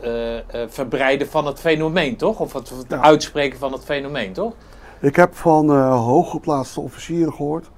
verbreiden 0.68 1.28
van 1.28 1.46
het 1.46 1.60
fenomeen, 1.60 2.16
toch? 2.16 2.40
Of 2.40 2.52
het, 2.52 2.68
het 2.68 2.92
uitspreken 2.92 3.58
van 3.58 3.72
het 3.72 3.84
fenomeen, 3.84 4.32
toch? 4.32 4.52
ik 5.00 5.16
heb 5.16 5.34
van 5.34 5.80
hooggeplaatste 5.90 6.80
officieren 6.80 7.32
gehoord, 7.32 7.70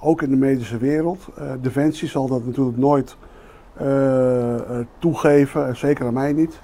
ook 0.00 0.22
in 0.22 0.30
de 0.30 0.36
medische 0.36 0.76
wereld. 0.76 1.26
Defensie 1.60 2.08
zal 2.08 2.26
dat 2.26 2.44
natuurlijk 2.44 2.76
nooit 2.76 3.16
toegeven, 4.98 5.66
en 5.66 5.76
zeker 5.76 6.06
aan 6.06 6.12
mij 6.12 6.32
niet. 6.32 6.60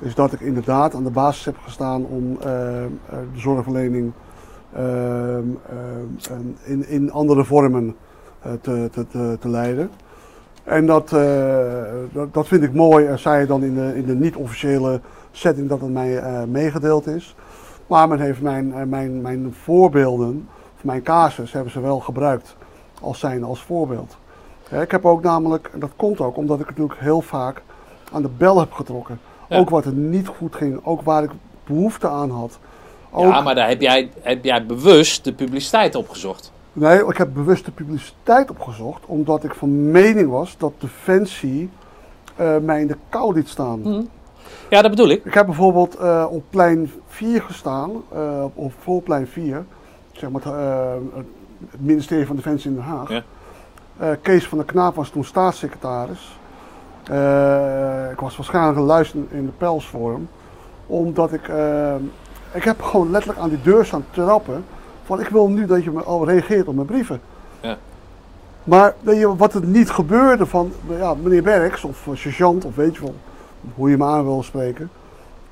Is 0.00 0.14
dat 0.14 0.32
ik 0.32 0.40
inderdaad 0.40 0.94
aan 0.94 1.04
de 1.04 1.10
basis 1.10 1.44
heb 1.44 1.56
gestaan 1.58 2.04
om 2.04 2.36
eh, 2.40 2.84
eh, 2.84 2.90
de 3.32 3.40
zorgverlening 3.40 4.12
ehm, 4.72 4.84
ehm, 6.28 6.46
in, 6.64 6.88
in 6.88 7.12
andere 7.12 7.44
vormen 7.44 7.96
eh, 8.42 8.52
te, 8.60 8.90
te, 9.40 9.48
leiden. 9.48 9.90
En 10.64 10.86
dat, 10.86 11.08
dat, 12.12 12.34
dat 12.34 12.48
vind 12.48 12.62
ik 12.62 12.72
mooi, 12.72 13.06
en 13.06 13.18
zij 13.18 13.46
dan 13.46 13.62
in 13.62 13.74
de, 13.74 13.96
in 13.96 14.04
de 14.04 14.14
niet-officiële 14.14 15.00
setting 15.30 15.68
dat 15.68 15.80
het 15.80 15.92
mij 15.92 16.22
meegedeeld 16.46 17.06
is. 17.06 17.36
Maar 17.86 18.08
men 18.08 18.20
heeft 18.20 18.40
mijn, 18.40 18.88
mijn, 18.88 19.20
mijn 19.20 19.54
voorbeelden, 19.62 20.48
of 20.76 20.84
mijn 20.84 21.02
casus, 21.02 21.52
hebben 21.52 21.72
ze 21.72 21.80
wel 21.80 22.00
gebruikt 22.00 22.56
als 23.00 23.18
zijn 23.18 23.44
als 23.44 23.62
voorbeeld. 23.62 24.16
Ik 24.70 24.90
heb 24.90 25.04
ook 25.04 25.22
namelijk, 25.22 25.70
en 25.72 25.80
dat 25.80 25.92
komt 25.96 26.20
ook 26.20 26.36
omdat 26.36 26.60
ik 26.60 26.66
natuurlijk 26.66 27.00
heel 27.00 27.20
vaak 27.20 27.62
aan 28.12 28.22
de 28.22 28.30
bel 28.36 28.58
heb 28.58 28.72
getrokken. 28.72 29.20
Ook 29.48 29.70
wat 29.70 29.84
er 29.84 29.92
niet 29.92 30.26
goed 30.26 30.54
ging, 30.54 30.80
ook 30.82 31.02
waar 31.02 31.22
ik 31.22 31.30
behoefte 31.66 32.08
aan 32.08 32.30
had. 32.30 32.58
Ook, 33.10 33.24
Ja, 33.24 33.40
maar 33.40 33.54
daar 33.54 33.68
heb 33.68 33.80
jij, 33.80 34.10
heb 34.20 34.44
jij 34.44 34.66
bewust 34.66 35.24
de 35.24 35.32
publiciteit 35.32 35.94
opgezocht. 35.94 36.52
Nee, 36.72 37.06
ik 37.06 37.16
heb 37.16 37.34
bewust 37.34 37.64
de 37.64 37.70
publiciteit 37.70 38.50
opgezocht, 38.50 39.06
omdat 39.06 39.44
ik 39.44 39.54
van 39.54 39.90
mening 39.90 40.30
was 40.30 40.56
dat 40.58 40.72
Defensie 40.78 41.70
eh, 42.36 42.56
mij 42.56 42.80
in 42.80 42.86
de 42.86 42.96
kou 43.08 43.34
liet 43.34 43.48
staan. 43.48 43.80
Hm. 43.82 44.02
Ja, 44.70 44.82
dat 44.82 44.90
bedoel 44.90 45.08
ik. 45.08 45.24
Ik 45.24 45.34
heb 45.34 45.46
bijvoorbeeld 45.46 45.96
eh, 45.96 46.26
op 46.30 46.42
plein 46.50 46.92
4 47.06 47.42
gestaan, 47.42 47.90
eh, 48.12 48.44
op, 48.54 48.72
voorplein 48.78 49.26
4, 49.26 49.64
zeg 50.12 50.30
maar 50.30 50.42
het, 50.44 50.52
het 51.70 51.80
ministerie 51.80 52.26
van 52.26 52.36
Defensie 52.36 52.70
in 52.70 52.76
Den 52.76 52.84
Haag. 52.84 53.08
Ja. 53.08 53.24
Kees 54.22 54.46
van 54.46 54.58
der 54.58 54.66
Knaap 54.66 54.94
was 54.94 55.10
toen 55.10 55.24
staatssecretaris. 55.24 56.37
Eh, 57.08 58.10
ik 58.10 58.20
was 58.20 58.36
waarschijnlijk 58.36 58.76
een 58.76 58.84
luister 58.84 59.20
in 59.30 59.46
de 59.46 59.52
pels 59.58 59.86
voor 59.86 60.12
hem, 60.12 60.28
omdat 60.86 61.32
ik, 61.32 61.48
eh, 61.48 61.94
ik 62.52 62.64
heb 62.64 62.82
gewoon 62.82 63.10
letterlijk 63.10 63.40
aan 63.40 63.48
die 63.48 63.62
deur 63.62 63.84
staan 63.84 64.04
trappen 64.10 64.64
van 65.04 65.20
ik 65.20 65.28
wil 65.28 65.48
nu 65.48 65.66
dat 65.66 65.84
je 65.84 65.90
me 65.90 66.02
al 66.02 66.26
reageert 66.26 66.68
op 66.68 66.74
mijn 66.74 66.86
brieven. 66.86 67.20
Ja. 67.60 67.76
Maar 68.64 68.94
weet 69.00 69.18
je 69.18 69.36
wat 69.36 69.54
er 69.54 69.64
niet 69.64 69.90
gebeurde 69.90 70.46
van 70.46 70.72
ja, 70.98 71.14
meneer 71.14 71.42
Berks 71.42 71.84
of 71.84 72.06
eh, 72.06 72.14
sergeant 72.14 72.64
of 72.64 72.74
weet 72.74 72.94
je 72.94 73.00
wel, 73.00 73.14
hoe 73.74 73.90
je 73.90 73.96
me 73.96 74.04
aan 74.04 74.24
wil 74.24 74.42
spreken. 74.42 74.90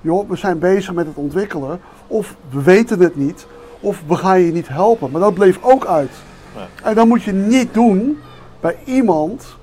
Joh, 0.00 0.28
we 0.28 0.36
zijn 0.36 0.58
bezig 0.58 0.94
met 0.94 1.06
het 1.06 1.16
ontwikkelen. 1.16 1.80
Of 2.06 2.36
we 2.50 2.62
weten 2.62 3.00
het 3.00 3.16
niet. 3.16 3.46
Of 3.80 4.02
we 4.06 4.14
gaan 4.14 4.40
je 4.40 4.52
niet 4.52 4.68
helpen. 4.68 5.10
Maar 5.10 5.20
dat 5.20 5.34
bleef 5.34 5.58
ook 5.62 5.86
uit. 5.86 6.10
Ja. 6.54 6.88
En 6.88 6.94
dat 6.94 7.06
moet 7.06 7.22
je 7.22 7.32
niet 7.32 7.74
doen 7.74 8.18
bij 8.60 8.76
iemand 8.84 9.55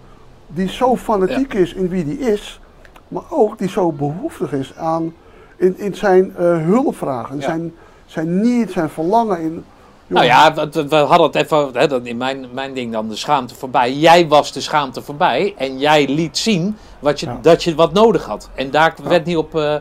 die 0.53 0.69
zo 0.69 0.95
fanatiek 0.97 1.53
is 1.53 1.73
in 1.73 1.89
wie 1.89 2.05
die 2.05 2.19
is. 2.19 2.59
Maar 3.07 3.23
ook 3.29 3.57
die 3.57 3.69
zo 3.69 3.91
behoeftig 3.91 4.51
is 4.53 4.75
aan 4.75 5.13
in, 5.57 5.77
in 5.77 5.95
zijn 5.95 6.35
eh, 6.35 6.43
hulpvragen. 6.57 7.35
Ja. 7.35 7.41
Zijn, 7.41 7.73
zijn 8.05 8.41
niet, 8.41 8.71
zijn 8.71 8.89
verlangen 8.89 9.39
in. 9.39 9.63
Nou 10.07 10.25
ja, 10.25 10.53
we, 10.71 10.95
hadden 10.95 11.25
het 11.27 11.35
even, 11.35 11.69
hè, 11.73 11.87
dat 11.87 12.05
in 12.05 12.17
mijn, 12.17 12.45
mijn 12.53 12.73
ding 12.73 12.91
dan, 12.91 13.09
de 13.09 13.15
schaamte 13.15 13.55
voorbij. 13.55 13.93
Jij 13.93 14.27
was 14.27 14.51
de 14.51 14.61
schaamte 14.61 15.01
voorbij 15.01 15.53
en 15.57 15.77
jij 15.79 16.07
liet 16.07 16.37
zien 16.37 16.77
wat 16.99 17.19
je, 17.19 17.25
Ja. 17.25 17.39
dat 17.41 17.63
je 17.63 17.75
wat 17.75 17.93
nodig 17.93 18.25
had. 18.25 18.49
En 18.55 18.71
daar 18.71 18.93
werd 19.03 19.25
niet 19.25 19.37
op, 19.37 19.55
eh, 19.55 19.75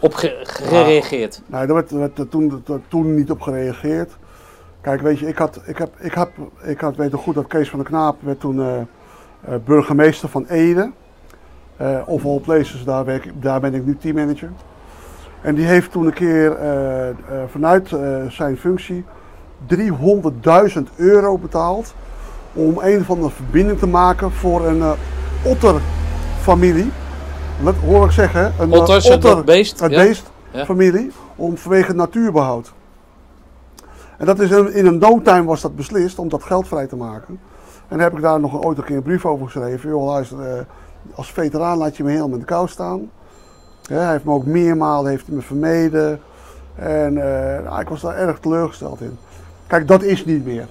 op 0.00 0.14
ge- 0.14 0.40
gereageerd. 0.42 1.42
Nou, 1.46 1.66
daar 1.66 1.74
werd, 1.74 1.90
werd 1.90 2.18
er 2.18 2.28
toen, 2.28 2.62
er 2.68 2.80
toen 2.88 3.14
niet 3.14 3.30
op 3.30 3.40
gereageerd. 3.40 4.12
Kijk, 4.80 5.00
weet 5.00 5.18
je, 5.18 5.28
ik 5.28 5.38
had, 5.38 5.60
ik 5.66 5.78
heb, 5.78 5.94
ik 5.98 6.14
heb, 6.14 6.30
ik 6.62 6.80
had 6.80 6.96
weten 6.96 7.18
goed 7.18 7.34
dat 7.34 7.46
Kees 7.46 7.68
van 7.68 7.78
der 7.78 7.88
Knaap 7.88 8.16
werd 8.20 8.40
toen 8.40 8.60
eh, 8.60 8.72
burgemeester 9.64 10.28
van 10.28 10.46
Ede. 10.48 10.90
Eh 11.76 11.98
of 12.06 12.24
all 12.24 12.40
places, 12.40 12.84
daar, 12.84 13.04
werk, 13.04 13.24
ik- 13.24 13.42
daar 13.42 13.60
ben 13.60 13.74
ik 13.74 13.84
nu 13.86 13.96
teammanager. 13.96 14.50
En 15.40 15.54
die 15.54 15.64
heeft 15.66 15.90
toen 15.92 16.06
een 16.06 16.12
keer 16.12 16.52
eh, 16.56 17.08
eh, 17.08 17.14
vanuit 17.50 17.92
eh, 17.92 18.26
zijn 18.28 18.56
functie 18.56 19.04
300.000 19.66 20.82
euro 20.96 21.38
betaald 21.38 21.94
om 22.52 22.78
een 22.80 23.04
van 23.04 23.20
de 23.20 23.30
verbinding 23.30 23.78
te 23.78 23.86
maken 23.86 24.32
voor 24.32 24.66
een 24.66 24.80
eh 24.82 24.90
otterfamilie. 25.44 26.90
Dat 27.64 27.74
hoor 27.76 28.04
ik 28.04 28.10
zeggen, 28.10 28.52
een 28.58 28.72
eh, 28.72 28.80
Otters, 28.80 29.04
het 29.08 29.24
otter- 29.24 29.44
beest, 29.44 29.80
het 29.80 29.90
ja. 29.90 30.02
beest 30.04 30.30
Ja. 30.50 30.64
familie, 30.64 31.10
om 31.36 31.56
vanwege 31.56 31.92
natuurbehoud. 31.94 32.72
En 34.18 34.26
dat 34.26 34.38
is 34.40 34.50
in, 34.50 34.72
in 34.74 34.86
een 34.86 34.98
no 34.98 35.44
was 35.44 35.60
dat 35.60 35.76
beslist 35.76 36.18
om 36.18 36.28
dat 36.28 36.42
geld 36.42 36.68
vrij 36.68 36.86
te 36.86 36.96
maken. 36.96 37.38
En 37.88 38.00
heb 38.00 38.12
ik 38.12 38.22
daar 38.22 38.40
nog 38.40 38.62
ooit 38.62 38.78
een 38.78 38.84
keer 38.84 38.96
een 38.96 39.02
brief 39.02 39.26
over 39.26 39.44
geschreven. 39.44 39.88
Joh, 39.88 40.04
luister, 40.04 40.40
eh, 40.40 40.64
als 41.14 41.32
veteraan 41.32 41.78
laat 41.78 41.96
je 41.96 42.02
me 42.02 42.10
helemaal 42.10 42.32
in 42.32 42.38
de 42.38 42.44
kou 42.44 42.68
staan. 42.68 43.10
Ja, 43.82 43.96
hij 43.96 44.12
heeft 44.12 44.24
me 44.24 44.32
ook 44.32 44.46
meermalen 44.46 45.10
heeft 45.10 45.28
me 45.28 45.40
vermeden. 45.40 46.20
En 46.74 47.16
eh, 47.16 47.64
nou, 47.64 47.80
ik 47.80 47.88
was 47.88 48.00
daar 48.00 48.16
erg 48.16 48.38
teleurgesteld 48.38 49.00
in. 49.00 49.18
Kijk, 49.66 49.88
dat 49.88 50.02
is 50.02 50.24
niet 50.24 50.44
meer. 50.44 50.66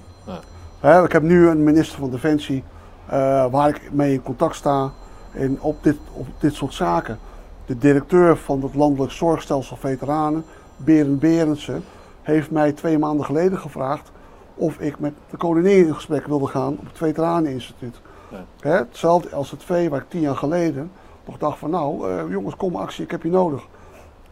Ik 1.04 1.12
heb 1.12 1.22
nu 1.22 1.48
een 1.48 1.64
minister 1.64 2.00
van 2.00 2.10
Defensie 2.10 2.64
eh, 3.06 3.46
waar 3.52 3.70
ik 3.70 3.82
mee 3.92 4.14
in 4.14 4.24
contact 4.24 4.56
sta 4.56 4.92
in, 5.32 5.58
op, 5.62 5.84
dit, 5.84 5.98
op 6.14 6.28
dit 6.40 6.54
soort 6.54 6.74
zaken. 6.74 7.20
De 7.66 7.78
directeur 7.78 8.38
van 8.38 8.62
het 8.62 8.76
Landelijk 8.76 9.12
Zorgstelsel 9.12 9.78
Veteranen, 9.78 10.46
Berend 10.78 11.20
Berendsen, 11.20 11.84
heeft 12.22 12.52
mij 12.52 12.72
twee 12.72 12.98
maanden 12.98 13.26
geleden 13.26 13.58
gevraagd 13.58 14.12
of 14.56 14.80
ik 14.80 15.00
met 15.00 15.14
de 15.30 15.38
koningin 15.38 15.88
in 15.88 15.96
gesprek 15.96 16.28
wilde 16.28 16.48
gaan 16.48 16.78
op 16.80 16.86
het 16.86 16.98
Veteraneninstituut. 16.98 18.02
Ja. 18.32 18.46
Hè, 18.60 18.78
hetzelfde 18.78 19.36
als 19.36 19.52
het 19.52 19.64
V 19.64 19.90
waar 19.90 20.02
ik 20.02 20.10
tien 20.10 20.22
jaar 20.22 20.36
geleden 20.36 20.92
nog 21.26 21.38
dacht 21.38 21.60
van 21.60 21.70
nou 21.70 22.10
eh, 22.10 22.24
jongens 22.30 22.56
kom 22.56 22.76
actie, 22.76 23.04
ik 23.04 23.12
heb 23.12 23.24
je 23.24 23.30
nodig. 23.30 23.68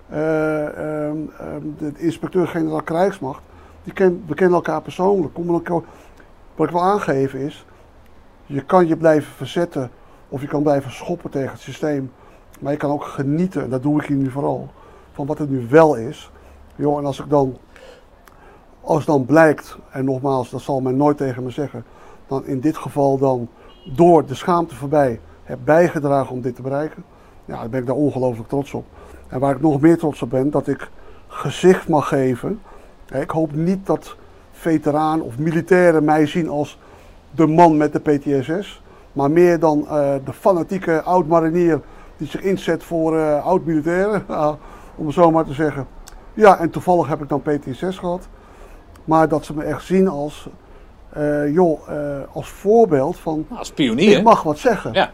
Ehm, 0.10 1.18
de 1.78 1.92
inspecteur-generaal 1.98 2.82
krijgsmacht, 2.82 3.42
die 3.84 3.94
ken, 3.94 4.24
we 4.28 4.34
kennen 4.34 4.56
elkaar 4.56 4.82
persoonlijk. 4.82 5.34
Kom 5.34 5.50
elkaar- 5.50 5.82
wat 6.56 6.68
ik 6.68 6.74
wil 6.74 6.84
aangeven 6.84 7.40
is, 7.40 7.66
je 8.46 8.62
kan 8.62 8.88
je 8.88 8.98
blijven 8.98 9.34
verzetten 9.34 9.92
of 10.30 10.42
je 10.42 10.48
kan 10.48 10.64
blijven 10.64 10.92
schoppen 10.92 11.30
tegen 11.30 11.52
het 11.52 11.62
systeem. 11.62 12.12
Maar 12.60 12.72
je 12.72 12.78
kan 12.78 12.92
ook 12.92 13.04
genieten, 13.04 13.64
en 13.64 13.70
dat 13.70 13.84
doe 13.84 14.02
ik 14.02 14.08
hier 14.08 14.18
nu 14.18 14.30
vooral, 14.30 14.70
van 15.14 15.26
wat 15.26 15.38
het 15.38 15.50
nu 15.50 15.68
wel 15.70 15.96
is. 15.96 16.32
Joh, 16.76 16.98
en 16.98 17.06
als 17.06 17.20
ik 17.20 17.30
dan, 17.30 17.58
als 18.84 19.06
dan 19.06 19.26
blijkt, 19.26 19.78
en 19.92 20.06
nogmaals, 20.06 20.50
dat 20.50 20.62
zal 20.62 20.82
men 20.82 20.98
nooit 20.98 21.18
tegen 21.18 21.44
me 21.44 21.50
zeggen, 21.50 21.86
dan 22.28 22.46
in 22.46 22.60
dit 22.60 22.78
geval 22.78 23.18
dan 23.18 23.48
door 23.96 24.26
de 24.26 24.36
schaamte 24.36 24.76
voorbij 24.76 25.20
heb 25.44 25.60
bijgedragen 25.64 26.32
om 26.32 26.42
dit 26.42 26.56
te 26.56 26.62
bereiken. 26.62 27.04
Ja, 27.46 27.62
dan 27.62 27.70
ben 27.70 27.80
ik 27.80 27.86
daar 27.86 27.96
ongelooflijk 27.96 28.50
trots 28.50 28.74
op. 28.74 28.86
En 29.28 29.40
waar 29.40 29.56
ik 29.56 29.62
nog 29.62 29.82
meer 29.82 29.98
trots 29.98 30.22
op 30.22 30.30
ben, 30.30 30.50
dat 30.50 30.68
ik 30.68 30.90
gezicht 31.28 31.88
mag 31.88 32.08
geven. 32.08 32.62
Ik 33.12 33.30
hoop 33.30 33.54
niet 33.54 33.86
dat 33.86 34.16
veteraan 34.52 35.22
of 35.22 35.38
militairen 35.38 36.04
mij 36.04 36.26
zien 36.26 36.50
als 36.50 36.80
de 37.32 37.48
man 37.48 37.78
met 37.78 37.94
de 37.94 38.00
PTSS. 38.00 38.82
Maar 39.14 39.32
meer 39.32 39.60
dan 39.60 39.88
eh, 39.88 40.14
de 40.26 40.34
fanatieke 40.34 41.02
oud-marinier 41.02 41.82
die 42.18 42.28
zich 42.28 42.42
inzet 42.42 42.84
voor 42.84 43.18
eh, 43.18 43.46
oud-militairen. 43.46 44.26
Om 44.96 45.12
zo 45.12 45.32
maar 45.32 45.46
te 45.46 45.54
zeggen. 45.54 45.88
Ja, 46.34 46.60
en 46.60 46.70
toevallig 46.70 47.08
heb 47.08 47.22
ik 47.22 47.30
dan 47.30 47.42
PTSS 47.42 47.98
gehad. 47.98 48.28
Maar 49.06 49.28
dat 49.28 49.46
ze 49.46 49.54
me 49.54 49.64
echt 49.64 49.86
zien 49.86 50.08
als, 50.08 50.48
eh, 51.10 51.54
joh, 51.54 51.90
eh, 51.90 52.22
als 52.34 52.50
voorbeeld 52.50 53.18
van 53.18 53.46
Nou, 53.48 53.60
als 53.60 53.72
pionier. 53.72 54.18
ik 54.18 54.24
mag 54.24 54.44
wat 54.44 54.58
zeggen. 54.60 54.94
Ja. 54.94 55.14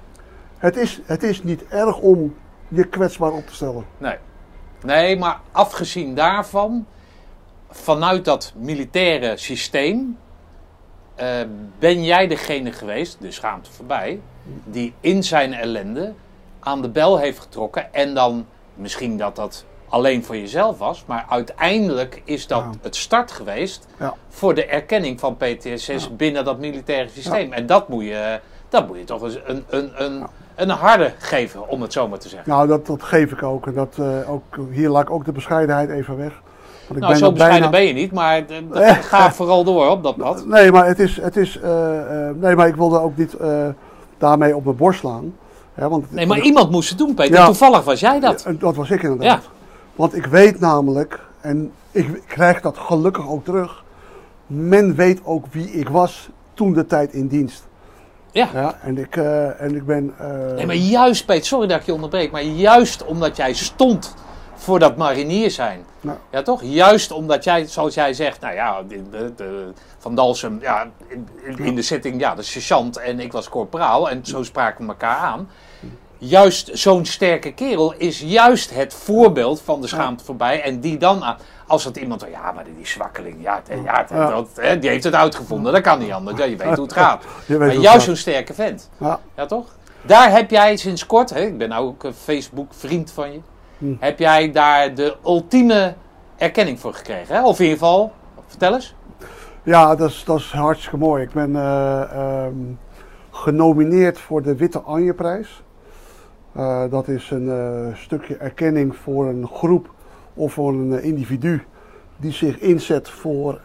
Het, 0.57 0.77
is, 0.77 1.01
het 1.05 1.23
is 1.23 1.43
niet 1.43 1.67
erg 1.67 1.99
om 1.99 2.35
je 2.67 2.83
kwetsbaar 2.83 3.31
op 3.31 3.47
te 3.47 3.55
stellen. 3.55 3.85
Nee. 3.97 4.15
Nee, 4.83 5.17
maar 5.17 5.39
afgezien 5.51 6.15
daarvan, 6.15 6.85
vanuit 7.69 8.25
dat 8.25 8.53
militaire 8.55 9.37
systeem, 9.37 10.17
eh, 11.15 11.27
ben 11.79 12.03
jij 12.03 12.27
degene 12.27 12.71
geweest, 12.71 13.17
de 13.21 13.31
schaamte 13.31 13.71
voorbij, 13.71 14.21
die 14.65 14.93
in 14.99 15.23
zijn 15.23 15.53
ellende 15.53 16.13
aan 16.59 16.81
de 16.81 16.89
bel 16.89 17.19
heeft 17.19 17.39
getrokken. 17.39 17.93
En 17.93 18.13
dan 18.13 18.45
misschien 18.75 19.17
dat 19.17 19.35
dat 19.35 19.65
alleen 19.89 20.23
voor 20.23 20.37
jezelf 20.37 20.77
was, 20.77 21.03
maar 21.07 21.25
uiteindelijk 21.29 22.21
is 22.25 22.47
dat 22.47 22.59
Ja. 22.59 22.69
het 22.81 22.95
start 22.95 23.31
geweest 23.31 23.87
Ja. 23.99 24.13
voor 24.29 24.53
de 24.55 24.65
erkenning 24.65 25.19
van 25.19 25.37
PTSS 25.37 25.85
Ja. 25.87 26.09
binnen 26.17 26.45
dat 26.45 26.59
militaire 26.59 27.09
systeem. 27.09 27.53
En 27.53 27.65
dat 27.65 27.89
moet 27.89 28.03
je, 28.03 28.39
dat 28.69 28.87
moet 28.87 28.97
je 28.97 29.03
toch 29.03 29.21
eens 29.23 29.37
een, 29.45 29.63
een, 29.69 29.91
een, 29.95 30.23
een 30.55 30.69
harde 30.69 31.13
geven, 31.17 31.69
om 31.69 31.81
het 31.81 31.93
zo 31.93 32.07
maar 32.07 32.19
te 32.19 32.29
zeggen. 32.29 32.49
Nou, 32.49 32.67
dat, 32.67 32.85
dat 32.85 33.03
geef 33.03 33.31
ik 33.31 33.43
ook. 33.43 33.67
En 33.67 33.73
dat, 33.73 33.95
eh, 33.99 34.31
ook. 34.31 34.43
Hier 34.71 34.89
laat 34.89 35.01
ik 35.03 35.09
ook 35.11 35.25
de 35.25 35.31
bescheidenheid 35.31 35.89
even 35.89 36.17
weg. 36.17 36.41
Want 36.87 37.01
ik 37.01 37.07
Nou, 37.07 37.15
zo 37.15 37.31
bescheiden 37.31 37.71
bijna- 37.71 37.77
ben 37.77 37.87
je 37.87 37.93
niet, 38.01 38.11
maar 38.11 38.45
eh, 38.73 38.91
ga 39.11 39.31
vooral 39.31 39.63
door 39.63 39.89
op 39.89 40.03
dat 40.03 40.15
pad. 40.17 40.45
Nee, 40.45 40.71
maar 40.71 40.87
het 40.87 40.99
is. 40.99 41.21
Het 41.21 41.37
is 41.37 41.59
eh, 41.59 42.27
eh, 42.29 42.35
nee, 42.35 42.55
maar 42.55 42.67
ik 42.67 42.75
wilde 42.75 42.99
ook 42.99 43.17
niet 43.17 43.35
daarmee 44.17 44.55
op 44.55 44.63
mijn 44.63 44.75
borst 44.77 44.99
slaan. 44.99 45.35
Hè, 45.73 45.89
want 45.89 46.11
Nee, 46.11 46.25
maar 46.25 46.39
iemand 46.39 46.71
moest 46.71 46.89
het 46.89 46.97
doen, 46.97 47.13
Peter. 47.13 47.45
Toevallig 47.45 47.83
was 47.83 47.99
jij 47.99 48.19
dat. 48.19 48.45
Dat 48.59 48.75
was 48.75 48.89
ik 48.89 49.03
inderdaad. 49.03 49.49
Want 49.99 50.15
ik 50.15 50.25
weet 50.25 50.59
namelijk, 50.59 51.19
en 51.41 51.71
ik 51.91 52.23
krijg 52.27 52.61
dat 52.61 52.77
gelukkig 52.77 53.29
ook 53.29 53.43
terug. 53.45 53.83
Men 54.47 54.95
weet 54.95 55.21
ook 55.23 55.45
wie 55.51 55.71
ik 55.71 55.89
was 55.89 56.29
toen 56.53 56.73
de 56.73 56.85
tijd 56.85 57.13
in 57.13 57.27
dienst. 57.27 57.67
Ja. 58.31 58.49
Ja, 58.53 58.77
en, 58.81 58.97
ik, 58.97 59.15
eh, 59.17 59.61
en 59.61 59.75
ik 59.75 59.85
ben. 59.85 60.13
eh, 60.17 60.53
Nee, 60.55 60.65
maar 60.65 60.75
juist, 60.75 61.25
Peter, 61.25 61.45
sorry 61.45 61.67
dat 61.67 61.79
ik 61.79 61.85
je 61.85 61.93
onderbreek, 61.93 62.31
maar 62.31 62.41
juist 62.41 63.05
omdat 63.05 63.35
jij 63.37 63.53
stond 63.53 64.15
voor 64.55 64.79
dat 64.79 64.97
marinier 64.97 65.51
zijn. 65.51 65.83
Nou. 66.01 66.17
Ja, 66.31 66.41
toch? 66.41 66.61
Juist 66.63 67.11
omdat 67.11 67.43
jij, 67.43 67.65
zoals 67.65 67.93
jij 67.93 68.13
zegt, 68.13 68.41
nou 68.41 68.53
ja, 68.53 68.83
de, 68.87 69.09
de- 69.09 69.33
de- 69.35 69.71
Van 69.97 70.15
Dalsem, 70.15 70.57
ja, 70.61 70.87
in, 71.57 71.75
de 71.75 71.81
zitting, 71.81 72.19
ja, 72.19 72.35
de 72.35 72.41
sergeant 72.41 72.97
en 72.97 73.19
ik 73.19 73.31
was 73.31 73.49
korporaal 73.49 74.09
en 74.09 74.25
zo 74.25 74.43
spraken 74.43 74.85
we 74.85 74.91
elkaar 74.91 75.17
aan. 75.17 75.49
Juist 76.21 76.69
zo'n 76.73 77.05
sterke 77.05 77.53
kerel 77.53 77.93
is 77.97 78.19
juist 78.19 78.73
het 78.75 78.93
voorbeeld 78.93 79.61
van 79.61 79.81
de 79.81 79.87
schaamte 79.87 80.23
voorbij. 80.23 80.61
En 80.63 80.79
die 80.79 80.97
dan, 80.97 81.23
aan- 81.23 81.37
als 81.67 81.83
het 81.83 81.97
iemand, 81.97 82.25
ja, 82.31 82.51
maar 82.51 82.63
die, 82.63 82.87
zwakkeling, 82.87 83.35
ja, 83.41 83.61
ja, 83.83 84.05
dat, 84.29 84.49
hè, 84.55 84.79
die 84.79 84.89
heeft 84.89 85.03
het 85.03 85.15
uitgevonden, 85.15 85.73
dat 85.73 85.81
kan 85.81 85.99
niet 85.99 86.11
anders. 86.11 86.37
Ja, 86.37 86.43
je 86.45 86.55
weet 86.55 86.75
hoe 86.75 86.83
het 86.83 86.93
gaat. 86.93 87.23
Maar 87.59 87.73
juist 87.73 88.05
zo'n 88.05 88.15
sterke 88.15 88.53
vent. 88.53 88.89
Ja. 88.97 89.19
Ja, 89.35 89.45
toch? 89.45 89.65
Daar 90.01 90.31
heb 90.31 90.49
jij 90.49 90.75
sinds 90.77 91.05
kort, 91.05 91.29
hè, 91.29 91.39
ik 91.41 91.57
ben 91.57 91.69
nou 91.69 91.87
ook 91.87 92.03
een 92.03 92.13
Facebook-vriend 92.13 93.11
van 93.11 93.31
je, 93.31 93.39
Hm. 93.77 93.93
heb 93.99 94.19
jij 94.19 94.51
daar 94.51 94.93
de 94.95 95.15
ultieme 95.25 95.93
erkenning 96.37 96.79
voor 96.79 96.93
gekregen. 96.93 97.35
Hè? 97.35 97.43
Of 97.45 97.57
in 97.59 97.63
ieder 97.65 97.79
geval, 97.79 98.11
vertel 98.47 98.73
eens. 98.73 98.95
Ja, 99.63 99.95
dat 99.95 100.09
is, 100.09 100.23
dat 100.25 100.37
is 100.39 100.51
hartstikke 100.51 100.97
mooi. 100.97 101.23
Ik 101.23 101.31
ben 101.31 101.55
eh, 101.55 102.01
ehm, 102.11 102.53
genomineerd 103.31 104.19
voor 104.19 104.41
de 104.41 104.55
Witte 104.55 104.79
Anje-prijs. 104.79 105.61
Eh, 106.51 106.83
dat 106.89 107.07
is 107.07 107.31
een 107.31 107.49
eh, 107.49 107.95
stukje 107.95 108.37
erkenning 108.37 108.95
voor 108.95 109.27
een 109.27 109.47
groep 109.47 109.93
of 110.33 110.53
voor 110.53 110.73
een 110.73 110.93
eh, 110.93 111.03
individu 111.03 111.63
die 112.17 112.31
zich 112.31 112.59
inzet 112.59 113.09
voor, 113.09 113.61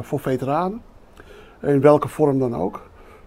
voor 0.00 0.20
veteranen. 0.20 0.82
In 1.62 1.80
welke 1.80 2.08
vorm 2.08 2.38
dan 2.38 2.56
ook. 2.56 2.82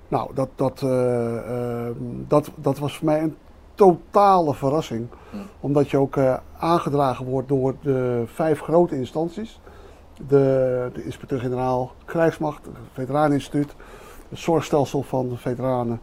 Nou, 0.07 0.33
dat, 0.33 0.49
dat, 0.55 0.81
eh, 0.81 1.37
ehm, 1.37 1.95
dat, 2.27 2.51
dat 2.55 2.77
was 2.77 2.97
voor 2.97 3.05
mij 3.05 3.21
een 3.21 3.35
totale 3.75 4.53
verrassing. 4.53 5.07
Hm. 5.29 5.37
Omdat 5.59 5.89
je 5.89 5.97
ook 5.97 6.19
aangedragen 6.57 7.25
wordt 7.25 7.47
door 7.47 7.75
de 7.81 8.23
vijf 8.25 8.59
grote 8.59 8.95
instanties 8.95 9.59
de, 10.27 10.89
de 10.93 11.03
inspecteur-generaal 11.03 11.91
Krijgsmacht, 12.05 12.65
het 12.65 12.75
Veteraneninstituut, 12.93 13.75
het 14.29 14.39
zorgstelsel 14.39 15.03
van 15.03 15.29
de 15.29 15.37
veteranen, 15.37 15.99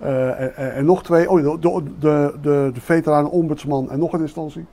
Eh, 0.00 0.76
en, 0.76 0.84
nog 0.84 1.02
twee, 1.02 1.30
oh, 1.30 1.42
de, 1.42 1.58
de, 1.60 1.82
de, 1.98 2.34
de, 2.42 2.70
de 2.74 2.80
veteranen 2.80 3.30
ombudsman 3.30 3.90
en 3.90 3.98
nog 3.98 4.12
een 4.12 4.20
instantie. 4.20 4.66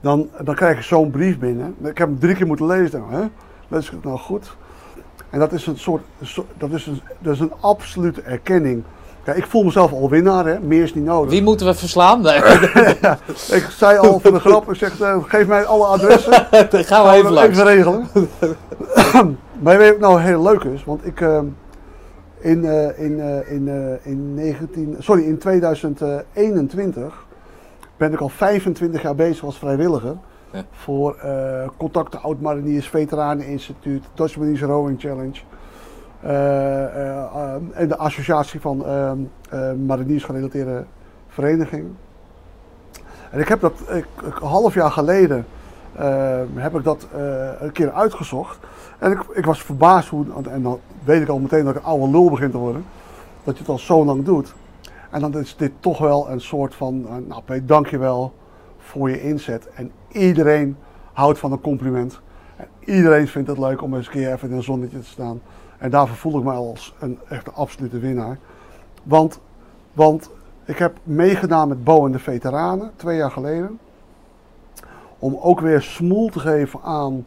Dan, 0.00 0.28
dan 0.42 0.54
krijg 0.54 0.76
je 0.76 0.82
zo'n 0.82 1.10
brief 1.10 1.38
binnen. 1.38 1.74
Ik 1.78 1.98
heb 1.98 2.08
hem 2.08 2.18
drie 2.18 2.34
keer 2.34 2.46
moeten 2.46 2.66
lezen. 2.66 3.02
Hè? 3.08 3.22
Lees 3.68 3.86
ik 3.86 3.92
het 3.92 4.04
nou 4.04 4.18
goed? 4.18 4.56
En 5.30 5.38
dat 5.38 5.52
is 5.52 5.66
een 5.66 5.78
soort, 5.78 6.02
dat 6.58 6.70
is 6.70 6.86
een, 6.86 7.00
dat 7.18 7.34
is 7.34 7.40
een 7.40 7.52
absolute 7.60 8.22
erkenning. 8.22 8.82
Kijk, 9.24 9.36
ik 9.36 9.46
voel 9.46 9.64
mezelf 9.64 9.92
al 9.92 10.10
winnaar, 10.10 10.46
hè? 10.46 10.60
meer 10.60 10.82
is 10.82 10.94
niet 10.94 11.04
nodig. 11.04 11.30
Wie 11.30 11.42
moeten 11.42 11.66
we 11.66 11.74
verslaan? 11.74 12.20
Nee, 12.20 12.36
Ik 13.58 13.66
zei 13.70 13.98
al 13.98 14.20
voor 14.20 14.32
de 14.32 14.40
grap, 14.40 14.70
ik 14.70 14.76
zeg, 14.76 15.00
eh, 15.00 15.16
geef 15.26 15.46
mij 15.46 15.64
alle 15.64 15.84
adressen. 15.86 16.46
dat 16.70 16.86
gaan 16.86 17.06
we 17.06 17.12
even 17.12 17.32
langs. 17.32 17.58
Even 17.58 17.64
regelen. 17.64 18.08
maar 19.62 19.78
weet 19.78 19.86
je 19.86 19.98
wat 19.98 20.00
nou 20.00 20.20
heel 20.20 20.42
leuk 20.42 20.62
is? 20.62 20.84
Want 20.84 21.06
ik 21.06 21.20
eh, 21.20 21.40
in, 22.40 22.64
eh, 22.64 22.98
in, 22.98 23.20
eh, 23.20 23.52
in, 23.52 23.68
eh, 23.68 24.06
in 24.06 24.34
19, 24.34 24.96
sorry, 24.98 25.22
in 25.22 25.38
2021 25.38 27.26
ben 27.96 28.12
ik 28.12 28.20
al 28.20 28.28
25 28.28 29.02
jaar 29.02 29.14
bezig 29.14 29.44
als 29.44 29.58
vrijwilliger. 29.58 30.16
Ja. 30.52 30.64
Voor 30.70 31.14
eh 31.14 31.68
Contacten 31.76 32.22
Oud-Mariniers, 32.22 32.88
Veteraneninstituut, 32.88 34.04
Dutch 34.14 34.36
Marines 34.36 34.62
Rowing 34.62 35.00
Challenge. 35.00 35.40
en 37.72 37.88
de 37.88 37.96
associatie 37.96 38.60
van 38.60 38.84
eh, 38.86 39.10
eh, 39.10 39.76
mariniers 39.86 40.24
gerelateerde 40.24 40.84
verenigingen. 41.28 41.96
En 43.30 43.40
ik 43.40 43.48
heb 43.48 43.60
dat 43.60 43.72
ik, 43.90 44.06
een 44.24 44.46
half 44.46 44.74
jaar 44.74 44.90
geleden 44.90 45.46
heb 46.54 46.74
ik 46.74 46.84
dat 46.84 47.06
eh, 47.14 47.60
een 47.60 47.72
keer 47.72 47.92
uitgezocht. 47.92 48.58
En 48.98 49.12
ik, 49.12 49.20
ik 49.32 49.44
was 49.44 49.62
verbaasd 49.62 50.08
hoe, 50.08 50.24
en 50.50 50.62
dan 50.62 50.80
weet 51.04 51.22
ik 51.22 51.28
al 51.28 51.38
meteen 51.38 51.64
dat 51.64 51.74
ik 51.74 51.80
een 51.80 51.86
oude 51.86 52.10
lul 52.10 52.30
begin 52.30 52.50
te 52.50 52.58
worden. 52.58 52.84
Dat 53.44 53.54
je 53.54 53.60
het 53.60 53.68
al 53.68 53.78
zo 53.78 54.04
lang 54.04 54.24
doet. 54.24 54.54
En 55.10 55.20
dan 55.20 55.38
is 55.38 55.56
dit 55.56 55.72
toch 55.80 55.98
wel 55.98 56.30
een 56.30 56.40
soort 56.40 56.74
van, 56.74 57.06
eh, 57.08 57.14
nou 57.28 57.42
Peter, 57.44 57.66
dankjewel 57.66 58.32
voor 58.78 59.10
je 59.10 59.22
inzet. 59.22 59.68
En 59.74 59.90
iedereen 60.08 60.76
houdt 61.12 61.38
van 61.38 61.52
een 61.52 61.60
compliment. 61.60 62.20
En 62.56 62.66
iedereen 62.84 63.28
vindt 63.28 63.48
het 63.48 63.58
leuk 63.58 63.82
om 63.82 63.94
eens 63.94 64.06
een 64.06 64.12
keer 64.12 64.32
even 64.32 64.50
in 64.50 64.56
een 64.56 64.62
zonnetje 64.62 64.98
te 64.98 65.06
staan. 65.06 65.40
En 65.78 65.90
daarvoor 65.90 66.16
voel 66.16 66.38
ik 66.38 66.44
me 66.44 66.52
als 66.52 66.94
een 66.98 67.18
echt 67.28 67.54
absolute 67.54 67.98
winnaar. 67.98 68.38
Want, 69.02 69.40
want 69.92 70.30
ik 70.64 70.78
heb 70.78 70.96
meegedaan 71.02 71.68
met 71.68 71.84
Bo 71.84 72.06
en 72.06 72.12
de 72.12 72.18
veteranen, 72.18 72.90
twee 72.96 73.16
jaar 73.16 73.30
geleden. 73.30 73.78
Om 75.18 75.38
ook 75.40 75.60
weer 75.60 75.82
smoel 75.82 76.28
te 76.28 76.40
geven 76.40 76.80
aan, 76.82 77.26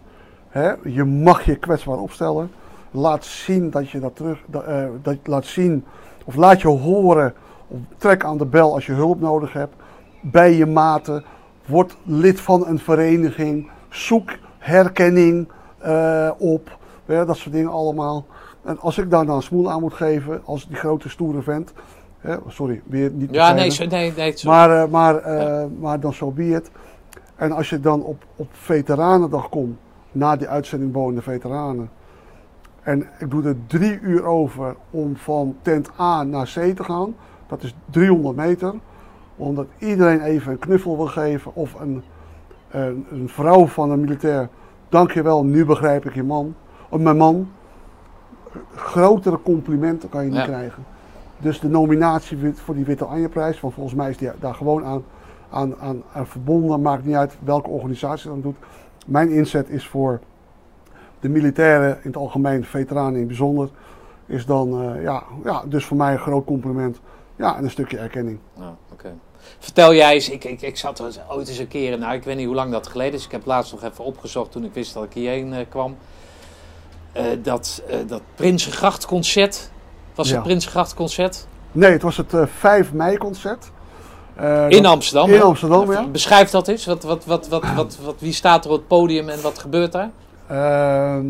hè, 0.49 0.71
je 0.83 1.03
mag 1.03 1.45
je 1.45 1.55
kwetsbaar 1.55 1.97
opstellen. 1.97 2.51
Laat 2.91 3.25
zien 3.25 3.69
dat 3.69 3.89
je 3.89 3.99
dat 3.99 4.15
terug, 4.15 4.39
dat, 4.45 4.63
eh, 4.63 4.85
dat 5.01 5.17
laat 5.23 5.45
zien, 5.45 5.85
of 6.25 6.35
laat 6.35 6.61
je 6.61 6.67
horen, 6.67 7.33
of 7.67 7.77
trek 7.97 8.23
aan 8.23 8.37
de 8.37 8.45
bel 8.45 8.73
als 8.73 8.85
je 8.85 8.93
hulp 8.93 9.19
nodig 9.19 9.53
hebt. 9.53 9.75
Bij 10.21 10.53
je 10.53 10.65
maten, 10.65 11.23
word 11.65 11.95
lid 12.03 12.41
van 12.41 12.67
een 12.67 12.79
vereniging, 12.79 13.69
zoek 13.89 14.31
herkenning 14.57 15.47
eh, 15.77 16.31
op, 16.37 16.77
dat 17.05 17.37
soort 17.37 17.55
dingen 17.55 17.71
allemaal. 17.71 18.25
En 18.63 18.79
als 18.79 18.97
ik 18.97 19.09
daar 19.09 19.25
dan 19.25 19.41
smoel 19.41 19.71
aan 19.71 19.81
moet 19.81 19.93
geven, 19.93 20.41
als 20.45 20.67
die 20.67 20.75
grote 20.75 21.09
stoere 21.09 21.41
vent, 21.41 21.73
sorry, 22.47 22.81
weer 22.85 23.11
niet 23.11 23.29
Ja, 23.31 23.53
nee, 23.53 23.71
nee, 23.89 24.13
nee, 24.15 24.37
zo. 24.37 24.49
Maar, 24.49 24.83
eh, 24.83 24.89
maar, 24.89 25.21
maar 25.79 25.99
dan 25.99 26.13
zo 26.13 26.31
be 26.31 26.49
it. 26.49 26.71
En 27.41 27.51
als 27.51 27.69
je 27.69 27.79
dan 27.79 28.03
op, 28.03 28.23
op 28.35 28.47
Veteranendag 28.51 29.49
komt, 29.49 29.77
na 30.11 30.35
die 30.35 30.47
uitzending 30.47 30.93
Wonende 30.93 31.21
Veteranen. 31.21 31.89
En 32.81 33.07
ik 33.19 33.31
doe 33.31 33.43
er 33.43 33.55
drie 33.67 33.99
uur 33.99 34.23
over 34.25 34.75
om 34.89 35.15
van 35.15 35.55
tent 35.61 35.91
A 35.99 36.23
naar 36.23 36.45
C 36.45 36.75
te 36.75 36.83
gaan. 36.83 37.15
Dat 37.47 37.63
is 37.63 37.75
300 37.89 38.35
meter. 38.35 38.73
Omdat 39.35 39.65
iedereen 39.77 40.21
even 40.21 40.51
een 40.51 40.59
knuffel 40.59 40.97
wil 40.97 41.07
geven. 41.07 41.55
Of 41.55 41.79
een, 41.79 42.03
een, 42.69 43.05
een 43.11 43.29
vrouw 43.29 43.65
van 43.65 43.91
een 43.91 43.99
militair. 43.99 44.49
Dankjewel, 44.89 45.43
nu 45.45 45.65
begrijp 45.65 46.05
ik 46.05 46.13
je 46.13 46.23
man. 46.23 46.55
Of 46.89 46.99
mijn 46.99 47.17
man. 47.17 47.47
Grotere 48.75 49.41
complimenten 49.41 50.09
kan 50.09 50.23
je 50.23 50.29
niet 50.29 50.39
Ja. 50.39 50.45
krijgen. 50.45 50.83
Dus 51.37 51.59
de 51.59 51.69
nominatie 51.69 52.53
voor 52.53 52.75
die 52.75 52.85
Witte 52.85 53.05
Anje-prijs, 53.05 53.59
want 53.59 53.73
volgens 53.73 53.95
mij 53.95 54.09
is 54.09 54.17
die 54.17 54.29
daar 54.39 54.55
gewoon 54.55 54.85
aan, 54.85 55.03
aan, 55.51 55.75
aan, 55.79 56.03
aan 56.13 56.27
verbonden. 56.27 56.81
Maakt 56.81 57.05
niet 57.05 57.15
uit 57.15 57.37
welke 57.43 57.69
organisatie 57.69 58.29
dat 58.29 58.41
doet. 58.43 58.57
Mijn 59.05 59.29
inzet 59.29 59.69
is 59.69 59.87
voor 59.87 60.19
de 61.19 61.29
militairen 61.29 61.89
in 61.89 61.99
het 62.09 62.17
algemeen, 62.17 62.65
veteranen 62.65 63.13
in 63.13 63.19
het 63.19 63.27
bijzonder. 63.27 63.69
Is 64.25 64.45
dan, 64.45 64.81
eh, 64.81 65.03
ja, 65.03 65.23
ja, 65.43 65.63
dus 65.65 65.85
voor 65.85 65.97
mij 65.97 66.13
een 66.13 66.19
groot 66.19 66.45
compliment. 66.45 66.99
Ja, 67.35 67.57
en 67.57 67.63
een 67.63 67.69
stukje 67.69 67.97
erkenning. 67.97 68.39
Oké. 68.91 69.13
Vertel 69.59 69.93
jij 69.93 70.13
eens, 70.13 70.29
ik, 70.29 70.43
ik, 70.43 70.61
ik 70.61 70.77
zat 70.77 70.99
er 70.99 71.21
ooit 71.29 71.47
eens 71.47 71.57
een 71.57 71.67
keer, 71.67 71.97
nou 71.97 72.13
ik 72.13 72.23
weet 72.23 72.35
niet 72.35 72.45
hoe 72.45 72.55
lang 72.55 72.71
dat 72.71 72.87
geleden 72.87 73.13
is. 73.13 73.25
Ik 73.25 73.31
heb 73.31 73.45
laatst 73.45 73.71
nog 73.71 73.83
even 73.83 74.03
opgezocht 74.03 74.51
toen 74.51 74.63
ik 74.63 74.73
wist 74.73 74.93
dat 74.93 75.03
ik 75.03 75.13
hierheen 75.13 75.53
eh, 75.53 75.65
kwam. 75.69 75.95
Eh, 77.11 77.23
dat, 77.43 77.83
eh 77.87 77.97
dat 78.07 78.21
Prinsengrachtconcert, 78.35 79.71
was 80.15 80.27
Ja. 80.29 80.33
het 80.33 80.43
Prinsengrachtconcert? 80.43 81.47
Nee, 81.71 81.91
het 81.91 82.01
was 82.01 82.17
het 82.17 82.33
eh, 82.33 82.45
5 82.45 82.93
mei 82.93 83.17
concert. 83.17 83.71
Eh, 84.35 84.65
In 84.69 84.83
dat- 84.83 84.91
Amsterdam. 84.91 85.29
in? 85.29 85.41
Amsterdam, 85.41 85.91
ja. 85.91 86.07
Beschrijf 86.07 86.49
dat 86.49 86.67
eens, 86.67 86.85
wat, 86.85 87.03
wat, 87.03 87.25
wat, 87.25 87.47
wat, 87.47 87.63
wat, 87.75 87.97
wat, 88.03 88.15
wie 88.19 88.33
staat 88.33 88.65
er 88.65 88.71
op 88.71 88.77
het 88.77 88.87
podium 88.87 89.29
en 89.29 89.41
wat 89.41 89.59
gebeurt 89.59 89.91
daar? 89.91 90.09
Ehm, 90.47 91.25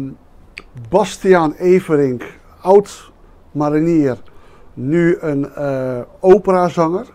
Bastiaan 0.89 1.53
Everink, 1.53 2.23
oud 2.61 3.11
marinier, 3.51 4.17
nu 4.73 5.17
een 5.21 5.53
eh, 5.55 5.99
operazanger. 6.19 7.05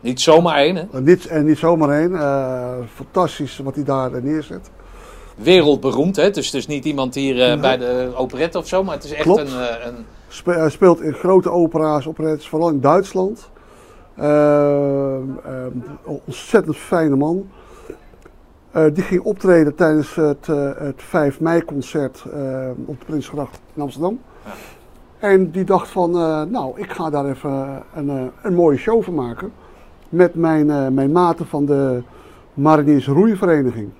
Niet 0.00 0.20
zomaar 0.20 0.56
één, 0.56 0.76
hè? 0.76 0.82
Uh, 0.94 1.00
niet, 1.00 1.26
en 1.26 1.44
niet 1.44 1.58
zomaar 1.58 1.88
één. 2.00 2.14
eh, 2.20 2.72
fantastisch 2.94 3.58
wat 3.58 3.74
hij 3.74 3.84
daar 3.84 4.12
eh, 4.12 4.22
neerzet. 4.22 4.70
Wereldberoemd, 5.36 6.16
hè? 6.16 6.30
Dus, 6.30 6.50
dus 6.50 6.66
niet 6.66 6.84
iemand 6.84 7.14
hier 7.14 7.40
eh, 7.42 7.46
Nee. 7.48 7.58
bij 7.58 7.76
de 7.76 8.12
operette 8.16 8.58
of 8.58 8.66
zo, 8.66 8.84
maar 8.84 8.94
het 8.94 9.04
is 9.04 9.12
echt 9.12 9.22
Klopt. 9.22 9.40
een, 9.40 9.46
eh, 9.46 9.86
een... 9.86 9.94
Spe- 10.28 10.66
speelt 10.70 11.00
in 11.00 11.12
grote 11.12 11.50
opera's, 11.50 12.06
operettes, 12.06 12.48
vooral 12.48 12.68
in 12.68 12.80
Duitsland. 12.80 13.50
Ehm, 14.16 15.22
ehm, 15.44 15.70
ontzettend 16.04 16.76
fijne 16.76 17.16
man. 17.16 17.46
Eh, 18.76 18.84
die 18.92 19.02
ging 19.02 19.22
optreden 19.22 19.74
tijdens 19.74 20.14
het, 20.14 20.48
eh, 20.48 20.70
het 20.76 21.02
5 21.02 21.40
mei 21.40 21.64
concert 21.64 22.24
eh, 22.32 22.68
op 22.84 22.98
de 23.00 23.04
Prinsgracht 23.06 23.60
in 23.74 23.82
Amsterdam. 23.82 24.20
Ja. 24.44 24.50
En 25.18 25.50
die 25.50 25.64
dacht 25.64 25.88
van, 25.88 26.10
nou, 26.50 26.80
ik 26.80 26.90
ga 26.90 27.10
daar 27.10 27.26
even 27.26 27.82
een, 27.94 28.30
een 28.42 28.54
mooie 28.54 28.76
show 28.76 29.02
van 29.02 29.14
maken. 29.14 29.52
Met 30.08 30.34
mijn, 30.34 30.94
mijn 30.94 31.12
maten 31.12 31.46
van 31.46 31.64
de 31.64 32.02
Mariniers 32.54 33.06
Roeivereniging. 33.06 33.90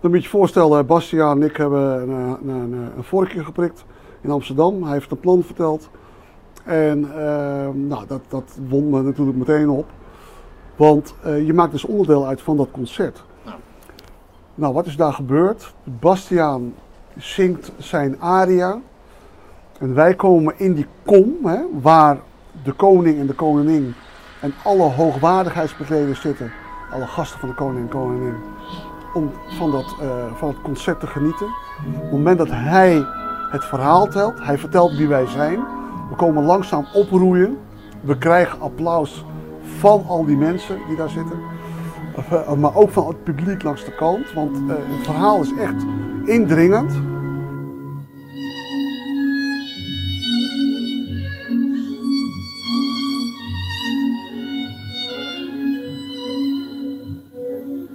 Dan 0.00 0.10
moet 0.10 0.18
je 0.18 0.24
je 0.24 0.28
voorstellen, 0.28 0.86
Bastiaan 0.86 1.40
en 1.40 1.48
ik 1.48 1.56
hebben 1.56 2.02
een, 2.02 2.10
een, 2.10 2.48
een, 2.48 2.72
een 2.96 3.04
vorkje 3.04 3.44
geprikt 3.44 3.84
in 4.20 4.30
Amsterdam. 4.30 4.82
Hij 4.82 4.92
heeft 4.92 5.10
een 5.10 5.20
plan 5.20 5.42
verteld. 5.42 5.88
En 6.64 7.12
ehm, 7.14 7.86
nou, 7.86 8.06
dat, 8.06 8.20
dat 8.28 8.58
won 8.68 8.90
me 8.90 9.02
natuurlijk 9.02 9.38
meteen 9.38 9.68
op. 9.68 9.86
Want 10.76 11.14
eh, 11.22 11.46
je 11.46 11.52
maakt 11.52 11.72
dus 11.72 11.84
onderdeel 11.84 12.26
uit 12.26 12.42
van 12.42 12.56
dat 12.56 12.70
concert. 12.70 13.24
Ja. 13.42 13.56
Nou, 14.54 14.74
wat 14.74 14.86
is 14.86 14.96
daar 14.96 15.12
gebeurd? 15.12 15.74
Bastiaan 15.84 16.74
zingt 17.16 17.72
zijn 17.78 18.20
aria. 18.20 18.80
En 19.78 19.94
wij 19.94 20.14
komen 20.14 20.54
in 20.58 20.74
die 20.74 20.86
kom, 21.04 21.36
hè, 21.42 21.58
waar 21.80 22.18
de 22.64 22.72
koning 22.72 23.18
en 23.18 23.26
de 23.26 23.34
koningin 23.34 23.94
en 24.40 24.54
alle 24.64 24.82
hoogwaardigheidsbekleders 24.82 26.20
zitten. 26.20 26.52
Alle 26.92 27.06
gasten 27.06 27.40
van 27.40 27.48
de 27.48 27.54
koning 27.54 27.82
en 27.84 27.88
koningin. 27.88 28.34
Om 29.14 29.30
van, 29.58 29.70
dat, 29.70 29.96
eh, 30.00 30.34
van 30.34 30.48
het 30.48 30.62
concert 30.62 31.00
te 31.00 31.06
genieten. 31.06 31.46
Op 31.96 32.02
het 32.02 32.10
moment 32.10 32.38
dat 32.38 32.50
hij 32.50 33.04
het 33.50 33.64
verhaal 33.64 34.06
telt, 34.06 34.44
hij 34.44 34.58
vertelt 34.58 34.96
wie 34.96 35.08
wij 35.08 35.26
zijn. 35.26 35.60
We 36.12 36.18
komen 36.18 36.44
langzaam 36.44 36.86
oproeien. 36.94 37.58
We 38.00 38.18
krijgen 38.18 38.60
applaus 38.60 39.24
van 39.78 40.04
al 40.06 40.24
die 40.24 40.36
mensen 40.36 40.78
die 40.88 40.96
daar 40.96 41.08
zitten. 41.08 41.38
Eh, 42.30 42.52
Maar 42.52 42.74
ook 42.74 42.90
van 42.90 43.08
het 43.08 43.24
publiek 43.24 43.62
langs 43.62 43.84
de 43.84 43.94
kant. 43.94 44.32
Want 44.32 44.56
eh, 44.56 44.74
het 44.76 45.04
verhaal 45.04 45.40
is 45.40 45.52
echt 45.60 45.84
indringend. 46.24 46.92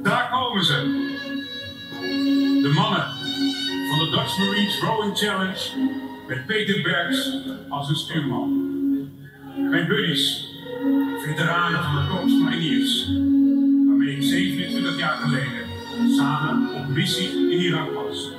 Daar 0.04 0.30
komen 0.32 0.64
ze. 0.64 1.06
De 2.62 2.72
mannen 2.76 3.06
van 3.90 4.00
de 4.00 4.08
Dutch 4.12 4.38
Marines 4.38 4.82
Rowing 4.82 5.18
Challenge 5.18 5.96
met 6.28 6.46
Peter 6.46 6.82
Bergs 6.82 7.32
als 7.70 7.88
hun 7.88 7.96
stuurman. 7.96 8.76
Mijn 9.70 9.88
buddies, 9.88 10.48
veteranen 11.18 11.84
van 11.84 11.96
de 11.96 12.08
Korps 12.10 12.34
Mariniers, 12.34 13.08
waarmee 13.88 14.16
ik 14.16 14.24
27 14.24 14.98
jaar 14.98 15.18
geleden 15.18 15.66
samen 16.18 16.74
op 16.74 16.88
missie 16.88 17.30
in 17.30 17.60
Irak 17.60 17.94
was. 17.94 18.32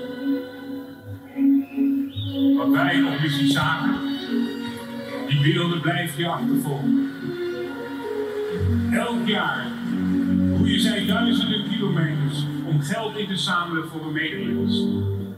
Wat 2.56 2.68
wij 2.70 3.02
op 3.02 3.20
missie 3.20 3.50
zagen, 3.50 3.94
die 5.28 5.52
wilde 5.52 5.80
blijft 5.80 6.16
je 6.16 6.28
achtervolgen. 6.28 7.10
Elk 8.92 9.26
jaar 9.26 9.66
roeien 10.56 10.80
zij 10.80 11.06
duizenden 11.06 11.68
kilometers 11.70 12.46
om 12.64 12.80
geld 12.80 13.16
in 13.16 13.26
te 13.26 13.36
zamelen 13.36 13.88
voor 13.88 14.04
hun 14.04 14.12
medemens. 14.12 14.84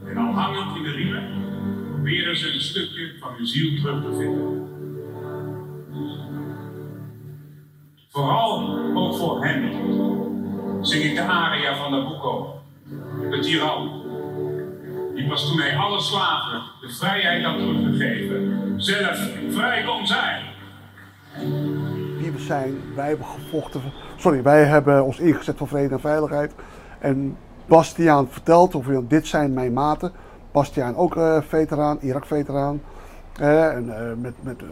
En 0.05 0.17
al 0.17 0.33
hangend 0.33 0.77
in 0.77 0.83
de 0.83 0.91
riemen 0.91 1.40
proberen 2.01 2.37
ze 2.37 2.53
een 2.53 2.61
stukje 2.61 3.11
van 3.19 3.33
hun 3.35 3.47
ziel 3.47 3.81
terug 3.81 4.01
te 4.01 4.15
vinden. 4.17 4.69
Vooral 8.09 8.79
ook 8.93 9.15
voor 9.15 9.45
hen 9.45 9.71
zing 10.85 11.03
ik 11.03 11.15
de 11.15 11.21
aria 11.21 11.75
van 11.75 11.91
Nabucco, 11.91 12.61
de 13.29 13.39
tiran. 13.39 14.01
Die 15.15 15.27
pas 15.27 15.49
toen 15.49 15.59
hij 15.59 15.75
alle 15.75 15.99
slaven 15.99 16.61
de 16.81 16.89
vrijheid 16.89 17.43
had 17.43 17.57
teruggegeven, 17.57 18.73
zelf 18.77 19.29
vrij 19.49 19.83
kon 19.83 20.07
zijn. 20.07 20.43
wie 22.17 22.31
we 22.31 22.39
zijn. 22.39 22.81
Wij 22.95 23.07
hebben 23.07 23.25
gevochten. 23.25 23.81
Sorry, 24.17 24.43
wij 24.43 24.63
hebben 24.63 25.05
ons 25.05 25.19
ingezet 25.19 25.57
voor 25.57 25.67
vrede 25.67 25.93
en 25.93 25.99
veiligheid. 25.99 26.53
En 26.99 27.37
Bastiaan 27.67 28.27
vertelt 28.29 28.75
over 28.75 29.07
dit 29.07 29.27
zijn 29.27 29.53
mijn 29.53 29.73
maten. 29.73 30.11
Bastiaan 30.51 30.95
ook 30.95 31.15
eh, 31.15 31.37
veteraan, 31.41 31.97
Irak-veteraan. 32.01 32.81
En 33.39 33.97
eh, 33.97 34.13
met, 34.21 34.33
met, 34.41 34.61
eh, 34.61 34.67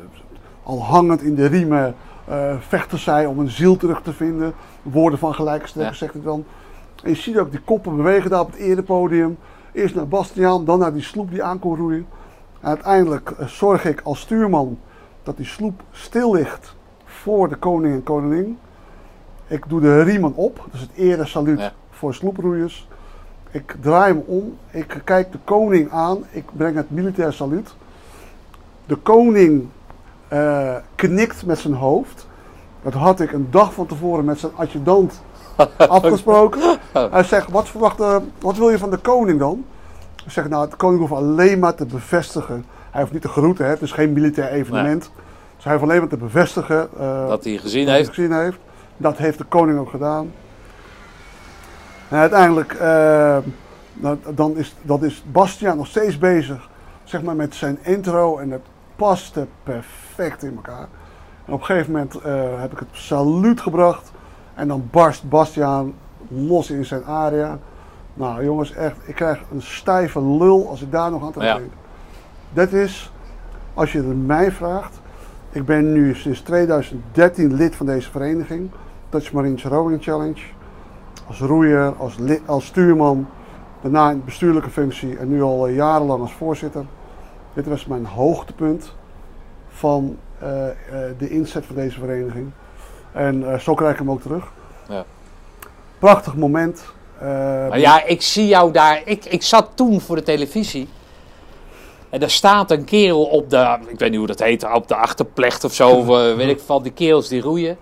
al 0.63 0.83
hangend 0.83 1.21
in 1.21 1.35
de 1.35 1.45
riemen 1.45 1.95
vechten 2.59 2.99
zij 2.99 3.25
om 3.25 3.39
een 3.39 3.49
ziel 3.49 3.77
terug 3.77 4.01
te 4.01 4.13
vinden. 4.13 4.53
Woorden 4.81 5.19
van 5.19 5.33
gelijkstelling, 5.33 5.91
Ja. 5.91 5.97
zegt 5.97 6.13
het 6.13 6.23
dan. 6.23 6.45
En 7.03 7.09
je 7.09 7.15
ziet 7.15 7.37
ook 7.37 7.51
die 7.51 7.59
koppen 7.59 7.95
bewegen 7.95 8.29
daar 8.29 8.39
op 8.39 8.51
het 8.51 8.59
erepodium. 8.59 9.37
Eerst 9.71 9.95
naar 9.95 10.07
Bastiaan, 10.07 10.65
dan 10.65 10.79
naar 10.79 10.93
die 10.93 11.01
sloep 11.01 11.29
die 11.31 11.43
aan 11.43 11.59
kon 11.59 11.75
roeien. 11.75 12.07
En 12.61 12.67
uiteindelijk 12.67 13.33
zorg 13.45 13.85
ik 13.85 14.01
als 14.03 14.19
stuurman 14.19 14.79
dat 15.23 15.37
die 15.37 15.45
sloep 15.45 15.81
stil 15.91 16.31
ligt 16.33 16.75
voor 17.05 17.49
de 17.49 17.55
koning 17.55 17.93
en 17.93 18.03
koningin. 18.03 18.57
Ik 19.47 19.63
doe 19.67 19.81
de 19.81 20.01
riemen 20.03 20.35
op, 20.35 20.67
dus 20.71 20.81
het 20.81 20.91
ere 20.95 21.25
saluut 21.25 21.59
Ja. 21.59 21.71
voor 21.89 22.13
sloeproeiers. 22.13 22.87
Ik 23.51 23.75
draai 23.81 24.13
hem 24.13 24.23
om, 24.25 24.57
ik 24.71 25.01
kijk 25.03 25.31
de 25.31 25.37
koning 25.43 25.91
aan, 25.91 26.23
ik 26.31 26.43
breng 26.53 26.75
het 26.75 26.91
militair 26.91 27.33
saluut. 27.33 27.73
De 28.85 28.95
koning 28.95 29.67
eh, 30.27 30.75
knikt 30.95 31.45
met 31.45 31.57
zijn 31.59 31.73
hoofd. 31.73 32.27
Dat 32.81 32.93
had 32.93 33.19
ik 33.19 33.31
een 33.31 33.47
dag 33.51 33.73
van 33.73 33.85
tevoren 33.85 34.25
met 34.25 34.39
zijn 34.39 34.51
adjudant 34.55 35.21
afgesproken. 35.77 36.79
Hij 36.91 37.23
zegt, 37.23 37.49
wat, 37.51 37.69
verwacht, 37.69 37.99
eh, 37.99 38.15
wat 38.39 38.57
wil 38.57 38.69
je 38.69 38.77
van 38.77 38.89
de 38.89 38.97
koning 38.97 39.39
dan? 39.39 39.65
Ik 40.25 40.31
zeg, 40.31 40.49
nou, 40.49 40.69
de 40.69 40.75
koning 40.75 40.99
hoeft 40.99 41.13
alleen 41.13 41.59
maar 41.59 41.75
te 41.75 41.85
bevestigen. 41.85 42.65
Hij 42.91 43.01
hoeft 43.01 43.13
niet 43.13 43.21
te 43.21 43.27
groeten, 43.27 43.65
hè? 43.65 43.71
het 43.71 43.81
is 43.81 43.91
geen 43.91 44.13
militair 44.13 44.49
evenement. 44.51 45.11
Dus 45.55 45.63
hij 45.63 45.73
hoeft 45.73 45.85
alleen 45.85 45.99
maar 45.99 46.09
te 46.09 46.17
bevestigen 46.17 46.89
eh, 46.99 47.27
Dat 47.27 47.43
hij 47.43 47.57
gezien 47.57 47.87
hij 47.87 47.95
heeft. 47.95 48.09
gezien 48.09 48.31
heeft. 48.33 48.57
Dat 48.97 49.17
heeft 49.17 49.37
de 49.37 49.43
koning 49.43 49.79
ook 49.79 49.89
gedaan. 49.89 50.31
En 52.09 52.17
uiteindelijk, 52.17 52.73
eh, 52.73 53.37
dan- 53.93 54.19
dan 54.35 54.57
is, 54.57 54.75
dan 54.81 55.03
is 55.05 55.23
Bastiaan 55.31 55.77
nog 55.77 55.87
steeds 55.87 56.17
bezig 56.17 56.69
zeg 57.03 57.21
maar, 57.23 57.35
met 57.35 57.55
zijn 57.55 57.77
intro 57.81 58.37
en 58.37 58.51
het 58.51 58.61
paste 58.95 59.47
perfect 59.63 60.43
in 60.43 60.55
elkaar. 60.55 60.87
En 61.45 61.53
op 61.53 61.59
een 61.59 61.65
gegeven 61.65 61.91
moment 61.91 62.15
eh, 62.15 62.61
heb 62.61 62.71
ik 62.71 62.79
het 62.79 62.87
saluut 62.91 63.61
gebracht 63.61 64.11
en 64.55 64.67
dan 64.67 64.87
barst 64.91 65.29
Bastiaan 65.29 65.93
los 66.27 66.69
in 66.69 66.85
zijn 66.85 67.05
aria. 67.05 67.57
Nou 68.13 68.43
jongens, 68.43 68.73
echt, 68.73 68.95
ik 69.05 69.15
krijg 69.15 69.39
een 69.51 69.61
stijve 69.61 70.21
lul 70.21 70.69
als 70.69 70.81
ik 70.81 70.91
daar 70.91 71.11
nog 71.11 71.21
aan 71.21 71.27
Ja. 71.27 71.33
terugdenk. 71.33 71.71
Dat 72.53 72.71
is, 72.71 73.11
als 73.73 73.91
je 73.91 73.97
het 73.97 74.25
mij 74.25 74.51
vraagt, 74.51 74.99
ik 75.51 75.65
ben 75.65 75.93
nu 75.93 76.15
sinds 76.15 76.41
2013 76.41 77.53
lid 77.53 77.75
van 77.75 77.85
deze 77.85 78.11
vereniging, 78.11 78.69
Dutch 79.09 79.31
Marines 79.31 79.63
Rowing 79.65 80.03
Challenge. 80.03 80.41
Als 81.29 81.39
roeier, 81.39 81.93
als, 81.97 82.15
als 82.45 82.65
stuurman, 82.65 83.27
daarna 83.81 84.11
in 84.11 84.23
bestuurlijke 84.25 84.69
functie 84.69 85.17
en 85.17 85.29
nu 85.29 85.41
al 85.41 85.67
eh, 85.67 85.75
jarenlang 85.75 86.21
als 86.21 86.31
voorzitter. 86.31 86.85
Dit 87.53 87.67
was 87.67 87.85
mijn 87.85 88.05
hoogtepunt 88.05 88.93
van 89.69 90.17
eh, 90.39 90.67
eh, 90.67 90.75
de 91.17 91.29
inzet 91.29 91.65
van 91.65 91.75
deze 91.75 91.99
vereniging. 91.99 92.51
En 93.11 93.61
zo 93.61 93.73
krijg 93.73 93.91
ik 93.91 93.99
hem 93.99 94.11
ook 94.11 94.21
terug. 94.21 94.51
Ja. 94.89 95.05
Prachtig 95.99 96.35
moment. 96.35 96.83
Maar 97.19 97.79
ja, 97.79 98.05
ik 98.05 98.21
zie 98.21 98.47
jou 98.47 98.71
daar. 98.71 99.01
Ik, 99.05 99.25
ik 99.25 99.43
zat 99.43 99.69
toen 99.73 100.01
voor 100.01 100.15
de 100.15 100.23
televisie. 100.23 100.87
En 102.09 102.19
daar 102.19 102.29
staat 102.29 102.71
een 102.71 102.83
kerel 102.83 103.23
op 103.23 103.49
de, 103.49 103.77
ik 103.87 103.99
weet 103.99 104.09
niet 104.09 104.17
hoe 104.17 104.27
dat 104.27 104.39
heet, 104.39 104.73
op 104.73 104.87
de 104.87 104.95
achterplecht 104.95 105.63
of 105.63 105.73
zo, 105.73 106.05
weet 106.35 106.49
ik 106.49 106.59
van 106.59 106.83
die 106.83 106.91
kerels 106.91 107.27
die 107.27 107.41
roeien. 107.41 107.77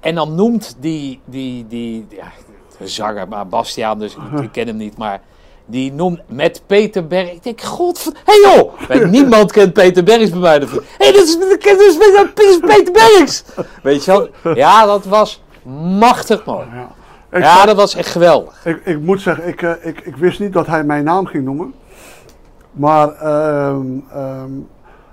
En 0.00 0.14
dan 0.14 0.34
noemt 0.34 0.76
die, 0.80 1.20
die, 1.24 1.66
die, 1.66 2.06
ja, 2.08 2.24
de 2.46 2.47
zanger, 2.82 3.28
maar 3.28 3.46
Bastiaan, 3.46 3.98
dus 3.98 4.14
ik, 4.14 4.40
ik 4.44 4.52
ken 4.52 4.66
hem 4.66 4.76
niet, 4.76 4.96
maar 4.96 5.20
die 5.66 5.92
noemt 5.92 6.20
met 6.26 6.62
Peter 6.66 7.06
Berg. 7.06 7.32
Ik 7.32 7.42
denk, 7.42 7.60
god, 7.60 8.04
hé 8.04 8.10
hey 8.24 8.54
joh, 8.54 9.04
niemand 9.10 9.52
kent 9.52 9.72
Peter 9.72 10.04
Bergs 10.04 10.30
bij 10.30 10.40
mij. 10.40 10.58
Hé, 10.58 10.66
hey, 10.98 11.12
dit 11.12 11.22
is, 11.22 11.38
dit 11.38 11.80
is, 11.80 11.98
dit 12.34 12.44
is 12.44 12.58
Peter 12.58 12.92
Bergs. 12.92 13.44
Weet 13.82 14.04
je 14.04 14.10
wel? 14.42 14.54
Ja, 14.54 14.86
dat 14.86 15.04
was 15.04 15.42
machtig 15.98 16.44
mooi. 16.44 16.66
ja. 16.74 16.96
Ja, 17.30 17.66
dat 17.66 17.76
was 17.76 17.94
echt 17.94 18.08
geweldig. 18.08 18.66
ik, 18.66 18.80
ik 18.84 19.00
moet 19.00 19.20
zeggen, 19.20 19.48
ik, 19.48 19.62
eh, 19.62 19.72
ik, 19.80 20.00
ik 20.00 20.16
wist 20.16 20.40
niet 20.40 20.52
dat 20.52 20.66
hij 20.66 20.84
mijn 20.84 21.04
naam 21.04 21.26
ging 21.26 21.44
noemen. 21.44 21.74
Maar 22.72 23.08
ehm, 23.12 23.86
ehm, 24.12 24.50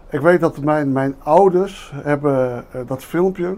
ik 0.09 0.19
weet 0.19 0.39
dat 0.39 0.57
mijn, 0.57 0.91
mijn 0.91 1.15
ouders 1.23 1.91
hebben 1.95 2.65
eh, 2.71 2.81
dat 2.87 3.03
filmpje, 3.03 3.57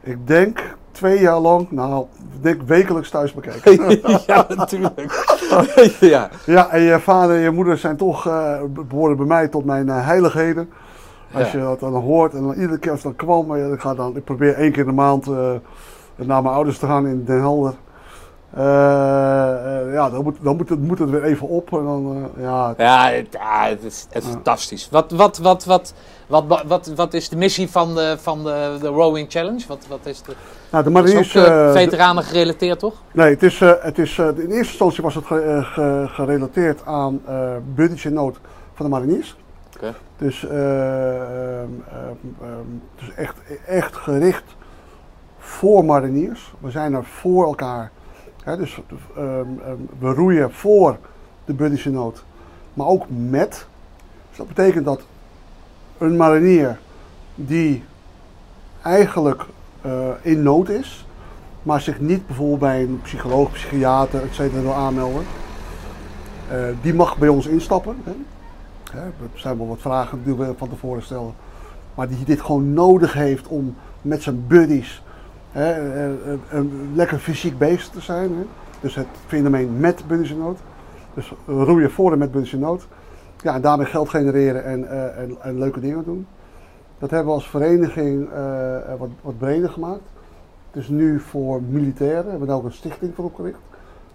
ik 0.00 0.26
denk 0.26 0.76
twee 0.94 1.20
jaar 1.20 1.38
lang, 1.38 1.70
nou, 1.70 2.06
ik 2.34 2.42
denk 2.42 2.62
wekelijks 2.62 3.10
thuis 3.10 3.32
bekeken. 3.34 4.00
ja, 4.26 4.46
natuurlijk. 4.48 5.26
ja. 6.00 6.28
Ja, 6.46 6.70
en 6.70 6.80
je 6.82 7.00
vader 7.00 7.36
en 7.36 7.42
je 7.42 7.50
moeder 7.50 7.78
zijn 7.78 7.96
toch, 7.96 8.26
eh, 8.26 8.58
behoren 8.88 9.16
bij 9.16 9.26
mij 9.26 9.48
tot 9.48 9.64
mijn 9.64 9.88
eh, 9.88 10.06
heiligheden. 10.06 10.70
Als 11.32 11.52
Ja. 11.52 11.58
je 11.58 11.64
dat 11.64 11.80
dan 11.80 11.94
hoort 11.94 12.34
en 12.34 12.42
dan 12.42 12.52
iedere 12.54 12.78
keer 12.78 12.90
als 12.90 13.02
dan 13.02 13.16
kwam, 13.16 13.46
maar 13.46 13.58
ja, 13.58 13.66
ik, 13.72 13.80
ga 13.80 13.94
dan, 13.94 14.16
ik 14.16 14.24
probeer 14.24 14.54
één 14.54 14.72
keer 14.72 14.80
in 14.82 14.88
de 14.88 14.94
maand 14.94 15.26
eh, 15.26 15.50
naar 16.16 16.42
mijn 16.42 16.54
ouders 16.54 16.78
te 16.78 16.86
gaan 16.86 17.06
in 17.06 17.24
Den 17.24 17.40
Helder. 17.40 17.74
Eh, 18.56 19.92
ja, 19.92 20.10
dan, 20.10 20.22
moet, 20.22 20.36
dan 20.42 20.56
moet, 20.56 20.68
het, 20.68 20.80
moet 20.80 20.98
het 20.98 21.10
weer 21.10 21.24
even 21.24 21.48
op. 21.48 21.72
En 21.72 21.84
dan, 21.84 22.30
eh, 22.36 22.42
ja, 22.42 22.74
Ja, 22.76 23.10
het, 23.10 23.26
ja, 23.30 23.66
het 23.68 23.82
is, 23.84 24.06
het 24.10 24.22
is 24.24 24.30
fantastisch. 24.30 24.88
Wat, 24.90 25.10
wat, 25.10 25.38
wat, 25.38 25.64
wat, 25.64 25.94
wat, 26.26 26.62
wat, 26.66 26.92
wat 26.96 27.14
is 27.14 27.28
de 27.28 27.36
missie 27.36 27.70
van 27.70 27.94
de, 27.94 28.16
van 28.20 28.44
de, 28.44 28.76
de 28.80 28.86
Rowing 28.88 29.30
Challenge? 29.30 29.64
Wat, 29.68 29.86
wat 29.88 29.98
is 30.02 30.22
de, 30.22 30.32
nou, 30.70 30.84
de 30.84 30.90
dat 30.92 31.04
is 31.04 31.12
Marines... 31.12 31.36
ook 31.36 31.44
de- 31.44 31.70
veteranen 31.74 32.22
gerelateerd, 32.22 32.78
toch? 32.78 32.94
nee, 33.12 33.30
het 33.30 33.42
is, 33.42 33.60
het 33.60 33.98
is, 33.98 34.18
in 34.18 34.34
eerste 34.36 34.54
instantie 34.54 35.02
was 35.02 35.14
het 35.14 35.24
ge- 35.24 35.60
ge- 35.62 36.04
gerelateerd 36.08 36.86
aan 36.86 37.20
in 38.04 38.12
nood 38.12 38.40
van 38.74 38.86
de 38.86 38.92
Mariniers. 38.92 39.36
Oké. 39.76 39.94
Dus, 40.18 40.40
dus 42.98 43.14
echt, 43.16 43.36
echt 43.66 43.96
gericht 43.96 44.44
voor 45.38 45.84
mariniers. 45.84 46.52
We 46.60 46.70
zijn 46.70 46.94
er 46.94 47.04
voor 47.04 47.44
elkaar. 47.44 47.90
Dus 48.44 48.80
ehm, 49.16 49.24
ehm, 49.64 49.76
we 49.98 50.12
roeien 50.12 50.52
voor 50.52 50.98
de 51.44 51.80
in 51.84 51.92
nood. 51.92 52.24
Maar 52.74 52.86
ook 52.86 53.04
met. 53.08 53.66
Dus 54.28 54.38
dat 54.38 54.48
betekent 54.48 54.84
dat 54.84 55.02
een 55.98 56.16
marinier 56.16 56.78
die 57.34 57.84
eigenlijk 58.82 59.44
eh, 59.80 60.08
in 60.22 60.42
nood 60.42 60.68
is, 60.68 61.06
maar 61.62 61.80
zich 61.80 62.00
niet 62.00 62.26
bijvoorbeeld 62.26 62.60
bij 62.60 62.82
een 62.82 63.00
psycholoog, 63.02 63.52
psychiater, 63.52 64.22
et 64.22 64.34
cetera 64.34 64.60
wil 64.60 64.74
aanmelden, 64.74 65.24
eh, 66.48 66.58
die 66.82 66.94
mag 66.94 67.18
bij 67.18 67.28
ons 67.28 67.46
instappen. 67.46 67.96
Hè. 68.04 68.12
Hè, 68.92 69.04
er 69.06 69.30
zijn 69.34 69.58
wel 69.58 69.68
wat 69.68 69.80
vragen 69.80 70.24
die 70.24 70.34
we 70.34 70.52
van 70.56 70.68
tevoren 70.68 71.02
stellen. 71.02 71.34
Maar 71.94 72.08
die 72.08 72.24
dit 72.24 72.40
gewoon 72.40 72.72
nodig 72.72 73.12
heeft 73.12 73.46
om 73.46 73.76
met 74.02 74.22
zijn 74.22 74.46
buddies 74.46 75.02
eh, 75.54 76.04
eh, 76.04 76.12
een 76.50 76.92
lekker 76.94 77.18
fysiek 77.18 77.58
bezig 77.58 77.88
te 77.88 78.00
zijn. 78.00 78.36
Hè. 78.36 78.44
Dus 78.80 78.94
het 78.94 79.06
fenomeen 79.26 79.80
met 79.80 80.04
nood. 80.36 80.58
Dus 81.14 81.32
roeien 81.46 81.90
voor 81.90 82.12
en 82.12 82.18
met 82.18 82.52
nood. 82.52 82.86
Ja, 83.42 83.54
en 83.54 83.60
daarmee 83.60 83.86
geld 83.86 84.08
genereren 84.08 84.64
en, 84.64 84.88
eh, 84.88 85.46
en, 85.46 85.58
leuke 85.58 85.80
dingen 85.80 86.04
doen. 86.04 86.26
Dat 86.98 87.10
hebben 87.10 87.28
we 87.28 87.34
als 87.34 87.48
vereniging 87.48 88.28
wat, 88.98 89.08
wat 89.22 89.38
breder 89.38 89.70
gemaakt. 89.70 90.02
Het 90.70 90.82
is 90.82 90.88
nu 90.88 91.20
voor 91.20 91.62
militairen. 91.62 92.24
We 92.24 92.30
hebben 92.30 92.48
daar 92.48 92.56
ook 92.56 92.64
een 92.64 92.72
stichting 92.72 93.14
voor 93.14 93.24
opgericht. 93.24 93.58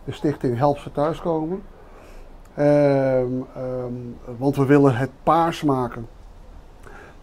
De 0.04 0.12
stichting 0.12 0.58
Help 0.58 0.78
ze 0.78 0.92
thuiskomen. 0.92 1.62
Ehm, 2.56 3.28
want 4.38 4.56
we 4.56 4.66
willen 4.66 4.96
het 4.96 5.10
paars 5.24 5.64
maken. 5.64 6.08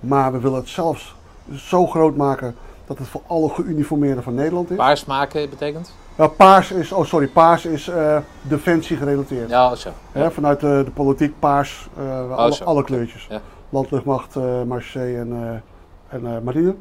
Maar 0.01 0.33
we 0.33 0.41
willen 0.41 0.59
het 0.59 0.69
zelfs 0.69 1.17
zo 1.53 1.87
groot 1.87 2.17
maken 2.17 2.55
dat 2.87 2.99
het 2.99 3.09
voor 3.09 3.21
alle 3.27 3.49
geuniformeerden 3.49 4.23
van 4.23 4.35
Nederland 4.35 4.71
is. 4.71 4.77
Paars 4.77 5.05
maken 5.05 5.51
betekent? 5.51 5.95
Nou, 6.17 6.31
paars 6.31 6.71
is, 6.71 6.93
oh 6.93 7.05
sorry, 7.05 7.27
paars 7.27 7.67
is 7.67 7.89
eh, 7.89 8.19
defensie 8.43 8.97
gerelateerd. 8.97 9.51
Ja, 9.51 9.75
zo. 9.75 9.91
Vanuit 10.13 10.61
de, 10.61 10.83
de 10.85 10.91
politiek 10.91 11.39
paars, 11.39 11.89
eh, 11.99 12.31
alle, 12.31 12.55
zo. 12.55 12.65
alle 12.65 12.85
kleurtjes. 12.85 13.27
Ja. 13.31 13.41
Landluchtmacht, 13.69 14.35
Marseille 14.67 15.19
en 15.19 15.63
en 16.09 16.45
marine. 16.45 16.75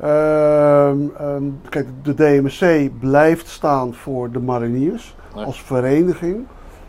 Ehm, 0.00 0.98
ehm, 1.18 1.44
kijk, 1.68 1.86
de 2.02 2.14
DMC 2.14 2.90
blijft 3.00 3.48
staan 3.48 3.94
voor 3.94 4.30
de 4.30 4.38
mariniers 4.38 5.14
Ja. 5.34 5.42
als 5.42 5.62
vereniging. 5.62 6.46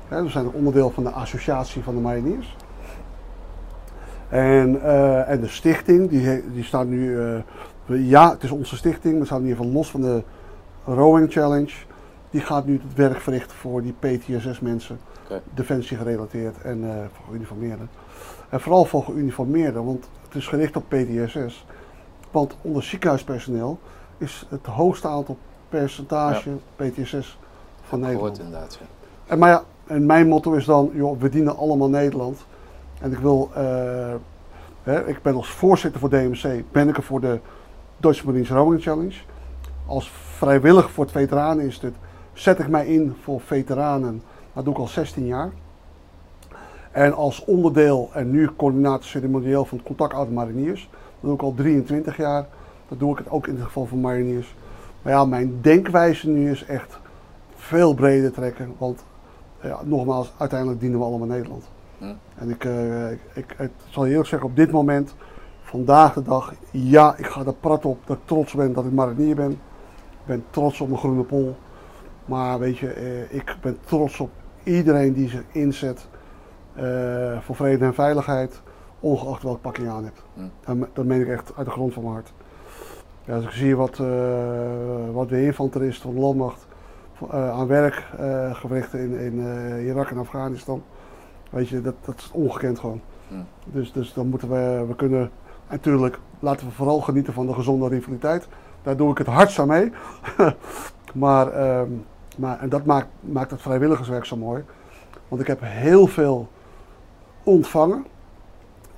We 0.08 0.30
zijn 0.30 0.50
onderdeel 0.50 0.90
van 0.90 1.04
de 1.04 1.10
associatie 1.10 1.84
van 1.84 1.96
de 1.96 2.02
mariniers. 2.02 2.56
En, 4.30 4.82
en 5.28 5.42
de 5.42 5.48
stichting, 5.48 6.10
die, 6.10 6.52
die 6.54 6.64
staat 6.64 6.86
nu, 6.86 7.18
ja, 7.88 8.32
het 8.32 8.44
is 8.44 8.52
onze 8.52 8.78
stichting, 8.78 9.20
we 9.20 9.26
staan 9.26 9.42
in 9.42 9.48
ieder 9.48 9.58
geval 9.58 9.74
los 9.74 9.92
van 9.92 10.02
de 10.02 10.24
Rowing 10.86 11.32
Challenge. 11.32 11.74
Die 12.30 12.42
gaat 12.42 12.66
nu 12.66 12.82
het 12.84 12.96
werk 12.96 13.22
verrichten 13.22 13.58
voor 13.58 13.82
die 13.82 13.94
PTSS-mensen, 14.00 15.00
Oké. 15.24 15.42
defensie 15.54 15.98
gerelateerd 15.98 16.62
en 16.62 16.84
eh, 16.84 16.96
voor 17.14 17.26
geuniformeerden. 17.28 17.90
En 18.50 18.62
vooral 18.62 18.86
voor 18.86 19.04
geuniformeerden, 19.04 19.86
want 19.86 20.10
het 20.26 20.36
is 20.36 20.48
gericht 20.48 20.76
op 20.76 20.84
PTSS. 20.88 21.66
Want 22.32 22.56
onder 22.62 22.84
ziekenhuispersoneel 22.84 23.80
is 24.18 24.46
het 24.50 24.66
hoogste 24.66 25.08
aantal 25.08 25.38
percentage 25.70 26.50
PTSS 26.76 27.40
van 27.82 28.00
Nederland. 28.00 28.38
Gehoord 28.38 28.40
inderdaad. 28.40 28.78
ja. 28.80 28.86
En, 29.26 29.40
maar 29.40 29.50
ja, 29.50 29.64
en 29.86 30.06
mijn 30.06 30.28
motto 30.28 30.54
is 30.54 30.66
dan, 30.66 30.92
joh, 30.94 31.20
we 31.20 31.30
dienen 31.30 31.58
allemaal 31.58 31.90
Nederland. 31.90 32.46
En 33.02 33.12
ik 33.12 33.18
wil, 33.18 33.50
eh, 33.54 34.14
hè, 34.84 35.08
ik 35.08 35.22
ben 35.22 35.36
als 35.36 35.50
voorzitter 35.50 36.00
voor 36.00 36.10
DMC, 36.10 36.64
ben 36.72 36.90
ik 36.90 36.98
er 36.98 37.04
voor 37.04 37.22
de 37.22 37.40
Deutsche 37.98 38.26
Marines 38.26 38.50
Rowing 38.50 38.82
Challenge. 38.82 39.16
Als 39.86 40.12
vrijwilliger 40.12 40.90
voor 40.90 41.04
het 41.04 41.14
Veteraneninstituut 41.14 41.96
zet 42.34 42.60
ik 42.60 42.68
mij 42.68 42.88
in 42.88 43.16
voor 43.22 43.42
veteranen. 43.42 44.22
Dat 44.54 44.64
doe 44.64 44.74
ik 44.74 44.80
al 44.80 44.88
16 44.88 45.26
jaar. 45.26 45.52
En 46.92 47.14
als 47.14 47.46
onderdeel 47.46 48.10
en 48.14 48.32
nu 48.32 48.50
coördinator 48.56 49.04
ceremonieel 49.04 49.66
van 49.66 49.78
het 49.78 49.88
contact 49.88 50.32
mariniers. 50.32 50.90
Dat 50.92 51.22
doe 51.22 51.34
ik 51.34 51.42
al 51.42 51.54
23 51.54 52.18
jaar. 52.18 52.48
Dat 52.88 53.00
doe 53.00 53.12
ik 53.12 53.18
het 53.18 53.30
ook 53.30 53.48
in 53.48 53.56
het 53.56 53.64
geval 53.64 53.86
van 53.86 54.02
mariniers. 54.02 54.56
Maar 55.02 55.14
ja, 55.14 55.26
mijn 55.26 55.62
denkwijze 55.62 56.30
nu 56.30 56.52
is 56.52 56.66
echt 56.66 57.00
veel 57.56 57.94
breder 57.94 58.32
trekken. 58.32 58.76
Want 58.78 59.04
ja, 59.62 59.80
nogmaals, 59.84 60.34
uiteindelijk 60.38 60.80
dienen 60.80 61.00
we 61.00 61.06
allemaal 61.06 61.28
Nederland. 61.28 61.70
Hm. 61.98 62.14
En 62.36 62.50
ik, 62.50 62.66
eh, 62.66 63.12
ik, 63.12 63.20
ik, 63.34 63.56
ik 63.60 63.72
zal 63.90 64.06
je 64.06 64.12
eerlijk 64.12 64.30
zeggen, 64.30 64.50
op 64.50 64.56
dit 64.56 64.72
moment, 64.72 65.16
vandaag 65.68 66.14
de 66.14 66.22
dag, 66.22 66.54
ja, 66.72 67.16
ik 67.18 67.26
ga 67.26 67.46
er 67.46 67.54
prat 67.54 67.86
op 67.86 67.98
dat 68.06 68.18
ik 68.18 68.26
trots 68.26 68.54
ben 68.54 68.74
dat 68.74 68.86
ik 68.86 68.92
marinier 68.92 69.36
ben. 69.36 69.52
Ik 69.52 70.26
ben 70.26 70.44
trots 70.50 70.82
op 70.82 70.88
mijn 70.88 71.00
groene 71.00 71.24
pol. 71.24 71.56
Maar 72.26 72.60
weet 72.60 72.78
je, 72.78 72.94
eh, 72.94 73.36
ik 73.36 73.56
ben 73.62 73.78
trots 73.86 74.20
op 74.20 74.30
iedereen 74.64 75.14
die 75.14 75.30
zich 75.30 75.44
inzet 75.52 76.08
eh, 76.74 77.40
voor 77.40 77.56
vrede 77.56 77.86
en 77.86 77.94
veiligheid, 77.94 78.62
ongeacht 79.00 79.44
welk 79.44 79.62
pak 79.62 79.78
je 79.78 79.90
aan 79.90 80.04
hebt. 80.04 80.24
Dat, 80.66 80.88
dat 80.94 81.06
meen 81.06 81.22
ik 81.22 81.28
echt 81.28 81.52
uit 81.58 81.66
de 81.66 81.72
grond 81.72 81.94
van 81.94 82.04
mijn 82.04 82.16
hart. 82.16 82.34
Ja, 83.26 83.36
als 83.36 83.44
ik 83.44 83.52
zie 83.52 83.76
wat, 83.76 84.00
eh, 84.00 85.10
wat 85.12 85.30
de 85.30 85.46
infanteristen 85.46 86.04
van 86.04 86.14
de 86.14 86.20
landmacht 86.20 86.68
eh, 87.30 87.50
aan 87.50 87.68
werk 87.68 88.06
eh 88.18 88.56
verrichten 88.56 89.00
in, 89.00 89.20
in 89.20 89.40
Irak 89.86 90.10
en 90.10 90.18
Afghanistan, 90.18 90.84
weet 91.50 91.70
je, 91.70 91.82
dat, 91.82 91.96
dat 92.06 92.18
is 92.18 92.32
ongekend 92.34 92.80
gewoon. 92.80 93.02
Dus, 93.66 93.92
dus 93.92 94.14
dan 94.14 94.28
moeten 94.28 94.50
we, 94.50 94.86
we 94.88 94.96
kunnen, 94.96 95.32
natuurlijk, 95.70 96.20
laten 96.40 96.68
we 96.68 96.74
vooral 96.74 97.00
genieten 97.02 97.34
van 97.34 97.48
de 97.48 97.54
gezonde 97.54 97.88
rivaliteit. 97.88 98.48
Daar 98.82 98.98
doe 98.98 99.12
ik 99.12 99.18
het 99.18 99.28
hardst 99.28 99.60
aan 99.60 99.68
mee. 99.68 99.92
maar, 101.14 101.48
ehm, 101.52 101.90
maar, 102.38 102.60
en 102.60 102.70
dat 102.70 102.86
maakt, 102.86 103.08
maakt 103.20 103.52
het 103.52 103.62
vrijwilligerswerk 103.62 104.26
zo 104.26 104.38
mooi. 104.38 104.64
Want 105.28 105.42
ik 105.42 105.48
heb 105.48 105.60
heel 105.62 106.08
veel 106.08 106.48
ontvangen. 107.44 108.06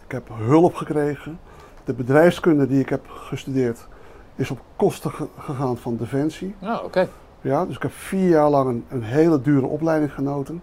Ik 0.06 0.12
heb 0.12 0.30
hulp 0.34 0.76
gekregen. 0.76 1.40
De 1.84 1.94
bedrijfskunde 1.94 2.68
die 2.68 2.80
ik 2.80 2.90
heb 2.90 3.06
gestudeerd 3.10 3.88
is 4.36 4.52
op 4.52 4.60
kosten 4.76 5.12
ge- 5.12 5.28
gegaan 5.38 5.78
van 5.78 5.98
Defensie. 5.98 6.56
Ja, 6.60 6.80
oké. 6.84 7.08
Ja, 7.42 7.66
dus 7.66 7.76
ik 7.76 7.82
heb 7.82 7.92
vier 7.92 8.30
jaar 8.30 8.50
lang 8.50 8.70
een, 8.70 8.86
een 8.90 9.04
hele 9.04 9.42
dure 9.42 9.66
opleiding 9.66 10.14
genoten. 10.14 10.62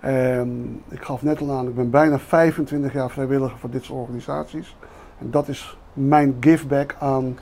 En 0.00 0.80
ik 0.88 1.02
gaf 1.02 1.22
net 1.22 1.40
al 1.40 1.50
aan, 1.52 1.68
ik 1.68 1.74
ben 1.74 1.90
bijna 1.90 2.18
25 2.18 2.92
jaar 2.92 3.10
vrijwilliger 3.10 3.58
voor 3.58 3.70
dit 3.70 3.84
soort 3.84 4.00
organisaties. 4.00 4.76
En 5.18 5.30
dat 5.30 5.48
is 5.48 5.76
mijn 5.92 6.36
giveback 6.40 6.96
aan. 6.98 7.38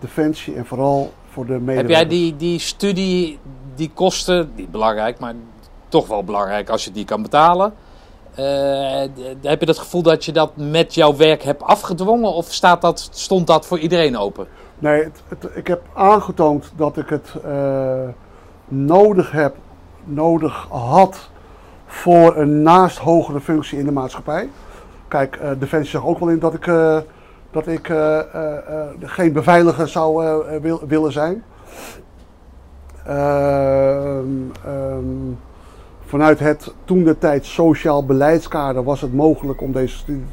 Defensie 0.00 0.54
en 0.54 0.66
vooral 0.66 1.12
voor 1.30 1.46
de 1.46 1.52
medewerkers. 1.52 1.98
Heb 1.98 2.08
jij 2.10 2.18
die, 2.18 2.36
die 2.36 2.58
studie, 2.58 3.38
die 3.74 3.90
kosten, 3.94 4.50
niet 4.54 4.70
belangrijk, 4.70 5.18
maar 5.18 5.34
toch 5.88 6.06
wel 6.06 6.24
belangrijk 6.24 6.68
als 6.68 6.84
je 6.84 6.92
die 6.92 7.04
kan 7.04 7.22
betalen. 7.22 7.74
Eh, 8.34 8.44
heb 9.42 9.60
je 9.60 9.66
het 9.66 9.78
gevoel 9.78 10.02
dat 10.02 10.24
je 10.24 10.32
dat 10.32 10.52
met 10.56 10.94
jouw 10.94 11.16
werk 11.16 11.42
hebt 11.42 11.62
afgedwongen 11.62 12.32
of 12.32 12.52
staat 12.52 12.80
dat, 12.80 13.08
stond 13.12 13.46
dat 13.46 13.66
voor 13.66 13.78
iedereen 13.78 14.16
open? 14.16 14.46
Nee, 14.78 15.02
het, 15.02 15.22
het- 15.28 15.50
ik 15.56 15.66
heb 15.66 15.82
aangetoond 15.94 16.72
dat 16.76 16.96
ik 16.96 17.08
het 17.08 17.32
eh, 17.44 18.00
nodig 18.68 19.30
heb, 19.30 19.56
nodig 20.04 20.66
had 20.70 21.30
voor 21.86 22.36
een 22.36 22.62
naast 22.62 22.98
hogere 22.98 23.40
functie 23.40 23.78
in 23.78 23.84
de 23.84 23.92
maatschappij. 23.92 24.48
Kijk, 25.08 25.36
eh, 25.36 25.50
Defensie 25.58 25.90
zag 25.90 26.06
ook 26.06 26.18
wel 26.18 26.28
in 26.28 26.38
dat 26.38 26.54
ik, 26.54 26.66
eh, 26.66 26.98
dat 27.50 27.66
ik 27.66 27.88
eh, 27.88 28.18
geen 29.00 29.32
beveiliger 29.32 29.88
zou 29.88 30.24
wil- 30.60 30.82
willen 30.86 31.12
zijn. 31.12 31.42
Ehm, 33.06 34.26
ehm, 34.64 35.32
vanuit 36.06 36.38
het 36.38 36.74
toen 36.84 37.04
de 37.04 37.18
tijd 37.18 37.46
sociaal 37.46 38.04
beleidskader 38.04 38.84
was 38.84 39.00
het 39.00 39.14
mogelijk 39.14 39.60
om 39.62 39.72
deze 39.72 39.96
studie 39.96 40.24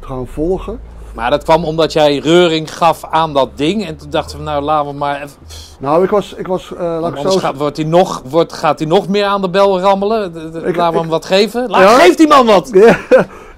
te 0.00 0.06
gaan 0.06 0.26
volgen. 0.26 0.80
Maar 1.14 1.30
dat 1.30 1.44
kwam 1.44 1.64
omdat 1.64 1.92
jij 1.92 2.18
reuring 2.18 2.74
gaf 2.76 3.04
aan 3.10 3.32
dat 3.32 3.48
ding 3.54 3.86
en 3.86 3.96
toen 3.96 4.10
dachten 4.10 4.38
we 4.38 4.44
nou 4.44 4.62
laten 4.62 4.90
we 4.92 4.96
maar 4.98 5.22
even, 5.22 5.36
Nou, 5.78 6.04
ik 6.04 6.10
was, 6.10 6.34
ik 6.34 6.46
was 6.46 6.72
laat 6.78 7.12
ik 7.12 7.30
zo 7.30 7.30
gaat, 7.38 7.56
wordt 7.56 7.76
hij 7.76 7.86
nog, 7.86 8.22
wordt, 8.28 8.52
gaat 8.52 8.78
hij 8.78 8.88
nog 8.88 9.08
meer 9.08 9.24
aan 9.24 9.40
de 9.40 9.50
bel 9.50 9.80
rammelen. 9.80 10.32
Laten 10.32 10.92
we 10.92 10.98
hem 10.98 11.08
wat 11.08 11.24
geven. 11.24 11.70
Laat, 11.70 11.80
Ja? 11.80 11.98
Geef 11.98 12.14
die 12.14 12.28
man 12.28 12.46
wat! 12.46 12.70
Ja, 12.72 12.96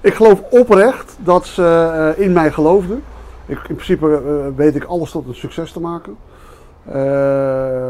ik 0.05 0.13
geloof 0.13 0.41
oprecht 0.49 1.17
dat 1.23 1.45
ze 1.45 1.63
eh, 2.17 2.25
in 2.25 2.33
mij 2.33 2.51
geloofden. 2.51 3.03
Ik, 3.45 3.57
in 3.57 3.75
principe 3.75 4.21
eh, 4.25 4.55
weet 4.55 4.75
ik 4.75 4.83
alles 4.83 5.11
tot 5.11 5.27
een 5.27 5.35
succes 5.35 5.71
te 5.71 5.79
maken. 5.79 6.15
Eh, 6.83 7.89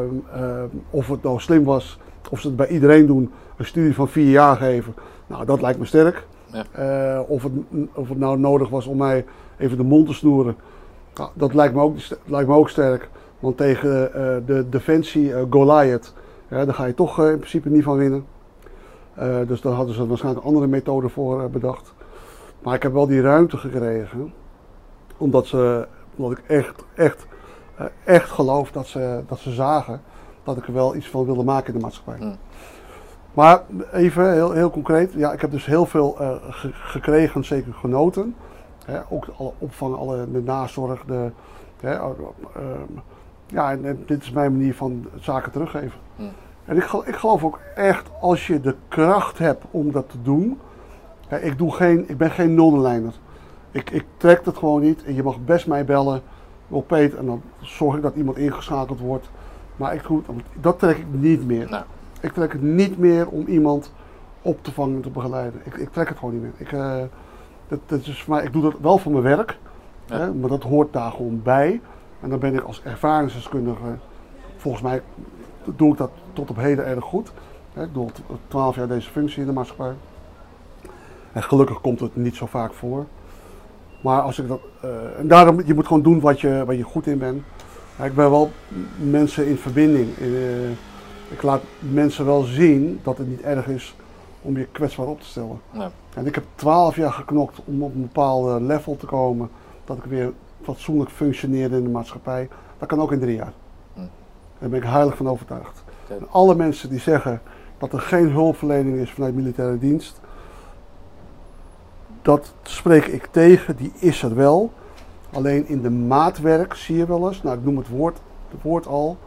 of 0.89 1.07
het 1.07 1.23
nou 1.23 1.39
slim 1.39 1.63
was, 1.63 1.99
of 2.29 2.39
ze 2.39 2.47
het 2.47 2.55
bij 2.55 2.67
iedereen 2.67 3.05
doen, 3.05 3.31
een 3.57 3.65
studie 3.65 3.95
van 3.95 4.07
vier 4.07 4.29
jaar 4.29 4.55
geven. 4.55 4.93
Nou, 5.27 5.45
dat 5.45 5.61
lijkt 5.61 5.79
me 5.79 5.85
sterk. 5.85 6.25
Ja. 6.45 7.21
Of, 7.21 7.43
het, 7.43 7.51
of 7.93 8.09
het 8.09 8.17
nou 8.17 8.39
nodig 8.39 8.69
was 8.69 8.85
om 8.85 8.97
mij 8.97 9.25
even 9.57 9.77
de 9.77 9.83
mond 9.83 10.07
te 10.07 10.13
snoeren. 10.13 10.55
Nou, 11.15 11.29
dat 11.33 11.53
lijkt 11.53 11.73
me, 11.73 11.81
ook, 11.81 11.97
lijkt 12.25 12.49
me 12.49 12.55
ook 12.55 12.69
sterk. 12.69 13.09
Want 13.39 13.57
tegen 13.57 14.11
de 14.45 14.65
Defensie 14.69 15.33
Goliath, 15.49 16.13
ja, 16.47 16.65
daar 16.65 16.73
ga 16.73 16.85
je 16.85 16.93
toch 16.93 17.19
in 17.19 17.37
principe 17.37 17.69
niet 17.69 17.83
van 17.83 17.97
winnen. 17.97 18.25
Dus 19.47 19.61
daar 19.61 19.73
hadden 19.73 19.95
ze 19.95 20.07
waarschijnlijk 20.07 20.45
andere 20.45 20.67
methode 20.67 21.09
voor 21.09 21.49
bedacht. 21.49 21.94
Maar 22.65 22.73
ik 22.75 22.83
heb 22.83 22.93
wel 22.93 23.07
die 23.07 23.21
ruimte 23.21 23.57
gekregen. 23.57 24.33
Omdat, 25.17 25.47
ze, 25.47 25.87
omdat 26.15 26.37
ik 26.37 26.43
echt, 26.47 26.83
echt, 26.95 27.25
eh, 27.75 27.85
echt 28.03 28.29
geloof 28.29 28.71
dat 28.71 28.87
ze, 28.87 29.23
dat 29.27 29.39
ze 29.39 29.51
zagen 29.51 30.01
dat 30.43 30.57
ik 30.57 30.67
er 30.67 30.73
wel 30.73 30.95
iets 30.95 31.09
van 31.09 31.25
wilde 31.25 31.43
maken 31.43 31.67
in 31.67 31.79
de 31.79 31.85
maatschappij. 31.85 32.17
Mm. 32.25 32.35
Maar 33.33 33.61
even 33.91 34.33
heel, 34.33 34.51
heel 34.51 34.69
concreet. 34.69 35.13
Ja, 35.13 35.31
ik 35.31 35.41
heb 35.41 35.51
dus 35.51 35.65
heel 35.65 35.85
veel 35.85 36.19
eh, 36.19 36.35
ge- 36.49 36.73
gekregen, 36.73 37.45
zeker 37.45 37.73
genoten. 37.73 38.35
Hè, 38.85 38.99
ook 39.09 39.25
alle 39.37 39.51
opvang, 39.57 39.95
alle, 39.95 40.31
de 40.31 40.41
nazorg. 40.41 41.03
De, 41.05 41.31
hè, 41.79 41.93
eh, 41.93 42.03
ehm, 42.55 42.91
ja, 43.47 43.71
en, 43.71 43.85
en 43.85 44.03
dit 44.05 44.21
is 44.21 44.31
mijn 44.31 44.51
manier 44.51 44.75
van 44.75 45.05
zaken 45.19 45.51
teruggeven. 45.51 45.99
Mm. 46.15 46.29
En 46.65 46.77
ik, 46.77 46.91
ik 46.91 47.15
geloof 47.15 47.43
ook 47.43 47.59
echt, 47.75 48.09
als 48.21 48.47
je 48.47 48.61
de 48.61 48.75
kracht 48.87 49.37
hebt 49.37 49.63
om 49.71 49.91
dat 49.91 50.09
te 50.09 50.21
doen. 50.21 50.59
Ik, 51.29 51.57
doe 51.57 51.73
geen, 51.73 52.09
ik 52.09 52.17
ben 52.17 52.31
geen 52.31 52.53
nullijner. 52.53 53.13
Ik, 53.71 53.89
ik 53.89 54.05
trek 54.17 54.45
het 54.45 54.57
gewoon 54.57 54.81
niet. 54.81 55.03
En 55.03 55.15
je 55.15 55.23
mag 55.23 55.39
best 55.45 55.67
mij 55.67 55.85
bellen 55.85 56.21
op 56.67 56.87
Peet. 56.87 57.15
En 57.15 57.25
dan 57.25 57.41
zorg 57.61 57.95
ik 57.95 58.01
dat 58.01 58.15
iemand 58.15 58.37
ingeschakeld 58.37 58.99
wordt. 58.99 59.29
Maar 59.75 59.93
ik 59.93 60.03
dat 60.61 60.79
trek 60.79 60.97
ik 60.97 61.05
niet 61.09 61.45
meer. 61.45 61.69
Nou. 61.69 61.83
Ik 62.19 62.33
trek 62.33 62.51
het 62.51 62.61
niet 62.61 62.97
meer 62.97 63.27
om 63.27 63.47
iemand 63.47 63.91
op 64.41 64.63
te 64.63 64.71
vangen 64.71 64.95
en 64.95 65.01
te 65.01 65.09
begeleiden. 65.09 65.61
Ik, 65.63 65.73
ik 65.73 65.91
trek 65.91 66.09
het 66.09 66.17
gewoon 66.17 66.33
niet 66.33 66.43
meer. 66.43 66.53
Ik, 66.57 66.71
eh, 66.71 67.01
dat, 67.67 67.79
dat 67.85 67.99
is 67.99 68.23
voor 68.23 68.35
mij, 68.35 68.43
ik 68.43 68.53
doe 68.53 68.61
dat 68.61 68.79
wel 68.81 68.97
voor 68.97 69.11
mijn 69.11 69.23
werk. 69.23 69.57
Ja. 70.05 70.19
Hè, 70.19 70.33
maar 70.33 70.49
dat 70.49 70.63
hoort 70.63 70.93
daar 70.93 71.11
gewoon 71.11 71.41
bij. 71.43 71.81
En 72.19 72.29
dan 72.29 72.39
ben 72.39 72.53
ik 72.53 72.61
als 72.61 72.81
ervaringsdeskundige, 72.83 73.97
volgens 74.55 74.83
mij 74.83 75.01
doe 75.75 75.91
ik 75.91 75.97
dat 75.97 76.11
tot 76.33 76.49
op 76.49 76.55
heden 76.55 76.85
erg 76.85 77.03
goed. 77.03 77.31
Hè, 77.73 77.83
ik 77.83 77.93
doe 77.93 78.03
al 78.03 78.37
twaalf 78.47 78.75
jaar 78.75 78.87
deze 78.87 79.09
functie 79.09 79.41
in 79.41 79.47
de 79.47 79.53
maatschappij. 79.53 79.93
En 81.35 81.43
gelukkig 81.43 81.81
komt 81.81 81.99
het 81.99 82.15
niet 82.15 82.35
zo 82.35 82.45
vaak 82.45 82.73
voor. 82.73 83.05
Maar 84.01 84.21
als 84.21 84.39
ik 84.39 84.47
dat. 84.47 84.59
eh, 84.81 85.19
en 85.19 85.27
daarom, 85.27 85.61
je 85.65 85.73
moet 85.73 85.87
gewoon 85.87 86.01
doen 86.01 86.19
wat 86.19 86.41
je, 86.41 86.63
waar 86.65 86.75
je 86.75 86.83
goed 86.83 87.07
in 87.07 87.17
bent. 87.17 87.43
Maar 87.95 88.07
ik 88.07 88.15
ben 88.15 88.29
wel 88.29 88.51
mensen 88.97 89.47
in 89.47 89.57
verbinding. 89.57 90.17
Eh, 90.17 90.69
ik 91.31 91.41
laat 91.41 91.61
mensen 91.79 92.25
wel 92.25 92.41
zien 92.41 92.99
dat 93.03 93.17
het 93.17 93.27
niet 93.27 93.41
erg 93.41 93.67
is 93.67 93.95
om 94.41 94.57
je 94.57 94.67
kwetsbaar 94.71 95.07
op 95.07 95.19
te 95.19 95.25
stellen. 95.25 95.59
Ja. 95.71 95.91
En 96.13 96.25
ik 96.25 96.35
heb 96.35 96.43
twaalf 96.55 96.95
jaar 96.95 97.11
geknokt 97.11 97.59
om 97.65 97.83
op 97.83 97.95
een 97.95 98.01
bepaald 98.01 98.61
level 98.61 98.97
te 98.97 99.05
komen. 99.05 99.49
dat 99.85 99.97
ik 99.97 100.03
weer 100.03 100.31
fatsoenlijk 100.63 101.09
functioneerde 101.09 101.77
in 101.77 101.83
de 101.83 101.89
maatschappij. 101.89 102.49
Dat 102.77 102.87
kan 102.87 103.01
ook 103.01 103.11
in 103.11 103.19
drie 103.19 103.35
jaar. 103.35 103.53
Hm. 103.93 103.99
Daar 104.59 104.69
ben 104.69 104.79
ik 104.79 104.87
heilig 104.87 105.15
van 105.17 105.29
overtuigd. 105.29 105.83
En 106.07 106.27
alle 106.29 106.55
mensen 106.55 106.89
die 106.89 106.99
zeggen 106.99 107.41
dat 107.77 107.93
er 107.93 107.99
geen 107.99 108.29
hulpverlening 108.29 108.97
is 108.97 109.11
vanuit 109.11 109.35
militaire 109.35 109.79
dienst, 109.79 110.19
dat 112.25 112.53
spreek 112.63 113.05
ik 113.05 113.25
tegen, 113.31 113.75
die 113.75 113.91
is 113.99 114.23
er 114.23 114.35
wel. 114.35 114.71
Alleen 115.33 115.67
in 115.67 115.81
de 115.81 115.89
maatwerk 115.89 116.73
zie 116.73 116.97
je 116.97 117.05
wel 117.05 117.27
eens, 117.27 117.43
nou 117.43 117.57
ik 117.57 117.63
noem 117.63 117.77
het 117.77 117.87
woord, 117.89 118.19
het 118.51 118.61
woord 118.61 118.87
al, 118.87 119.17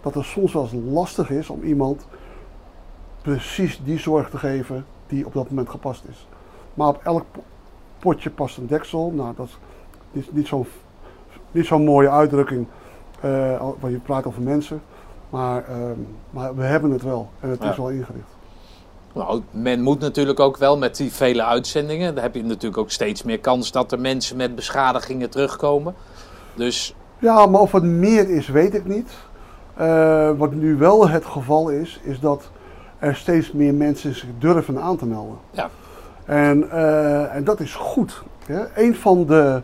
dat 0.00 0.14
het 0.14 0.24
soms 0.24 0.52
wel 0.52 0.62
eens 0.62 0.72
lastig 0.92 1.30
is 1.30 1.50
om 1.50 1.62
iemand 1.62 2.06
precies 3.22 3.80
die 3.84 3.98
zorg 3.98 4.30
te 4.30 4.38
geven 4.38 4.84
die 5.06 5.26
op 5.26 5.32
dat 5.32 5.48
moment 5.48 5.68
gepast 5.70 6.04
is. 6.08 6.28
Maar 6.74 6.88
op 6.88 7.00
elk 7.04 7.24
po- 7.32 7.42
potje 7.98 8.30
past 8.30 8.56
een 8.56 8.66
deksel. 8.66 9.10
Nou, 9.10 9.34
dat 9.36 9.46
is 9.46 9.58
niet, 10.12 10.32
niet 10.32 10.46
zo'n 10.46 10.66
niet 11.50 11.66
zo'n 11.66 11.84
mooie 11.84 12.10
uitdrukking, 12.10 12.66
eh, 13.20 13.60
al- 13.60 13.76
want 13.80 13.92
je 13.92 13.98
praat 13.98 14.26
over 14.26 14.42
mensen. 14.42 14.82
Maar, 15.30 15.64
ehm, 15.64 15.98
maar 16.30 16.56
we 16.56 16.62
hebben 16.62 16.90
het 16.90 17.02
wel 17.02 17.28
en 17.40 17.48
het 17.50 17.62
Ja. 17.62 17.70
is 17.70 17.76
wel 17.76 17.90
ingericht. 17.90 18.36
Nou, 19.12 19.42
men 19.50 19.80
moet 19.80 20.00
natuurlijk 20.00 20.40
ook 20.40 20.56
wel 20.56 20.78
met 20.78 20.96
die 20.96 21.12
vele 21.12 21.44
uitzendingen. 21.44 22.14
Dan 22.14 22.22
heb 22.22 22.34
je 22.34 22.44
natuurlijk 22.44 22.78
ook 22.78 22.90
steeds 22.90 23.22
meer 23.22 23.40
kans 23.40 23.72
dat 23.72 23.92
er 23.92 24.00
mensen 24.00 24.36
met 24.36 24.54
beschadigingen 24.54 25.30
terugkomen. 25.30 25.94
Dus 26.54 26.94
Ja, 27.18 27.46
maar 27.46 27.60
of 27.60 27.72
het 27.72 27.82
meer 27.82 28.30
is, 28.30 28.48
weet 28.48 28.74
ik 28.74 28.84
niet. 28.84 29.10
Eh, 29.74 30.30
wat 30.36 30.52
nu 30.52 30.76
wel 30.76 31.08
het 31.08 31.24
geval 31.24 31.68
is, 31.68 32.00
is 32.02 32.20
dat 32.20 32.50
er 32.98 33.16
steeds 33.16 33.52
meer 33.52 33.74
mensen 33.74 34.14
zich 34.14 34.28
durven 34.38 34.80
aan 34.80 34.96
te 34.96 35.06
melden. 35.06 35.36
ja, 35.50 35.70
En, 36.24 36.70
eh, 36.70 37.34
en 37.34 37.44
dat 37.44 37.60
is 37.60 37.74
goed. 37.74 38.22
Hè. 38.46 38.82
Een, 38.82 38.94
van 38.94 39.26
de, 39.26 39.62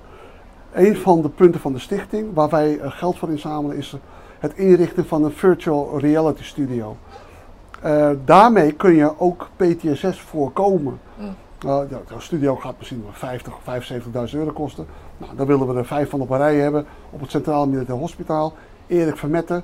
een 0.72 0.96
van 0.96 1.22
de 1.22 1.28
punten 1.28 1.60
van 1.60 1.72
de 1.72 1.78
stichting 1.78 2.34
waar 2.34 2.48
wij 2.48 2.78
eh, 2.78 2.90
geld 2.90 3.18
voor 3.18 3.30
inzamelen 3.30 3.76
is 3.76 3.96
het 4.38 4.54
inrichten 4.54 5.06
van 5.06 5.24
een 5.24 5.32
virtual 5.32 5.98
reality 5.98 6.42
studio. 6.42 6.96
Eh, 7.84 8.10
daarmee 8.24 8.72
kun 8.72 8.94
je 8.94 9.18
ook 9.18 9.48
PTSS 9.56 10.20
voorkomen. 10.20 11.00
Mm. 11.16 11.34
Ja, 11.58 11.86
studio 12.18 12.56
gaat 12.56 12.74
misschien 12.78 13.02
wel 13.02 13.12
50 13.12 13.52
of 13.52 13.62
75.000 13.62 14.38
euro 14.38 14.50
kosten. 14.50 14.86
Nou, 15.18 15.36
dan 15.36 15.46
willen 15.46 15.68
we 15.68 15.78
er 15.78 15.86
vijf 15.86 16.10
van 16.10 16.20
op 16.20 16.30
een 16.30 16.36
rij 16.36 16.56
hebben 16.56 16.86
op 17.10 17.20
het 17.20 17.30
Centraal 17.30 17.66
Militair 17.66 17.98
Hospitaal. 17.98 18.52
Erik 18.86 19.16
Vermette, 19.16 19.62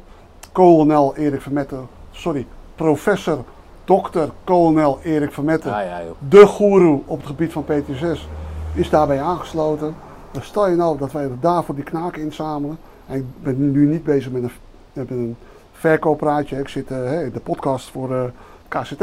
kolonel 0.52 1.16
Erik 1.16 1.40
Vermette, 1.40 1.76
sorry, 2.10 2.46
professor, 2.74 3.44
dokter, 3.84 4.30
kolonel 4.44 4.98
Erik 5.02 5.32
Vermette 5.32 5.68
ja, 5.68 5.80
ja 5.80 6.02
joh. 6.02 6.14
de 6.28 6.46
goeroe 6.46 7.00
op 7.04 7.18
het 7.18 7.26
gebied 7.26 7.52
van 7.52 7.64
PTSS 7.64 8.28
is 8.74 8.90
daarbij 8.90 9.20
aangesloten. 9.20 9.94
Dan 10.30 10.42
stel 10.42 10.68
je 10.68 10.76
nou 10.76 10.98
dat 10.98 11.12
wij 11.12 11.30
daarvoor 11.40 11.74
die 11.74 11.84
knaken 11.84 12.22
inzamelen. 12.22 12.78
En 13.06 13.16
ik 13.16 13.24
ben 13.42 13.70
nu 13.70 13.86
niet 13.86 14.04
bezig 14.04 14.32
met 14.32 14.42
een, 14.42 14.50
met 14.92 15.10
een 15.10 15.36
verkooppraatje. 15.80 16.58
Ik 16.58 16.68
zit 16.68 16.90
eh, 16.90 17.22
in 17.22 17.32
de 17.32 17.40
podcast 17.40 17.90
voor 17.90 18.14
eh, 18.14 18.24
KCT. 18.68 19.02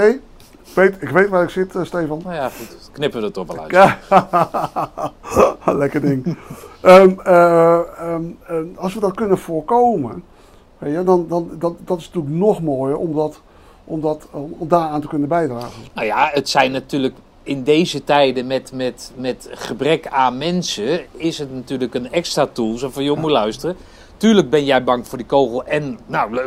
Ik 0.68 0.74
weet, 0.74 0.96
ik 1.00 1.10
weet 1.10 1.30
waar 1.30 1.44
ik 1.44 1.50
zit, 1.50 1.76
eh, 1.76 1.84
Stefan. 1.84 2.22
Nou 2.24 2.36
ja, 2.36 2.50
goed. 2.50 2.90
Knippen 2.92 3.20
we 3.20 3.26
er 3.26 3.32
toch 3.34 3.48
wel 3.48 3.60
uit. 3.60 3.72
Ja, 3.72 4.00
lekker 5.84 6.02
ding. 6.02 6.38
Ehm, 6.82 7.14
eh, 7.24 7.80
ehm, 8.00 8.24
eh, 8.48 8.56
als 8.76 8.94
we 8.94 9.00
dat 9.00 9.16
kunnen 9.16 9.38
voorkomen, 9.38 10.24
weet 10.78 10.94
je, 10.94 11.04
dan, 11.04 11.26
dan 11.28 11.50
dat, 11.60 11.76
dat 11.86 11.98
is 11.98 12.06
natuurlijk 12.06 12.36
nog 12.36 12.62
mooier 12.62 12.98
om, 12.98 13.16
dat, 13.16 13.42
om, 13.84 14.02
dat, 14.02 14.28
om 14.32 14.68
daaraan 14.68 15.02
te 15.02 15.08
kunnen 15.08 15.28
bijdragen. 15.28 15.82
Nou 15.94 16.08
ja, 16.08 16.30
het 16.34 16.50
zijn 16.50 16.72
natuurlijk 16.72 17.16
in 17.44 17.64
deze 17.64 18.04
tijden 18.04 18.48
met, 18.48 18.72
met, 18.74 19.12
met 19.16 19.50
gebrek 19.52 20.08
aan 20.08 20.38
mensen, 20.38 21.02
is 21.12 21.38
het 21.38 21.54
natuurlijk 21.54 21.94
een 21.94 22.12
extra 22.12 22.48
tool. 22.52 22.78
Zo 22.78 22.90
van, 22.90 23.04
joh, 23.04 23.18
moet 23.18 23.32
luisteren. 23.32 23.76
Tuurlijk 24.18 24.50
ben 24.50 24.66
jij 24.66 24.84
bang 24.84 25.08
voor 25.08 25.18
die 25.18 25.28
kogel 25.28 25.66
en 25.66 26.00
nou, 26.06 26.40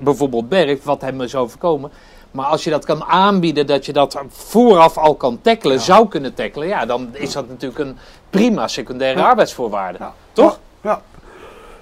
bijvoorbeeld 0.00 0.48
Berg, 0.48 0.84
wat 0.84 1.00
hem 1.00 1.20
is 1.20 1.34
overkomen. 1.34 1.90
Maar 2.30 2.46
als 2.46 2.64
je 2.64 2.70
dat 2.70 2.84
kan 2.84 3.04
aanbieden, 3.04 3.66
dat 3.66 3.86
je 3.86 3.92
dat 3.92 4.22
vooraf 4.28 4.96
al 4.98 5.14
kan 5.14 5.38
tackelen, 5.40 5.80
zou 5.80 6.08
kunnen 6.08 6.34
tackelen, 6.34 6.68
ja, 6.68 6.86
dan 6.86 7.08
is 7.12 7.32
dat 7.32 7.48
natuurlijk 7.48 7.80
een 7.80 7.96
prima 8.30 8.68
secundaire 8.68 9.20
Ja. 9.20 9.28
arbeidsvoorwaarde. 9.28 9.98
Ja. 9.98 10.12
Toch? 10.32 10.58
Ja. 10.80 11.00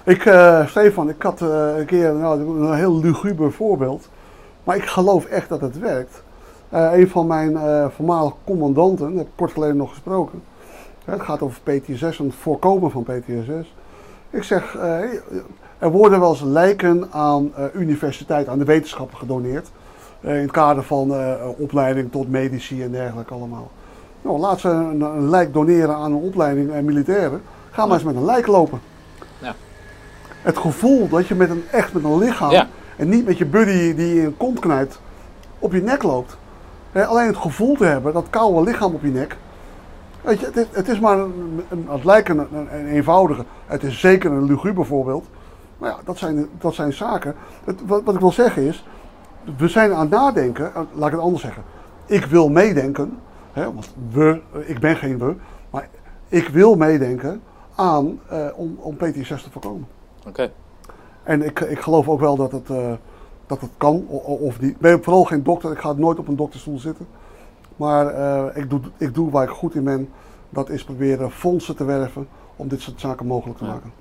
Ik, 0.05 0.25
eh, 0.25 0.67
Stefan, 0.67 1.09
ik 1.09 1.23
had 1.23 1.41
eh, 1.43 1.77
een 1.77 1.87
keer 1.87 2.13
nou, 2.15 2.41
een 2.41 2.75
heel 2.75 3.01
luguber 3.01 3.53
voorbeeld. 3.53 4.09
Maar 4.65 4.77
ik 4.77 4.87
geloof 4.87 5.25
echt 5.25 5.49
dat 5.49 5.61
het 5.61 5.79
werkt. 5.79 6.23
Eh, 6.69 6.93
een 6.93 7.09
van 7.09 7.27
mijn 7.27 7.59
voormalige 7.97 8.37
commandanten, 8.45 9.07
daar 9.09 9.17
heb 9.17 9.27
ik 9.27 9.33
kort 9.37 9.53
geleden 9.53 9.77
nog 9.77 9.91
gesproken. 9.91 10.43
Het 11.05 11.23
gaat 11.23 11.43
over 11.43 11.61
PTSS 11.63 12.19
en 12.19 12.25
het 12.25 12.35
voorkomen 12.35 12.91
van 12.91 13.03
PTSS. 13.03 13.75
Ik 14.37 14.43
zeg, 14.43 14.77
eh, 14.77 15.01
er 15.79 15.91
worden 15.91 16.21
wel 16.21 16.31
eens 16.31 16.41
lijken 16.41 17.09
aan 17.13 17.53
eh 17.55 17.65
universiteit, 17.75 18.49
aan 18.49 18.59
de 18.59 18.65
wetenschap 18.65 19.15
gedoneerd. 19.15 19.71
Eh, 20.21 20.35
in 20.35 20.43
het 20.43 20.51
kader 20.51 20.83
van 20.83 21.15
opleiding 21.59 22.13
tot 22.13 22.31
medici 22.31 22.83
en 22.83 22.91
dergelijke 22.91 23.35
allemaal. 23.35 23.71
Nou, 24.23 24.39
laat 24.39 24.61
ze 24.61 24.69
een, 24.69 25.01
een 25.01 25.31
lijk 25.31 25.53
doneren 25.53 25.95
aan 25.95 26.13
een 26.13 26.23
opleiding 26.23 26.71
en 26.73 26.85
militairen. 26.85 27.43
Ga 27.71 27.87
maar 27.87 27.95
eens 27.95 28.05
met 28.05 28.17
een 28.17 28.25
lijk 28.25 28.47
lopen. 28.47 28.81
Ja. 29.39 29.55
Het 30.43 30.59
gevoel 30.59 31.09
dat 31.09 31.27
je 31.27 31.35
met 31.35 31.51
een, 31.51 31.65
echt 31.71 31.93
met 31.93 32.05
een 32.05 32.19
lichaam 32.19 32.51
Ja. 32.51 32.69
en 32.97 33.09
niet 33.09 33.27
met 33.27 33.39
je 33.39 33.47
buddy 33.47 33.95
die 33.95 34.15
je 34.15 34.21
in 34.21 34.27
een 34.27 34.37
kont 34.37 34.59
knijpt 34.59 35.01
op 35.59 35.73
je 35.73 35.83
nek 35.83 36.03
loopt. 36.03 36.37
Alleen 36.93 37.27
het 37.27 37.37
gevoel 37.37 37.77
te 37.77 37.85
hebben, 37.85 38.13
dat 38.13 38.27
koude 38.31 38.71
lichaam 38.71 38.95
op 38.95 39.03
je 39.03 39.11
nek. 39.11 39.37
Weet 40.27 40.41
je, 40.41 40.47
het, 40.47 40.57
is, 40.57 40.67
het 40.73 40.89
is 40.89 41.01
maar 41.01 41.19
een, 41.19 41.63
een- 41.69 41.87
het 41.89 42.05
lijkt 42.05 42.29
een, 42.29 42.39
een, 42.39 42.79
een 42.79 42.87
eenvoudige. 42.87 43.45
Het 43.67 43.83
is 43.83 44.01
zeker 44.01 44.31
een 44.33 44.45
luguber 44.45 44.87
voorbeeld. 44.87 45.27
Maar 45.79 45.91
ja, 45.91 45.97
dat 46.05 46.19
zijn, 46.19 46.49
dat 46.59 46.75
zijn 46.75 46.93
zaken. 46.93 47.35
Het, 47.65 47.81
wat, 47.87 48.03
wat 48.05 48.15
ik 48.15 48.21
wil 48.21 48.33
zeggen 48.33 48.63
is, 48.63 48.85
we 49.57 49.69
zijn 49.69 49.93
aan 49.93 50.01
het 50.01 50.11
nadenken, 50.11 50.75
eh, 50.75 50.81
laat 50.93 51.07
ik 51.07 51.13
het 51.15 51.23
anders 51.23 51.43
zeggen. 51.43 51.63
Ik 52.07 52.25
wil 52.25 52.49
meedenken, 52.49 53.19
hè, 53.53 53.73
want 53.73 53.95
we, 54.11 54.41
eh, 54.53 54.69
ik 54.71 54.79
ben 54.79 54.97
geen 54.97 55.19
we, 55.19 55.35
maar 55.71 55.89
ik 56.29 56.49
wil 56.49 56.75
meedenken 56.77 57.43
aan 57.75 58.21
eh, 58.29 58.47
om, 58.55 58.77
om 58.81 58.97
PTSS 58.97 59.43
te 59.43 59.51
voorkomen. 59.51 59.87
Oké. 60.29 60.51
En 61.23 61.43
ik, 61.43 61.61
ik 61.61 61.81
geloof 61.81 62.09
ook 62.09 62.21
wel 62.21 62.37
dat 62.37 62.53
het, 62.53 62.71
eh, 62.71 62.93
dat 63.47 63.61
het 63.61 63.71
kan, 63.77 64.07
o- 64.11 64.23
o- 64.27 64.35
of 64.47 64.61
niet. 64.61 64.71
Ik 64.71 64.79
ben 64.79 65.03
vooral 65.03 65.25
geen 65.25 65.43
dokter, 65.43 65.73
ik 65.73 65.79
ga 65.79 65.93
nooit 65.93 66.19
op 66.19 66.29
een 66.29 66.37
dokterstoel 66.37 66.79
zitten. 66.79 67.07
Maar 67.77 68.07
eh, 68.07 68.57
ik, 68.63 68.71
doe, 68.71 68.81
ik 68.99 69.15
doe 69.15 69.31
waar 69.31 69.43
ik 69.45 69.51
goed 69.51 69.75
in 69.75 69.85
ben, 69.85 70.09
dat 70.51 70.69
is 70.71 70.85
proberen 70.85 71.31
fondsen 71.31 71.77
te 71.77 71.85
werven 71.85 72.29
om 72.57 72.69
dit 72.69 72.81
soort 72.81 73.01
zaken 73.01 73.27
mogelijk 73.27 73.59
te 73.59 73.65
Ja. 73.65 73.71
maken. 73.71 73.93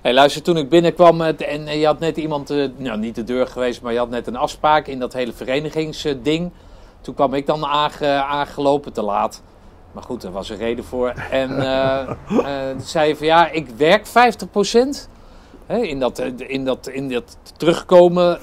Hey, 0.00 0.14
luister, 0.14 0.42
toen 0.42 0.56
ik 0.56 0.68
binnenkwam 0.68 1.20
eh, 1.20 1.52
en 1.54 1.66
eh, 1.66 1.80
je 1.80 1.86
had 1.86 1.98
net 1.98 2.16
iemand, 2.16 2.48
nou 2.76 2.98
niet 2.98 3.14
de 3.14 3.24
deur 3.24 3.46
geweest, 3.46 3.82
maar 3.82 3.92
je 3.92 3.98
had 3.98 4.10
net 4.10 4.26
een 4.26 4.36
afspraak 4.36 4.86
in 4.86 4.98
dat 4.98 5.12
hele 5.12 5.32
verenigingsding. 5.32 6.50
Toen 7.00 7.14
kwam 7.14 7.34
ik 7.34 7.46
dan 7.46 7.64
aange- 7.66 8.22
aangelopen 8.22 8.92
te 8.92 9.02
laat. 9.02 9.42
Maar 9.92 10.02
goed, 10.02 10.22
er 10.22 10.30
was 10.32 10.50
een 10.50 10.56
reden 10.56 10.84
voor. 10.84 11.08
En 11.30 11.48
toen 12.76 12.80
zei 12.86 13.08
je 13.08 13.16
van 13.16 13.26
ja, 13.26 13.50
ik 13.50 13.68
werk 13.76 14.06
50%. 14.06 14.10
Hè, 15.66 15.76
in, 15.78 15.98
dat, 16.00 16.18
in, 16.36 16.64
dat, 16.64 16.88
in 16.88 17.08
dat 17.08 17.36
terugkomen 17.56 18.38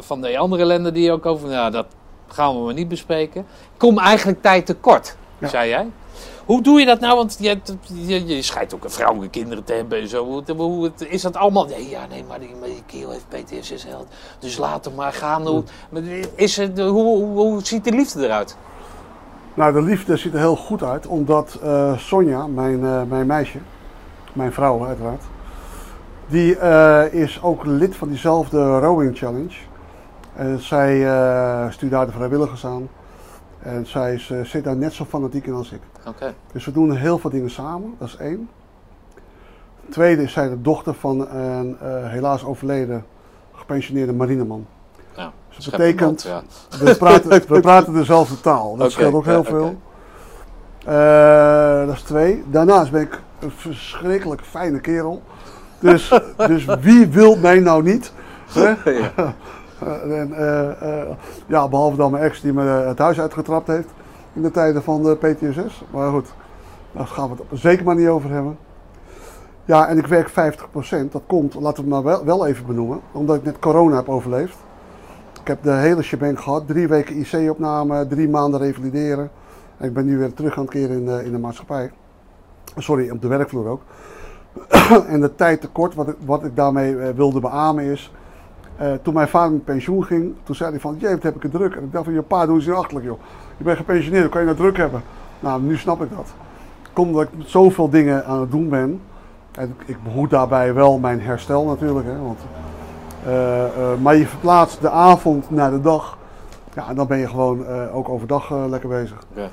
van 0.00 0.20
de 0.20 0.38
andere 0.38 0.64
landen 0.64 0.94
die 0.94 1.02
je 1.04 1.12
ook 1.12 1.26
over. 1.26 1.48
Nou, 1.48 1.70
dat 1.70 1.86
gaan 2.34 2.54
we 2.58 2.64
maar 2.64 2.74
niet 2.74 2.88
bespreken. 2.88 3.46
Kom 3.76 3.98
eigenlijk 3.98 4.42
tijd 4.42 4.66
tekort, 4.66 5.16
Ja. 5.38 5.48
zei 5.48 5.68
jij. 5.68 5.86
Hoe 6.44 6.62
doe 6.62 6.80
je 6.80 6.86
dat 6.86 7.00
nou? 7.00 7.16
Want 7.16 7.36
je, 7.40 7.58
je, 7.92 8.26
je 8.26 8.42
schijnt 8.42 8.74
ook 8.74 8.84
een 8.84 8.90
vrouw 8.90 9.22
en 9.22 9.30
kinderen 9.30 9.64
te 9.64 9.72
hebben 9.72 10.00
en 10.00 10.08
zo. 10.08 10.42
Hoe, 10.56 10.92
is 11.08 11.22
dat 11.22 11.36
allemaal? 11.36 11.64
Nee, 11.64 11.88
ja, 11.88 12.06
nee, 12.10 12.24
maar 12.28 12.40
die, 12.40 12.54
maar 12.60 12.68
die 12.68 12.82
kerel 12.86 13.10
heeft 13.10 13.28
PTSS. 13.28 13.84
hè, 13.84 13.90
Dus 14.38 14.56
laat 14.56 14.84
hem 14.84 14.94
maar 14.94 15.12
gaan. 15.12 15.46
Hoe, 15.46 15.62
is 16.34 16.56
het, 16.56 16.78
hoe, 16.78 16.88
hoe, 16.90 17.26
hoe 17.38 17.64
ziet 17.64 17.84
de 17.84 17.90
liefde 17.92 18.24
eruit? 18.24 18.56
Nou, 19.54 19.72
de 19.72 19.82
liefde 19.82 20.16
ziet 20.16 20.32
er 20.32 20.38
heel 20.38 20.56
goed 20.56 20.82
uit, 20.82 21.06
omdat 21.06 21.58
eh, 21.62 21.98
Sonja, 21.98 22.46
mijn, 22.46 22.84
eh, 22.84 23.02
mijn 23.08 23.26
meisje, 23.26 23.58
mijn 24.32 24.52
vrouw 24.52 24.86
uiteraard, 24.86 25.22
die 26.26 26.56
eh, 26.58 27.12
is 27.12 27.42
ook 27.42 27.64
lid 27.64 27.96
van 27.96 28.08
diezelfde 28.08 28.78
Rowing 28.78 29.18
Challenge. 29.18 29.54
En 30.36 30.60
zij 30.60 31.06
eh 31.06 31.70
stuurt 31.70 31.92
daar 31.92 32.06
de 32.06 32.12
vrijwilligers 32.12 32.66
aan. 32.66 32.88
En 33.64 33.86
zij 33.86 34.14
is, 34.14 34.30
eh, 34.30 34.44
zit 34.44 34.64
daar 34.64 34.76
net 34.76 34.92
zo 34.92 35.04
fanatiek 35.04 35.46
in 35.46 35.52
als 35.52 35.72
ik. 35.72 35.80
Oké. 36.06 36.34
Dus 36.52 36.64
we 36.64 36.72
doen 36.72 36.96
heel 36.96 37.18
veel 37.18 37.30
dingen 37.30 37.50
samen, 37.50 37.94
dat 37.98 38.08
is 38.08 38.16
één. 38.16 38.48
Tweede 39.90 40.22
is 40.22 40.32
zij 40.32 40.48
de 40.48 40.60
dochter 40.60 40.94
van 40.94 41.28
een 41.28 41.76
eh, 41.80 42.08
helaas 42.08 42.44
overleden 42.44 43.04
gepensioneerde 43.52 44.12
marineman. 44.12 44.66
Nou, 45.16 45.30
Dus 45.56 45.64
dat 45.64 45.76
betekent, 45.76 46.24
iemand, 46.24 46.68
we 46.80 46.96
praten, 46.96 47.30
we 47.54 47.60
praten 47.60 47.92
dezelfde 47.92 48.40
taal. 48.40 48.76
Dat 48.76 48.92
scheelt 48.92 49.14
ook 49.14 49.24
ja, 49.24 49.30
heel 49.30 49.44
veel. 49.44 49.76
Dat 51.86 51.94
is 51.94 52.02
twee. 52.02 52.44
Daarnaast 52.50 52.90
ben 52.90 53.00
ik 53.00 53.20
een 53.38 53.50
verschrikkelijk 53.50 54.42
fijne 54.42 54.80
kerel. 54.80 55.22
Dus, 55.78 56.20
dus 56.36 56.64
wie 56.64 57.06
wil 57.06 57.36
mij 57.36 57.60
nou 57.60 57.82
niet? 57.82 58.12
Hè? 58.52 58.74
Eh, 59.84 60.20
en, 60.20 60.32
eh, 60.32 61.00
eh, 61.00 61.08
ja, 61.46 61.68
behalve 61.68 61.96
dan 61.96 62.10
mijn 62.10 62.24
ex 62.24 62.40
die 62.40 62.52
me 62.52 62.68
eh, 62.68 62.86
het 62.86 62.98
huis 62.98 63.20
uitgetrapt 63.20 63.66
heeft 63.66 63.88
in 64.32 64.42
de 64.42 64.50
tijden 64.50 64.82
van 64.82 65.02
de 65.02 65.16
PTSS. 65.16 65.84
Maar 65.90 66.10
goed, 66.10 66.34
daar 66.92 67.06
gaan 67.06 67.28
we 67.28 67.34
het 67.48 67.60
zeker 67.60 67.84
maar 67.84 67.94
niet 67.94 68.08
over 68.08 68.30
hebben. 68.30 68.58
Ja, 69.64 69.88
en 69.88 69.98
ik 69.98 70.06
werk 70.06 70.28
50%. 70.28 71.12
Dat 71.12 71.22
komt, 71.26 71.54
laten 71.54 71.84
we 71.84 71.94
het 71.94 72.02
maar 72.02 72.02
wel, 72.02 72.24
wel 72.24 72.46
even 72.46 72.66
benoemen, 72.66 73.00
omdat 73.12 73.36
ik 73.36 73.44
net 73.44 73.58
corona 73.58 73.96
heb 73.96 74.08
overleefd. 74.08 74.56
Ik 75.40 75.46
heb 75.46 75.62
de 75.62 75.72
hele 75.72 76.02
shebang 76.02 76.40
gehad. 76.40 76.66
Drie 76.66 76.88
weken 76.88 77.16
IC-opname, 77.16 78.06
drie 78.06 78.28
maanden 78.28 78.60
revalideren. 78.60 79.30
En 79.76 79.88
ik 79.88 79.94
ben 79.94 80.04
nu 80.04 80.18
weer 80.18 80.34
terug 80.34 80.56
aan 80.56 80.62
het 80.62 80.72
keren 80.72 80.96
in 80.96 81.06
de, 81.06 81.24
in 81.24 81.32
de 81.32 81.38
maatschappij. 81.38 81.92
Sorry, 82.76 83.10
op 83.10 83.22
de 83.22 83.28
werkvloer 83.28 83.68
ook. 83.68 83.82
en 85.08 85.20
de 85.20 85.34
tijd 85.34 85.60
tekort, 85.60 85.94
wat 85.94 86.08
ik, 86.08 86.16
wat 86.24 86.44
ik 86.44 86.56
daarmee 86.56 86.98
eh, 86.98 87.14
wilde 87.14 87.40
beamen 87.40 87.84
is... 87.84 88.12
eh, 88.76 88.92
toen 89.02 89.14
mijn 89.14 89.28
vader 89.28 89.52
met 89.52 89.64
pensioen 89.64 90.04
ging, 90.04 90.34
toen 90.42 90.54
zei 90.54 90.70
hij 90.70 90.80
van... 90.80 90.96
Jee, 90.98 91.10
wat 91.10 91.22
heb 91.22 91.36
ik 91.36 91.42
het 91.42 91.52
druk. 91.52 91.74
En 91.74 91.82
ik 91.82 91.92
dacht 91.92 92.04
van, 92.04 92.14
je 92.14 92.22
pa, 92.22 92.46
doe 92.46 92.54
eens 92.54 92.66
niet 92.66 92.74
achterlijk, 92.74 93.06
joh. 93.06 93.18
Je 93.56 93.64
bent 93.64 93.76
gepensioneerd, 93.76 94.22
hoe 94.22 94.32
kan 94.32 94.40
je 94.40 94.46
nou 94.46 94.58
druk 94.58 94.76
hebben? 94.76 95.02
Nou, 95.40 95.62
nu 95.62 95.76
snap 95.76 96.02
ik 96.02 96.10
dat. 96.16 96.32
Komt 96.92 97.08
omdat 97.08 97.22
ik 97.22 97.28
zoveel 97.46 97.90
dingen 97.90 98.26
aan 98.26 98.40
het 98.40 98.50
doen 98.50 98.68
ben. 98.68 99.00
En 99.52 99.76
ik, 99.86 100.02
behoed 100.02 100.30
daarbij 100.30 100.74
wel 100.74 100.98
mijn 100.98 101.20
herstel 101.20 101.64
natuurlijk. 101.64 102.06
Hè, 102.06 102.18
want, 102.18 102.38
eh, 103.24 103.64
eh, 103.64 104.00
maar 104.00 104.16
je 104.16 104.26
verplaatst 104.26 104.80
de 104.80 104.90
avond 104.90 105.50
naar 105.50 105.70
de 105.70 105.80
dag. 105.80 106.18
Ja, 106.74 106.88
en 106.88 106.94
dan 106.94 107.06
ben 107.06 107.18
je 107.18 107.28
gewoon 107.28 107.66
ook 107.92 108.08
overdag 108.08 108.50
lekker 108.68 108.88
bezig. 108.88 109.26
Ja. 109.32 109.48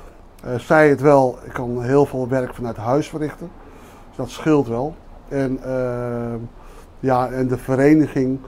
Zij 0.58 0.88
het 0.88 1.00
wel, 1.00 1.38
ik 1.44 1.52
kan 1.52 1.82
heel 1.82 2.06
veel 2.06 2.28
werk 2.28 2.54
vanuit 2.54 2.76
huis 2.76 3.08
verrichten. 3.08 3.50
Dus 4.08 4.16
dat 4.16 4.30
scheelt 4.30 4.68
wel. 4.68 4.94
En, 5.28 5.60
ja, 7.00 7.28
en 7.28 7.48
de 7.48 7.58
vereniging, 7.58 8.38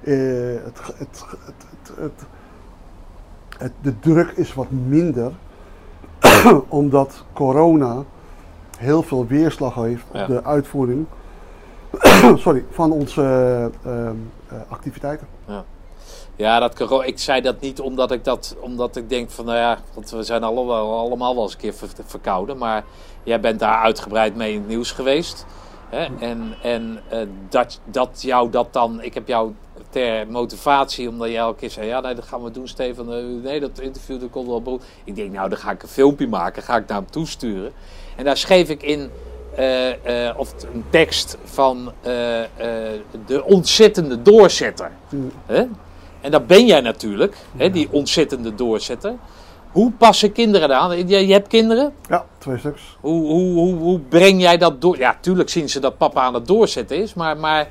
het, 0.00 0.78
het, 0.98 1.24
het, 1.44 1.92
het, 1.96 2.12
het, 3.58 3.72
de 3.80 3.98
druk 3.98 4.30
is 4.30 4.54
wat 4.54 4.70
minder. 4.70 5.32
omdat 6.68 7.24
corona 7.32 8.02
heel 8.78 9.02
veel 9.02 9.26
weerslag 9.26 9.74
heeft 9.74 10.04
op 10.08 10.14
Ja. 10.16 10.26
de 10.26 10.44
uitvoering 10.44 11.06
sorry, 12.44 12.64
van 12.70 12.92
onze 12.92 13.22
eh, 13.22 13.64
ehm, 14.06 14.16
eh, 14.48 14.56
activiteiten. 14.68 15.26
Ja, 16.36 16.58
dat 16.58 16.74
coro- 16.74 17.00
ik 17.02 17.18
zei 17.18 17.40
dat 17.40 17.60
niet 17.60 17.80
omdat 17.80 18.10
ik, 18.10 18.24
dat, 18.24 18.56
omdat 18.60 18.96
ik 18.96 19.08
denk 19.08 19.30
van, 19.30 19.44
nou 19.44 19.56
ja, 19.58 19.78
want 19.94 20.10
we 20.10 20.22
zijn 20.22 20.42
allemaal, 20.44 20.98
allemaal 20.98 21.34
wel 21.34 21.42
eens 21.42 21.52
een 21.52 21.58
keer 21.58 21.74
ver- 21.74 21.88
verkouden. 22.06 22.58
Maar 22.58 22.84
jij 23.22 23.40
bent 23.40 23.58
daar 23.60 23.76
uitgebreid 23.82 24.36
mee 24.36 24.52
in 24.52 24.58
het 24.58 24.68
nieuws 24.68 24.92
geweest. 24.92 25.46
Hè? 25.88 26.08
En, 26.20 26.54
en 26.62 27.00
eh, 27.08 27.26
dat, 27.48 27.80
dat 27.84 28.22
jou 28.22 28.50
dat 28.50 28.72
dan, 28.72 29.02
ik 29.02 29.14
heb 29.14 29.28
jou 29.28 29.52
ter 29.90 30.26
motivatie, 30.28 31.08
omdat 31.08 31.28
jij 31.28 31.38
elke 31.38 31.58
keer 31.58 31.70
zei, 31.70 31.86
ja 31.86 32.00
nee, 32.00 32.14
dat 32.14 32.24
gaan 32.24 32.42
we 32.42 32.50
doen 32.50 32.68
Stefan. 32.68 33.12
Eh, 33.12 33.22
nee, 33.42 33.60
dat 33.60 33.78
interview 33.78 34.20
dat 34.20 34.30
komt 34.30 34.46
wel 34.46 34.62
beroep. 34.62 34.82
Ik 35.04 35.16
denk, 35.16 35.32
nou 35.32 35.48
dan 35.48 35.58
ga 35.58 35.70
ik 35.70 35.82
een 35.82 35.88
filmpje 35.88 36.28
maken, 36.28 36.62
ga 36.62 36.76
ik 36.76 36.86
naar 36.86 36.98
hem 36.98 37.10
toesturen. 37.10 37.72
En 38.16 38.24
daar 38.24 38.36
schreef 38.36 38.68
ik 38.68 38.82
in, 38.82 39.10
eh, 39.54 40.28
eh, 40.28 40.38
of 40.38 40.54
een 40.72 40.84
tekst 40.90 41.36
van 41.44 41.92
de 43.26 43.44
ontzettende 43.44 44.22
doorzetter. 44.22 44.90
Mm. 45.08 45.30
Hè? 45.46 45.64
En 46.20 46.30
dat 46.30 46.46
ben 46.46 46.66
jij 46.66 46.80
natuurlijk, 46.80 47.36
hè, 47.56 47.70
die 47.70 47.88
ontzettende 47.90 48.54
doorzetter. 48.54 49.14
Hoe 49.70 49.92
passen 49.92 50.32
kinderen 50.32 50.68
daar 50.68 50.78
aan? 50.78 51.08
Je, 51.08 51.26
je 51.26 51.32
hebt 51.32 51.48
kinderen. 51.48 51.92
Ja, 52.08 52.24
twee 52.38 52.58
stuks. 52.58 52.96
Hoe, 53.00 53.26
hoe, 53.26 53.52
hoe, 53.52 53.74
hoe 53.74 53.98
breng 53.98 54.40
jij 54.40 54.56
dat 54.58 54.80
door? 54.80 54.98
Ja, 54.98 55.18
tuurlijk 55.20 55.48
zien 55.48 55.68
ze 55.68 55.80
dat 55.80 55.96
papa 55.96 56.20
aan 56.20 56.34
het 56.34 56.46
doorzetten 56.46 56.96
is. 56.96 57.14
Maar, 57.14 57.36
maar 57.36 57.68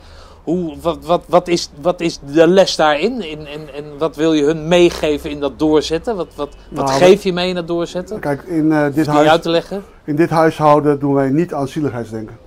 hoe, 0.50 0.76
wat, 0.82 1.06
wat, 1.06 1.24
wat, 1.28 1.48
is, 1.48 1.70
wat 1.82 2.02
is 2.02 2.20
de 2.34 2.48
les 2.48 2.76
daarin? 2.76 3.22
In, 3.22 3.48
en, 3.48 3.74
en 3.74 3.98
wat 3.98 4.16
wil 4.16 4.34
je 4.34 4.44
hun 4.44 4.68
meegeven 4.68 5.30
in 5.30 5.40
dat 5.40 5.60
doorzetten? 5.60 6.16
Wat, 6.16 6.28
wat, 6.36 6.56
wat 6.70 6.86
Nou, 6.86 6.98
geef 6.98 7.24
je 7.24 7.34
mee 7.34 7.50
in 7.50 7.56
dat 7.56 7.68
doorzetten? 7.68 8.20
Kijk, 8.20 8.44
in, 8.44 8.72
eh, 8.72 8.94
dit 8.94 9.08
huis, 9.08 9.30
uit 9.30 9.42
te 9.42 9.50
leggen? 9.50 9.84
in 10.04 10.16
dit 10.16 10.30
huishouden 10.30 11.00
doen 11.00 11.14
wij 11.14 11.30
niet 11.30 11.54
aan 11.54 11.68
zieligheidsdenken. 11.68 12.38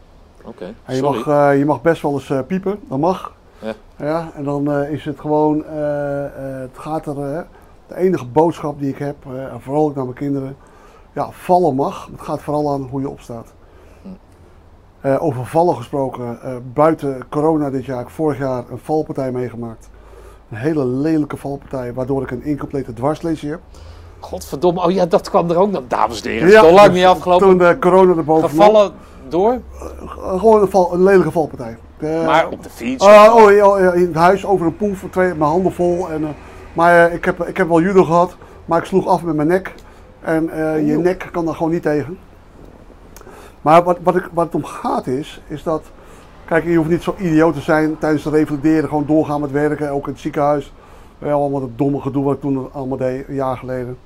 Oké, 0.44 0.64
En 0.84 0.94
je, 0.94 1.00
sorry. 1.00 1.18
mag, 1.18 1.50
eh, 1.50 1.58
je 1.58 1.64
mag 1.64 1.82
best 1.82 2.02
wel 2.02 2.12
eens 2.12 2.30
eh, 2.30 2.38
piepen, 2.46 2.78
dat 2.88 2.98
mag. 2.98 3.32
Ja. 3.58 3.74
Ja, 3.96 4.30
en 4.34 4.44
dan 4.44 4.72
is 4.72 5.04
het 5.04 5.20
gewoon, 5.20 5.64
het 6.62 6.78
gaat 6.78 7.06
er, 7.06 7.46
de 7.86 7.96
enige 7.96 8.24
boodschap 8.24 8.78
die 8.78 8.88
ik 8.88 8.98
heb, 8.98 9.16
en 9.52 9.60
vooral 9.60 9.84
ook 9.84 9.94
naar 9.94 10.04
mijn 10.04 10.16
kinderen, 10.16 10.56
ja, 11.12 11.28
vallen 11.30 11.74
mag. 11.74 12.08
Het 12.12 12.20
gaat 12.20 12.42
vooral 12.42 12.72
aan 12.72 12.88
hoe 12.90 13.00
je 13.00 13.08
opstaat. 13.08 13.52
Eh, 15.02 15.22
over 15.22 15.46
vallen 15.46 15.76
gesproken, 15.76 16.38
eh, 16.42 16.54
buiten 16.72 17.22
corona 17.28 17.70
dit 17.70 17.84
jaar, 17.84 17.96
heb 17.96 18.06
ik 18.06 18.12
vorig 18.12 18.38
jaar 18.38 18.64
een 18.70 18.78
valpartij 18.82 19.32
meegemaakt. 19.32 19.90
Een 20.50 20.56
hele 20.56 20.84
lelijke 20.84 21.36
valpartij, 21.36 21.92
waardoor 21.94 22.22
ik 22.22 22.30
een 22.30 22.44
incomplete 22.44 22.92
dwarslesie 22.92 23.50
heb. 23.50 23.60
Godverdomme, 24.20 24.84
oh 24.84 24.90
ja, 24.90 25.06
dat 25.06 25.30
kwam 25.30 25.50
er 25.50 25.56
ook 25.56 25.70
nog. 25.70 25.82
Dames 25.88 26.22
en 26.22 26.30
heren, 26.30 26.46
het 26.46 26.54
is 26.54 26.60
al 26.60 26.72
lang 26.72 26.86
dus 26.86 26.96
niet 26.96 27.04
afgelopen. 27.04 27.48
Toen 27.48 27.58
de 27.58 27.76
corona 27.80 28.14
erbovenop. 28.16 28.50
Gevallen 28.50 28.92
door, 29.28 29.52
Eh, 29.52 30.38
gewoon 30.38 30.60
een, 30.62 30.68
val, 30.68 30.94
een 30.94 31.02
lelijke 31.02 31.30
valpartij. 31.30 31.76
Maar 32.00 32.48
op 32.48 32.62
de 32.62 32.70
fiets. 32.70 33.04
Ah, 33.04 33.34
oh, 33.34 33.50
ja, 33.50 33.78
ja, 33.78 33.92
in 33.92 34.06
het 34.06 34.14
huis 34.14 34.46
over 34.46 34.66
een 34.66 34.76
poef, 34.76 35.04
twee, 35.10 35.28
mijn 35.28 35.50
handen 35.50 35.72
vol. 35.72 36.10
En, 36.10 36.34
maar 36.72 37.12
ik, 37.12 37.24
heb, 37.24 37.46
ik 37.46 37.56
heb 37.56 37.68
wel 37.68 37.80
judo 37.80 38.04
gehad, 38.04 38.36
maar 38.64 38.78
ik 38.78 38.84
sloeg 38.84 39.06
af 39.06 39.22
met 39.22 39.34
mijn 39.34 39.48
nek. 39.48 39.74
En 40.20 40.44
je 40.86 40.98
nek 40.98 41.28
kan 41.32 41.44
daar 41.44 41.54
gewoon 41.54 41.72
niet 41.72 41.82
tegen. 41.82 42.18
Maar 43.62 43.82
wat, 43.82 43.98
wat, 44.02 44.14
wat 44.32 44.44
het 44.44 44.54
om 44.54 44.64
gaat 44.64 45.06
is, 45.06 45.42
is 45.48 45.62
dat... 45.62 45.82
Kijk, 46.44 46.64
je 46.64 46.76
hoeft 46.76 46.88
niet 46.88 47.02
zo 47.02 47.14
idioot 47.18 47.54
te 47.54 47.60
zijn 47.60 47.98
tijdens 47.98 48.24
het 48.24 48.34
revalideren. 48.34 48.88
Gewoon 48.88 49.06
doorgaan 49.06 49.40
met 49.40 49.50
werken, 49.50 49.90
ook 49.90 50.06
in 50.06 50.12
het 50.12 50.20
ziekenhuis. 50.20 50.72
Wel 51.18 51.40
allemaal 51.40 51.60
dat 51.60 51.78
domme 51.78 52.00
gedoe 52.00 52.24
wat 52.24 52.34
ik 52.34 52.40
toen 52.40 52.72
allemaal 52.72 52.98
deed, 52.98 53.28
een 53.28 53.34
jaar 53.34 53.56
geleden. 53.56 53.98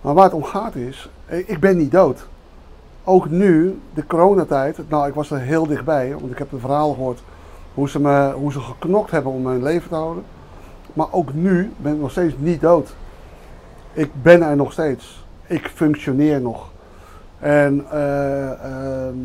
Maar 0.00 0.14
waar 0.14 0.24
het 0.24 0.32
om 0.32 0.44
gaat 0.44 0.74
is, 0.74 1.10
ik 1.26 1.60
ben 1.60 1.76
niet 1.76 1.90
dood. 1.90 2.26
Ook 3.04 3.30
nu, 3.30 3.80
de 3.94 4.06
coronatijd, 4.06 4.78
nou 4.88 5.08
ik 5.08 5.14
was 5.14 5.30
er 5.30 5.38
heel 5.38 5.66
dichtbij, 5.66 6.14
want 6.20 6.30
ik 6.30 6.38
heb 6.38 6.52
een 6.52 6.60
verhaal 6.60 6.92
gehoord 6.92 7.22
hoe 7.74 7.88
ze, 7.88 8.00
me, 8.00 8.32
hoe 8.32 8.52
ze 8.52 8.60
geknokt 8.60 9.10
hebben 9.10 9.32
om 9.32 9.42
mijn 9.42 9.62
leven 9.62 9.88
te 9.88 9.94
houden. 9.94 10.24
Maar 10.92 11.06
ook 11.10 11.34
nu 11.34 11.72
ben 11.76 11.94
ik 11.94 12.00
nog 12.00 12.10
steeds 12.10 12.34
niet 12.38 12.60
dood. 12.60 12.94
Ik 13.92 14.10
ben 14.22 14.42
er 14.42 14.56
nog 14.56 14.72
steeds. 14.72 15.24
Ik 15.46 15.70
functioneer 15.74 16.40
nog. 16.40 16.70
En 17.44 17.84
eh, 17.90 18.50
ehm, 18.50 19.16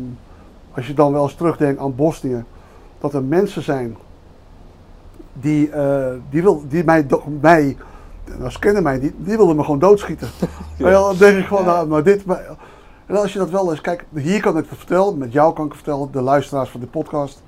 als 0.74 0.86
je 0.86 0.94
dan 0.94 1.12
wel 1.12 1.22
eens 1.22 1.34
terugdenkt 1.34 1.80
aan 1.80 1.94
Bosnië, 1.94 2.44
dat 2.98 3.14
er 3.14 3.22
mensen 3.22 3.62
zijn 3.62 3.96
die, 5.32 5.70
eh, 5.70 6.12
die, 6.30 6.42
wil, 6.42 6.62
die 6.68 6.84
mij, 6.84 7.06
mij, 7.40 7.76
nou, 8.38 8.50
ze 8.50 8.58
kennen 8.58 8.82
mij 8.82 8.98
niet, 8.98 9.14
die 9.16 9.36
wilden 9.36 9.56
me 9.56 9.62
gewoon 9.62 9.78
doodschieten. 9.78 10.28
Maar 10.78 10.90
ja, 10.90 11.00
dan 11.00 11.16
denk 11.16 11.38
ik 11.38 11.46
gewoon, 11.46 11.64
nou, 11.64 11.86
maar 11.86 12.02
dit, 12.02 12.24
maar, 12.24 12.44
en 13.06 13.16
als 13.16 13.32
je 13.32 13.38
dat 13.38 13.50
wel 13.50 13.70
eens, 13.70 13.80
kijk, 13.80 14.04
hier 14.14 14.40
kan 14.40 14.58
ik 14.58 14.68
het 14.68 14.78
vertellen, 14.78 15.18
met 15.18 15.32
jou 15.32 15.52
kan 15.52 15.64
ik 15.64 15.72
het 15.72 15.80
vertellen, 15.82 16.12
de 16.12 16.20
luisteraars 16.20 16.70
van 16.70 16.80
de 16.80 16.86
podcast, 16.86 17.42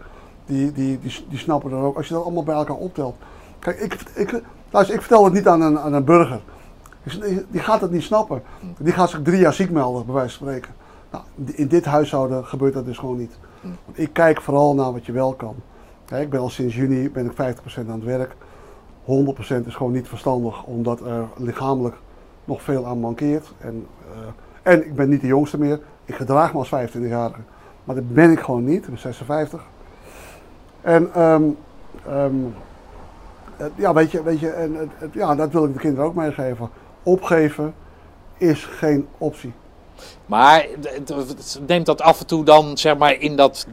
die, 0.47 0.73
die, 0.73 0.99
die, 1.01 1.27
die 1.29 1.39
snappen 1.39 1.71
dat 1.71 1.81
ook. 1.81 1.97
Als 1.97 2.09
je 2.09 2.15
dat 2.15 2.23
allemaal 2.23 2.45
bij 2.45 2.55
elkaar 2.55 2.77
optelt. 2.77 3.17
Kijk, 3.59 3.79
ik, 3.81 4.01
ik, 4.15 4.43
luister, 4.71 4.95
ik 4.95 5.01
vertel 5.01 5.25
het 5.25 5.33
niet 5.33 5.49
aan 5.49 5.61
een, 5.61 5.79
aan 5.79 5.93
een 5.93 6.05
burger. 6.05 6.41
Die, 7.51 7.61
gaat 7.61 7.81
het 7.81 7.91
niet 7.91 8.03
snappen. 8.03 8.43
Die 8.79 8.93
gaat 8.93 9.11
zich 9.11 9.23
drie 9.23 9.41
jaar 9.41 9.53
ziek 9.53 9.71
melden, 9.71 10.07
bij 10.07 10.15
wijze 10.15 10.39
van 10.39 10.47
spreken. 10.47 10.75
Nou, 11.11 11.25
in 11.35 11.67
dit 11.67 11.85
huishouden 11.85 12.45
gebeurt 12.45 12.75
dat 12.75 12.85
dus 12.85 12.99
gewoon 12.99 13.17
niet. 13.17 13.39
Ik 13.93 14.13
kijk 14.13 14.41
vooral 14.41 14.75
naar 14.75 14.93
wat 14.93 15.07
je 15.07 15.13
wel 15.13 15.35
kan. 15.35 15.55
Ik 16.19 16.31
ben 16.31 16.41
al 16.41 16.51
sinds 16.51 16.75
juni 16.75 17.11
ben 17.11 17.27
ik 17.27 17.33
50% 17.33 17.35
aan 17.89 18.01
het 18.01 18.05
werk. 18.05 18.35
100% 19.05 19.67
is 19.67 19.75
gewoon 19.75 19.93
niet 19.93 20.09
verstandig, 20.09 20.65
omdat 20.65 21.01
er 21.01 21.25
lichamelijk 21.37 21.97
nog 22.45 22.63
veel 22.63 22.87
aan 22.87 22.99
mankeert. 22.99 23.53
En, 23.59 23.87
eh, 24.13 24.73
en 24.73 24.87
ik 24.87 24.95
ben 24.95 25.09
niet 25.09 25.21
de 25.21 25.27
jongste 25.27 25.59
meer. 25.59 25.81
Ik 26.05 26.15
gedraag 26.15 26.53
me 26.53 26.59
als 26.59 26.69
25-jarige. 26.69 27.41
Maar 27.85 27.95
dat 27.95 28.15
ben 28.15 28.31
ik 28.31 28.41
gewoon 28.41 28.65
niet. 28.65 28.83
Ik 28.83 28.89
ben 28.89 28.99
56. 28.99 29.65
En 30.81 31.15
ehm, 31.15 31.43
ehm, 32.07 32.35
ja, 33.75 33.95
weet 33.95 34.11
je, 34.11 34.23
weet 34.23 34.41
je 34.41 34.51
en, 34.51 34.91
ja, 35.13 35.35
dat 35.35 35.53
wil 35.53 35.65
ik 35.65 35.73
de 35.73 35.79
kinderen 35.79 36.07
ook 36.07 36.15
meegeven. 36.15 36.69
Opgeven 37.03 37.75
is 38.39 38.65
geen 38.65 39.07
optie. 39.19 39.53
Maar 40.27 40.67
neemt 41.67 41.87
dat 41.87 42.01
af 42.03 42.21
en 42.21 42.27
toe 42.27 42.45
dan, 42.45 42.79
zeg 42.79 42.97
maar, 42.97 43.13
in 43.21 43.37
dat 43.37 43.67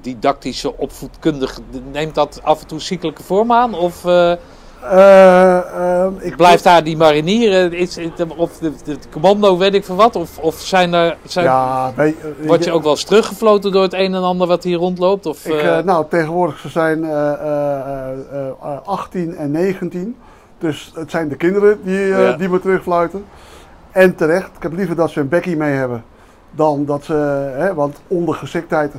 didactische 0.00 0.76
opvoedkundige, 0.78 1.60
neemt 1.92 2.14
dat 2.14 2.40
af 2.42 2.60
en 2.60 2.66
toe 2.66 2.80
ziekelijke 2.80 3.22
vorm 3.22 3.52
aan? 3.52 3.74
Of 3.74 4.04
eh, 4.04 4.32
Eh, 4.90 5.56
ehm, 5.58 6.12
ik 6.20 6.36
blijft 6.36 6.64
daar 6.64 6.84
die 6.84 6.96
marinier, 6.96 7.72
eh, 7.72 7.80
is, 7.80 7.96
het- 7.96 8.36
of 8.36 8.58
de, 8.58 8.72
de 8.84 8.96
commando, 9.10 9.56
weet 9.58 9.74
ik 9.74 9.84
veel 9.84 9.94
wat? 9.96 10.16
Of, 10.16 10.38
of 10.38 10.54
zijn 10.60 10.92
er, 10.94 11.16
zijn, 11.26 11.44
Ja, 11.44 11.92
word 12.46 12.64
je 12.64 12.72
ook 12.72 12.82
wel 12.82 12.90
eens 12.90 13.04
teruggefloten 13.04 13.72
door 13.72 13.82
het 13.82 13.92
een 13.92 14.14
en 14.14 14.22
ander 14.22 14.46
wat 14.46 14.64
hier 14.64 14.76
rondloopt? 14.78 15.26
Of, 15.26 15.46
Ik, 15.46 15.52
eh, 15.52 15.78
eh, 15.78 15.84
nou, 15.84 16.04
tegenwoordig 16.08 16.58
ze 16.58 16.68
zijn 16.68 17.04
eh, 17.04 17.32
eh, 17.32 18.10
eh, 18.32 18.48
eh, 18.62 18.76
18 18.84 19.36
en 19.36 19.50
19. 19.50 20.16
Dus 20.62 20.92
het 20.94 21.10
zijn 21.10 21.28
de 21.28 21.36
kinderen 21.36 21.78
die, 21.84 22.14
eh, 22.14 22.22
Ja. 22.22 22.32
die 22.36 22.48
me 22.48 22.60
terugfluiten. 22.60 23.24
En 23.90 24.14
terecht. 24.14 24.56
Ik 24.56 24.62
heb 24.62 24.72
liever 24.72 24.96
dat 24.96 25.10
ze 25.10 25.20
een 25.20 25.28
bekkie 25.28 25.56
mee 25.56 25.72
hebben. 25.72 26.04
Dan 26.50 26.84
dat 26.84 27.04
ze, 27.04 27.14
hè, 27.56 27.74
want 27.74 28.00
ondergeschiktheid 28.06 28.92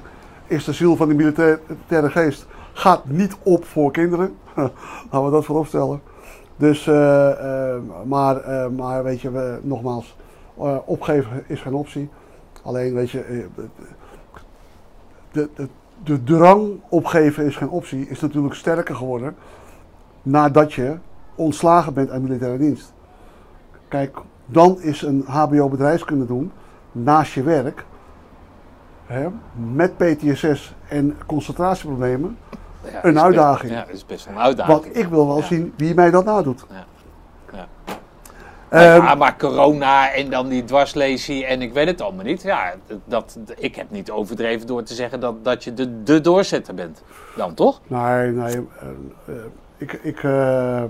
is 0.47 0.63
de 0.63 0.73
ziel 0.73 0.95
van 0.95 1.07
de 1.07 1.13
militaire 1.13 2.09
geest. 2.09 2.45
Gaat 2.73 3.05
niet 3.05 3.35
op 3.43 3.65
voor 3.65 3.91
kinderen. 3.91 4.35
Laten 5.11 5.25
we 5.25 5.31
dat 5.31 5.45
voorop 5.45 5.65
stellen. 5.65 6.01
Dus, 6.55 6.87
eh, 6.87 7.29
eh, 7.29 7.81
maar, 8.05 8.41
maar 8.71 9.03
weet 9.03 9.21
je, 9.21 9.31
we, 9.31 9.59
nogmaals, 9.61 10.15
opgeven 10.85 11.43
is 11.47 11.61
geen 11.61 11.73
optie. 11.73 12.09
Alleen, 12.63 12.93
weet 12.93 13.09
je, 13.09 13.47
de, 15.31 15.49
de, 15.55 15.67
de 16.03 16.23
drang 16.23 16.79
opgeven 16.89 17.45
is 17.45 17.55
geen 17.55 17.69
optie, 17.69 18.09
is 18.09 18.19
natuurlijk 18.19 18.55
sterker 18.55 18.95
geworden 18.95 19.35
nadat 20.21 20.73
je 20.73 20.97
ontslagen 21.35 21.93
bent 21.93 22.09
uit 22.09 22.21
militaire 22.21 22.57
dienst. 22.57 22.93
Kijk, 23.87 24.17
dan 24.45 24.81
is 24.81 25.01
een 25.01 25.23
HBO 25.27 25.69
bedrijfskunde 25.69 26.25
doen 26.25 26.51
naast 26.91 27.33
je 27.33 27.43
werk, 27.43 27.85
hè, 29.05 29.27
met 29.73 29.97
PTSS 29.97 30.73
en 30.87 31.17
concentratieproblemen, 31.25 32.37
Ja, 32.91 32.99
Een 33.05 33.19
uitdaging. 33.19 33.61
Best, 33.71 33.73
ja, 33.81 33.85
dat 33.85 33.95
is 33.95 34.05
best 34.05 34.25
wel 34.25 34.33
een 34.35 34.41
uitdaging. 34.41 34.83
want 34.83 34.97
ik 34.97 35.07
wil 35.07 35.27
wel 35.27 35.37
Ja. 35.37 35.43
zien 35.43 35.73
wie 35.77 35.93
mij 35.93 36.11
dat 36.11 36.25
nadoet. 36.25 36.65
Ja. 36.69 36.85
Ja. 37.53 37.67
Ehm, 38.69 39.03
ja, 39.05 39.15
maar 39.15 39.37
corona 39.37 40.11
en 40.11 40.29
dan 40.29 40.47
die 40.47 40.63
dwarslesie 40.63 41.45
en 41.45 41.61
ik 41.61 41.73
weet 41.73 41.87
het 41.87 42.01
allemaal 42.01 42.23
niet. 42.25 42.41
Ja, 42.41 42.73
dat, 43.05 43.37
ik 43.57 43.75
heb 43.75 43.91
niet 43.91 44.11
overdreven 44.11 44.67
door 44.67 44.83
te 44.83 44.93
zeggen 44.93 45.19
dat, 45.19 45.43
dat 45.43 45.63
je 45.63 45.73
de, 45.73 46.03
de 46.03 46.21
doorzetter 46.21 46.73
bent. 46.73 47.03
Dan 47.35 47.53
toch? 47.53 47.81
Nee, 47.87 48.31
nee. 48.31 48.53
eh, 48.55 48.87
eh, 49.27 49.35
ik, 49.77 49.93
ik, 49.93 50.23
eh, 50.23 50.83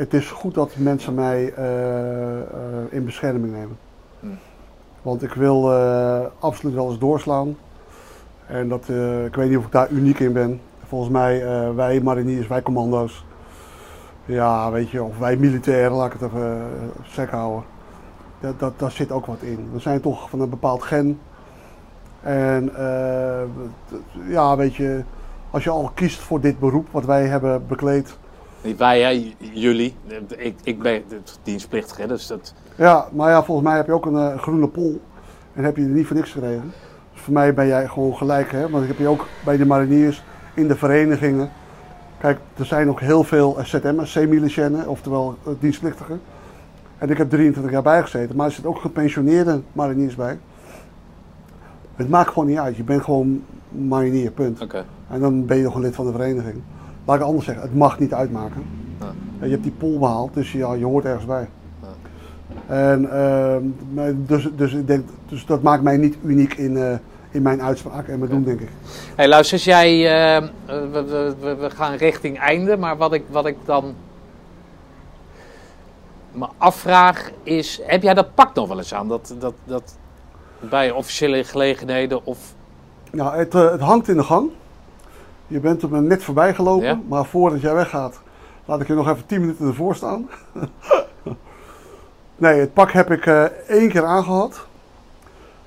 het 0.00 0.14
is 0.14 0.30
goed 0.30 0.54
dat 0.54 0.76
mensen 0.76 1.14
mij 1.14 1.52
eh, 1.54 2.40
eh, 2.40 2.46
in 2.90 3.04
bescherming 3.04 3.52
nemen. 3.52 3.78
Hmm. 4.20 4.38
Want 5.02 5.22
ik 5.22 5.32
wil 5.32 5.72
eh, 5.72 6.20
absoluut 6.38 6.74
wel 6.74 6.88
eens 6.88 6.98
doorslaan. 6.98 7.56
En 8.46 8.68
dat, 8.68 8.88
ik 9.26 9.34
weet 9.34 9.48
niet 9.48 9.58
of 9.58 9.64
ik 9.64 9.72
daar 9.72 9.90
uniek 9.90 10.18
in 10.18 10.32
ben. 10.32 10.60
Volgens 10.86 11.10
mij, 11.10 11.44
wij 11.74 12.00
mariniers, 12.00 12.46
wij 12.46 12.62
commando's. 12.62 13.24
Ja, 14.24 14.70
weet 14.70 14.90
je, 14.90 15.02
of 15.02 15.18
wij 15.18 15.36
militairen, 15.36 15.92
laat 15.92 16.12
ik 16.12 16.20
het 16.20 16.30
even 16.30 16.62
sec 17.02 17.30
houden. 17.30 17.62
Dat, 18.40 18.58
dat, 18.58 18.78
daar 18.78 18.90
zit 18.90 19.12
ook 19.12 19.26
wat 19.26 19.40
in. 19.40 19.68
We 19.72 19.78
zijn 19.78 20.00
toch 20.00 20.30
van 20.30 20.40
een 20.40 20.48
bepaald 20.48 20.82
gen. 20.82 21.20
En 22.20 22.72
ja, 24.28 24.56
weet 24.56 24.74
je, 24.74 25.04
als 25.50 25.64
je 25.64 25.70
al 25.70 25.90
kiest 25.94 26.20
voor 26.20 26.40
dit 26.40 26.58
beroep 26.58 26.88
wat 26.90 27.04
wij 27.04 27.26
hebben 27.26 27.66
bekleed. 27.66 28.18
Niet 28.62 28.78
wij, 28.78 29.00
hè, 29.00 29.34
jullie. 29.52 29.94
Ik, 30.36 30.54
ik 30.62 30.82
ben 30.82 31.02
dienstplichtig, 31.42 31.96
hè, 31.96 32.06
dus 32.06 32.26
dat... 32.26 32.54
Ja, 32.76 33.08
maar 33.12 33.30
ja, 33.30 33.42
volgens 33.44 33.68
mij 33.68 33.76
heb 33.76 33.86
je 33.86 33.92
ook 33.92 34.06
een 34.06 34.16
eh, 34.16 34.38
groene 34.38 34.68
pol. 34.68 35.00
En 35.52 35.64
heb 35.64 35.76
je 35.76 35.82
er 35.82 35.88
niet 35.88 36.06
voor 36.06 36.16
niks 36.16 36.30
gekregen. 36.30 36.72
Dus 37.12 37.20
voor 37.20 37.32
mij 37.32 37.54
ben 37.54 37.66
jij 37.66 37.88
gewoon 37.88 38.16
gelijk, 38.16 38.52
hè. 38.52 38.70
Want 38.70 38.82
ik 38.82 38.88
heb 38.88 38.98
je 38.98 39.08
ook 39.08 39.26
bij 39.44 39.56
de 39.56 39.66
mariniers, 39.66 40.22
in 40.54 40.68
de 40.68 40.76
verenigingen. 40.76 41.50
Kijk, 42.18 42.38
er 42.56 42.64
zijn 42.64 42.88
ook 42.88 43.00
heel 43.00 43.24
veel 43.24 43.56
ZM'ers, 43.62 44.12
semi-licenten, 44.12 44.88
oftewel 44.88 45.36
eh, 45.44 45.52
dienstplichtigen. 45.58 46.20
En 46.98 47.10
ik 47.10 47.18
heb 47.18 47.30
23 47.30 47.72
jaar 47.72 47.82
bijgezeten, 47.82 48.36
maar 48.36 48.46
er 48.46 48.52
zitten 48.52 48.70
ook 48.70 48.80
gepensioneerde 48.80 49.60
mariniers 49.72 50.14
bij. 50.14 50.38
Het 51.96 52.08
maakt 52.08 52.28
gewoon 52.28 52.48
niet 52.48 52.58
uit, 52.58 52.76
je 52.76 52.84
bent 52.84 53.02
gewoon 53.02 53.44
marinier, 53.68 54.30
punt. 54.30 54.60
Oké. 54.60 54.84
En 55.10 55.20
dan 55.20 55.46
ben 55.46 55.56
je 55.56 55.62
nog 55.62 55.74
een 55.74 55.80
lid 55.80 55.94
van 55.94 56.06
de 56.06 56.12
vereniging. 56.12 56.62
Laat 57.10 57.18
ik 57.18 57.24
anders 57.24 57.44
zeggen, 57.44 57.64
het 57.64 57.74
mag 57.74 57.98
niet 57.98 58.14
uitmaken. 58.14 58.64
Ja. 59.00 59.12
Je 59.46 59.50
hebt 59.50 59.62
die 59.62 59.72
pool 59.72 59.98
behaald, 59.98 60.34
dus 60.34 60.52
ja, 60.52 60.72
je 60.72 60.84
hoort 60.84 61.04
ergens 61.04 61.24
bij. 61.24 61.48
En, 62.66 63.10
ehm, 63.12 64.14
dus, 64.16 64.48
dus, 64.56 64.72
ik 64.72 64.86
denk, 64.86 65.08
dus 65.28 65.46
dat 65.46 65.62
maakt 65.62 65.82
mij 65.82 65.96
niet 65.96 66.16
uniek 66.24 66.54
in, 66.54 66.76
eh, 66.76 66.92
in 67.30 67.42
mijn 67.42 67.62
uitspraak 67.62 68.08
en 68.08 68.18
mijn 68.18 68.30
doen, 68.30 68.44
denk 68.44 68.60
ik. 68.60 68.68
Hey, 69.14 69.28
luister, 69.28 69.56
als 69.56 69.64
jij... 69.64 69.90
eh, 69.90 70.48
we, 70.66 71.02
we, 71.02 71.34
we, 71.40 71.54
we 71.54 71.70
gaan 71.70 71.94
richting 71.94 72.38
einde, 72.38 72.76
maar 72.76 72.96
wat 72.96 73.12
ik, 73.12 73.24
wat 73.30 73.46
ik 73.46 73.56
dan 73.64 73.94
me 76.32 76.46
afvraag 76.58 77.30
is... 77.42 77.80
Heb 77.86 78.02
jij 78.02 78.14
dat 78.14 78.34
pak 78.34 78.54
nog 78.54 78.68
wel 78.68 78.78
eens 78.78 78.94
aan? 78.94 79.08
Dat, 79.08 79.34
dat, 79.38 79.54
dat 79.64 79.96
bij 80.58 80.90
officiële 80.90 81.44
gelegenheden 81.44 82.26
of... 82.26 82.38
Nou, 83.12 83.36
het, 83.36 83.54
eh, 83.54 83.70
het 83.70 83.80
hangt 83.80 84.08
in 84.08 84.16
de 84.16 84.24
gang. 84.24 84.50
Je 85.50 85.60
bent 85.60 85.82
er 85.82 85.88
me 85.90 86.00
net 86.00 86.24
voorbij 86.24 86.54
gelopen, 86.54 86.86
Ja. 86.86 87.00
maar 87.08 87.24
voordat 87.24 87.60
jij 87.60 87.74
weggaat, 87.74 88.20
laat 88.64 88.80
ik 88.80 88.86
je 88.86 88.94
nog 88.94 89.08
even 89.08 89.26
10 89.26 89.40
minuten 89.40 89.66
ervoor 89.66 89.94
staan. 89.94 90.28
nee, 92.36 92.60
het 92.60 92.72
pak 92.72 92.90
heb 92.90 93.10
ik 93.10 93.26
eh, 93.26 93.44
één 93.68 93.88
keer 93.88 94.04
aangehad. 94.04 94.66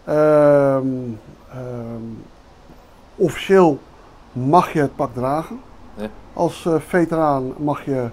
Ehm, 0.03 0.87
ehm, 1.49 2.03
officieel 3.15 3.79
mag 4.31 4.73
je 4.73 4.79
het 4.79 4.95
pak 4.95 5.13
dragen. 5.13 5.59
Ja. 5.95 6.07
Als 6.33 6.65
eh, 6.65 6.75
veteraan 6.87 7.53
mag 7.57 7.85
je, 7.85 8.07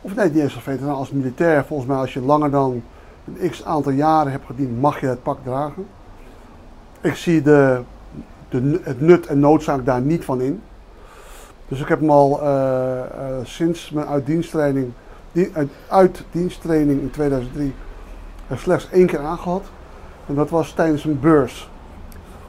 of 0.00 0.14
nee, 0.14 0.30
niet 0.30 0.42
eens 0.42 0.54
als 0.54 0.62
veteraan, 0.62 0.94
als 0.94 1.10
militair, 1.10 1.64
volgens 1.64 1.88
mij 1.88 1.98
als 1.98 2.12
je 2.12 2.20
langer 2.20 2.50
dan 2.50 2.82
een 3.24 3.50
x 3.50 3.64
aantal 3.64 3.92
jaren 3.92 4.32
hebt 4.32 4.46
gediend, 4.46 4.80
mag 4.80 5.00
je 5.00 5.06
het 5.06 5.22
pak 5.22 5.38
dragen. 5.44 5.86
Ik 7.00 7.14
zie 7.14 7.42
de, 7.42 7.80
de, 8.48 8.80
het 8.82 9.00
nut 9.00 9.26
en 9.26 9.40
noodzaak 9.40 9.84
daar 9.84 10.00
niet 10.00 10.24
van 10.24 10.40
in. 10.40 10.62
Dus 11.70 11.80
ik 11.80 11.88
heb 11.88 12.00
hem 12.00 12.10
al 12.10 12.42
eh, 12.42 13.00
eh, 13.00 13.06
sinds 13.42 13.90
mijn 13.90 14.06
uitdiensttraining, 14.06 14.92
die, 15.32 15.50
uit, 15.52 15.70
uitdiensttraining 15.88 17.00
in 17.00 17.10
2003 17.10 17.74
er 18.48 18.58
slechts 18.58 18.90
één 18.90 19.06
keer 19.06 19.18
aangehad. 19.18 19.64
En 20.26 20.34
dat 20.34 20.50
was 20.50 20.72
tijdens 20.72 21.04
een 21.04 21.20
beurs. 21.20 21.70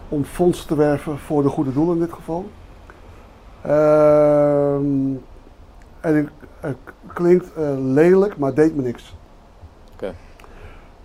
Om 0.10 0.24
fondsen 0.24 0.68
te 0.68 0.76
werven 0.76 1.18
voor 1.18 1.44
de 1.44 1.50
goede 1.50 1.74
doelen 1.74 1.96
in 1.96 2.02
dit 2.02 2.14
geval. 2.14 2.50
Ehm, 3.62 5.16
en 6.00 6.18
ik, 6.18 6.30
het 6.60 6.78
klinkt 7.14 7.54
eh, 7.54 7.64
lelijk, 7.78 8.38
maar 8.38 8.54
deed 8.54 8.76
me 8.76 8.82
niks. 8.82 9.16
Oké. 9.94 10.14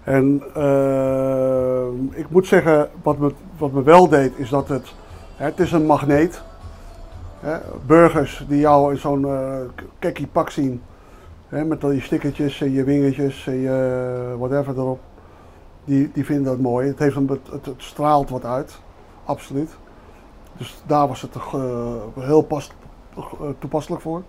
En 0.05 0.43
ehm, 0.55 2.19
ik 2.19 2.31
moet 2.31 2.47
zeggen, 2.47 2.91
wat 3.03 3.19
me, 3.19 3.33
wat 3.59 3.73
me 3.73 3.83
wel 3.83 4.09
deed, 4.09 4.33
is 4.37 4.49
dat 4.49 4.69
het, 4.69 4.95
hè, 5.37 5.45
het 5.45 5.61
is 5.61 5.73
een 5.73 5.87
magneet. 5.87 6.43
Hè, 7.47 7.59
burgers 7.87 8.45
die 8.49 8.59
jou 8.59 8.93
in 8.93 8.99
zo'n 8.99 9.25
eh 9.25 9.61
kekkie 9.99 10.27
pak 10.27 10.51
zien, 10.51 10.83
hè, 11.49 11.65
met 11.65 11.85
al 11.85 11.91
je 11.91 12.01
stickertjes 12.01 12.61
en 12.61 12.73
je 12.73 12.85
wingetjes 12.85 13.47
en 13.47 13.57
je 13.57 14.35
whatever 14.39 14.79
erop, 14.79 15.01
die, 15.85 16.11
die 16.13 16.25
vinden 16.25 16.45
dat 16.45 16.59
mooi. 16.59 16.89
Het, 16.89 16.99
heeft 16.99 17.17
een, 17.17 17.41
het, 17.51 17.69
straalt 17.77 18.31
wat 18.31 18.45
uit, 18.45 18.79
absoluut. 19.25 19.77
Dus 20.57 20.77
daar 20.87 21.09
was 21.09 21.23
het 21.23 21.33
toch 21.33 21.55
eh, 21.55 21.95
heel 22.19 22.43
pas, 22.43 22.71
eh, 23.17 23.23
toepasselijk 23.59 24.03
voor. 24.03 24.23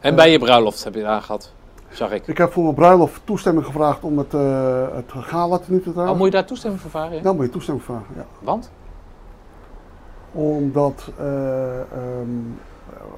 En 0.00 0.14
bij 0.14 0.30
je 0.30 0.38
bruiloft 0.38 0.84
heb 0.84 0.94
je 0.94 1.00
het 1.00 1.08
aangehad, 1.08 1.52
zag 1.90 2.10
ik. 2.10 2.26
Ik 2.26 2.38
heb 2.38 2.52
voor 2.52 2.62
mijn 2.62 2.74
bruiloft 2.74 3.20
toestemming 3.24 3.66
gevraagd 3.66 4.02
om 4.02 4.18
het, 4.18 4.34
eh 4.34 4.86
het 4.94 5.12
gala 5.14 5.58
tenue 5.58 5.82
te 5.82 5.92
dragen. 5.92 6.12
Oh, 6.12 6.16
moet 6.18 6.26
je 6.26 6.32
daar 6.32 6.46
toestemming 6.46 6.82
voor 6.82 6.90
vragen? 6.90 7.16
ja? 7.16 7.22
Dan 7.22 7.36
moet 7.36 7.44
je 7.44 7.50
toestemming 7.50 7.84
vragen, 7.84 8.14
ja. 8.16 8.26
Want? 8.40 8.70
Omdat, 10.32 11.10
eh 11.18 11.80
ehm, 11.80 12.28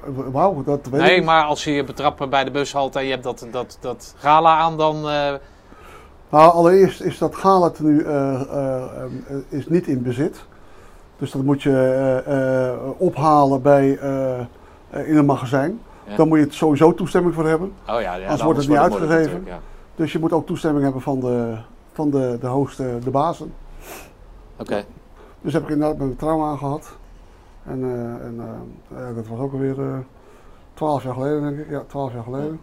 eh, 0.03 0.09
wauw, 0.31 0.63
dat 0.63 0.87
weet 0.91 1.01
Nee, 1.01 1.21
maar 1.21 1.43
als 1.43 1.63
je 1.63 1.71
je 1.71 1.83
betrapt 1.83 2.29
bij 2.29 2.43
de 2.43 2.51
bushalte 2.51 2.99
en 2.99 3.05
je 3.05 3.11
hebt 3.11 3.23
dat, 3.23 3.47
dat, 3.51 3.77
dat 3.79 4.15
gala 4.17 4.57
aan, 4.57 4.77
dan... 4.77 4.95
eh, 4.95 5.33
Nou, 6.29 6.51
allereerst 6.53 7.01
is 7.01 7.17
dat 7.17 7.35
gala 7.35 7.71
eh, 7.71 8.41
is 9.49 9.67
niet 9.67 9.87
in 9.87 10.01
bezit. 10.01 10.43
Dus 11.17 11.31
dat 11.31 11.43
moet 11.43 11.63
je 11.63 12.93
ophalen 12.97 13.61
bij, 13.61 13.89
in 14.91 15.17
een 15.17 15.25
magazijn. 15.25 15.79
Ja. 16.07 16.15
Dan 16.15 16.27
moet 16.27 16.37
je 16.37 16.43
het 16.43 16.53
sowieso 16.53 16.93
toestemming 16.93 17.33
voor 17.33 17.47
hebben. 17.47 17.73
Oh 17.87 18.01
ja, 18.01 18.15
ja 18.15 18.23
Anders 18.23 18.41
wordt 18.41 18.59
het 18.59 18.67
niet 18.67 18.77
uitgegeven. 18.77 19.45
Dus 19.95 20.11
je 20.11 20.19
moet 20.19 20.31
ook 20.33 20.45
toestemming 20.45 20.83
hebben 20.83 21.01
van 21.01 21.19
de, 21.19 21.55
van 21.93 22.09
de, 22.09 22.37
de 22.41 22.47
hoogste, 22.47 22.99
de 23.03 23.09
bazen. 23.09 23.53
Oké. 24.57 24.83
Dus 25.41 25.53
heb 25.53 25.63
ik 25.63 25.69
inderdaad 25.69 25.97
mijn 25.97 26.15
trouw 26.15 26.43
aangehad. 26.43 26.97
En, 27.65 27.83
eh, 27.83 28.25
en 28.25 28.39
eh, 28.39 28.97
ja, 28.97 29.13
dat 29.13 29.27
was 29.27 29.39
ook 29.39 29.53
alweer 29.53 29.79
eh, 29.79 29.97
twaalf 30.73 31.03
jaar 31.03 31.13
geleden, 31.13 31.41
denk 31.41 31.57
ik. 31.57 31.69
Ja, 31.69 31.83
twaalf 31.87 32.13
jaar 32.13 32.23
geleden. 32.23 32.59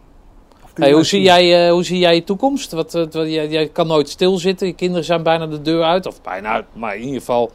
Hey, 0.75 0.93
hoe, 0.93 1.05
zie 1.05 1.23
jij, 1.23 1.71
hoe 1.71 1.85
zie 1.85 1.99
jij 1.99 2.15
je 2.15 2.25
toekomst? 2.25 2.73
Wat, 2.73 2.93
wat, 2.93 3.13
jij, 3.13 3.49
jij 3.49 3.69
kan 3.69 3.87
nooit 3.87 4.09
stilzitten. 4.09 4.67
Je 4.67 4.73
kinderen 4.73 5.05
zijn 5.05 5.23
bijna 5.23 5.47
de 5.47 5.63
deur 5.63 5.83
uit. 5.83 6.07
Of 6.07 6.23
bijna 6.23 6.49
uit, 6.49 6.65
maar 6.73 6.97
in 6.97 7.03
ieder 7.03 7.19
geval... 7.19 7.51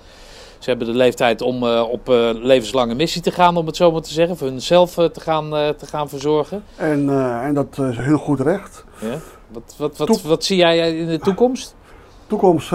Ze 0.59 0.69
hebben 0.69 0.87
de 0.87 0.93
leeftijd 0.93 1.41
om 1.41 1.63
op 1.63 2.07
levenslange 2.33 2.95
missie 2.95 3.21
te 3.21 3.31
gaan, 3.31 3.57
om 3.57 3.65
het 3.65 3.75
zo 3.75 3.91
maar 3.91 4.01
te 4.01 4.13
zeggen. 4.13 4.37
Voor 4.37 4.47
hunzelf 4.47 4.93
te, 4.93 5.19
gaan, 5.19 5.49
te 5.49 5.85
gaan 5.85 6.09
verzorgen. 6.09 6.63
En, 6.75 7.09
en 7.43 7.53
dat 7.53 7.77
is 7.77 7.97
heel 7.97 8.17
goed 8.17 8.39
recht. 8.39 8.85
Ja? 9.01 9.17
Wat, 9.47 9.75
wat, 9.77 9.97
wat, 9.97 10.21
wat 10.21 10.43
zie 10.43 10.57
jij 10.57 10.97
in 10.97 11.07
de 11.07 11.19
toekomst? 11.19 11.75
Toekomst, 12.27 12.71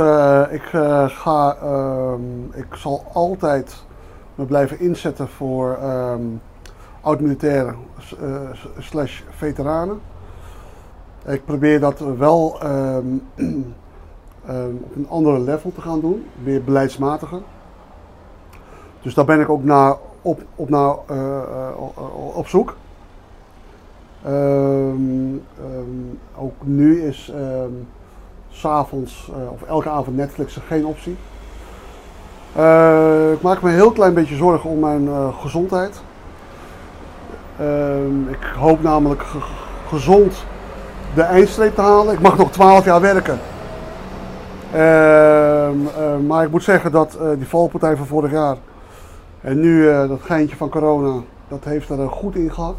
ik 0.51 0.63
ga, 1.07 1.57
ehm, 1.63 2.59
ik 2.61 2.75
zal 2.75 3.05
altijd 3.13 3.77
me 4.39 4.45
blijven 4.45 4.81
inzetten 4.81 5.29
voor 5.29 5.75
ehm 5.81 6.21
oud-militairen 7.01 7.77
s- 7.99 8.15
eh, 8.17 8.41
s- 8.53 8.69
slash 8.79 9.21
veteranen. 9.31 10.01
Ik 11.27 11.45
probeer 11.45 11.81
dat 11.81 11.99
wel 12.19 12.61
ehm, 12.61 13.07
ehm, 14.47 14.75
op 14.83 14.97
een 14.97 15.07
andere 15.09 15.39
level 15.39 15.73
te 15.73 15.81
gaan 15.81 16.01
doen, 16.01 16.27
meer 16.43 16.63
beleidsmatiger. 16.65 17.41
Dus 19.03 19.15
daar 19.15 19.25
ben 19.25 19.41
ik 19.41 19.49
ook 19.49 19.65
naar 19.65 19.97
op, 20.23 20.43
op, 20.55 20.69
naar, 20.69 20.95
eh, 21.07 21.39
eh, 21.39 21.81
op- 22.37 22.47
zoek. 22.49 22.77
Ook 26.37 26.53
nu 26.63 27.03
is 27.03 27.33
ehm, 27.35 27.73
s'avonds 28.49 29.31
of 29.53 29.63
elke 29.63 29.89
avond 29.89 30.17
Netflix 30.17 30.57
geen 30.67 30.87
optie. 30.87 31.17
Eh, 32.57 33.33
ik 33.33 33.43
maak 33.43 33.63
me 33.63 33.69
een 33.69 33.75
heel 33.75 33.93
klein 33.93 34.15
beetje 34.15 34.37
zorgen 34.37 34.71
om 34.71 34.79
mijn 34.79 35.09
eh, 35.09 35.39
gezondheid. 35.41 36.01
Ehm, 37.59 38.29
ik 38.29 38.53
hoop 38.59 38.83
namelijk 38.83 39.23
ge- 39.23 39.39
gezond 39.89 40.45
de 41.15 41.23
eindstreep 41.23 41.75
te 41.75 41.81
halen. 41.81 42.15
Ik 42.15 42.21
mag 42.21 42.37
nog 42.37 42.51
12 42.51 42.85
jaar 42.85 43.01
werken. 43.01 43.39
Ehm, 44.73 45.87
eh, 45.97 46.27
maar 46.27 46.45
ik 46.45 46.51
moet 46.51 46.63
zeggen 46.63 46.93
dat 46.93 47.19
die 47.37 47.49
valpartij 47.49 47.97
van 47.97 48.07
vorig 48.07 48.31
jaar 48.31 48.57
en 49.41 49.61
nu 49.61 49.85
dat 50.09 50.21
geintje 50.23 50.57
van 50.57 50.69
corona, 50.69 51.21
dat 51.49 51.65
heeft 51.65 51.89
er 51.91 52.09
goed 52.11 52.35
in 52.37 52.53
gehad. 52.53 52.77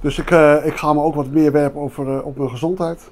Dus 0.00 0.18
ik, 0.18 0.30
ik 0.64 0.76
ga 0.76 0.92
me 0.92 1.00
ook 1.00 1.14
wat 1.14 1.30
meer 1.30 1.52
werpen 1.52 1.80
over, 1.80 2.22
op 2.22 2.36
mijn 2.36 2.50
gezondheid. 2.50 3.10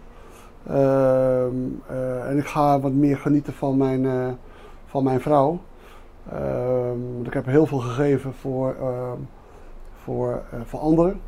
Ehm, 0.66 1.55
eh, 1.86 2.28
en 2.28 2.39
ik 2.39 2.47
ga 2.47 2.81
wat 2.81 2.93
meer 2.93 3.16
genieten 3.16 3.52
van 3.52 3.77
mijn, 3.77 4.06
van 4.95 5.05
mijn 5.05 5.21
vrouw. 5.21 5.61
Ehm, 6.31 7.15
want 7.15 7.27
ik 7.27 7.33
heb 7.33 7.47
heel 7.47 7.66
veel 7.66 7.79
gegeven 7.79 8.35
voor, 8.35 8.75
ehm, 8.81 9.19
voor, 10.03 10.43
eh, 10.51 10.59
voor 10.65 10.81
anderen. 10.81 11.21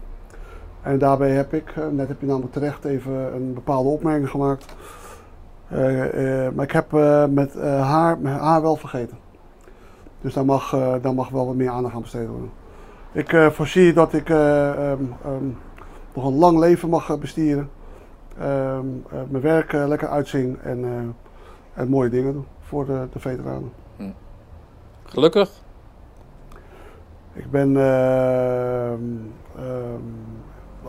En 0.83 0.99
daarbij 0.99 1.31
heb 1.31 1.53
ik, 1.53 1.73
eh, 1.77 1.87
net 1.89 2.09
heb 2.09 2.21
je 2.21 2.27
namelijk 2.27 2.53
terecht 2.53 2.85
even 2.85 3.35
een 3.35 3.55
bepaalde 3.55 3.89
opmerking 3.89 4.31
gemaakt. 4.31 4.77
Eh, 5.69 6.49
maar 6.55 6.65
ik 6.65 6.73
heb 6.73 6.93
met 7.31 7.55
haar, 7.63 8.19
met 8.19 8.33
haar 8.33 8.63
wel 8.63 8.77
vergeten. 8.77 9.19
Dus 10.21 10.35
daar 10.35 10.45
mag, 10.45 10.71
daar 11.03 11.15
mag 11.15 11.29
wel 11.29 11.47
wat 11.47 11.55
meer 11.55 11.71
aandacht 11.71 11.95
aan 11.95 12.01
besteed 12.01 12.29
worden. 12.29 12.51
Ik 13.13 13.33
eh, 13.33 13.51
voorzie 13.51 13.93
dat 13.93 14.13
ik 14.13 14.31
eh, 14.31 14.91
ehm, 14.91 15.03
nog 16.15 16.25
een 16.25 16.39
lang 16.39 16.59
leven 16.59 16.89
mag 16.89 17.11
eh, 17.11 18.79
mijn 19.29 19.43
werk 19.43 19.73
lekker 19.73 20.09
uitzien 20.09 20.59
en, 20.63 21.15
en 21.75 21.89
mooie 21.89 22.11
dingen 22.11 22.33
doen 22.33 22.47
voor 22.67 22.87
de, 22.87 23.07
de 23.13 23.19
veteranen. 23.19 23.73
Gelukkig? 25.05 25.51
Ik 27.33 27.51
ben 27.51 27.77
ehm, 27.77 29.01
ehm, 29.57 30.03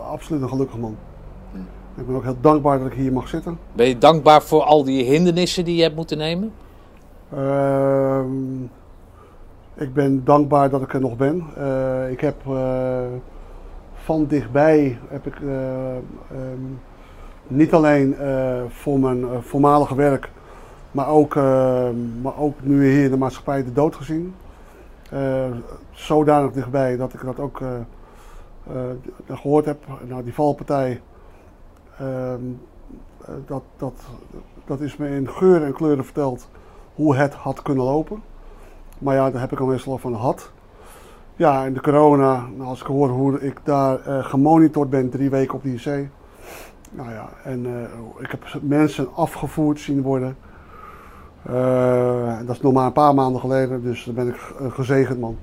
absoluut 0.10 0.41
een 0.41 0.49
gelukkig 0.49 0.78
man. 0.78 0.98
Hm. 1.52 1.99
Ik 1.99 2.08
ben 2.08 2.16
ook 2.16 2.24
heel 2.24 2.41
dankbaar 2.41 2.80
dat 2.80 2.88
ik 2.88 2.94
hier 2.94 3.14
mag 3.14 3.28
zitten. 3.28 3.60
Ben 3.74 3.88
je 3.88 3.98
dankbaar 3.98 4.41
voor 4.41 4.64
al 4.64 4.84
die 4.84 5.04
hindernissen 5.04 5.66
die 5.66 5.76
je 5.76 5.82
hebt 5.82 5.95
moeten 5.95 6.18
nemen? 6.18 6.54
Ehm, 7.34 8.64
ik 9.74 9.94
ben 9.94 10.24
dankbaar 10.24 10.70
dat 10.70 10.82
ik 10.82 10.94
er 10.94 11.02
nog 11.02 11.18
ben. 11.18 11.44
Eh, 11.56 12.12
ik 12.12 12.22
heb 12.22 12.36
eh, 12.48 13.02
van 14.08 14.26
dichtbij 14.26 14.99
heb 15.08 15.26
ik 15.26 15.36
eh, 15.41 15.95
ehm, 15.95 16.66
niet 17.48 17.74
alleen 17.74 18.18
eh, 18.18 18.62
voor 18.68 18.99
mijn 18.99 19.24
eh, 19.24 19.30
voormalige 19.41 19.95
werk, 19.95 20.32
maar 20.91 21.07
ook, 21.07 21.35
eh, 21.35 21.89
maar 22.22 22.38
ook 22.38 22.55
nu 22.61 22.89
hier 22.89 23.03
in 23.03 23.11
de 23.11 23.18
maatschappij 23.18 23.64
de 23.64 23.73
dood 23.73 23.95
gezien. 23.95 24.34
Eh, 25.11 25.51
zodanig 25.91 26.51
dichtbij 26.51 26.97
dat 26.97 27.14
ik 27.14 27.22
dat 27.23 27.39
ook 27.39 27.61
eh, 27.61 28.85
eh, 29.30 29.38
gehoord 29.38 29.65
heb. 29.65 29.77
Nou, 30.07 30.23
die 30.23 30.34
valpartij, 30.34 31.01
ehm, 31.97 32.41
eh, 33.22 33.34
dat, 33.45 33.64
dat, 33.77 33.93
dat 34.65 34.81
is 34.81 34.97
me 34.97 35.09
in 35.09 35.30
geur 35.30 35.64
en 35.64 35.73
kleuren 35.73 36.05
verteld 36.05 36.49
hoe 36.95 37.15
het 37.15 37.34
had 37.34 37.61
kunnen 37.61 37.84
lopen. 37.84 38.22
Maar 38.97 39.15
ja, 39.15 39.31
daar 39.31 39.41
heb 39.41 39.51
ik 39.51 39.59
al 39.59 39.65
meestal 39.65 39.97
van 39.97 40.15
gehad. 40.15 40.51
Ja, 41.35 41.65
en 41.65 41.73
de 41.73 41.81
corona, 41.81 42.47
nou, 42.55 42.69
als 42.69 42.81
ik 42.81 42.88
hoor 42.88 43.09
hoe 43.09 43.41
ik 43.41 43.59
daar 43.64 43.99
gemonitord 44.23 44.89
ben, 44.89 45.09
drie 45.09 45.30
weken 45.30 45.53
op 45.53 45.64
de 45.64 45.73
IC. 45.73 46.09
Nou 46.91 47.11
ja, 47.11 47.30
en 47.43 47.65
ik 48.19 48.31
heb 48.31 48.43
mensen 48.61 49.15
afgevoerd 49.15 49.80
zien 49.80 50.01
worden. 50.01 50.38
Eh, 51.48 52.38
dat 52.45 52.56
is 52.56 52.61
nog 52.61 52.74
maar 52.74 52.86
een 52.86 52.91
paar 52.91 53.14
maanden 53.14 53.41
geleden, 53.41 53.82
dus 53.84 54.03
dan 54.03 54.14
ben 54.14 54.28
ik 54.28 54.53
een 54.60 54.72
gezegend 54.72 55.19
man. 55.19 55.38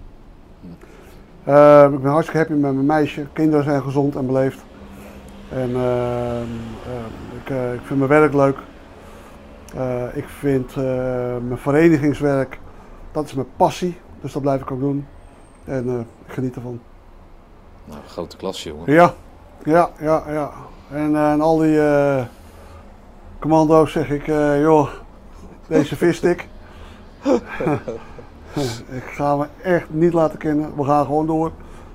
Eh, 1.44 1.88
ik 1.92 2.02
ben 2.02 2.10
hartstikke 2.10 2.38
happy 2.38 2.52
met 2.52 2.74
mijn 2.74 2.86
meisje. 2.86 3.26
Kinderen 3.32 3.64
zijn 3.64 3.82
gezond 3.82 4.16
en 4.16 4.26
beleefd. 4.26 4.64
En 5.48 5.74
eh, 5.74 6.40
eh, 6.40 6.46
ik, 7.42 7.50
eh, 7.50 7.72
ik 7.74 7.80
vind 7.84 7.98
mijn 7.98 8.10
werk 8.20 8.32
leuk. 8.34 8.56
Eh, 9.74 10.16
ik 10.16 10.28
vind 10.28 10.70
eh, 10.70 10.84
mijn 11.46 11.58
verenigingswerk, 11.58 12.58
dat 13.12 13.24
is 13.24 13.34
mijn 13.34 13.46
passie. 13.56 13.98
Dus 14.20 14.32
dat 14.32 14.42
blijf 14.42 14.60
ik 14.60 14.70
ook 14.70 14.80
doen. 14.80 15.06
En 15.64 15.88
eh, 15.88 15.98
ik 16.26 16.32
geniet 16.32 16.54
ervan. 16.56 16.80
Nou, 17.84 18.00
grote 18.06 18.36
klas, 18.36 18.62
jongen. 18.62 18.92
Ja, 18.92 19.14
ja, 19.64 19.90
ja, 20.00 20.22
ja. 20.28 20.50
En, 20.90 21.16
eh, 21.16 21.32
en 21.32 21.40
al 21.40 21.58
die 21.58 21.80
eh, 21.80 22.24
commando's 23.38 23.92
zeg 23.92 24.10
ik, 24.10 24.28
eh, 24.28 24.60
joh, 24.60 24.88
deze 25.66 25.96
visstick. 25.96 26.48
ik 29.00 29.04
ga 29.04 29.36
me 29.36 29.46
echt 29.62 29.86
niet 29.90 30.12
laten 30.12 30.38
kennen. 30.38 30.76
We 30.76 30.84
gaan 30.84 31.04
gewoon 31.04 31.26
door. 31.26 31.52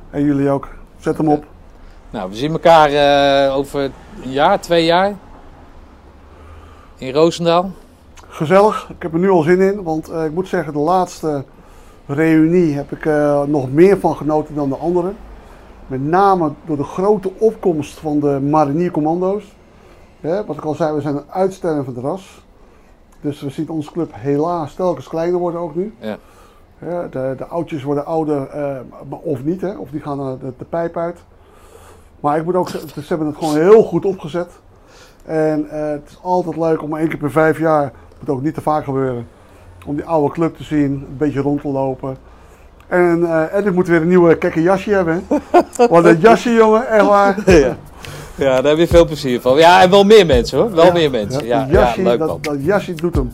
En 0.09 0.23
jullie 0.23 0.49
ook. 0.49 0.67
Zet 0.97 1.17
hem 1.17 1.27
op. 1.27 1.45
Nou, 2.09 2.29
we 2.29 2.35
zien 2.35 2.51
elkaar 2.51 2.89
eh, 2.89 3.55
over 3.55 3.91
een 4.23 4.31
jaar, 4.31 4.59
twee 4.61 4.85
jaar. 4.85 5.15
In 6.97 7.13
Roosendaal. 7.13 7.71
Gezellig. 8.27 8.89
Ik 8.89 9.01
heb 9.01 9.13
er 9.13 9.19
nu 9.19 9.29
al 9.29 9.41
zin 9.41 9.61
in. 9.61 9.83
Want 9.83 10.09
eh, 10.09 10.25
ik 10.25 10.31
moet 10.31 10.47
zeggen, 10.47 10.73
de 10.73 10.79
laatste 10.79 11.43
reunie 12.05 12.75
heb 12.75 12.91
ik 12.91 13.05
eh, 13.05 13.43
nog 13.43 13.71
meer 13.71 13.99
van 13.99 14.15
genoten 14.15 14.55
dan 14.55 14.69
de 14.69 14.75
andere. 14.75 15.11
Met 15.87 16.01
name 16.01 16.51
door 16.65 16.77
de 16.77 16.83
grote 16.83 17.31
opkomst 17.37 17.99
van 17.99 18.19
de 18.19 18.39
mariniercommando's. 18.49 19.43
Hè, 20.21 20.45
wat 20.45 20.55
ik 20.55 20.65
al 20.65 20.75
zei, 20.75 20.95
we 20.95 21.01
zijn 21.01 21.15
een 21.15 21.29
uitstervend 21.29 21.97
ras. 21.97 22.41
Dus 23.21 23.41
we 23.41 23.49
zien 23.49 23.69
onze 23.69 23.91
club 23.91 24.11
helaas 24.13 24.73
telkens 24.73 25.07
kleiner 25.07 25.39
worden 25.39 25.61
ook 25.61 25.75
nu. 25.75 25.93
Ja. 25.99 26.17
Ja, 26.85 27.07
de, 27.07 27.33
de 27.37 27.45
oudjes 27.45 27.83
worden 27.83 28.05
ouder, 28.05 28.49
eh, 28.49 28.79
of 29.09 29.43
niet, 29.43 29.61
hè? 29.61 29.77
of 29.77 29.89
die 29.89 30.01
gaan 30.01 30.17
de, 30.17 30.53
de 30.57 30.65
pijp 30.65 30.97
uit. 30.97 31.17
Maar 32.19 32.37
ik 32.37 32.45
moet 32.45 32.55
ook 32.55 32.69
ze 32.69 33.03
hebben 33.07 33.27
het 33.27 33.37
gewoon 33.37 33.55
heel 33.55 33.83
goed 33.83 34.05
opgezet. 34.05 34.59
En 35.25 35.69
eh, 35.69 35.89
het 35.89 36.09
is 36.09 36.19
altijd 36.21 36.57
leuk 36.57 36.81
om 36.81 36.97
één 36.97 37.07
keer 37.07 37.17
per 37.17 37.31
vijf 37.31 37.59
jaar, 37.59 37.83
het 37.83 38.19
moet 38.19 38.29
ook 38.29 38.41
niet 38.41 38.53
te 38.53 38.61
vaak 38.61 38.83
gebeuren, 38.83 39.27
om 39.85 39.95
die 39.95 40.05
oude 40.05 40.33
club 40.33 40.55
te 40.55 40.63
zien, 40.63 40.91
een 40.91 41.17
beetje 41.17 41.41
rond 41.41 41.61
te 41.61 41.67
lopen. 41.67 42.17
En, 42.90 43.49
en 43.52 43.66
ik 43.66 43.74
moet 43.74 43.88
weer 43.88 44.02
een 44.02 44.07
nieuwe 44.07 44.38
kekke 44.38 44.61
jasje 44.61 44.91
hebben. 44.91 45.28
Want 45.90 46.03
dat 46.03 46.22
jasje, 46.22 46.53
jongen, 46.53 46.88
echt 46.88 47.06
waar. 47.06 47.38
ja. 47.52 47.78
ja, 48.36 48.61
daar 48.61 48.72
heb 48.72 48.78
je 48.78 48.88
veel 48.88 49.06
plezier 49.06 49.41
van. 49.41 49.57
Ja, 49.57 49.82
en 49.82 49.90
wel 49.90 50.03
meer 50.03 50.26
mensen 50.26 50.57
hoor. 50.57 50.72
Wel 50.72 50.86
Ja, 50.86 50.94
meer 50.94 51.11
mensen. 51.11 51.45
Ja, 51.45 51.60
dat 51.60 51.70
ja, 51.70 51.80
jasje, 51.80 52.02
leuk 52.02 52.20
dat, 52.20 52.44
dat 52.44 52.56
jasje 52.60 52.94
doet 52.94 53.16
hem. 53.16 53.32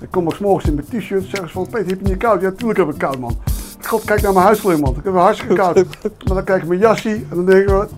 Ik 0.00 0.08
kom 0.10 0.26
ook 0.26 0.40
morgens 0.40 0.66
in 0.66 0.74
mijn 0.74 0.86
t-shirt 0.86 1.22
zeggen 1.22 1.48
ze 1.48 1.54
van 1.54 1.66
Peter, 1.70 1.86
heb 1.88 1.98
je 2.00 2.08
niet 2.08 2.16
koud? 2.16 2.40
Ja, 2.40 2.50
tuurlijk 2.50 2.78
heb 2.78 2.88
ik 2.88 2.98
koud 2.98 3.18
man. 3.18 3.38
God, 3.82 4.04
kijk 4.04 4.22
naar 4.22 4.32
mijn 4.32 4.44
huisvloer 4.44 4.78
man. 4.78 4.94
Ik 4.96 5.04
heb 5.04 5.14
hartstikke 5.14 5.54
koud. 5.54 5.74
maar 6.26 6.34
dan 6.34 6.44
kijk 6.44 6.62
ik 6.62 6.68
mijn 6.68 6.80
jasje 6.80 7.10
en 7.10 7.26
dan 7.30 7.44
denk 7.44 7.62
ik, 7.62 7.68
wat, 7.68 7.90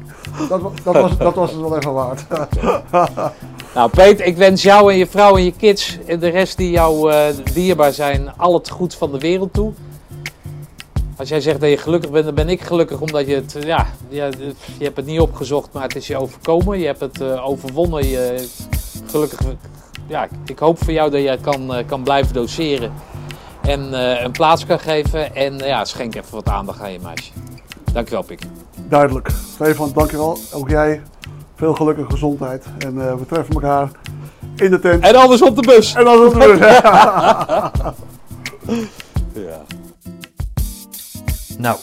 dat, 0.48 0.60
dat, 0.84 0.94
was, 0.94 1.18
dat 1.18 1.34
was 1.34 1.50
het 1.50 1.60
wel 1.60 1.76
even 1.76 1.92
waard. 1.92 2.26
Nou, 3.74 3.90
Peter, 3.90 4.26
ik 4.26 4.36
wens 4.36 4.62
jou 4.62 4.92
en 4.92 4.98
je 4.98 5.06
vrouw 5.06 5.36
en 5.36 5.44
je 5.44 5.52
kids 5.52 5.98
en 6.06 6.18
de 6.18 6.28
rest 6.28 6.56
die 6.56 6.70
jou 6.70 7.12
eh, 7.12 7.26
dierbaar 7.52 7.92
zijn, 7.92 8.32
al 8.36 8.54
het 8.54 8.68
goed 8.68 8.94
van 8.94 9.12
de 9.12 9.18
wereld 9.18 9.52
toe. 9.52 9.72
Als 11.20 11.28
jij 11.28 11.40
zegt 11.40 11.60
dat 11.60 11.70
je 11.70 11.76
gelukkig 11.76 12.10
bent, 12.10 12.24
dan 12.24 12.34
ben 12.34 12.48
ik 12.48 12.60
gelukkig 12.60 13.00
omdat 13.00 13.26
je 13.26 13.34
het, 13.34 13.56
ja, 13.64 13.86
je 14.08 14.54
hebt 14.78 14.96
het 14.96 15.06
niet 15.06 15.20
opgezocht, 15.20 15.72
maar 15.72 15.82
het 15.82 15.96
is 15.96 16.06
je 16.06 16.16
overkomen. 16.16 16.78
Je 16.78 16.86
hebt 16.86 17.00
het 17.00 17.20
eh, 17.20 17.48
overwonnen. 17.48 18.08
Je, 18.08 18.48
gelukkig, 19.06 19.38
ja, 20.06 20.28
ik 20.44 20.58
hoop 20.58 20.84
voor 20.84 20.92
jou 20.92 21.10
dat 21.10 21.22
jij 21.22 21.38
kan, 21.38 21.74
eh, 21.74 21.86
kan 21.86 22.02
blijven 22.02 22.34
doseren 22.34 22.92
en 23.62 23.94
eh, 23.94 24.22
een 24.24 24.30
plaats 24.30 24.66
kan 24.66 24.78
geven. 24.78 25.34
En 25.34 25.58
ja, 25.58 25.84
schenk 25.84 26.14
even 26.14 26.34
wat 26.34 26.48
aandacht 26.48 26.80
aan 26.80 26.92
je 26.92 26.98
meisje. 27.02 27.32
Dankjewel, 27.92 28.22
Pik. 28.22 28.40
Duidelijk. 28.88 29.30
Stefan, 29.54 29.92
dankjewel. 29.94 30.38
Ook 30.52 30.68
jij. 30.68 31.02
Veel 31.54 31.74
geluk 31.74 31.96
en 31.96 32.10
gezondheid. 32.10 32.64
En 32.78 33.18
we 33.18 33.26
treffen 33.26 33.54
elkaar 33.54 33.90
in 34.56 34.70
de 34.70 34.78
tent. 34.78 35.02
En 35.02 35.14
anders 35.14 35.42
op 35.42 35.56
de 35.56 35.62
bus. 35.62 35.94
En 35.94 36.04
dan 36.04 36.26
op 36.26 36.32
de 36.32 36.38
bus. 36.38 36.58
Ja. 39.32 39.79
Nou, 41.60 41.78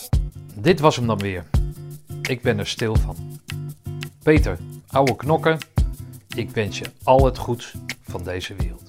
dit 0.55 0.79
was 0.79 0.95
hem 0.95 1.07
dan 1.07 1.17
weer. 1.17 1.45
Ik 2.21 2.41
ben 2.41 2.59
er 2.59 2.67
stil 2.67 2.95
van. 2.95 3.15
Peter, 4.23 4.57
oude 4.87 5.15
knokken, 5.15 5.57
ik 6.35 6.49
wens 6.49 6.77
je 6.77 6.85
al 7.03 7.25
het 7.25 7.37
goeds 7.37 7.73
van 8.01 8.23
deze 8.23 8.55
wereld. 8.55 8.86